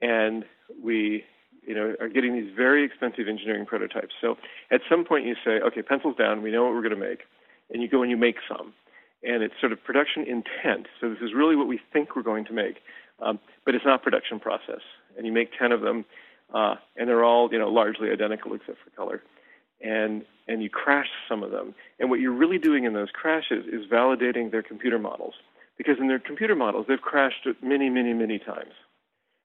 And 0.00 0.44
we 0.82 1.24
you 1.66 1.74
know 1.74 1.94
are 2.00 2.08
getting 2.08 2.34
these 2.34 2.52
very 2.56 2.84
expensive 2.84 3.28
engineering 3.28 3.66
prototypes. 3.66 4.14
So 4.20 4.36
at 4.70 4.80
some 4.88 5.04
point 5.04 5.26
you 5.26 5.34
say, 5.44 5.60
okay, 5.60 5.82
pencils 5.82 6.16
down. 6.16 6.42
We 6.42 6.50
know 6.50 6.64
what 6.64 6.72
we're 6.72 6.88
going 6.88 6.98
to 6.98 7.08
make, 7.08 7.20
and 7.70 7.82
you 7.82 7.88
go 7.88 8.02
and 8.02 8.10
you 8.10 8.16
make 8.16 8.36
some, 8.48 8.72
and 9.22 9.42
it's 9.42 9.54
sort 9.60 9.72
of 9.72 9.82
production 9.84 10.22
intent. 10.22 10.86
So 11.00 11.10
this 11.10 11.18
is 11.20 11.34
really 11.34 11.56
what 11.56 11.68
we 11.68 11.80
think 11.92 12.16
we're 12.16 12.22
going 12.22 12.46
to 12.46 12.52
make, 12.52 12.76
um, 13.20 13.38
but 13.66 13.74
it's 13.74 13.84
not 13.84 14.02
production 14.02 14.40
process. 14.40 14.80
And 15.16 15.26
you 15.26 15.32
make 15.32 15.50
ten 15.58 15.70
of 15.70 15.82
them, 15.82 16.06
uh, 16.54 16.76
and 16.96 17.08
they're 17.08 17.24
all 17.24 17.50
you 17.52 17.58
know 17.58 17.68
largely 17.68 18.10
identical 18.10 18.54
except 18.54 18.78
for 18.82 18.90
color 18.96 19.22
and 19.80 20.24
and 20.46 20.62
you 20.62 20.68
crash 20.68 21.08
some 21.28 21.42
of 21.42 21.50
them. 21.50 21.74
And 21.98 22.10
what 22.10 22.20
you're 22.20 22.32
really 22.32 22.58
doing 22.58 22.84
in 22.84 22.92
those 22.92 23.08
crashes 23.12 23.64
is 23.66 23.86
validating 23.90 24.50
their 24.50 24.62
computer 24.62 24.98
models, 24.98 25.34
because 25.78 25.96
in 25.98 26.08
their 26.08 26.18
computer 26.18 26.54
models 26.54 26.86
they've 26.88 27.00
crashed 27.00 27.46
it 27.46 27.56
many, 27.62 27.88
many, 27.88 28.12
many 28.12 28.38
times, 28.38 28.72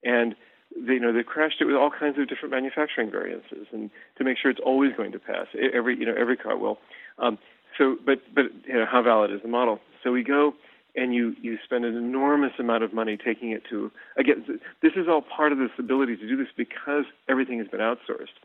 and 0.04 0.36
they, 0.76 0.94
you 0.94 1.00
know 1.00 1.14
they've 1.14 1.26
crashed 1.26 1.62
it 1.62 1.66
with 1.66 1.76
all 1.76 1.92
kinds 1.92 2.18
of 2.20 2.28
different 2.28 2.52
manufacturing 2.52 3.10
variances, 3.10 3.68
and 3.72 3.90
to 4.18 4.24
make 4.24 4.38
sure 4.38 4.52
it's 4.52 4.62
always 4.64 4.92
going 4.96 5.12
to 5.12 5.20
pass. 5.20 5.48
Every 5.74 5.98
you 5.98 6.06
know 6.06 6.16
every 6.18 6.38
car 6.38 6.58
will. 6.58 6.78
Um, 7.18 7.38
so, 7.78 7.98
but 8.06 8.20
but 8.34 8.46
you 8.68 8.74
know 8.74 8.86
how 8.90 9.02
valid 9.02 9.32
is 9.32 9.42
the 9.42 9.48
model? 9.48 9.80
So 10.04 10.12
we 10.12 10.24
go 10.24 10.54
and 10.96 11.14
you 11.14 11.36
you 11.42 11.58
spend 11.64 11.86
an 11.86 11.96
enormous 11.96 12.54
amount 12.60 12.84
of 12.84 12.94
money 12.94 13.18
taking 13.18 13.52
it 13.52 13.64
to 13.70 13.92
again. 14.18 14.60
This 14.82 14.94
is 14.96 15.08
all 15.08 15.22
part 15.22 15.52
of 15.52 15.58
this 15.58 15.72
ability 15.78 16.18
to 16.18 16.28
do 16.28 16.38
this 16.38 16.48
because 16.56 17.06
everything 17.28 17.60
has 17.60 17.68
been 17.68 17.80
outsourced 17.80 18.38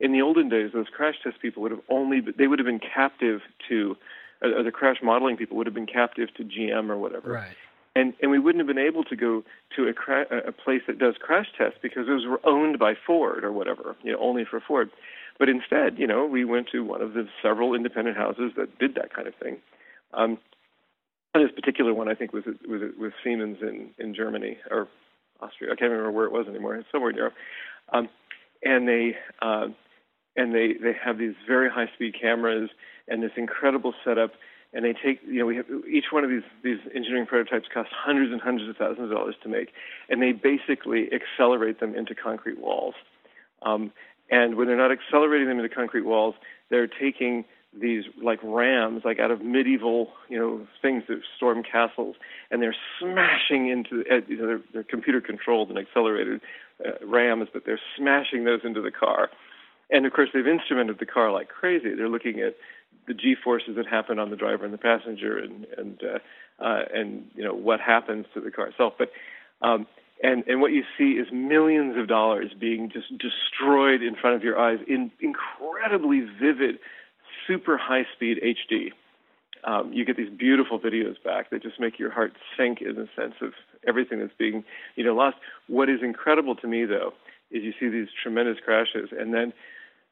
in 0.00 0.12
the 0.12 0.22
olden 0.22 0.48
days, 0.48 0.70
those 0.72 0.86
crash 0.88 1.16
test 1.22 1.40
people 1.40 1.62
would 1.62 1.70
have 1.70 1.82
only 1.88 2.20
they 2.20 2.46
would 2.46 2.58
have 2.58 2.66
been 2.66 2.80
captive 2.80 3.40
to, 3.68 3.96
or 4.42 4.62
the 4.62 4.72
crash 4.72 4.96
modeling 5.02 5.36
people 5.36 5.56
would 5.58 5.66
have 5.66 5.74
been 5.74 5.86
captive 5.86 6.32
to 6.36 6.42
GM 6.42 6.88
or 6.90 6.96
whatever. 6.96 7.32
Right. 7.32 7.56
And 7.94 8.14
and 8.22 8.30
we 8.30 8.38
wouldn't 8.38 8.60
have 8.60 8.74
been 8.74 8.84
able 8.84 9.04
to 9.04 9.16
go 9.16 9.44
to 9.76 9.88
a, 9.88 9.92
cra- 9.92 10.26
a 10.46 10.52
place 10.52 10.82
that 10.86 10.98
does 10.98 11.16
crash 11.20 11.48
tests 11.56 11.78
because 11.82 12.06
those 12.06 12.26
were 12.26 12.40
owned 12.44 12.78
by 12.78 12.94
Ford 13.06 13.44
or 13.44 13.52
whatever, 13.52 13.96
you 14.02 14.12
know, 14.12 14.18
only 14.20 14.44
for 14.44 14.60
Ford. 14.60 14.90
But 15.38 15.48
instead, 15.48 15.98
you 15.98 16.06
know, 16.06 16.24
we 16.24 16.44
went 16.44 16.68
to 16.72 16.84
one 16.84 17.02
of 17.02 17.14
the 17.14 17.28
several 17.42 17.74
independent 17.74 18.16
houses 18.16 18.52
that 18.56 18.78
did 18.78 18.94
that 18.94 19.12
kind 19.14 19.26
of 19.26 19.34
thing. 19.34 19.58
Um, 20.14 20.38
and 21.34 21.44
this 21.44 21.52
particular 21.54 21.94
one, 21.94 22.08
I 22.08 22.14
think, 22.14 22.32
was 22.32 22.44
was 22.66 22.80
with 22.98 23.12
Siemens 23.22 23.58
in 23.60 23.90
in 23.98 24.14
Germany 24.14 24.58
or 24.70 24.88
Austria. 25.40 25.72
I 25.72 25.76
can't 25.76 25.90
remember 25.90 26.12
where 26.12 26.26
it 26.26 26.32
was 26.32 26.46
anymore. 26.46 26.76
It's 26.76 26.88
somewhere 26.90 27.10
in 27.10 27.16
Europe. 27.16 27.34
Um, 27.92 28.08
and 28.62 28.86
they 28.86 29.16
uh, 29.42 29.68
and 30.36 30.54
they 30.54 30.74
they 30.74 30.92
have 30.92 31.18
these 31.18 31.34
very 31.46 31.70
high 31.70 31.88
speed 31.94 32.14
cameras 32.20 32.70
and 33.08 33.22
this 33.22 33.32
incredible 33.36 33.94
setup 34.04 34.32
and 34.72 34.84
they 34.84 34.92
take 34.92 35.20
you 35.26 35.40
know 35.40 35.46
we 35.46 35.56
have 35.56 35.66
each 35.90 36.06
one 36.10 36.24
of 36.24 36.30
these 36.30 36.42
these 36.62 36.78
engineering 36.94 37.26
prototypes 37.26 37.66
cost 37.72 37.90
hundreds 37.92 38.32
and 38.32 38.40
hundreds 38.40 38.68
of 38.68 38.76
thousands 38.76 39.10
of 39.10 39.16
dollars 39.16 39.34
to 39.42 39.48
make 39.48 39.70
and 40.08 40.22
they 40.22 40.32
basically 40.32 41.08
accelerate 41.12 41.80
them 41.80 41.94
into 41.94 42.14
concrete 42.14 42.58
walls. 42.58 42.94
Um, 43.62 43.92
and 44.30 44.54
when 44.54 44.68
they're 44.68 44.76
not 44.76 44.92
accelerating 44.92 45.48
them 45.48 45.58
into 45.58 45.74
concrete 45.74 46.04
walls 46.04 46.34
they're 46.70 46.86
taking 46.86 47.44
these 47.78 48.04
like 48.20 48.40
rams 48.42 49.02
like 49.04 49.20
out 49.20 49.30
of 49.30 49.42
medieval 49.42 50.08
you 50.28 50.38
know 50.38 50.66
things 50.82 51.04
that 51.08 51.20
storm 51.36 51.62
castles 51.62 52.16
and 52.50 52.62
they're 52.62 52.76
smashing 53.00 53.68
into 53.68 54.04
uh, 54.10 54.20
you 54.26 54.36
know 54.36 54.46
they're, 54.46 54.62
they're 54.72 54.82
computer 54.82 55.20
controlled 55.20 55.68
and 55.68 55.78
accelerated 55.78 56.40
uh, 56.84 57.04
rams 57.06 57.48
but 57.52 57.64
they're 57.64 57.80
smashing 57.96 58.44
those 58.44 58.60
into 58.64 58.80
the 58.80 58.90
car 58.90 59.30
and 59.90 60.06
of 60.06 60.12
course, 60.12 60.28
they've 60.32 60.46
instrumented 60.46 60.98
the 60.98 61.06
car 61.06 61.32
like 61.32 61.48
crazy. 61.48 61.94
They're 61.94 62.08
looking 62.08 62.40
at 62.40 62.56
the 63.06 63.14
G 63.14 63.34
forces 63.42 63.76
that 63.76 63.86
happen 63.86 64.18
on 64.18 64.30
the 64.30 64.36
driver 64.36 64.64
and 64.64 64.72
the 64.72 64.78
passenger, 64.78 65.38
and 65.38 65.66
and 65.76 66.00
uh, 66.02 66.64
uh, 66.64 66.82
and 66.94 67.26
you 67.34 67.44
know 67.44 67.54
what 67.54 67.80
happens 67.80 68.26
to 68.34 68.40
the 68.40 68.50
car 68.50 68.68
itself. 68.68 68.94
But 68.98 69.10
um, 69.62 69.86
and 70.22 70.44
and 70.46 70.60
what 70.60 70.72
you 70.72 70.84
see 70.98 71.12
is 71.12 71.28
millions 71.32 71.96
of 71.98 72.08
dollars 72.08 72.52
being 72.58 72.90
just 72.92 73.08
destroyed 73.18 74.02
in 74.02 74.14
front 74.14 74.36
of 74.36 74.42
your 74.42 74.58
eyes 74.58 74.78
in 74.86 75.10
incredibly 75.20 76.20
vivid, 76.40 76.78
super 77.46 77.78
high 77.78 78.06
speed 78.14 78.38
HD. 78.42 78.92
Um, 79.62 79.92
you 79.92 80.06
get 80.06 80.16
these 80.16 80.30
beautiful 80.30 80.80
videos 80.80 81.22
back 81.22 81.50
that 81.50 81.62
just 81.62 81.78
make 81.78 81.98
your 81.98 82.10
heart 82.10 82.32
sink 82.56 82.80
in 82.80 82.94
the 82.94 83.08
sense 83.14 83.34
of 83.42 83.52
everything 83.86 84.20
that's 84.20 84.32
being 84.38 84.64
you 84.96 85.04
know 85.04 85.14
lost. 85.14 85.36
What 85.66 85.88
is 85.88 86.00
incredible 86.02 86.54
to 86.56 86.68
me 86.68 86.84
though 86.84 87.12
is 87.50 87.64
you 87.64 87.72
see 87.80 87.88
these 87.88 88.08
tremendous 88.22 88.58
crashes, 88.64 89.10
and 89.18 89.34
then 89.34 89.52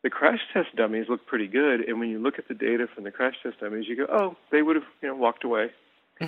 the 0.02 0.10
crash 0.10 0.40
test 0.52 0.74
dummies 0.76 1.06
look 1.08 1.26
pretty 1.26 1.46
good, 1.46 1.80
and 1.80 1.98
when 1.98 2.08
you 2.08 2.18
look 2.18 2.38
at 2.38 2.48
the 2.48 2.54
data 2.54 2.86
from 2.94 3.04
the 3.04 3.10
crash 3.10 3.34
test 3.42 3.60
dummies, 3.60 3.86
you 3.88 3.96
go, 3.96 4.06
"Oh, 4.10 4.36
they 4.52 4.62
would 4.62 4.76
have, 4.76 4.84
you 5.02 5.08
know, 5.08 5.16
walked 5.16 5.44
away." 5.44 5.70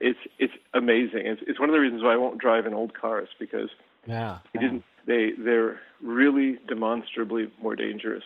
it's 0.00 0.18
it's 0.38 0.52
amazing. 0.74 1.26
It's 1.26 1.42
it's 1.46 1.60
one 1.60 1.68
of 1.68 1.72
the 1.72 1.80
reasons 1.80 2.02
why 2.02 2.14
I 2.14 2.16
won't 2.16 2.38
drive 2.38 2.66
in 2.66 2.74
old 2.74 2.94
cars 2.94 3.28
because 3.38 3.70
yeah, 4.06 4.38
they 4.52 4.60
didn't 4.60 4.84
they 5.06 5.30
they're 5.38 5.80
really 6.02 6.58
demonstrably 6.68 7.50
more 7.60 7.76
dangerous. 7.76 8.24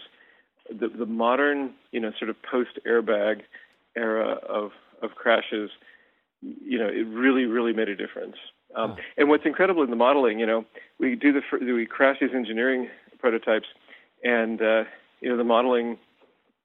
The 0.68 0.88
the 0.88 1.06
modern, 1.06 1.74
you 1.92 2.00
know, 2.00 2.12
sort 2.18 2.30
of 2.30 2.36
post 2.42 2.78
airbag 2.86 3.42
era 3.96 4.38
of 4.48 4.72
of 5.02 5.12
crashes, 5.14 5.70
you 6.42 6.78
know, 6.78 6.88
it 6.88 7.06
really 7.06 7.44
really 7.44 7.72
made 7.72 7.88
a 7.88 7.96
difference. 7.96 8.36
Um, 8.76 8.92
oh. 8.92 9.02
And 9.16 9.28
what's 9.28 9.44
incredible 9.44 9.82
in 9.82 9.90
the 9.90 9.96
modeling, 9.96 10.38
you 10.38 10.46
know, 10.46 10.64
we 10.98 11.16
do 11.16 11.32
the 11.32 11.72
we 11.72 11.86
crash 11.86 12.18
these 12.20 12.30
engineering 12.34 12.88
prototypes 13.18 13.66
and 14.22 14.60
uh, 14.60 14.84
you 15.20 15.28
know 15.28 15.36
the 15.36 15.44
modeling 15.44 15.98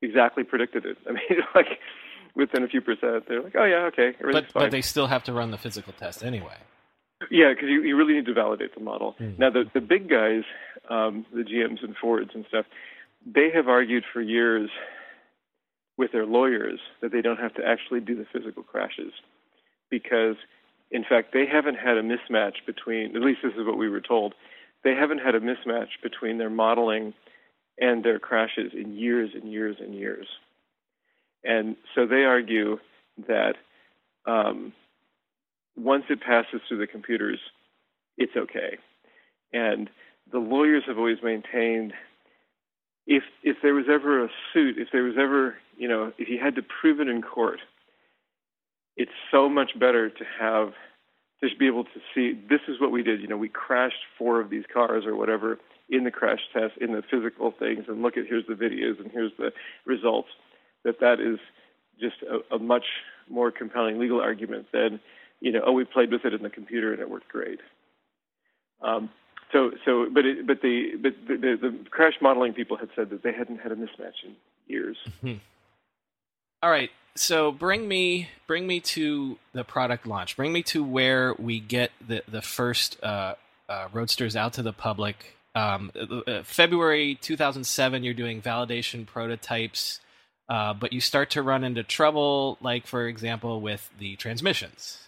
exactly 0.01 0.43
predicted 0.43 0.85
it. 0.85 0.97
I 1.07 1.13
mean, 1.13 1.41
like 1.53 1.79
within 2.35 2.63
a 2.63 2.67
few 2.67 2.81
percent, 2.81 3.25
they're 3.27 3.41
like, 3.41 3.55
oh 3.57 3.65
yeah, 3.65 3.89
okay, 3.93 4.13
but. 4.21 4.45
But 4.53 4.71
they 4.71 4.81
still 4.81 5.07
have 5.07 5.23
to 5.23 5.33
run 5.33 5.51
the 5.51 5.57
physical 5.57 5.93
test 5.93 6.23
anyway. 6.23 6.57
Yeah, 7.31 7.53
because 7.53 7.69
you, 7.69 7.81
you 7.81 7.95
really 7.95 8.13
need 8.13 8.25
to 8.25 8.33
validate 8.33 8.75
the 8.75 8.81
model. 8.81 9.15
Mm. 9.19 9.39
Now, 9.39 9.49
the 9.49 9.63
the 9.73 9.81
big 9.81 10.09
guys, 10.09 10.43
um, 10.89 11.25
the 11.33 11.43
GMs 11.43 11.83
and 11.83 11.95
Fords 11.95 12.31
and 12.33 12.45
stuff, 12.47 12.65
they 13.25 13.49
have 13.53 13.67
argued 13.67 14.03
for 14.11 14.21
years 14.21 14.69
with 15.97 16.11
their 16.11 16.25
lawyers 16.25 16.79
that 17.01 17.11
they 17.11 17.21
don't 17.21 17.39
have 17.39 17.53
to 17.55 17.65
actually 17.65 18.01
do 18.01 18.15
the 18.15 18.25
physical 18.31 18.63
crashes 18.63 19.13
because, 19.89 20.35
in 20.91 21.05
fact, 21.07 21.31
they 21.31 21.45
haven't 21.49 21.75
had 21.75 21.97
a 21.97 22.03
mismatch 22.03 22.55
between. 22.65 23.15
At 23.15 23.21
least 23.21 23.39
this 23.43 23.53
is 23.53 23.65
what 23.65 23.77
we 23.77 23.89
were 23.89 24.01
told. 24.01 24.35
They 24.83 24.93
haven't 24.93 25.19
had 25.19 25.35
a 25.35 25.39
mismatch 25.39 26.01
between 26.03 26.37
their 26.37 26.49
modeling 26.49 27.13
and 27.79 28.03
their 28.03 28.19
crashes 28.19 28.71
in 28.73 28.95
years 28.95 29.31
and 29.33 29.51
years 29.51 29.77
and 29.79 29.93
years. 29.93 30.27
And 31.43 31.75
so 31.93 32.05
they 32.05 32.23
argue 32.23 32.77
that 33.27 33.55
um, 34.25 34.73
once 35.77 36.05
it 36.09 36.21
passes 36.21 36.61
through 36.67 36.79
the 36.79 36.87
computers, 36.87 37.39
it's 38.17 38.35
okay. 38.35 38.77
And 39.53 39.89
the 40.31 40.39
lawyers 40.39 40.83
have 40.87 40.97
always 40.97 41.17
maintained 41.23 41.93
if 43.07 43.23
if 43.43 43.57
there 43.61 43.75
was 43.75 43.85
ever 43.91 44.23
a 44.23 44.29
suit, 44.53 44.77
if 44.79 44.87
there 44.91 45.03
was 45.03 45.15
ever 45.19 45.55
you 45.77 45.87
know 45.87 46.11
if 46.17 46.27
you 46.27 46.39
had 46.41 46.55
to 46.55 46.63
prove 46.81 46.99
it 46.99 47.07
in 47.07 47.21
court, 47.21 47.59
it's 48.97 49.11
so 49.31 49.47
much 49.47 49.77
better 49.79 50.09
to 50.09 50.23
have 50.39 50.73
to 51.41 51.49
be 51.59 51.67
able 51.67 51.83
to 51.83 51.99
see 52.13 52.33
this 52.49 52.61
is 52.67 52.81
what 52.81 52.91
we 52.91 53.03
did. 53.03 53.21
You 53.21 53.27
know, 53.27 53.37
we 53.37 53.49
crashed 53.49 54.03
four 54.17 54.41
of 54.41 54.49
these 54.49 54.63
cars 54.73 55.05
or 55.05 55.15
whatever 55.15 55.59
in 55.89 56.03
the 56.03 56.11
crash 56.11 56.41
test 56.51 56.73
in 56.81 56.93
the 56.93 57.03
physical 57.09 57.51
things, 57.51 57.85
and 57.87 58.01
look 58.01 58.17
at 58.17 58.25
here's 58.27 58.47
the 58.47 58.53
videos 58.53 58.99
and 58.99 59.11
here's 59.11 59.31
the 59.37 59.51
results. 59.85 60.29
That 60.83 60.99
that 60.99 61.19
is 61.19 61.39
just 61.99 62.17
a, 62.23 62.55
a 62.55 62.59
much 62.59 62.85
more 63.29 63.51
compelling 63.51 63.99
legal 63.99 64.21
argument 64.21 64.67
than 64.71 64.99
you 65.41 65.51
know, 65.51 65.61
oh, 65.65 65.71
we 65.71 65.83
played 65.85 66.11
with 66.11 66.25
it 66.25 66.33
in 66.33 66.41
the 66.41 66.49
computer 66.49 66.91
and 66.91 67.01
it 67.01 67.09
worked 67.09 67.27
great. 67.27 67.59
Um, 68.81 69.09
so, 69.51 69.71
so, 69.85 70.07
but 70.11 70.25
it, 70.25 70.47
but 70.47 70.61
the 70.61 70.95
but 71.01 71.13
the, 71.27 71.37
the, 71.37 71.69
the, 71.69 71.89
crash 71.89 72.15
modeling 72.21 72.53
people 72.53 72.77
had 72.77 72.89
said 72.95 73.09
that 73.11 73.23
they 73.23 73.31
hadn't 73.31 73.59
had 73.59 73.71
a 73.71 73.75
mismatch 73.75 74.23
in 74.23 74.35
years. 74.67 74.97
Mm-hmm. 75.07 75.35
All 76.63 76.71
right, 76.71 76.89
so 77.15 77.51
bring 77.51 77.87
me 77.87 78.29
bring 78.47 78.65
me 78.65 78.79
to 78.81 79.37
the 79.53 79.63
product 79.63 80.07
launch. 80.07 80.35
Bring 80.35 80.51
me 80.51 80.63
to 80.63 80.83
where 80.83 81.35
we 81.37 81.59
get 81.59 81.91
the 82.05 82.23
the 82.27 82.41
first 82.41 83.01
uh, 83.03 83.35
uh, 83.69 83.87
roadsters 83.93 84.35
out 84.35 84.53
to 84.53 84.63
the 84.63 84.73
public. 84.73 85.37
Um, 85.55 85.91
uh, 85.95 86.43
February 86.43 87.17
2007, 87.21 88.03
you're 88.03 88.13
doing 88.13 88.41
validation 88.41 89.05
prototypes, 89.05 90.01
uh, 90.49 90.73
but 90.73 90.91
you 90.91 90.99
start 90.99 91.29
to 91.31 91.41
run 91.41 91.63
into 91.63 91.81
trouble, 91.83 92.57
like 92.61 92.85
for 92.85 93.07
example 93.07 93.61
with 93.61 93.89
the 93.97 94.17
transmissions. 94.17 95.07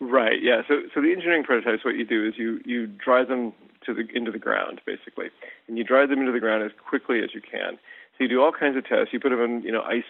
Right. 0.00 0.42
Yeah. 0.42 0.62
So, 0.66 0.82
so 0.92 1.00
the 1.00 1.12
engineering 1.12 1.44
prototypes, 1.44 1.84
what 1.84 1.94
you 1.94 2.04
do 2.04 2.26
is 2.26 2.34
you 2.36 2.60
you 2.64 2.88
drive 2.88 3.28
them 3.28 3.52
to 3.86 3.94
the 3.94 4.02
into 4.12 4.32
the 4.32 4.38
ground 4.38 4.80
basically, 4.84 5.26
and 5.68 5.78
you 5.78 5.84
drive 5.84 6.08
them 6.08 6.18
into 6.18 6.32
the 6.32 6.40
ground 6.40 6.64
as 6.64 6.72
quickly 6.88 7.22
as 7.22 7.30
you 7.34 7.40
can. 7.40 7.78
So 8.18 8.24
you 8.24 8.28
do 8.28 8.42
all 8.42 8.52
kinds 8.52 8.76
of 8.76 8.84
tests. 8.84 9.12
You 9.12 9.20
put 9.20 9.30
them 9.30 9.40
in, 9.40 9.62
you 9.62 9.70
know, 9.70 9.82
ice. 9.82 10.02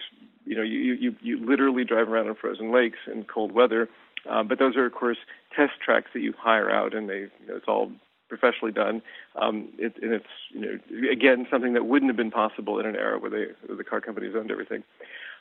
You 0.45 0.55
know, 0.55 0.63
you 0.63 0.93
you 0.93 1.15
you 1.21 1.45
literally 1.45 1.83
drive 1.83 2.09
around 2.09 2.27
in 2.27 2.33
frozen 2.33 2.71
lakes 2.73 2.97
in 3.05 3.23
cold 3.25 3.51
weather. 3.51 3.87
Um, 4.27 4.47
but 4.47 4.57
those 4.57 4.75
are, 4.77 4.85
of 4.85 4.93
course, 4.93 5.17
test 5.55 5.73
tracks 5.83 6.09
that 6.13 6.21
you 6.21 6.33
hire 6.37 6.71
out, 6.71 6.93
and 6.93 7.09
they, 7.09 7.19
you 7.19 7.47
know, 7.47 7.57
it's 7.57 7.67
all 7.67 7.91
professionally 8.37 8.71
done. 8.71 9.01
Um, 9.35 9.69
it, 9.77 9.95
and 10.01 10.13
it's, 10.13 10.25
you 10.51 10.61
know, 10.61 11.11
again, 11.11 11.47
something 11.51 11.73
that 11.73 11.85
wouldn't 11.85 12.09
have 12.09 12.17
been 12.17 12.31
possible 12.31 12.79
in 12.79 12.85
an 12.85 12.95
era 12.95 13.19
where, 13.19 13.31
they, 13.31 13.45
where 13.65 13.77
the 13.77 13.83
car 13.83 14.01
companies 14.01 14.33
owned 14.35 14.51
everything. 14.51 14.83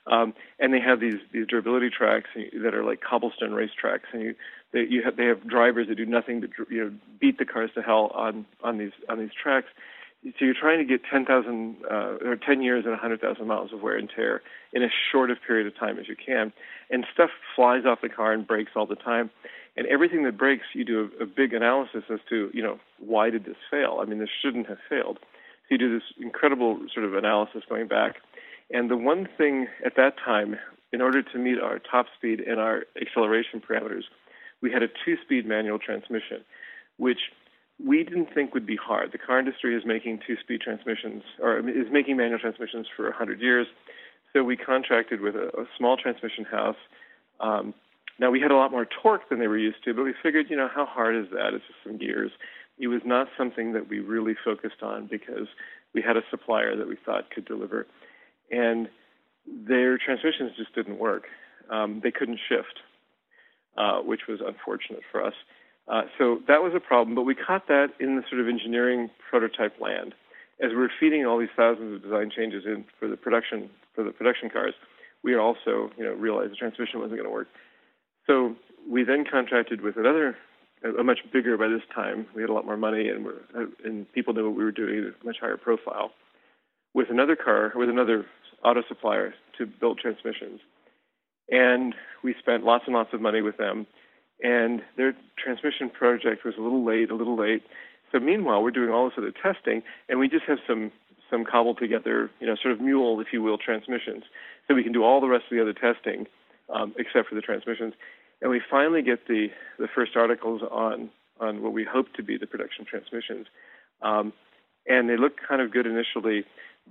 Um, 0.06 0.34
and 0.58 0.74
they 0.74 0.80
have 0.80 0.98
these 0.98 1.20
these 1.32 1.46
durability 1.46 1.88
tracks 1.88 2.30
that 2.34 2.74
are 2.74 2.84
like 2.84 3.00
cobblestone 3.00 3.52
race 3.52 3.70
tracks, 3.78 4.08
and 4.12 4.22
you 4.22 4.34
they 4.72 4.80
you 4.80 5.00
have 5.04 5.16
they 5.16 5.26
have 5.26 5.46
drivers 5.46 5.86
that 5.88 5.94
do 5.94 6.04
nothing 6.04 6.40
but 6.40 6.50
you 6.68 6.84
know 6.84 6.92
beat 7.20 7.38
the 7.38 7.44
cars 7.44 7.70
to 7.76 7.82
hell 7.82 8.10
on 8.12 8.44
on 8.64 8.78
these 8.78 8.90
on 9.08 9.20
these 9.20 9.30
tracks. 9.40 9.68
So 10.24 10.44
you're 10.44 10.54
trying 10.54 10.78
to 10.78 10.84
get 10.84 11.00
10,000 11.10 11.76
uh, 11.90 11.94
or 12.24 12.36
10 12.36 12.62
years 12.62 12.84
and 12.84 12.92
100,000 12.92 13.44
miles 13.44 13.72
of 13.72 13.82
wear 13.82 13.96
and 13.96 14.08
tear 14.08 14.40
in 14.72 14.84
as 14.84 14.90
short 15.10 15.32
a 15.32 15.34
period 15.34 15.66
of 15.66 15.76
time 15.76 15.98
as 15.98 16.06
you 16.06 16.14
can, 16.14 16.52
and 16.90 17.04
stuff 17.12 17.30
flies 17.56 17.84
off 17.84 18.02
the 18.02 18.08
car 18.08 18.32
and 18.32 18.46
breaks 18.46 18.70
all 18.76 18.86
the 18.86 18.94
time. 18.94 19.30
And 19.76 19.86
everything 19.86 20.24
that 20.24 20.36
breaks, 20.36 20.64
you 20.74 20.84
do 20.84 21.10
a, 21.20 21.24
a 21.24 21.26
big 21.26 21.54
analysis 21.54 22.04
as 22.10 22.20
to 22.28 22.50
you 22.52 22.62
know 22.62 22.78
why 22.98 23.30
did 23.30 23.44
this 23.44 23.56
fail? 23.70 23.98
I 24.00 24.04
mean, 24.04 24.18
this 24.18 24.30
shouldn't 24.42 24.68
have 24.68 24.78
failed. 24.88 25.18
So 25.20 25.66
you 25.70 25.78
do 25.78 25.94
this 25.94 26.08
incredible 26.20 26.80
sort 26.92 27.06
of 27.06 27.14
analysis 27.14 27.62
going 27.68 27.88
back 27.88 28.16
and 28.72 28.90
the 28.90 28.96
one 28.96 29.28
thing 29.36 29.68
at 29.84 29.96
that 29.96 30.14
time, 30.24 30.56
in 30.92 31.00
order 31.00 31.22
to 31.22 31.38
meet 31.38 31.60
our 31.60 31.78
top 31.78 32.06
speed 32.16 32.40
and 32.40 32.58
our 32.58 32.84
acceleration 33.00 33.60
parameters, 33.60 34.04
we 34.60 34.72
had 34.72 34.82
a 34.82 34.88
two 34.88 35.16
speed 35.22 35.46
manual 35.46 35.78
transmission, 35.78 36.44
which 36.96 37.18
we 37.84 38.04
didn't 38.04 38.32
think 38.34 38.54
would 38.54 38.66
be 38.66 38.76
hard. 38.76 39.12
The 39.12 39.18
car 39.18 39.38
industry 39.38 39.76
is 39.76 39.82
making 39.84 40.20
two 40.26 40.36
speed 40.40 40.60
transmissions, 40.60 41.22
or 41.40 41.58
is 41.58 41.90
making 41.90 42.16
manual 42.16 42.38
transmissions 42.38 42.86
for 42.94 43.04
100 43.04 43.40
years. 43.40 43.66
So 44.32 44.42
we 44.42 44.56
contracted 44.56 45.20
with 45.20 45.34
a, 45.34 45.48
a 45.58 45.66
small 45.76 45.96
transmission 45.96 46.44
house. 46.44 46.76
Um, 47.40 47.74
now 48.22 48.30
we 48.30 48.40
had 48.40 48.50
a 48.50 48.56
lot 48.56 48.70
more 48.70 48.86
torque 49.02 49.28
than 49.28 49.38
they 49.38 49.48
were 49.48 49.58
used 49.58 49.84
to, 49.84 49.92
but 49.92 50.04
we 50.04 50.14
figured, 50.22 50.46
you 50.48 50.56
know, 50.56 50.68
how 50.74 50.86
hard 50.86 51.16
is 51.16 51.30
that? 51.32 51.52
It's 51.52 51.64
just 51.66 51.80
some 51.84 51.98
gears. 51.98 52.30
It 52.78 52.86
was 52.88 53.02
not 53.04 53.28
something 53.36 53.72
that 53.74 53.88
we 53.88 53.98
really 53.98 54.34
focused 54.42 54.82
on 54.82 55.06
because 55.06 55.48
we 55.92 56.00
had 56.00 56.16
a 56.16 56.22
supplier 56.30 56.74
that 56.76 56.88
we 56.88 56.96
thought 57.04 57.30
could 57.30 57.44
deliver 57.44 57.86
and 58.52 58.88
their 59.46 59.98
transmissions 59.98 60.52
just 60.56 60.74
didn't 60.74 60.98
work. 60.98 61.24
Um, 61.70 62.00
they 62.02 62.10
couldn't 62.10 62.38
shift, 62.48 62.80
uh, 63.76 64.00
which 64.00 64.22
was 64.28 64.40
unfortunate 64.44 65.00
for 65.10 65.24
us. 65.24 65.34
Uh, 65.88 66.02
so 66.18 66.40
that 66.46 66.62
was 66.62 66.72
a 66.76 66.80
problem, 66.80 67.16
but 67.16 67.22
we 67.22 67.34
caught 67.34 67.66
that 67.66 67.88
in 67.98 68.16
the 68.16 68.22
sort 68.30 68.40
of 68.40 68.46
engineering 68.46 69.10
prototype 69.28 69.80
land. 69.80 70.14
As 70.62 70.70
we 70.70 70.76
were 70.76 70.92
feeding 71.00 71.26
all 71.26 71.38
these 71.38 71.48
thousands 71.56 71.96
of 71.96 72.02
design 72.02 72.30
changes 72.34 72.64
in 72.66 72.84
for 73.00 73.08
the 73.08 73.16
production 73.16 73.68
for 73.96 74.04
the 74.04 74.12
production 74.12 74.48
cars, 74.48 74.74
we 75.24 75.34
also 75.34 75.90
you 75.96 76.04
know 76.04 76.12
realized 76.12 76.52
the 76.52 76.56
transmission 76.56 77.00
wasn't 77.00 77.18
going 77.18 77.28
to 77.28 77.34
work. 77.34 77.48
So 78.26 78.54
we 78.88 79.04
then 79.04 79.24
contracted 79.30 79.80
with 79.80 79.96
another, 79.96 80.36
a 80.98 81.02
much 81.02 81.20
bigger 81.32 81.56
by 81.56 81.68
this 81.68 81.82
time. 81.94 82.26
We 82.34 82.42
had 82.42 82.50
a 82.50 82.52
lot 82.52 82.64
more 82.64 82.76
money, 82.76 83.08
and 83.08 83.24
we're, 83.24 83.40
uh, 83.56 83.66
and 83.84 84.10
people 84.12 84.34
knew 84.34 84.46
what 84.46 84.56
we 84.56 84.64
were 84.64 84.72
doing, 84.72 85.12
a 85.20 85.26
much 85.26 85.36
higher 85.40 85.56
profile. 85.56 86.12
With 86.94 87.08
another 87.10 87.36
car, 87.36 87.72
with 87.74 87.88
another 87.88 88.26
auto 88.64 88.82
supplier 88.86 89.34
to 89.58 89.66
build 89.66 89.98
transmissions. 89.98 90.60
And 91.50 91.94
we 92.22 92.34
spent 92.38 92.64
lots 92.64 92.84
and 92.86 92.94
lots 92.94 93.12
of 93.12 93.20
money 93.20 93.42
with 93.42 93.56
them. 93.56 93.86
And 94.42 94.82
their 94.96 95.14
transmission 95.42 95.90
project 95.90 96.44
was 96.44 96.54
a 96.58 96.62
little 96.62 96.84
late, 96.84 97.10
a 97.10 97.14
little 97.14 97.38
late. 97.38 97.62
So 98.10 98.18
meanwhile, 98.18 98.62
we're 98.62 98.70
doing 98.70 98.90
all 98.90 99.08
this 99.08 99.14
other 99.16 99.32
testing, 99.32 99.82
and 100.08 100.18
we 100.18 100.28
just 100.28 100.44
have 100.44 100.58
some 100.66 100.92
some 101.30 101.44
cobbled 101.46 101.78
together, 101.78 102.30
you 102.40 102.46
know, 102.46 102.54
sort 102.60 102.74
of 102.74 102.80
mule, 102.80 103.18
if 103.18 103.28
you 103.32 103.42
will, 103.42 103.56
transmissions. 103.56 104.24
So 104.68 104.74
we 104.74 104.82
can 104.82 104.92
do 104.92 105.02
all 105.02 105.18
the 105.18 105.28
rest 105.28 105.44
of 105.50 105.56
the 105.56 105.62
other 105.62 105.72
testing, 105.72 106.26
um, 106.72 106.94
except 106.98 107.28
for 107.28 107.34
the 107.34 107.40
transmissions. 107.40 107.94
And 108.40 108.50
we 108.50 108.60
finally 108.70 109.02
get 109.02 109.28
the 109.28 109.48
the 109.78 109.88
first 109.94 110.16
articles 110.16 110.62
on 110.70 111.10
on 111.40 111.62
what 111.62 111.72
we 111.72 111.84
hope 111.84 112.12
to 112.14 112.22
be 112.22 112.36
the 112.36 112.46
production 112.46 112.84
transmissions. 112.84 113.46
Um, 114.02 114.32
and 114.86 115.08
they 115.08 115.16
look 115.16 115.34
kind 115.46 115.60
of 115.60 115.72
good 115.72 115.86
initially, 115.86 116.44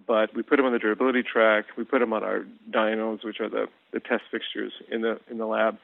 but 0.07 0.33
we 0.35 0.43
put 0.43 0.57
them 0.57 0.65
on 0.65 0.73
the 0.73 0.79
durability 0.79 1.23
track. 1.23 1.65
We 1.77 1.83
put 1.83 1.99
them 1.99 2.13
on 2.13 2.23
our 2.23 2.45
dynos, 2.69 3.23
which 3.23 3.39
are 3.39 3.49
the, 3.49 3.67
the 3.91 3.99
test 3.99 4.23
fixtures 4.31 4.71
in 4.89 5.01
the 5.01 5.19
in 5.29 5.37
the 5.37 5.45
lab, 5.45 5.77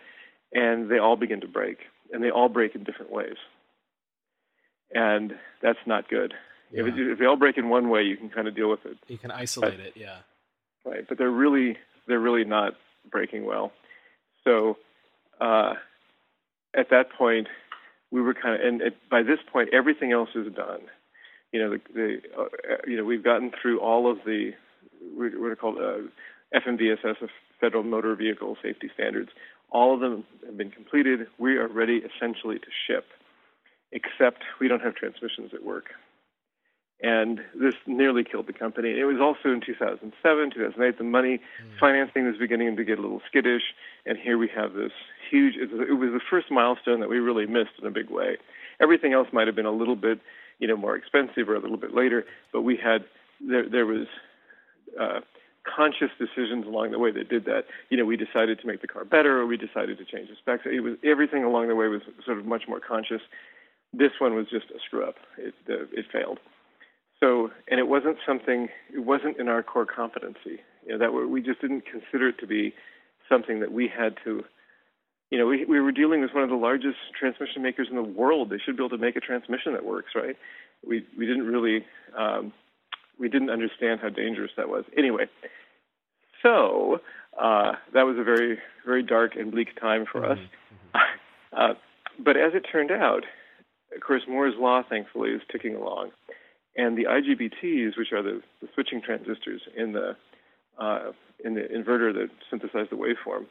and 0.53 0.89
they 0.89 0.99
all 0.99 1.15
begin 1.15 1.41
to 1.41 1.47
break, 1.47 1.79
and 2.13 2.23
they 2.23 2.29
all 2.29 2.49
break 2.49 2.75
in 2.75 2.83
different 2.83 3.11
ways, 3.11 3.35
and 4.93 5.33
that's 5.61 5.79
not 5.85 6.09
good. 6.09 6.33
Yeah. 6.71 6.81
If, 6.81 6.87
it, 6.87 7.11
if, 7.11 7.19
they 7.19 7.25
all 7.25 7.37
break 7.37 7.57
in 7.57 7.69
one 7.69 7.89
way, 7.89 8.03
you 8.03 8.17
can 8.17 8.29
kind 8.29 8.47
of 8.47 8.55
deal 8.55 8.69
with 8.69 8.85
it. 8.85 8.97
You 9.07 9.17
can 9.17 9.31
isolate 9.31 9.77
but, 9.77 9.85
it, 9.87 9.93
yeah. 9.95 10.17
Right, 10.85 11.07
but 11.07 11.17
they're 11.17 11.31
really 11.31 11.77
they're 12.07 12.19
really 12.19 12.45
not 12.45 12.73
breaking 13.11 13.45
well. 13.45 13.73
So 14.47 14.77
uh, 15.41 15.73
at 16.75 16.89
that 16.89 17.11
point, 17.17 17.47
we 18.11 18.21
were 18.21 18.33
kind 18.33 18.55
of, 18.55 18.61
and 18.61 18.81
by 19.11 19.21
this 19.21 19.39
point, 19.51 19.69
everything 19.73 20.13
else 20.13 20.29
is 20.35 20.53
done 20.53 20.81
you 21.51 21.59
know, 21.59 21.69
the, 21.69 21.81
the 21.93 22.17
uh, 22.37 22.45
you 22.85 22.97
know, 22.97 23.03
we've 23.03 23.23
gotten 23.23 23.51
through 23.61 23.79
all 23.79 24.09
of 24.11 24.19
the 24.25 24.51
what 25.15 25.33
are 25.33 25.55
called 25.55 25.77
uh, 25.77 25.99
FMVSS, 26.57 27.15
Federal 27.59 27.83
Motor 27.83 28.15
Vehicle 28.15 28.57
Safety 28.61 28.89
Standards. 28.93 29.29
All 29.71 29.93
of 29.93 29.99
them 29.99 30.23
have 30.45 30.57
been 30.57 30.71
completed. 30.71 31.27
We 31.37 31.57
are 31.57 31.67
ready 31.67 31.97
essentially 31.97 32.59
to 32.59 32.67
ship, 32.87 33.05
except 33.91 34.43
we 34.59 34.67
don't 34.67 34.81
have 34.81 34.95
transmissions 34.95 35.51
that 35.51 35.65
work. 35.65 35.85
And 37.01 37.41
this 37.53 37.75
nearly 37.85 38.23
killed 38.23 38.47
the 38.47 38.53
company. 38.53 38.99
It 38.99 39.05
was 39.05 39.17
also 39.21 39.53
in 39.53 39.61
2007, 39.61 40.51
2008. 40.51 40.97
The 40.97 41.03
money 41.03 41.37
mm. 41.37 41.79
financing 41.79 42.25
was 42.25 42.37
beginning 42.37 42.75
to 42.75 42.83
get 42.83 42.97
a 42.97 43.01
little 43.01 43.21
skittish, 43.27 43.61
and 44.07 44.17
here 44.17 44.39
we 44.39 44.49
have 44.55 44.73
this 44.73 44.91
huge. 45.29 45.55
It 45.57 45.69
was 45.71 46.09
the 46.11 46.21
first 46.27 46.49
milestone 46.49 46.99
that 47.01 47.09
we 47.09 47.19
really 47.19 47.45
missed 47.45 47.77
in 47.79 47.85
a 47.85 47.91
big 47.91 48.09
way. 48.09 48.37
Everything 48.81 49.13
else 49.13 49.27
might 49.31 49.45
have 49.45 49.55
been 49.55 49.67
a 49.67 49.71
little 49.71 49.95
bit 49.95 50.19
you 50.59 50.67
know, 50.67 50.77
more 50.77 50.95
expensive 50.95 51.49
or 51.49 51.55
a 51.55 51.59
little 51.59 51.77
bit 51.77 51.93
later. 51.93 52.25
But 52.51 52.61
we 52.61 52.77
had 52.77 53.05
there 53.39 53.69
there 53.69 53.85
was 53.85 54.07
uh, 54.99 55.19
conscious 55.63 56.09
decisions 56.17 56.65
along 56.65 56.91
the 56.91 56.99
way 56.99 57.11
that 57.11 57.29
did 57.29 57.45
that. 57.45 57.65
You 57.89 57.97
know, 57.97 58.05
we 58.05 58.17
decided 58.17 58.59
to 58.61 58.67
make 58.67 58.81
the 58.81 58.87
car 58.87 59.05
better, 59.05 59.39
or 59.39 59.45
we 59.45 59.57
decided 59.57 59.97
to 59.97 60.05
change 60.05 60.29
the 60.29 60.35
specs. 60.39 60.63
It 60.65 60.81
was 60.81 60.95
everything 61.03 61.43
along 61.43 61.67
the 61.67 61.75
way 61.75 61.87
was 61.87 62.01
sort 62.25 62.39
of 62.39 62.45
much 62.45 62.63
more 62.67 62.79
conscious. 62.79 63.21
This 63.93 64.11
one 64.19 64.35
was 64.35 64.47
just 64.49 64.65
a 64.71 64.79
screw 64.85 65.07
up. 65.07 65.15
It 65.37 65.53
uh, 65.69 65.85
it 65.91 66.05
failed. 66.11 66.39
So, 67.19 67.51
and 67.69 67.79
it 67.79 67.87
wasn't 67.87 68.17
something. 68.25 68.69
It 68.93 68.99
wasn't 68.99 69.39
in 69.39 69.47
our 69.47 69.63
core 69.63 69.85
competency. 69.85 70.61
You 70.85 70.93
know, 70.93 70.99
that 70.99 71.11
we 71.11 71.41
just 71.41 71.61
didn't 71.61 71.83
consider 71.85 72.29
it 72.29 72.39
to 72.39 72.47
be 72.47 72.73
something 73.27 73.59
that 73.59 73.71
we 73.71 73.87
had 73.87 74.15
to 74.23 74.43
you 75.29 75.37
know, 75.37 75.45
we 75.45 75.65
we 75.65 75.79
were 75.79 75.91
dealing 75.91 76.21
with 76.21 76.31
one 76.33 76.43
of 76.43 76.49
the 76.49 76.55
largest 76.55 76.97
transmission 77.19 77.61
makers 77.61 77.87
in 77.89 77.95
the 77.95 78.03
world. 78.03 78.49
They 78.49 78.59
should 78.63 78.77
be 78.77 78.83
able 78.83 78.97
to 78.97 79.03
make 79.03 79.15
a 79.15 79.19
transmission 79.19 79.73
that 79.73 79.85
works, 79.85 80.11
right? 80.15 80.37
We 80.87 81.05
we 81.17 81.25
didn't 81.25 81.45
really 81.45 81.85
um, 82.17 82.53
we 83.19 83.27
didn't 83.27 83.49
understand 83.49 83.99
how 84.01 84.09
dangerous 84.09 84.51
that 84.55 84.69
was. 84.69 84.85
Anyway, 84.97 85.25
so 86.41 86.99
uh, 87.37 87.73
that 87.93 88.03
was 88.03 88.17
a 88.17 88.23
very 88.23 88.59
very 88.85 89.03
dark 89.03 89.35
and 89.35 89.51
bleak 89.51 89.79
time 89.79 90.05
for 90.09 90.25
us. 90.25 90.37
Mm-hmm. 90.37 90.99
Uh, 91.57 91.73
but 92.23 92.35
as 92.35 92.51
it 92.53 92.65
turned 92.69 92.91
out, 92.91 93.23
of 93.95 94.01
course, 94.01 94.21
Moore's 94.27 94.53
law, 94.59 94.83
thankfully, 94.87 95.29
is 95.31 95.41
ticking 95.49 95.75
along, 95.75 96.11
and 96.77 96.97
the 96.97 97.05
IGBTs, 97.05 97.97
which 97.97 98.13
are 98.13 98.21
the, 98.21 98.41
the 98.61 98.67
switching 98.73 99.01
transistors 99.01 99.61
in 99.75 99.93
the 99.93 100.15
uh, 100.79 101.11
in 101.43 101.55
the 101.55 101.61
inverter 101.61 102.13
that 102.13 102.29
synthesize 102.49 102.87
the 102.91 102.95
waveform, 102.95 103.45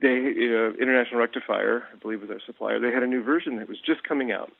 they 0.00 0.16
uh, 0.16 0.72
International 0.80 1.20
Rectifier, 1.20 1.84
I 1.92 1.96
believe, 1.96 2.22
was 2.22 2.30
our 2.30 2.40
supplier. 2.44 2.80
They 2.80 2.90
had 2.90 3.02
a 3.02 3.06
new 3.06 3.22
version 3.22 3.56
that 3.58 3.68
was 3.68 3.78
just 3.84 4.02
coming 4.04 4.32
out, 4.32 4.50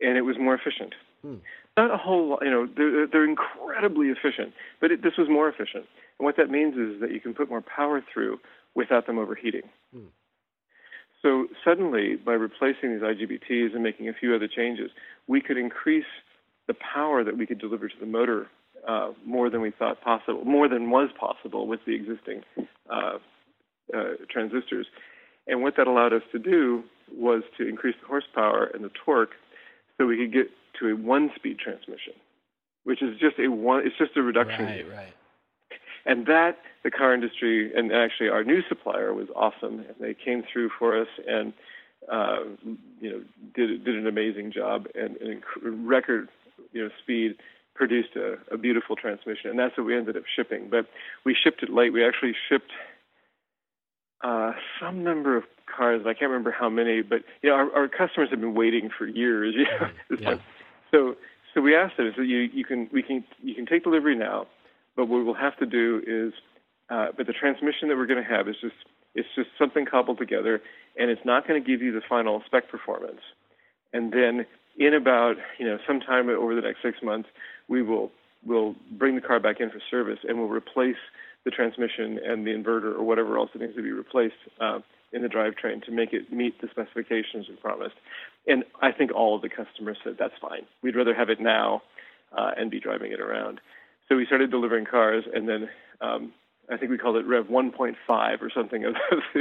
and 0.00 0.16
it 0.16 0.22
was 0.22 0.36
more 0.38 0.54
efficient. 0.54 0.94
Hmm. 1.22 1.36
Not 1.76 1.92
a 1.92 1.96
whole 1.96 2.30
lot, 2.30 2.40
you 2.42 2.50
know, 2.50 2.66
they're, 2.76 3.06
they're 3.06 3.24
incredibly 3.28 4.08
efficient, 4.08 4.52
but 4.80 4.90
it, 4.90 5.02
this 5.02 5.12
was 5.16 5.28
more 5.28 5.48
efficient. 5.48 5.84
And 6.18 6.24
what 6.24 6.36
that 6.36 6.50
means 6.50 6.76
is 6.76 7.00
that 7.00 7.12
you 7.12 7.20
can 7.20 7.34
put 7.34 7.48
more 7.48 7.62
power 7.62 8.02
through 8.12 8.40
without 8.74 9.06
them 9.06 9.18
overheating. 9.18 9.62
Hmm. 9.92 10.06
So 11.22 11.48
suddenly, 11.64 12.16
by 12.16 12.32
replacing 12.32 12.92
these 12.92 13.02
IGBTs 13.02 13.74
and 13.74 13.82
making 13.82 14.08
a 14.08 14.12
few 14.12 14.34
other 14.34 14.48
changes, 14.48 14.90
we 15.26 15.40
could 15.40 15.58
increase 15.58 16.06
the 16.68 16.74
power 16.74 17.24
that 17.24 17.36
we 17.36 17.46
could 17.46 17.58
deliver 17.58 17.88
to 17.88 17.94
the 17.98 18.06
motor 18.06 18.46
uh, 18.86 19.10
more 19.24 19.50
than 19.50 19.60
we 19.60 19.72
thought 19.72 20.00
possible, 20.00 20.44
more 20.44 20.68
than 20.68 20.90
was 20.90 21.10
possible 21.18 21.66
with 21.66 21.80
the 21.86 21.94
existing 21.94 22.42
uh, 22.88 23.18
uh, 23.94 24.02
transistors. 24.30 24.86
And 25.48 25.62
what 25.62 25.76
that 25.76 25.86
allowed 25.86 26.12
us 26.12 26.22
to 26.30 26.38
do 26.38 26.84
was 27.12 27.42
to 27.56 27.66
increase 27.66 27.96
the 28.00 28.06
horsepower 28.06 28.70
and 28.72 28.84
the 28.84 28.90
torque 29.04 29.32
so 29.96 30.06
we 30.06 30.16
could 30.18 30.32
get 30.32 30.50
to 30.78 30.88
a 30.88 30.96
one-speed 30.96 31.58
transmission, 31.58 32.12
which 32.84 33.02
is 33.02 33.18
just 33.18 33.38
a 33.38 33.48
one. 33.48 33.84
It's 33.84 33.96
just 33.98 34.16
a 34.16 34.22
reduction. 34.22 34.66
Right, 34.66 34.88
right. 34.88 35.14
And 36.06 36.26
that 36.26 36.58
the 36.84 36.90
car 36.90 37.12
industry 37.12 37.72
and 37.74 37.92
actually 37.92 38.28
our 38.28 38.44
new 38.44 38.62
supplier 38.68 39.12
was 39.12 39.28
awesome, 39.34 39.80
and 39.80 39.94
they 40.00 40.14
came 40.14 40.44
through 40.52 40.70
for 40.78 40.98
us 41.00 41.08
and 41.26 41.52
uh, 42.10 42.38
you 43.00 43.10
know 43.10 43.22
did 43.54 43.84
did 43.84 43.96
an 43.96 44.06
amazing 44.06 44.52
job 44.52 44.86
and, 44.94 45.16
and 45.16 45.42
record 45.88 46.28
you 46.72 46.84
know 46.84 46.90
speed 47.02 47.36
produced 47.74 48.16
a, 48.16 48.36
a 48.52 48.58
beautiful 48.58 48.96
transmission, 48.96 49.50
and 49.50 49.58
that's 49.58 49.76
what 49.78 49.86
we 49.86 49.96
ended 49.96 50.16
up 50.16 50.24
shipping. 50.34 50.68
But 50.70 50.86
we 51.24 51.34
shipped 51.34 51.62
it 51.62 51.70
late. 51.70 51.92
We 51.92 52.04
actually 52.04 52.34
shipped 52.48 52.72
uh, 54.22 54.52
some 54.80 55.04
number 55.04 55.36
of 55.36 55.44
cars. 55.66 56.02
I 56.02 56.12
can't 56.12 56.30
remember 56.30 56.50
how 56.50 56.68
many, 56.68 57.02
but 57.02 57.22
you 57.42 57.50
know, 57.50 57.56
our, 57.56 57.72
our 57.72 57.88
customers 57.88 58.30
have 58.30 58.40
been 58.40 58.54
waiting 58.54 58.90
for 58.96 59.06
years. 59.06 59.54
You 60.10 60.16
know, 60.16 60.32
yeah. 60.32 60.38
so 60.90 61.16
so 61.54 61.60
we 61.60 61.74
asked 61.74 61.96
them, 61.96 62.12
so 62.16 62.22
you 62.22 62.48
you 62.52 62.64
can 62.64 62.88
we 62.92 63.02
can 63.02 63.24
you 63.42 63.54
can 63.54 63.66
take 63.66 63.84
delivery 63.84 64.16
now, 64.16 64.46
but 64.96 65.06
what 65.06 65.24
we'll 65.24 65.34
have 65.34 65.56
to 65.58 65.66
do 65.66 66.02
is, 66.06 66.32
uh, 66.90 67.08
but 67.16 67.26
the 67.26 67.32
transmission 67.32 67.88
that 67.88 67.96
we're 67.96 68.06
going 68.06 68.22
to 68.22 68.28
have 68.28 68.48
is 68.48 68.56
just 68.60 68.74
it's 69.14 69.28
just 69.34 69.48
something 69.58 69.86
cobbled 69.86 70.18
together, 70.18 70.60
and 70.98 71.10
it's 71.10 71.24
not 71.24 71.46
going 71.46 71.62
to 71.62 71.66
give 71.66 71.82
you 71.82 71.92
the 71.92 72.02
final 72.08 72.42
spec 72.46 72.68
performance. 72.68 73.20
And 73.92 74.12
then 74.12 74.46
in 74.78 74.94
about 74.94 75.36
you 75.58 75.66
know 75.66 75.78
sometime 75.86 76.28
over 76.28 76.54
the 76.54 76.62
next 76.62 76.82
six 76.82 76.98
months, 77.02 77.28
we 77.68 77.82
will 77.82 78.10
will 78.46 78.74
bring 78.92 79.14
the 79.14 79.20
car 79.20 79.40
back 79.40 79.60
in 79.60 79.70
for 79.70 79.80
service, 79.90 80.20
and 80.26 80.38
we'll 80.38 80.48
replace 80.48 80.96
the 81.44 81.50
transmission 81.50 82.18
and 82.24 82.46
the 82.46 82.50
inverter 82.50 82.94
or 82.94 83.02
whatever 83.02 83.38
else 83.38 83.50
that 83.52 83.62
needs 83.62 83.74
to 83.74 83.82
be 83.82 83.92
replaced 83.92 84.34
uh, 84.60 84.78
in 85.12 85.22
the 85.22 85.28
drivetrain 85.28 85.82
to 85.84 85.90
make 85.90 86.12
it 86.12 86.32
meet 86.32 86.60
the 86.60 86.68
specifications 86.68 87.48
we 87.48 87.56
promised. 87.56 87.94
And 88.46 88.64
I 88.82 88.92
think 88.92 89.12
all 89.12 89.34
of 89.36 89.42
the 89.42 89.48
customers 89.48 89.96
said 90.04 90.16
that's 90.18 90.34
fine. 90.40 90.66
We'd 90.82 90.96
rather 90.96 91.14
have 91.14 91.30
it 91.30 91.40
now 91.40 91.82
uh, 92.36 92.50
and 92.56 92.70
be 92.70 92.80
driving 92.80 93.12
it 93.12 93.20
around. 93.20 93.60
So 94.08 94.16
we 94.16 94.26
started 94.26 94.50
delivering 94.50 94.86
cars, 94.86 95.24
and 95.32 95.48
then 95.48 95.68
um, 96.00 96.32
I 96.70 96.76
think 96.76 96.90
we 96.90 96.98
called 96.98 97.16
it 97.16 97.26
Rev 97.26 97.46
1.5 97.46 98.42
or 98.42 98.50
something 98.54 98.84
of 98.84 98.94
the, 99.34 99.40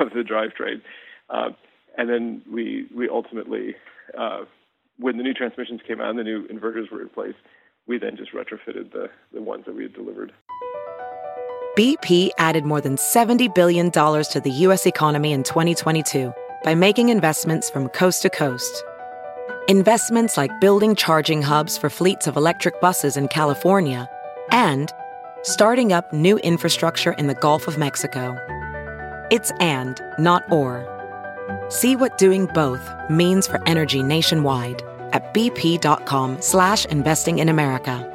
of 0.00 0.10
the 0.10 0.22
drivetrain. 0.22 0.82
Uh, 1.28 1.50
and 1.96 2.08
then 2.08 2.42
we 2.50 2.86
we 2.94 3.08
ultimately, 3.08 3.74
uh, 4.16 4.44
when 5.00 5.16
the 5.16 5.22
new 5.22 5.34
transmissions 5.34 5.80
came 5.86 6.00
out 6.00 6.10
and 6.10 6.18
the 6.18 6.24
new 6.24 6.46
inverters 6.48 6.90
were 6.90 7.00
in 7.00 7.08
place, 7.08 7.34
we 7.86 7.98
then 7.98 8.16
just 8.16 8.32
retrofitted 8.32 8.92
the 8.92 9.08
the 9.32 9.42
ones 9.42 9.64
that 9.66 9.74
we 9.74 9.82
had 9.82 9.94
delivered. 9.94 10.32
BP 11.76 12.30
added 12.38 12.64
more 12.64 12.80
than 12.80 12.96
$70 12.96 13.54
billion 13.54 13.90
to 13.90 14.40
the 14.42 14.50
U.S. 14.50 14.86
economy 14.86 15.32
in 15.32 15.42
2022 15.42 16.32
by 16.64 16.74
making 16.74 17.08
investments 17.08 17.70
from 17.70 17.88
coast 17.88 18.22
to 18.22 18.30
coast. 18.30 18.84
Investments 19.68 20.36
like 20.36 20.50
building 20.60 20.96
charging 20.96 21.42
hubs 21.42 21.78
for 21.78 21.88
fleets 21.88 22.26
of 22.26 22.36
electric 22.36 22.80
buses 22.80 23.16
in 23.16 23.28
California 23.28 24.10
and 24.50 24.92
starting 25.42 25.92
up 25.92 26.12
new 26.12 26.38
infrastructure 26.38 27.12
in 27.12 27.28
the 27.28 27.34
Gulf 27.34 27.68
of 27.68 27.78
Mexico. 27.78 28.36
It's 29.30 29.52
and, 29.60 30.00
not 30.18 30.42
or. 30.50 30.86
See 31.68 31.94
what 31.94 32.18
doing 32.18 32.46
both 32.46 32.82
means 33.08 33.46
for 33.46 33.62
energy 33.66 34.02
nationwide 34.02 34.82
at 35.12 35.34
bp.com 35.34 36.40
slash 36.40 36.84
investing 36.86 37.38
in 37.38 37.48
America. 37.48 38.06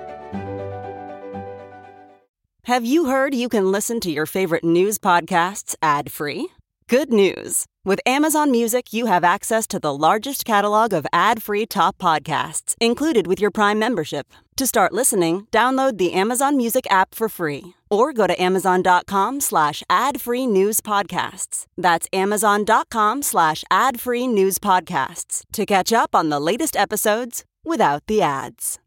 Have 2.64 2.84
you 2.84 3.06
heard 3.06 3.36
you 3.36 3.48
can 3.48 3.72
listen 3.72 4.00
to 4.00 4.12
your 4.12 4.26
favorite 4.26 4.64
news 4.64 4.98
podcasts 4.98 5.76
ad-free? 5.84 6.50
Good 6.90 7.14
news. 7.14 7.66
With 7.84 8.00
Amazon 8.08 8.50
Music, 8.50 8.92
you 8.92 9.06
have 9.06 9.24
access 9.24 9.68
to 9.68 9.80
the 9.80 9.96
largest 9.96 10.46
catalog 10.46 10.92
of 10.92 11.06
ad-free 11.14 11.68
top 11.68 12.00
podcasts 12.00 12.76
included 12.82 13.28
with 13.28 13.40
your 13.40 13.52
Prime 13.52 13.78
membership. 13.78 14.28
To 14.58 14.66
start 14.66 14.94
listening, 14.94 15.48
download 15.52 16.00
the 16.00 16.14
Amazon 16.14 16.58
Music 16.58 16.88
app 16.90 17.14
for 17.14 17.30
free 17.30 17.76
or 17.90 18.14
go 18.14 18.28
to 18.28 18.42
amazon.com 18.42 19.42
slash 19.42 19.84
ad-free 19.90 20.48
news 20.48 20.82
podcasts. 20.82 21.66
That's 21.78 22.08
amazon.com 22.14 23.22
slash 23.24 23.64
ad-free 23.70 24.28
news 24.28 24.60
podcasts 24.60 25.44
to 25.54 25.66
catch 25.66 25.92
up 25.94 26.16
on 26.16 26.30
the 26.30 26.40
latest 26.40 26.76
episodes 26.76 27.44
without 27.64 28.04
the 28.08 28.22
ads. 28.22 28.80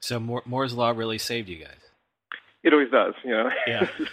So 0.00 0.18
Moore's 0.18 0.74
Law 0.74 0.90
really 0.90 1.18
saved 1.18 1.48
you 1.48 1.58
guys. 1.58 1.78
It 2.64 2.72
always 2.72 2.90
does, 2.90 3.14
you 3.24 3.30
know. 3.30 3.50
Yeah. 3.66 3.88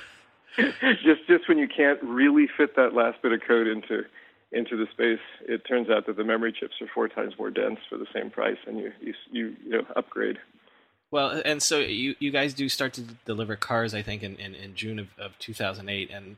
just 1.04 1.28
just 1.28 1.48
when 1.48 1.58
you 1.58 1.68
can't 1.68 2.02
really 2.04 2.48
fit 2.58 2.76
that 2.76 2.94
last 2.94 3.22
bit 3.22 3.32
of 3.32 3.42
code 3.48 3.68
into 3.68 4.04
into 4.52 4.76
the 4.76 4.88
space, 4.92 5.20
it 5.48 5.62
turns 5.68 5.90
out 5.90 6.08
that 6.08 6.18
the 6.18 6.24
memory 6.24 6.52
chips 6.58 6.76
are 6.82 6.88
four 6.94 7.08
times 7.08 7.34
more 7.38 7.52
dense 7.52 7.80
for 7.88 7.98
the 7.98 8.08
same 8.14 8.30
price, 8.30 8.58
and 8.66 8.80
you 8.80 8.92
you 9.00 9.14
you, 9.32 9.56
you 9.64 9.72
know 9.72 9.84
upgrade. 9.96 10.38
Well, 11.12 11.42
and 11.44 11.62
so 11.62 11.80
you 11.80 12.16
you 12.20 12.32
guys 12.32 12.54
do 12.54 12.70
start 12.70 12.94
to 12.94 13.02
deliver 13.02 13.56
cars, 13.56 13.94
I 13.94 14.02
think, 14.02 14.22
in, 14.22 14.36
in, 14.36 14.54
in 14.54 14.76
June 14.76 15.00
of, 15.00 15.08
of 15.18 15.38
2008, 15.40 16.12
and 16.12 16.38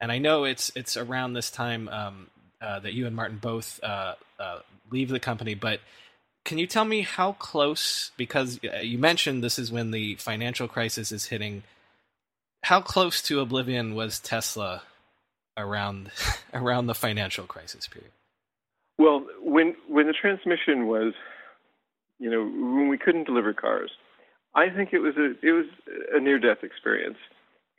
and 0.00 0.12
I 0.12 0.18
know 0.18 0.44
it's 0.44 0.70
it's 0.76 0.96
around 0.96 1.32
this 1.32 1.50
time 1.50 1.88
um, 1.88 2.30
uh, 2.60 2.78
that 2.80 2.92
you 2.92 3.06
and 3.06 3.16
Martin 3.16 3.38
both 3.38 3.80
uh, 3.82 4.14
uh, 4.38 4.60
leave 4.90 5.08
the 5.08 5.20
company, 5.20 5.54
but 5.54 5.80
can 6.44 6.58
you 6.58 6.66
tell 6.66 6.84
me 6.84 7.02
how 7.02 7.32
close? 7.32 8.10
Because 8.16 8.60
uh, 8.64 8.78
you 8.78 8.98
mentioned 8.98 9.42
this 9.42 9.58
is 9.58 9.70
when 9.72 9.90
the 9.90 10.16
financial 10.16 10.68
crisis 10.68 11.12
is 11.12 11.26
hitting. 11.26 11.62
How 12.64 12.80
close 12.80 13.22
to 13.22 13.40
oblivion 13.40 13.94
was 13.94 14.20
Tesla 14.20 14.82
around 15.56 16.10
around 16.54 16.86
the 16.86 16.94
financial 16.94 17.46
crisis 17.46 17.88
period? 17.88 18.12
Well, 18.98 19.26
when 19.40 19.74
when 19.88 20.06
the 20.06 20.12
transmission 20.12 20.86
was, 20.86 21.14
you 22.18 22.30
know, 22.30 22.42
when 22.42 22.88
we 22.88 22.98
couldn't 22.98 23.24
deliver 23.24 23.52
cars, 23.52 23.90
I 24.54 24.68
think 24.68 24.92
it 24.92 24.98
was 25.00 25.14
a 25.16 25.34
it 25.46 25.52
was 25.52 25.66
a 26.12 26.20
near 26.20 26.38
death 26.38 26.62
experience, 26.62 27.18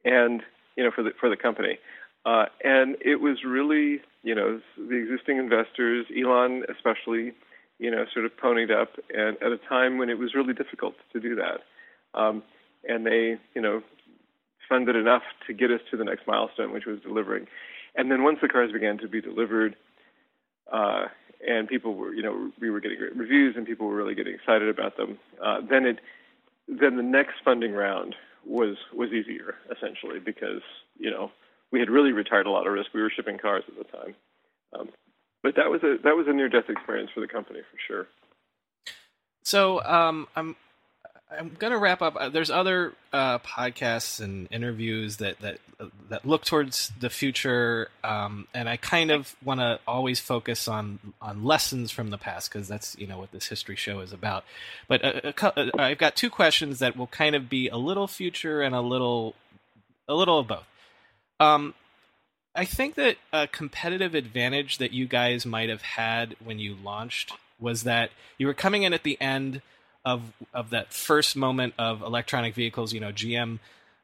and 0.03 0.41
you 0.75 0.83
know 0.83 0.91
for 0.93 1.03
the 1.03 1.11
for 1.19 1.29
the 1.29 1.37
company, 1.37 1.77
uh, 2.25 2.45
and 2.63 2.95
it 3.01 3.21
was 3.21 3.43
really 3.45 4.01
you 4.23 4.35
know 4.35 4.59
the 4.77 4.95
existing 4.95 5.37
investors, 5.37 6.05
Elon 6.15 6.63
especially 6.69 7.33
you 7.79 7.91
know, 7.91 8.05
sort 8.13 8.25
of 8.25 8.31
ponied 8.37 8.71
up, 8.71 8.93
and 9.13 9.35
at 9.41 9.51
a 9.51 9.57
time 9.57 9.97
when 9.97 10.09
it 10.09 10.17
was 10.17 10.33
really 10.33 10.53
difficult 10.53 10.95
to 11.11 11.19
do 11.19 11.35
that. 11.35 11.59
Um, 12.17 12.43
and 12.87 13.05
they, 13.05 13.37
you 13.53 13.61
know, 13.61 13.81
funded 14.69 14.95
enough 14.95 15.23
to 15.47 15.53
get 15.53 15.71
us 15.71 15.81
to 15.91 15.97
the 15.97 16.03
next 16.03 16.27
milestone, 16.27 16.71
which 16.71 16.85
was 16.85 16.99
delivering. 17.01 17.47
And 17.95 18.09
then 18.09 18.23
once 18.23 18.39
the 18.41 18.47
cars 18.47 18.71
began 18.71 18.97
to 18.99 19.07
be 19.07 19.21
delivered, 19.21 19.75
uh, 20.71 21.05
and 21.45 21.67
people 21.67 21.95
were, 21.95 22.13
you 22.13 22.23
know, 22.23 22.51
we 22.61 22.69
were 22.69 22.79
getting 22.79 22.97
great 22.97 23.15
reviews, 23.15 23.55
and 23.57 23.65
people 23.65 23.87
were 23.87 23.95
really 23.95 24.15
getting 24.15 24.33
excited 24.33 24.69
about 24.69 24.95
them. 24.95 25.17
Uh, 25.43 25.59
then 25.69 25.85
it, 25.85 25.99
then 26.67 26.97
the 26.97 27.03
next 27.03 27.35
funding 27.43 27.73
round 27.73 28.15
was 28.45 28.75
was 28.93 29.09
easier 29.11 29.55
essentially 29.71 30.19
because 30.19 30.61
you 30.97 31.09
know 31.09 31.31
we 31.71 31.79
had 31.79 31.89
really 31.89 32.11
retired 32.11 32.45
a 32.45 32.51
lot 32.51 32.67
of 32.67 32.73
risk. 32.73 32.93
We 32.93 33.01
were 33.01 33.11
shipping 33.13 33.37
cars 33.37 33.63
at 33.67 33.77
the 33.77 33.97
time. 33.97 34.15
Um, 34.77 34.89
but 35.41 35.55
that 35.55 35.69
was 35.69 35.81
a 35.83 35.97
that 36.03 36.15
was 36.15 36.27
a 36.27 36.33
near 36.33 36.49
death 36.49 36.69
experience 36.69 37.09
for 37.13 37.21
the 37.21 37.27
company 37.27 37.59
for 37.59 37.77
sure. 37.87 38.07
So 39.43 39.83
um, 39.83 40.27
I'm 40.35 40.55
I'm 41.31 41.55
gonna 41.57 41.77
wrap 41.77 42.01
up. 42.01 42.15
Uh, 42.15 42.29
there's 42.29 42.51
other 42.51 42.93
uh, 43.11 43.39
podcasts 43.39 44.19
and 44.19 44.47
interviews 44.51 45.17
that 45.17 45.39
that 45.39 45.59
uh, 45.79 45.87
that 46.09 46.25
look 46.25 46.45
towards 46.45 46.91
the 46.99 47.09
future, 47.09 47.89
um, 48.03 48.47
and 48.53 48.69
I 48.69 48.77
kind 48.77 49.11
of 49.11 49.35
want 49.43 49.59
to 49.59 49.79
always 49.87 50.19
focus 50.19 50.67
on 50.67 50.99
on 51.21 51.43
lessons 51.43 51.91
from 51.91 52.09
the 52.09 52.17
past 52.17 52.51
because 52.51 52.67
that's 52.67 52.95
you 52.97 53.07
know 53.07 53.17
what 53.17 53.31
this 53.31 53.47
history 53.47 53.75
show 53.75 53.99
is 54.01 54.13
about. 54.13 54.43
But 54.87 55.03
a, 55.03 55.71
I've 55.79 55.97
got 55.97 56.15
two 56.15 56.29
questions 56.29 56.79
that 56.79 56.95
will 56.95 57.07
kind 57.07 57.35
of 57.35 57.49
be 57.49 57.67
a 57.67 57.77
little 57.77 58.07
future 58.07 58.61
and 58.61 58.75
a 58.75 58.81
little 58.81 59.35
a 60.07 60.13
little 60.13 60.39
of 60.39 60.47
both. 60.47 60.67
Um, 61.39 61.73
I 62.55 62.65
think 62.65 62.95
that 62.95 63.17
a 63.31 63.47
competitive 63.47 64.13
advantage 64.13 64.77
that 64.77 64.93
you 64.93 65.07
guys 65.07 65.45
might 65.45 65.69
have 65.69 65.81
had 65.81 66.35
when 66.43 66.59
you 66.59 66.75
launched 66.75 67.33
was 67.59 67.83
that 67.83 68.11
you 68.37 68.45
were 68.45 68.53
coming 68.53 68.83
in 68.83 68.93
at 68.93 69.03
the 69.03 69.19
end 69.19 69.61
of 70.05 70.21
of 70.53 70.71
that 70.71 70.93
first 70.93 71.35
moment 71.35 71.73
of 71.77 72.01
electronic 72.01 72.55
vehicles. 72.55 72.93
You 72.93 72.99
know, 72.99 73.11
GM 73.11 73.59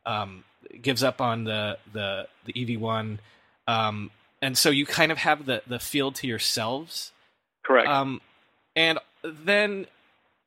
um, 0.05 0.43
gives 0.81 1.03
up 1.03 1.21
on 1.21 1.43
the 1.43 1.77
the 1.91 2.27
the 2.45 2.75
EV 2.75 2.79
one, 2.79 3.19
um, 3.67 4.11
and 4.41 4.57
so 4.57 4.69
you 4.69 4.85
kind 4.85 5.11
of 5.11 5.17
have 5.19 5.45
the 5.45 5.61
the 5.67 5.79
field 5.79 6.15
to 6.15 6.27
yourselves. 6.27 7.11
Correct. 7.63 7.87
Um, 7.87 8.21
and 8.75 8.99
then, 9.23 9.85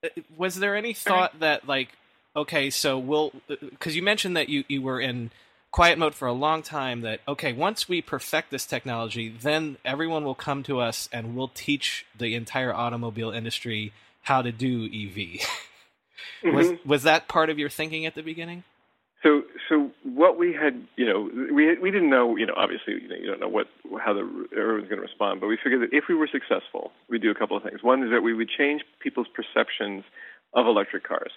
uh, 0.02 0.08
was 0.36 0.56
there 0.56 0.74
any 0.74 0.94
thought 0.94 1.38
that 1.40 1.68
like, 1.68 1.90
okay, 2.34 2.70
so 2.70 2.98
we'll 2.98 3.32
because 3.48 3.94
you 3.94 4.02
mentioned 4.02 4.36
that 4.36 4.48
you 4.48 4.64
you 4.68 4.82
were 4.82 5.00
in 5.00 5.30
quiet 5.70 5.98
mode 5.98 6.14
for 6.14 6.28
a 6.28 6.32
long 6.34 6.62
time 6.62 7.00
that 7.00 7.18
okay 7.26 7.50
once 7.54 7.88
we 7.88 8.02
perfect 8.02 8.50
this 8.50 8.66
technology 8.66 9.34
then 9.40 9.78
everyone 9.86 10.22
will 10.22 10.34
come 10.34 10.62
to 10.62 10.78
us 10.78 11.08
and 11.14 11.34
we'll 11.34 11.48
teach 11.48 12.04
the 12.18 12.34
entire 12.34 12.74
automobile 12.74 13.30
industry 13.30 13.90
how 14.23 14.43
to 14.43 14.53
do 14.53 14.85
ev 14.85 15.16
mm-hmm. 15.16 16.55
was 16.55 16.73
was 16.85 17.03
that 17.05 17.28
part 17.28 17.51
of 17.51 17.59
your 17.59 17.69
thinking 17.69 18.07
at 18.07 18.15
the 18.15 18.23
beginning 18.23 18.65
so 19.23 19.43
so 19.69 19.90
what 20.03 20.39
we 20.39 20.53
had 20.53 20.82
you 20.97 21.07
know 21.07 21.31
we 21.53 21.78
we 21.78 21.90
didn't 21.90 22.11
know 22.11 22.36
you 22.36 22.47
know 22.47 22.55
obviously 22.57 22.94
you, 22.94 23.09
know, 23.09 23.16
you 23.16 23.27
don't 23.27 23.40
know 23.40 23.49
what 23.49 23.66
how 24.05 24.12
the 24.12 24.20
everyone's 24.57 24.89
going 24.89 25.01
to 25.01 25.07
respond 25.07 25.40
but 25.40 25.47
we 25.47 25.59
figured 25.62 25.82
that 25.82 25.97
if 25.97 26.05
we 26.09 26.15
were 26.15 26.28
successful 26.31 26.93
we'd 27.09 27.23
do 27.23 27.31
a 27.31 27.35
couple 27.35 27.57
of 27.57 27.62
things 27.62 27.82
one 27.82 28.03
is 28.03 28.11
that 28.11 28.23
we 28.23 28.35
would 28.35 28.49
change 28.49 28.82
people's 29.01 29.28
perceptions 29.35 30.05
of 30.55 30.66
electric 30.66 31.07
cars 31.07 31.32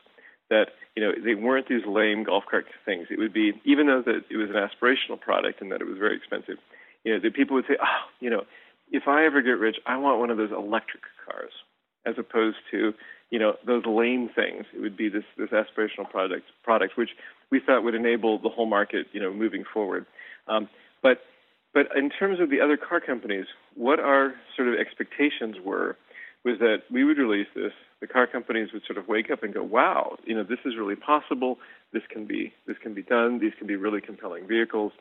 that 0.50 0.68
you 0.96 1.04
know 1.04 1.12
they 1.24 1.36
weren't 1.36 1.68
these 1.68 1.86
lame 1.88 2.24
golf 2.24 2.44
cart 2.50 2.66
things. 2.86 3.08
It 3.10 3.20
would 3.20 3.34
be 3.34 3.54
even 3.66 3.88
though 3.88 4.04
that 4.06 4.26
it 4.30 4.38
was 4.38 4.50
an 4.50 4.56
aspirational 4.56 5.20
product 5.20 5.62
and 5.62 5.72
that 5.72 5.82
it 5.82 5.88
was 5.88 5.98
very 5.98 6.16
expensive. 6.16 6.58
You 7.04 7.14
know, 7.14 7.20
that 7.20 7.36
people 7.36 7.56
would 7.56 7.66
say, 7.68 7.78
oh, 7.80 8.10
you 8.20 8.30
know, 8.30 8.44
if 8.92 9.08
I 9.08 9.26
ever 9.26 9.42
get 9.42 9.60
rich, 9.60 9.78
I 9.86 9.98
want 9.98 10.20
one 10.20 10.32
of 10.32 10.38
those 10.38 10.52
electric 10.52 11.04
cars, 11.26 11.52
as 12.06 12.16
opposed 12.18 12.58
to 12.72 12.94
you 13.30 13.40
know 13.40 13.56
those 13.66 13.86
lame 13.86 14.30
things. 14.34 14.66
It 14.74 14.80
would 14.80 14.98
be 14.98 15.10
this 15.10 15.24
this 15.38 15.50
aspirational 15.50 16.10
product 16.10 16.46
product 16.64 16.98
which 16.98 17.12
we 17.52 17.60
thought 17.60 17.84
would 17.84 17.96
enable 17.96 18.40
the 18.40 18.50
whole 18.50 18.66
market 18.66 19.08
you 19.12 19.22
know 19.22 19.34
moving 19.34 19.64
forward. 19.72 20.06
Um, 20.48 20.70
but 21.02 21.22
but 21.74 21.88
in 21.96 22.10
terms 22.10 22.40
of 22.40 22.50
the 22.50 22.62
other 22.62 22.78
car 22.78 23.02
companies, 23.02 23.46
what 23.76 24.00
our 24.00 24.34
sort 24.56 24.68
of 24.70 24.76
expectations 24.76 25.58
were 25.64 25.98
was 26.46 26.60
that 26.60 26.84
we 26.92 27.04
would 27.04 27.18
release 27.18 27.48
this 27.56 27.74
the 28.02 28.08
car 28.08 28.28
companies 28.28 28.70
would 28.72 28.84
sort 28.86 28.98
of 28.98 29.08
wake 29.08 29.32
up 29.32 29.42
and 29.44 29.54
go, 29.54 29.64
"Wow, 29.64 30.18
you 30.26 30.36
know, 30.36 30.44
this 30.44 30.60
is 30.66 30.78
really 30.78 30.96
possible. 30.96 31.58
This 31.92 32.04
can 32.10 32.26
be 32.26 32.54
this 32.68 32.78
can 32.78 32.94
be 32.94 33.02
done. 33.02 33.40
These 33.40 33.54
can 33.58 33.68
be 33.68 33.76
really 33.76 34.02
compelling 34.02 34.48
vehicles." 34.48 34.94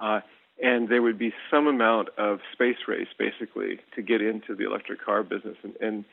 Uh, 0.00 0.20
and 0.62 0.88
there 0.88 1.02
would 1.02 1.18
be 1.18 1.32
some 1.50 1.66
amount 1.68 2.08
of 2.18 2.40
space 2.52 2.88
race, 2.88 3.08
basically, 3.16 3.78
to 3.94 4.02
get 4.02 4.20
into 4.20 4.54
the 4.54 4.66
electric 4.66 5.00
car 5.04 5.22
business, 5.22 5.56
and 5.62 5.74
and, 5.80 6.04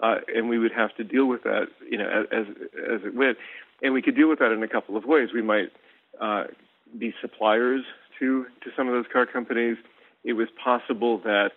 uh, 0.00 0.16
and 0.34 0.48
we 0.48 0.58
would 0.58 0.72
have 0.72 0.94
to 0.96 1.04
deal 1.04 1.26
with 1.26 1.42
that, 1.42 1.66
you 1.90 1.98
know, 1.98 2.24
as 2.30 2.46
as 2.92 3.00
it 3.04 3.14
went. 3.14 3.38
And 3.82 3.92
we 3.92 4.02
could 4.02 4.16
deal 4.16 4.28
with 4.28 4.38
that 4.38 4.52
in 4.52 4.62
a 4.62 4.68
couple 4.68 4.96
of 4.96 5.04
ways. 5.04 5.30
We 5.34 5.42
might 5.42 5.70
uh, 6.20 6.44
be 6.98 7.12
suppliers 7.20 7.82
to 8.18 8.44
to 8.62 8.70
some 8.76 8.88
of 8.88 8.94
those 8.94 9.06
car 9.12 9.26
companies. 9.26 9.76
It 10.24 10.34
was 10.34 10.48
possible 10.62 11.18
that 11.24 11.50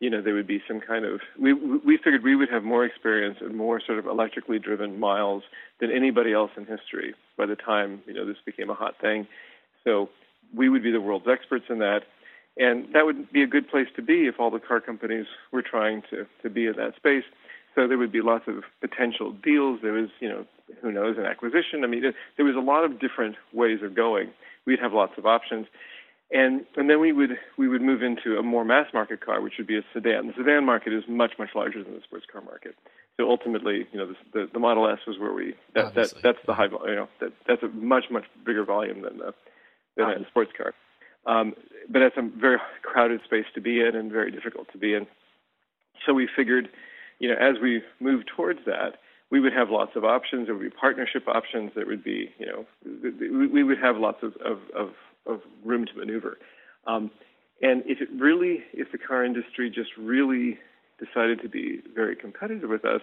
you 0.00 0.08
know, 0.08 0.22
there 0.22 0.34
would 0.34 0.46
be 0.46 0.62
some 0.66 0.80
kind 0.80 1.04
of 1.04 1.20
we 1.38 1.52
we 1.52 1.98
figured 1.98 2.24
we 2.24 2.34
would 2.34 2.48
have 2.48 2.64
more 2.64 2.84
experience 2.84 3.36
and 3.40 3.54
more 3.54 3.80
sort 3.84 3.98
of 3.98 4.06
electrically 4.06 4.58
driven 4.58 4.98
miles 4.98 5.42
than 5.78 5.92
anybody 5.92 6.32
else 6.32 6.50
in 6.56 6.64
history 6.64 7.14
by 7.36 7.46
the 7.46 7.54
time 7.54 8.02
you 8.06 8.14
know 8.14 8.26
this 8.26 8.38
became 8.44 8.70
a 8.70 8.74
hot 8.74 8.94
thing. 9.00 9.26
So 9.84 10.08
we 10.54 10.68
would 10.70 10.82
be 10.82 10.90
the 10.90 11.00
world's 11.00 11.26
experts 11.30 11.66
in 11.68 11.78
that, 11.80 12.00
and 12.56 12.86
that 12.94 13.04
would 13.04 13.30
be 13.30 13.42
a 13.42 13.46
good 13.46 13.68
place 13.68 13.88
to 13.96 14.02
be 14.02 14.26
if 14.26 14.40
all 14.40 14.50
the 14.50 14.58
car 14.58 14.80
companies 14.80 15.26
were 15.52 15.62
trying 15.62 16.02
to 16.10 16.26
to 16.42 16.48
be 16.48 16.66
in 16.66 16.76
that 16.76 16.96
space. 16.96 17.24
So 17.74 17.86
there 17.86 17.98
would 17.98 18.12
be 18.12 18.20
lots 18.20 18.44
of 18.48 18.64
potential 18.80 19.32
deals. 19.32 19.80
There 19.82 19.92
was, 19.92 20.10
you 20.20 20.28
know, 20.28 20.46
who 20.82 20.90
knows, 20.90 21.16
an 21.18 21.24
acquisition. 21.24 21.84
I 21.84 21.86
mean, 21.86 22.02
there 22.36 22.44
was 22.44 22.56
a 22.56 22.60
lot 22.60 22.84
of 22.84 23.00
different 23.00 23.36
ways 23.52 23.80
of 23.82 23.94
going. 23.94 24.30
We'd 24.66 24.80
have 24.80 24.92
lots 24.92 25.12
of 25.18 25.26
options 25.26 25.66
and 26.30 26.64
and 26.76 26.88
then 26.88 27.00
we 27.00 27.12
would 27.12 27.38
we 27.56 27.68
would 27.68 27.82
move 27.82 28.02
into 28.02 28.38
a 28.38 28.42
more 28.42 28.64
mass 28.64 28.86
market 28.94 29.24
car, 29.24 29.40
which 29.40 29.54
would 29.58 29.66
be 29.66 29.76
a 29.76 29.82
sedan. 29.92 30.28
The 30.28 30.34
sedan 30.36 30.64
market 30.64 30.92
is 30.92 31.04
much 31.08 31.32
much 31.38 31.50
larger 31.54 31.82
than 31.82 31.94
the 31.94 32.00
sports 32.02 32.26
car 32.30 32.40
market. 32.42 32.76
So 33.16 33.28
ultimately, 33.28 33.86
you 33.92 33.98
know, 33.98 34.06
the 34.06 34.14
the, 34.32 34.50
the 34.52 34.58
Model 34.58 34.88
S 34.88 34.98
was 35.06 35.18
where 35.18 35.32
we 35.32 35.54
that 35.74 35.94
that 35.94 36.12
that's 36.22 36.38
the 36.46 36.54
high 36.54 36.66
you 36.66 36.94
know 36.94 37.08
that 37.20 37.32
that's 37.46 37.62
a 37.62 37.68
much 37.68 38.04
much 38.10 38.24
bigger 38.46 38.64
volume 38.64 39.02
than 39.02 39.18
the 39.18 39.34
than 39.96 40.08
a 40.08 40.26
sports 40.28 40.52
car. 40.56 40.72
Um, 41.26 41.54
but 41.88 41.98
that's 41.98 42.16
a 42.16 42.22
very 42.22 42.58
crowded 42.82 43.20
space 43.24 43.44
to 43.54 43.60
be 43.60 43.80
in 43.80 43.94
and 43.94 44.10
very 44.10 44.30
difficult 44.30 44.70
to 44.72 44.78
be 44.78 44.94
in. 44.94 45.06
So 46.06 46.14
we 46.14 46.28
figured, 46.34 46.70
you 47.20 47.28
know, 47.28 47.36
as 47.36 47.60
we 47.62 47.82
move 48.00 48.24
towards 48.36 48.60
that, 48.66 48.94
we 49.30 49.38
would 49.38 49.52
have 49.52 49.70
lots 49.70 49.92
of 49.94 50.04
options. 50.04 50.46
There 50.46 50.56
would 50.56 50.70
be 50.70 50.76
partnership 50.76 51.28
options. 51.28 51.70
There 51.76 51.86
would 51.86 52.02
be, 52.02 52.30
you 52.38 52.46
know, 52.46 52.66
we 53.52 53.62
would 53.62 53.78
have 53.78 53.96
lots 53.96 54.24
of, 54.24 54.32
of, 54.44 54.58
of 54.74 54.90
of 55.26 55.40
room 55.64 55.86
to 55.86 55.94
maneuver. 55.96 56.38
Um, 56.86 57.10
and 57.62 57.82
if 57.86 58.00
it 58.00 58.08
really, 58.18 58.64
if 58.72 58.90
the 58.92 58.98
car 58.98 59.24
industry 59.24 59.70
just 59.70 59.90
really 59.98 60.58
decided 60.98 61.40
to 61.42 61.48
be 61.48 61.80
very 61.94 62.16
competitive 62.16 62.70
with 62.70 62.84
us, 62.84 63.02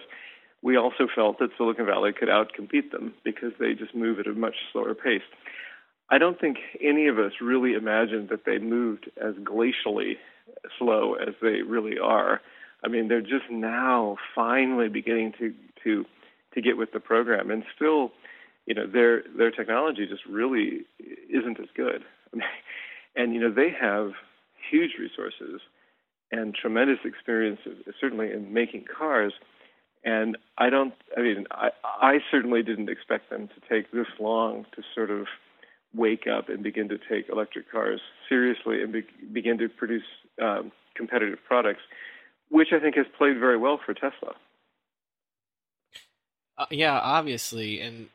we 0.62 0.76
also 0.76 1.06
felt 1.14 1.38
that 1.38 1.50
Silicon 1.56 1.86
Valley 1.86 2.12
could 2.12 2.28
outcompete 2.28 2.90
them 2.90 3.14
because 3.24 3.52
they 3.60 3.74
just 3.74 3.94
move 3.94 4.18
at 4.18 4.26
a 4.26 4.32
much 4.32 4.56
slower 4.72 4.94
pace. 4.94 5.22
I 6.10 6.18
don't 6.18 6.40
think 6.40 6.56
any 6.82 7.06
of 7.06 7.18
us 7.18 7.32
really 7.40 7.74
imagined 7.74 8.30
that 8.30 8.44
they 8.44 8.58
moved 8.58 9.10
as 9.22 9.34
glacially 9.34 10.14
slow 10.78 11.14
as 11.14 11.34
they 11.40 11.62
really 11.62 11.98
are. 11.98 12.40
I 12.84 12.88
mean, 12.88 13.08
they're 13.08 13.20
just 13.20 13.50
now 13.50 14.16
finally 14.34 14.88
beginning 14.88 15.32
to 15.38 15.54
to 15.84 16.04
to 16.54 16.60
get 16.60 16.76
with 16.76 16.92
the 16.92 17.00
program, 17.00 17.50
and 17.50 17.64
still, 17.74 18.12
you 18.66 18.74
know, 18.74 18.86
their 18.86 19.22
their 19.36 19.50
technology 19.50 20.06
just 20.06 20.24
really 20.26 20.86
isn't 21.30 21.60
as 21.60 21.68
good. 21.76 22.04
and 23.16 23.34
you 23.34 23.40
know 23.40 23.52
they 23.52 23.70
have 23.70 24.12
huge 24.70 24.92
resources 24.98 25.60
and 26.30 26.54
tremendous 26.54 26.98
experience, 27.04 27.60
certainly 28.00 28.30
in 28.32 28.52
making 28.52 28.84
cars. 28.84 29.32
And 30.04 30.36
I 30.56 30.70
don't. 30.70 30.94
I 31.16 31.22
mean, 31.22 31.46
I, 31.50 31.70
I 31.84 32.18
certainly 32.30 32.62
didn't 32.62 32.88
expect 32.88 33.30
them 33.30 33.48
to 33.48 33.68
take 33.68 33.90
this 33.90 34.06
long 34.20 34.66
to 34.76 34.82
sort 34.94 35.10
of 35.10 35.26
wake 35.94 36.26
up 36.26 36.48
and 36.48 36.62
begin 36.62 36.88
to 36.88 36.98
take 36.98 37.28
electric 37.28 37.70
cars 37.70 38.00
seriously 38.28 38.82
and 38.82 38.92
be, 38.92 39.04
begin 39.32 39.58
to 39.58 39.68
produce 39.68 40.04
um, 40.40 40.70
competitive 40.94 41.38
products, 41.46 41.80
which 42.50 42.68
I 42.72 42.80
think 42.80 42.96
has 42.96 43.06
played 43.16 43.38
very 43.38 43.56
well 43.56 43.78
for 43.84 43.94
Tesla. 43.94 44.34
Uh, 46.56 46.66
yeah, 46.70 46.98
obviously, 46.98 47.80
and 47.80 48.08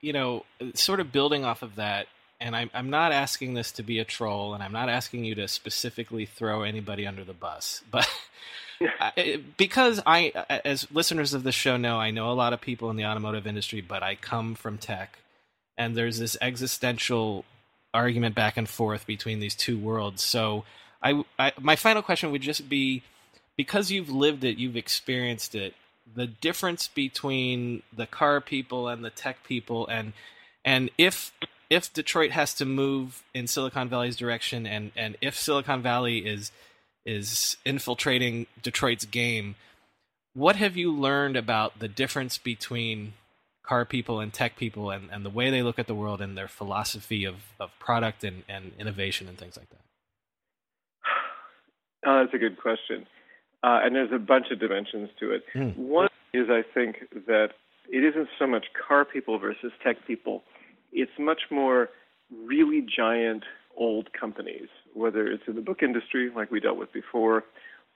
you 0.00 0.12
know, 0.12 0.44
sort 0.74 1.00
of 1.00 1.10
building 1.12 1.44
off 1.44 1.62
of 1.62 1.76
that, 1.76 2.06
and 2.40 2.54
I'm, 2.54 2.70
I'm 2.74 2.90
not 2.90 3.10
asking 3.10 3.54
this 3.54 3.72
to 3.72 3.82
be 3.82 3.98
a 3.98 4.04
troll, 4.04 4.54
and 4.54 4.62
I'm 4.62 4.72
not 4.72 4.88
asking 4.88 5.24
you 5.24 5.34
to 5.36 5.48
specifically 5.48 6.26
throw 6.26 6.62
anybody 6.62 7.06
under 7.06 7.24
the 7.24 7.32
bus, 7.32 7.82
but 7.90 8.08
I, 9.00 9.42
because 9.56 10.00
I, 10.06 10.32
as 10.64 10.86
listeners 10.92 11.34
of 11.34 11.42
the 11.42 11.52
show 11.52 11.76
know, 11.76 11.98
I 11.98 12.10
know 12.10 12.30
a 12.30 12.34
lot 12.34 12.52
of 12.52 12.60
people 12.60 12.90
in 12.90 12.96
the 12.96 13.06
automotive 13.06 13.46
industry, 13.46 13.80
but 13.80 14.02
I 14.02 14.14
come 14.14 14.54
from 14.54 14.78
tech, 14.78 15.18
and 15.76 15.96
there's 15.96 16.18
this 16.18 16.36
existential 16.40 17.44
argument 17.92 18.34
back 18.34 18.56
and 18.56 18.68
forth 18.68 19.06
between 19.06 19.40
these 19.40 19.54
two 19.54 19.78
worlds. 19.78 20.22
So, 20.22 20.64
I, 21.02 21.24
I 21.38 21.52
my 21.60 21.76
final 21.76 22.02
question 22.02 22.30
would 22.30 22.42
just 22.42 22.68
be, 22.68 23.02
because 23.56 23.90
you've 23.90 24.10
lived 24.10 24.44
it, 24.44 24.58
you've 24.58 24.76
experienced 24.76 25.54
it, 25.54 25.74
the 26.14 26.26
difference 26.26 26.88
between 26.88 27.82
the 27.94 28.06
car 28.06 28.40
people 28.40 28.88
and 28.88 29.04
the 29.04 29.10
tech 29.10 29.44
people, 29.44 29.86
and 29.88 30.12
and 30.64 30.90
if 30.98 31.32
if 31.70 31.92
Detroit 31.92 32.30
has 32.32 32.54
to 32.54 32.64
move 32.64 33.22
in 33.32 33.46
Silicon 33.46 33.88
Valley's 33.88 34.16
direction, 34.16 34.66
and 34.66 34.92
and 34.96 35.16
if 35.20 35.36
Silicon 35.38 35.82
Valley 35.82 36.18
is 36.18 36.52
is 37.06 37.56
infiltrating 37.64 38.46
Detroit's 38.62 39.04
game, 39.04 39.56
what 40.34 40.56
have 40.56 40.76
you 40.76 40.92
learned 40.92 41.36
about 41.36 41.78
the 41.78 41.88
difference 41.88 42.38
between 42.38 43.14
car 43.62 43.84
people 43.84 44.20
and 44.20 44.32
tech 44.32 44.56
people 44.56 44.90
and, 44.90 45.08
and 45.10 45.24
the 45.24 45.30
way 45.30 45.50
they 45.50 45.62
look 45.62 45.78
at 45.78 45.86
the 45.86 45.94
world 45.94 46.20
and 46.20 46.36
their 46.36 46.48
philosophy 46.48 47.24
of, 47.24 47.36
of 47.58 47.70
product 47.78 48.22
and, 48.22 48.42
and 48.48 48.72
innovation 48.78 49.26
and 49.26 49.38
things 49.38 49.56
like 49.56 49.68
that? 49.70 49.80
Oh, 52.06 52.20
that's 52.22 52.34
a 52.34 52.38
good 52.38 52.58
question. 52.58 53.06
Uh, 53.64 53.80
and 53.82 53.94
there's 53.96 54.12
a 54.12 54.18
bunch 54.18 54.46
of 54.52 54.60
dimensions 54.60 55.08
to 55.18 55.30
it. 55.30 55.42
Mm. 55.54 55.74
One 55.78 56.08
is 56.34 56.46
I 56.50 56.62
think 56.74 56.96
that 57.26 57.48
it 57.88 58.04
isn't 58.04 58.28
so 58.38 58.46
much 58.46 58.66
car 58.86 59.06
people 59.06 59.38
versus 59.38 59.72
tech 59.82 59.96
people. 60.06 60.42
It's 60.92 61.16
much 61.18 61.42
more 61.50 61.88
really 62.44 62.80
giant 62.82 63.44
old 63.76 64.06
companies, 64.12 64.68
whether 64.92 65.26
it's 65.26 65.44
in 65.46 65.54
the 65.54 65.62
book 65.62 65.82
industry, 65.82 66.30
like 66.34 66.50
we 66.50 66.60
dealt 66.60 66.76
with 66.76 66.92
before, 66.92 67.44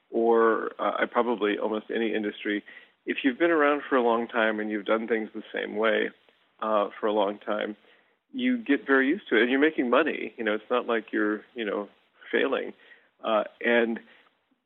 or 0.09 0.71
uh, 0.79 1.05
probably 1.11 1.59
almost 1.59 1.85
any 1.95 2.15
industry. 2.15 2.63
If 3.05 3.17
you've 3.23 3.37
been 3.37 3.51
around 3.51 3.83
for 3.87 3.95
a 3.95 4.01
long 4.01 4.27
time 4.27 4.59
and 4.59 4.71
you've 4.71 4.85
done 4.85 5.07
things 5.07 5.29
the 5.35 5.43
same 5.53 5.75
way 5.75 6.09
uh, 6.63 6.89
for 6.99 7.05
a 7.05 7.13
long 7.13 7.37
time, 7.45 7.75
you 8.33 8.57
get 8.57 8.87
very 8.87 9.07
used 9.07 9.29
to 9.29 9.37
it, 9.37 9.41
and 9.43 9.51
you're 9.51 9.59
making 9.59 9.89
money. 9.89 10.33
You 10.37 10.45
know, 10.45 10.53
it's 10.53 10.71
not 10.71 10.87
like 10.87 11.05
you're, 11.11 11.41
you 11.53 11.65
know, 11.65 11.89
failing, 12.31 12.73
uh, 13.23 13.43
and 13.63 13.99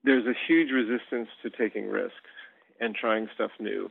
there's 0.04 0.26
a 0.26 0.34
huge 0.48 0.70
resistance 0.72 1.30
to 1.42 1.50
taking 1.50 1.88
risks 1.88 2.14
and 2.80 2.96
trying 2.96 3.30
stuff 3.34 3.52
new 3.60 3.90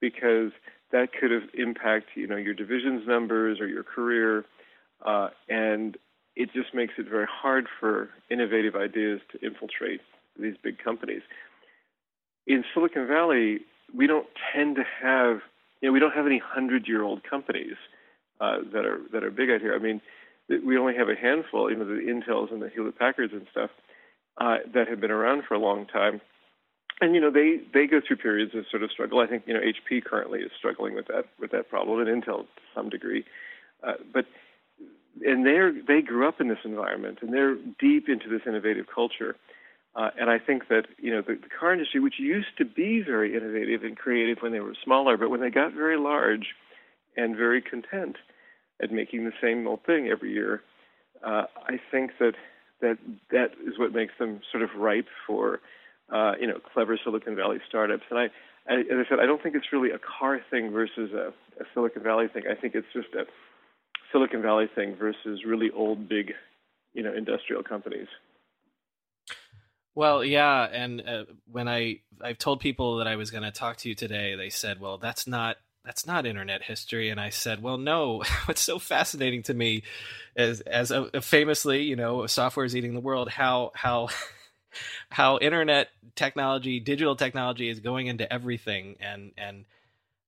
because 0.00 0.52
that 0.92 1.08
could 1.12 1.30
impact 1.54 2.06
you 2.14 2.26
know 2.26 2.36
your 2.36 2.54
division's 2.54 3.06
numbers 3.06 3.60
or 3.60 3.66
your 3.66 3.82
career, 3.82 4.44
uh, 5.04 5.28
and 5.48 5.96
it 6.36 6.50
just 6.52 6.74
makes 6.74 6.94
it 6.98 7.06
very 7.08 7.26
hard 7.30 7.66
for 7.78 8.08
innovative 8.30 8.74
ideas 8.74 9.20
to 9.32 9.44
infiltrate 9.44 10.00
these 10.38 10.54
big 10.62 10.78
companies. 10.82 11.22
In 12.46 12.64
Silicon 12.72 13.06
Valley, 13.06 13.60
we 13.94 14.06
don't 14.06 14.26
tend 14.54 14.76
to 14.76 14.84
have 15.02 15.40
you 15.80 15.88
know 15.88 15.92
we 15.92 16.00
don't 16.00 16.14
have 16.14 16.26
any 16.26 16.38
hundred 16.38 16.88
year 16.88 17.02
old 17.02 17.22
companies 17.22 17.76
uh, 18.40 18.58
that 18.72 18.86
are 18.86 19.00
that 19.12 19.22
are 19.22 19.30
big 19.30 19.50
out 19.50 19.60
here. 19.60 19.74
I 19.74 19.78
mean, 19.78 20.00
we 20.48 20.76
only 20.78 20.96
have 20.96 21.08
a 21.08 21.14
handful, 21.14 21.70
you 21.70 21.76
know, 21.76 21.84
the 21.84 22.00
Intels 22.00 22.52
and 22.52 22.60
the 22.60 22.68
Hewlett 22.68 22.98
Packards 22.98 23.32
and 23.32 23.46
stuff 23.50 23.70
uh, 24.40 24.56
that 24.74 24.88
have 24.88 25.00
been 25.00 25.10
around 25.10 25.44
for 25.46 25.54
a 25.54 25.58
long 25.58 25.86
time 25.86 26.20
and 27.00 27.14
you 27.14 27.20
know 27.20 27.30
they 27.30 27.60
they 27.72 27.86
go 27.86 28.00
through 28.06 28.16
periods 28.16 28.54
of 28.54 28.64
sort 28.70 28.82
of 28.82 28.90
struggle. 28.90 29.20
I 29.20 29.26
think 29.26 29.44
you 29.46 29.54
know 29.54 29.60
HP 29.60 30.04
currently 30.04 30.40
is 30.40 30.50
struggling 30.56 30.94
with 30.94 31.06
that 31.08 31.24
with 31.38 31.50
that 31.52 31.68
problem, 31.68 32.00
and 32.00 32.22
Intel 32.22 32.42
to 32.42 32.62
some 32.74 32.88
degree. 32.88 33.24
Uh, 33.82 33.94
but 34.12 34.26
and 35.24 35.46
they're 35.46 35.72
they 35.72 36.02
grew 36.02 36.28
up 36.28 36.40
in 36.40 36.48
this 36.48 36.58
environment, 36.64 37.18
and 37.22 37.32
they're 37.32 37.56
deep 37.78 38.08
into 38.08 38.28
this 38.28 38.42
innovative 38.46 38.86
culture. 38.94 39.36
Uh, 39.96 40.10
and 40.20 40.30
I 40.30 40.38
think 40.38 40.68
that 40.68 40.86
you 40.98 41.10
know 41.10 41.22
the, 41.22 41.34
the 41.34 41.48
car 41.58 41.72
industry, 41.72 42.00
which 42.00 42.18
used 42.18 42.56
to 42.58 42.64
be 42.64 43.02
very 43.02 43.36
innovative 43.36 43.82
and 43.82 43.96
creative 43.96 44.38
when 44.40 44.52
they 44.52 44.60
were 44.60 44.76
smaller, 44.84 45.16
but 45.16 45.30
when 45.30 45.40
they 45.40 45.50
got 45.50 45.72
very 45.72 45.98
large 45.98 46.54
and 47.16 47.36
very 47.36 47.60
content 47.60 48.16
at 48.82 48.92
making 48.92 49.24
the 49.24 49.32
same 49.42 49.66
old 49.66 49.84
thing 49.84 50.08
every 50.08 50.32
year, 50.32 50.62
uh, 51.26 51.44
I 51.66 51.80
think 51.90 52.12
that 52.20 52.34
that 52.80 52.98
that 53.30 53.52
is 53.66 53.78
what 53.78 53.92
makes 53.92 54.14
them 54.18 54.40
sort 54.52 54.62
of 54.62 54.70
ripe 54.76 55.08
for 55.26 55.60
uh, 56.12 56.32
you 56.40 56.46
know, 56.46 56.58
clever 56.72 56.98
Silicon 57.02 57.36
Valley 57.36 57.58
startups. 57.68 58.02
And 58.10 58.18
I, 58.18 58.24
I, 58.68 58.80
as 58.80 59.06
I 59.06 59.08
said, 59.08 59.20
I 59.20 59.26
don't 59.26 59.42
think 59.42 59.54
it's 59.54 59.72
really 59.72 59.90
a 59.90 59.98
car 59.98 60.40
thing 60.50 60.70
versus 60.70 61.12
a, 61.12 61.32
a 61.60 61.66
Silicon 61.74 62.02
Valley 62.02 62.26
thing. 62.32 62.44
I 62.50 62.60
think 62.60 62.74
it's 62.74 62.86
just 62.92 63.08
a 63.14 63.24
Silicon 64.12 64.42
Valley 64.42 64.68
thing 64.74 64.96
versus 64.96 65.44
really 65.46 65.70
old, 65.70 66.08
big, 66.08 66.32
you 66.94 67.02
know, 67.02 67.14
industrial 67.14 67.62
companies. 67.62 68.08
Well, 69.94 70.24
yeah, 70.24 70.64
and 70.64 71.02
uh, 71.06 71.24
when 71.50 71.68
I 71.68 72.00
I've 72.22 72.38
told 72.38 72.60
people 72.60 72.98
that 72.98 73.08
I 73.08 73.16
was 73.16 73.30
going 73.30 73.42
to 73.42 73.50
talk 73.50 73.76
to 73.78 73.88
you 73.88 73.94
today, 73.94 74.36
they 74.36 74.48
said, 74.48 74.80
"Well, 74.80 74.98
that's 74.98 75.26
not 75.26 75.56
that's 75.84 76.06
not 76.06 76.26
internet 76.26 76.62
history." 76.62 77.10
And 77.10 77.20
I 77.20 77.30
said, 77.30 77.62
"Well, 77.62 77.78
no. 77.78 78.22
What's 78.46 78.62
so 78.62 78.78
fascinating 78.78 79.42
to 79.44 79.54
me 79.54 79.82
is, 80.36 80.60
as 80.62 80.90
a, 80.90 81.20
famously, 81.20 81.82
you 81.82 81.96
know, 81.96 82.26
software 82.26 82.66
is 82.66 82.76
eating 82.76 82.94
the 82.94 83.00
world. 83.00 83.28
How 83.28 83.72
how 83.74 84.08
how 85.10 85.38
internet 85.38 85.88
technology, 86.14 86.80
digital 86.80 87.16
technology 87.16 87.68
is 87.68 87.80
going 87.80 88.06
into 88.06 88.30
everything, 88.32 88.96
and 89.00 89.32
and 89.36 89.64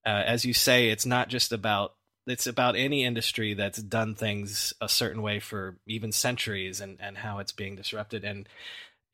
uh, 0.04 0.22
as 0.26 0.44
you 0.44 0.52
say, 0.52 0.88
it's 0.88 1.06
not 1.06 1.28
just 1.28 1.52
about 1.52 1.94
it's 2.26 2.46
about 2.46 2.76
any 2.76 3.04
industry 3.04 3.54
that's 3.54 3.82
done 3.82 4.14
things 4.14 4.72
a 4.80 4.88
certain 4.88 5.22
way 5.22 5.40
for 5.40 5.76
even 5.86 6.12
centuries, 6.12 6.80
and 6.80 6.98
and 7.00 7.18
how 7.18 7.38
it's 7.38 7.52
being 7.52 7.76
disrupted, 7.76 8.24
and 8.24 8.48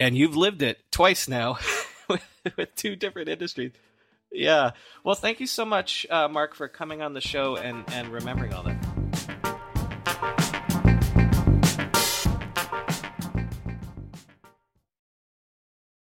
and 0.00 0.16
you've 0.16 0.36
lived 0.36 0.62
it 0.62 0.78
twice 0.90 1.28
now 1.28 1.58
with, 2.08 2.24
with 2.56 2.74
two 2.74 2.96
different 2.96 3.28
industries. 3.28 3.72
Yeah. 4.30 4.72
Well, 5.04 5.14
thank 5.14 5.40
you 5.40 5.46
so 5.46 5.64
much, 5.64 6.06
uh, 6.10 6.28
Marc, 6.28 6.54
for 6.54 6.68
coming 6.68 7.02
on 7.02 7.14
the 7.14 7.20
show 7.20 7.56
and 7.56 7.84
and 7.88 8.08
remembering 8.08 8.52
all 8.52 8.62
that. 8.64 8.97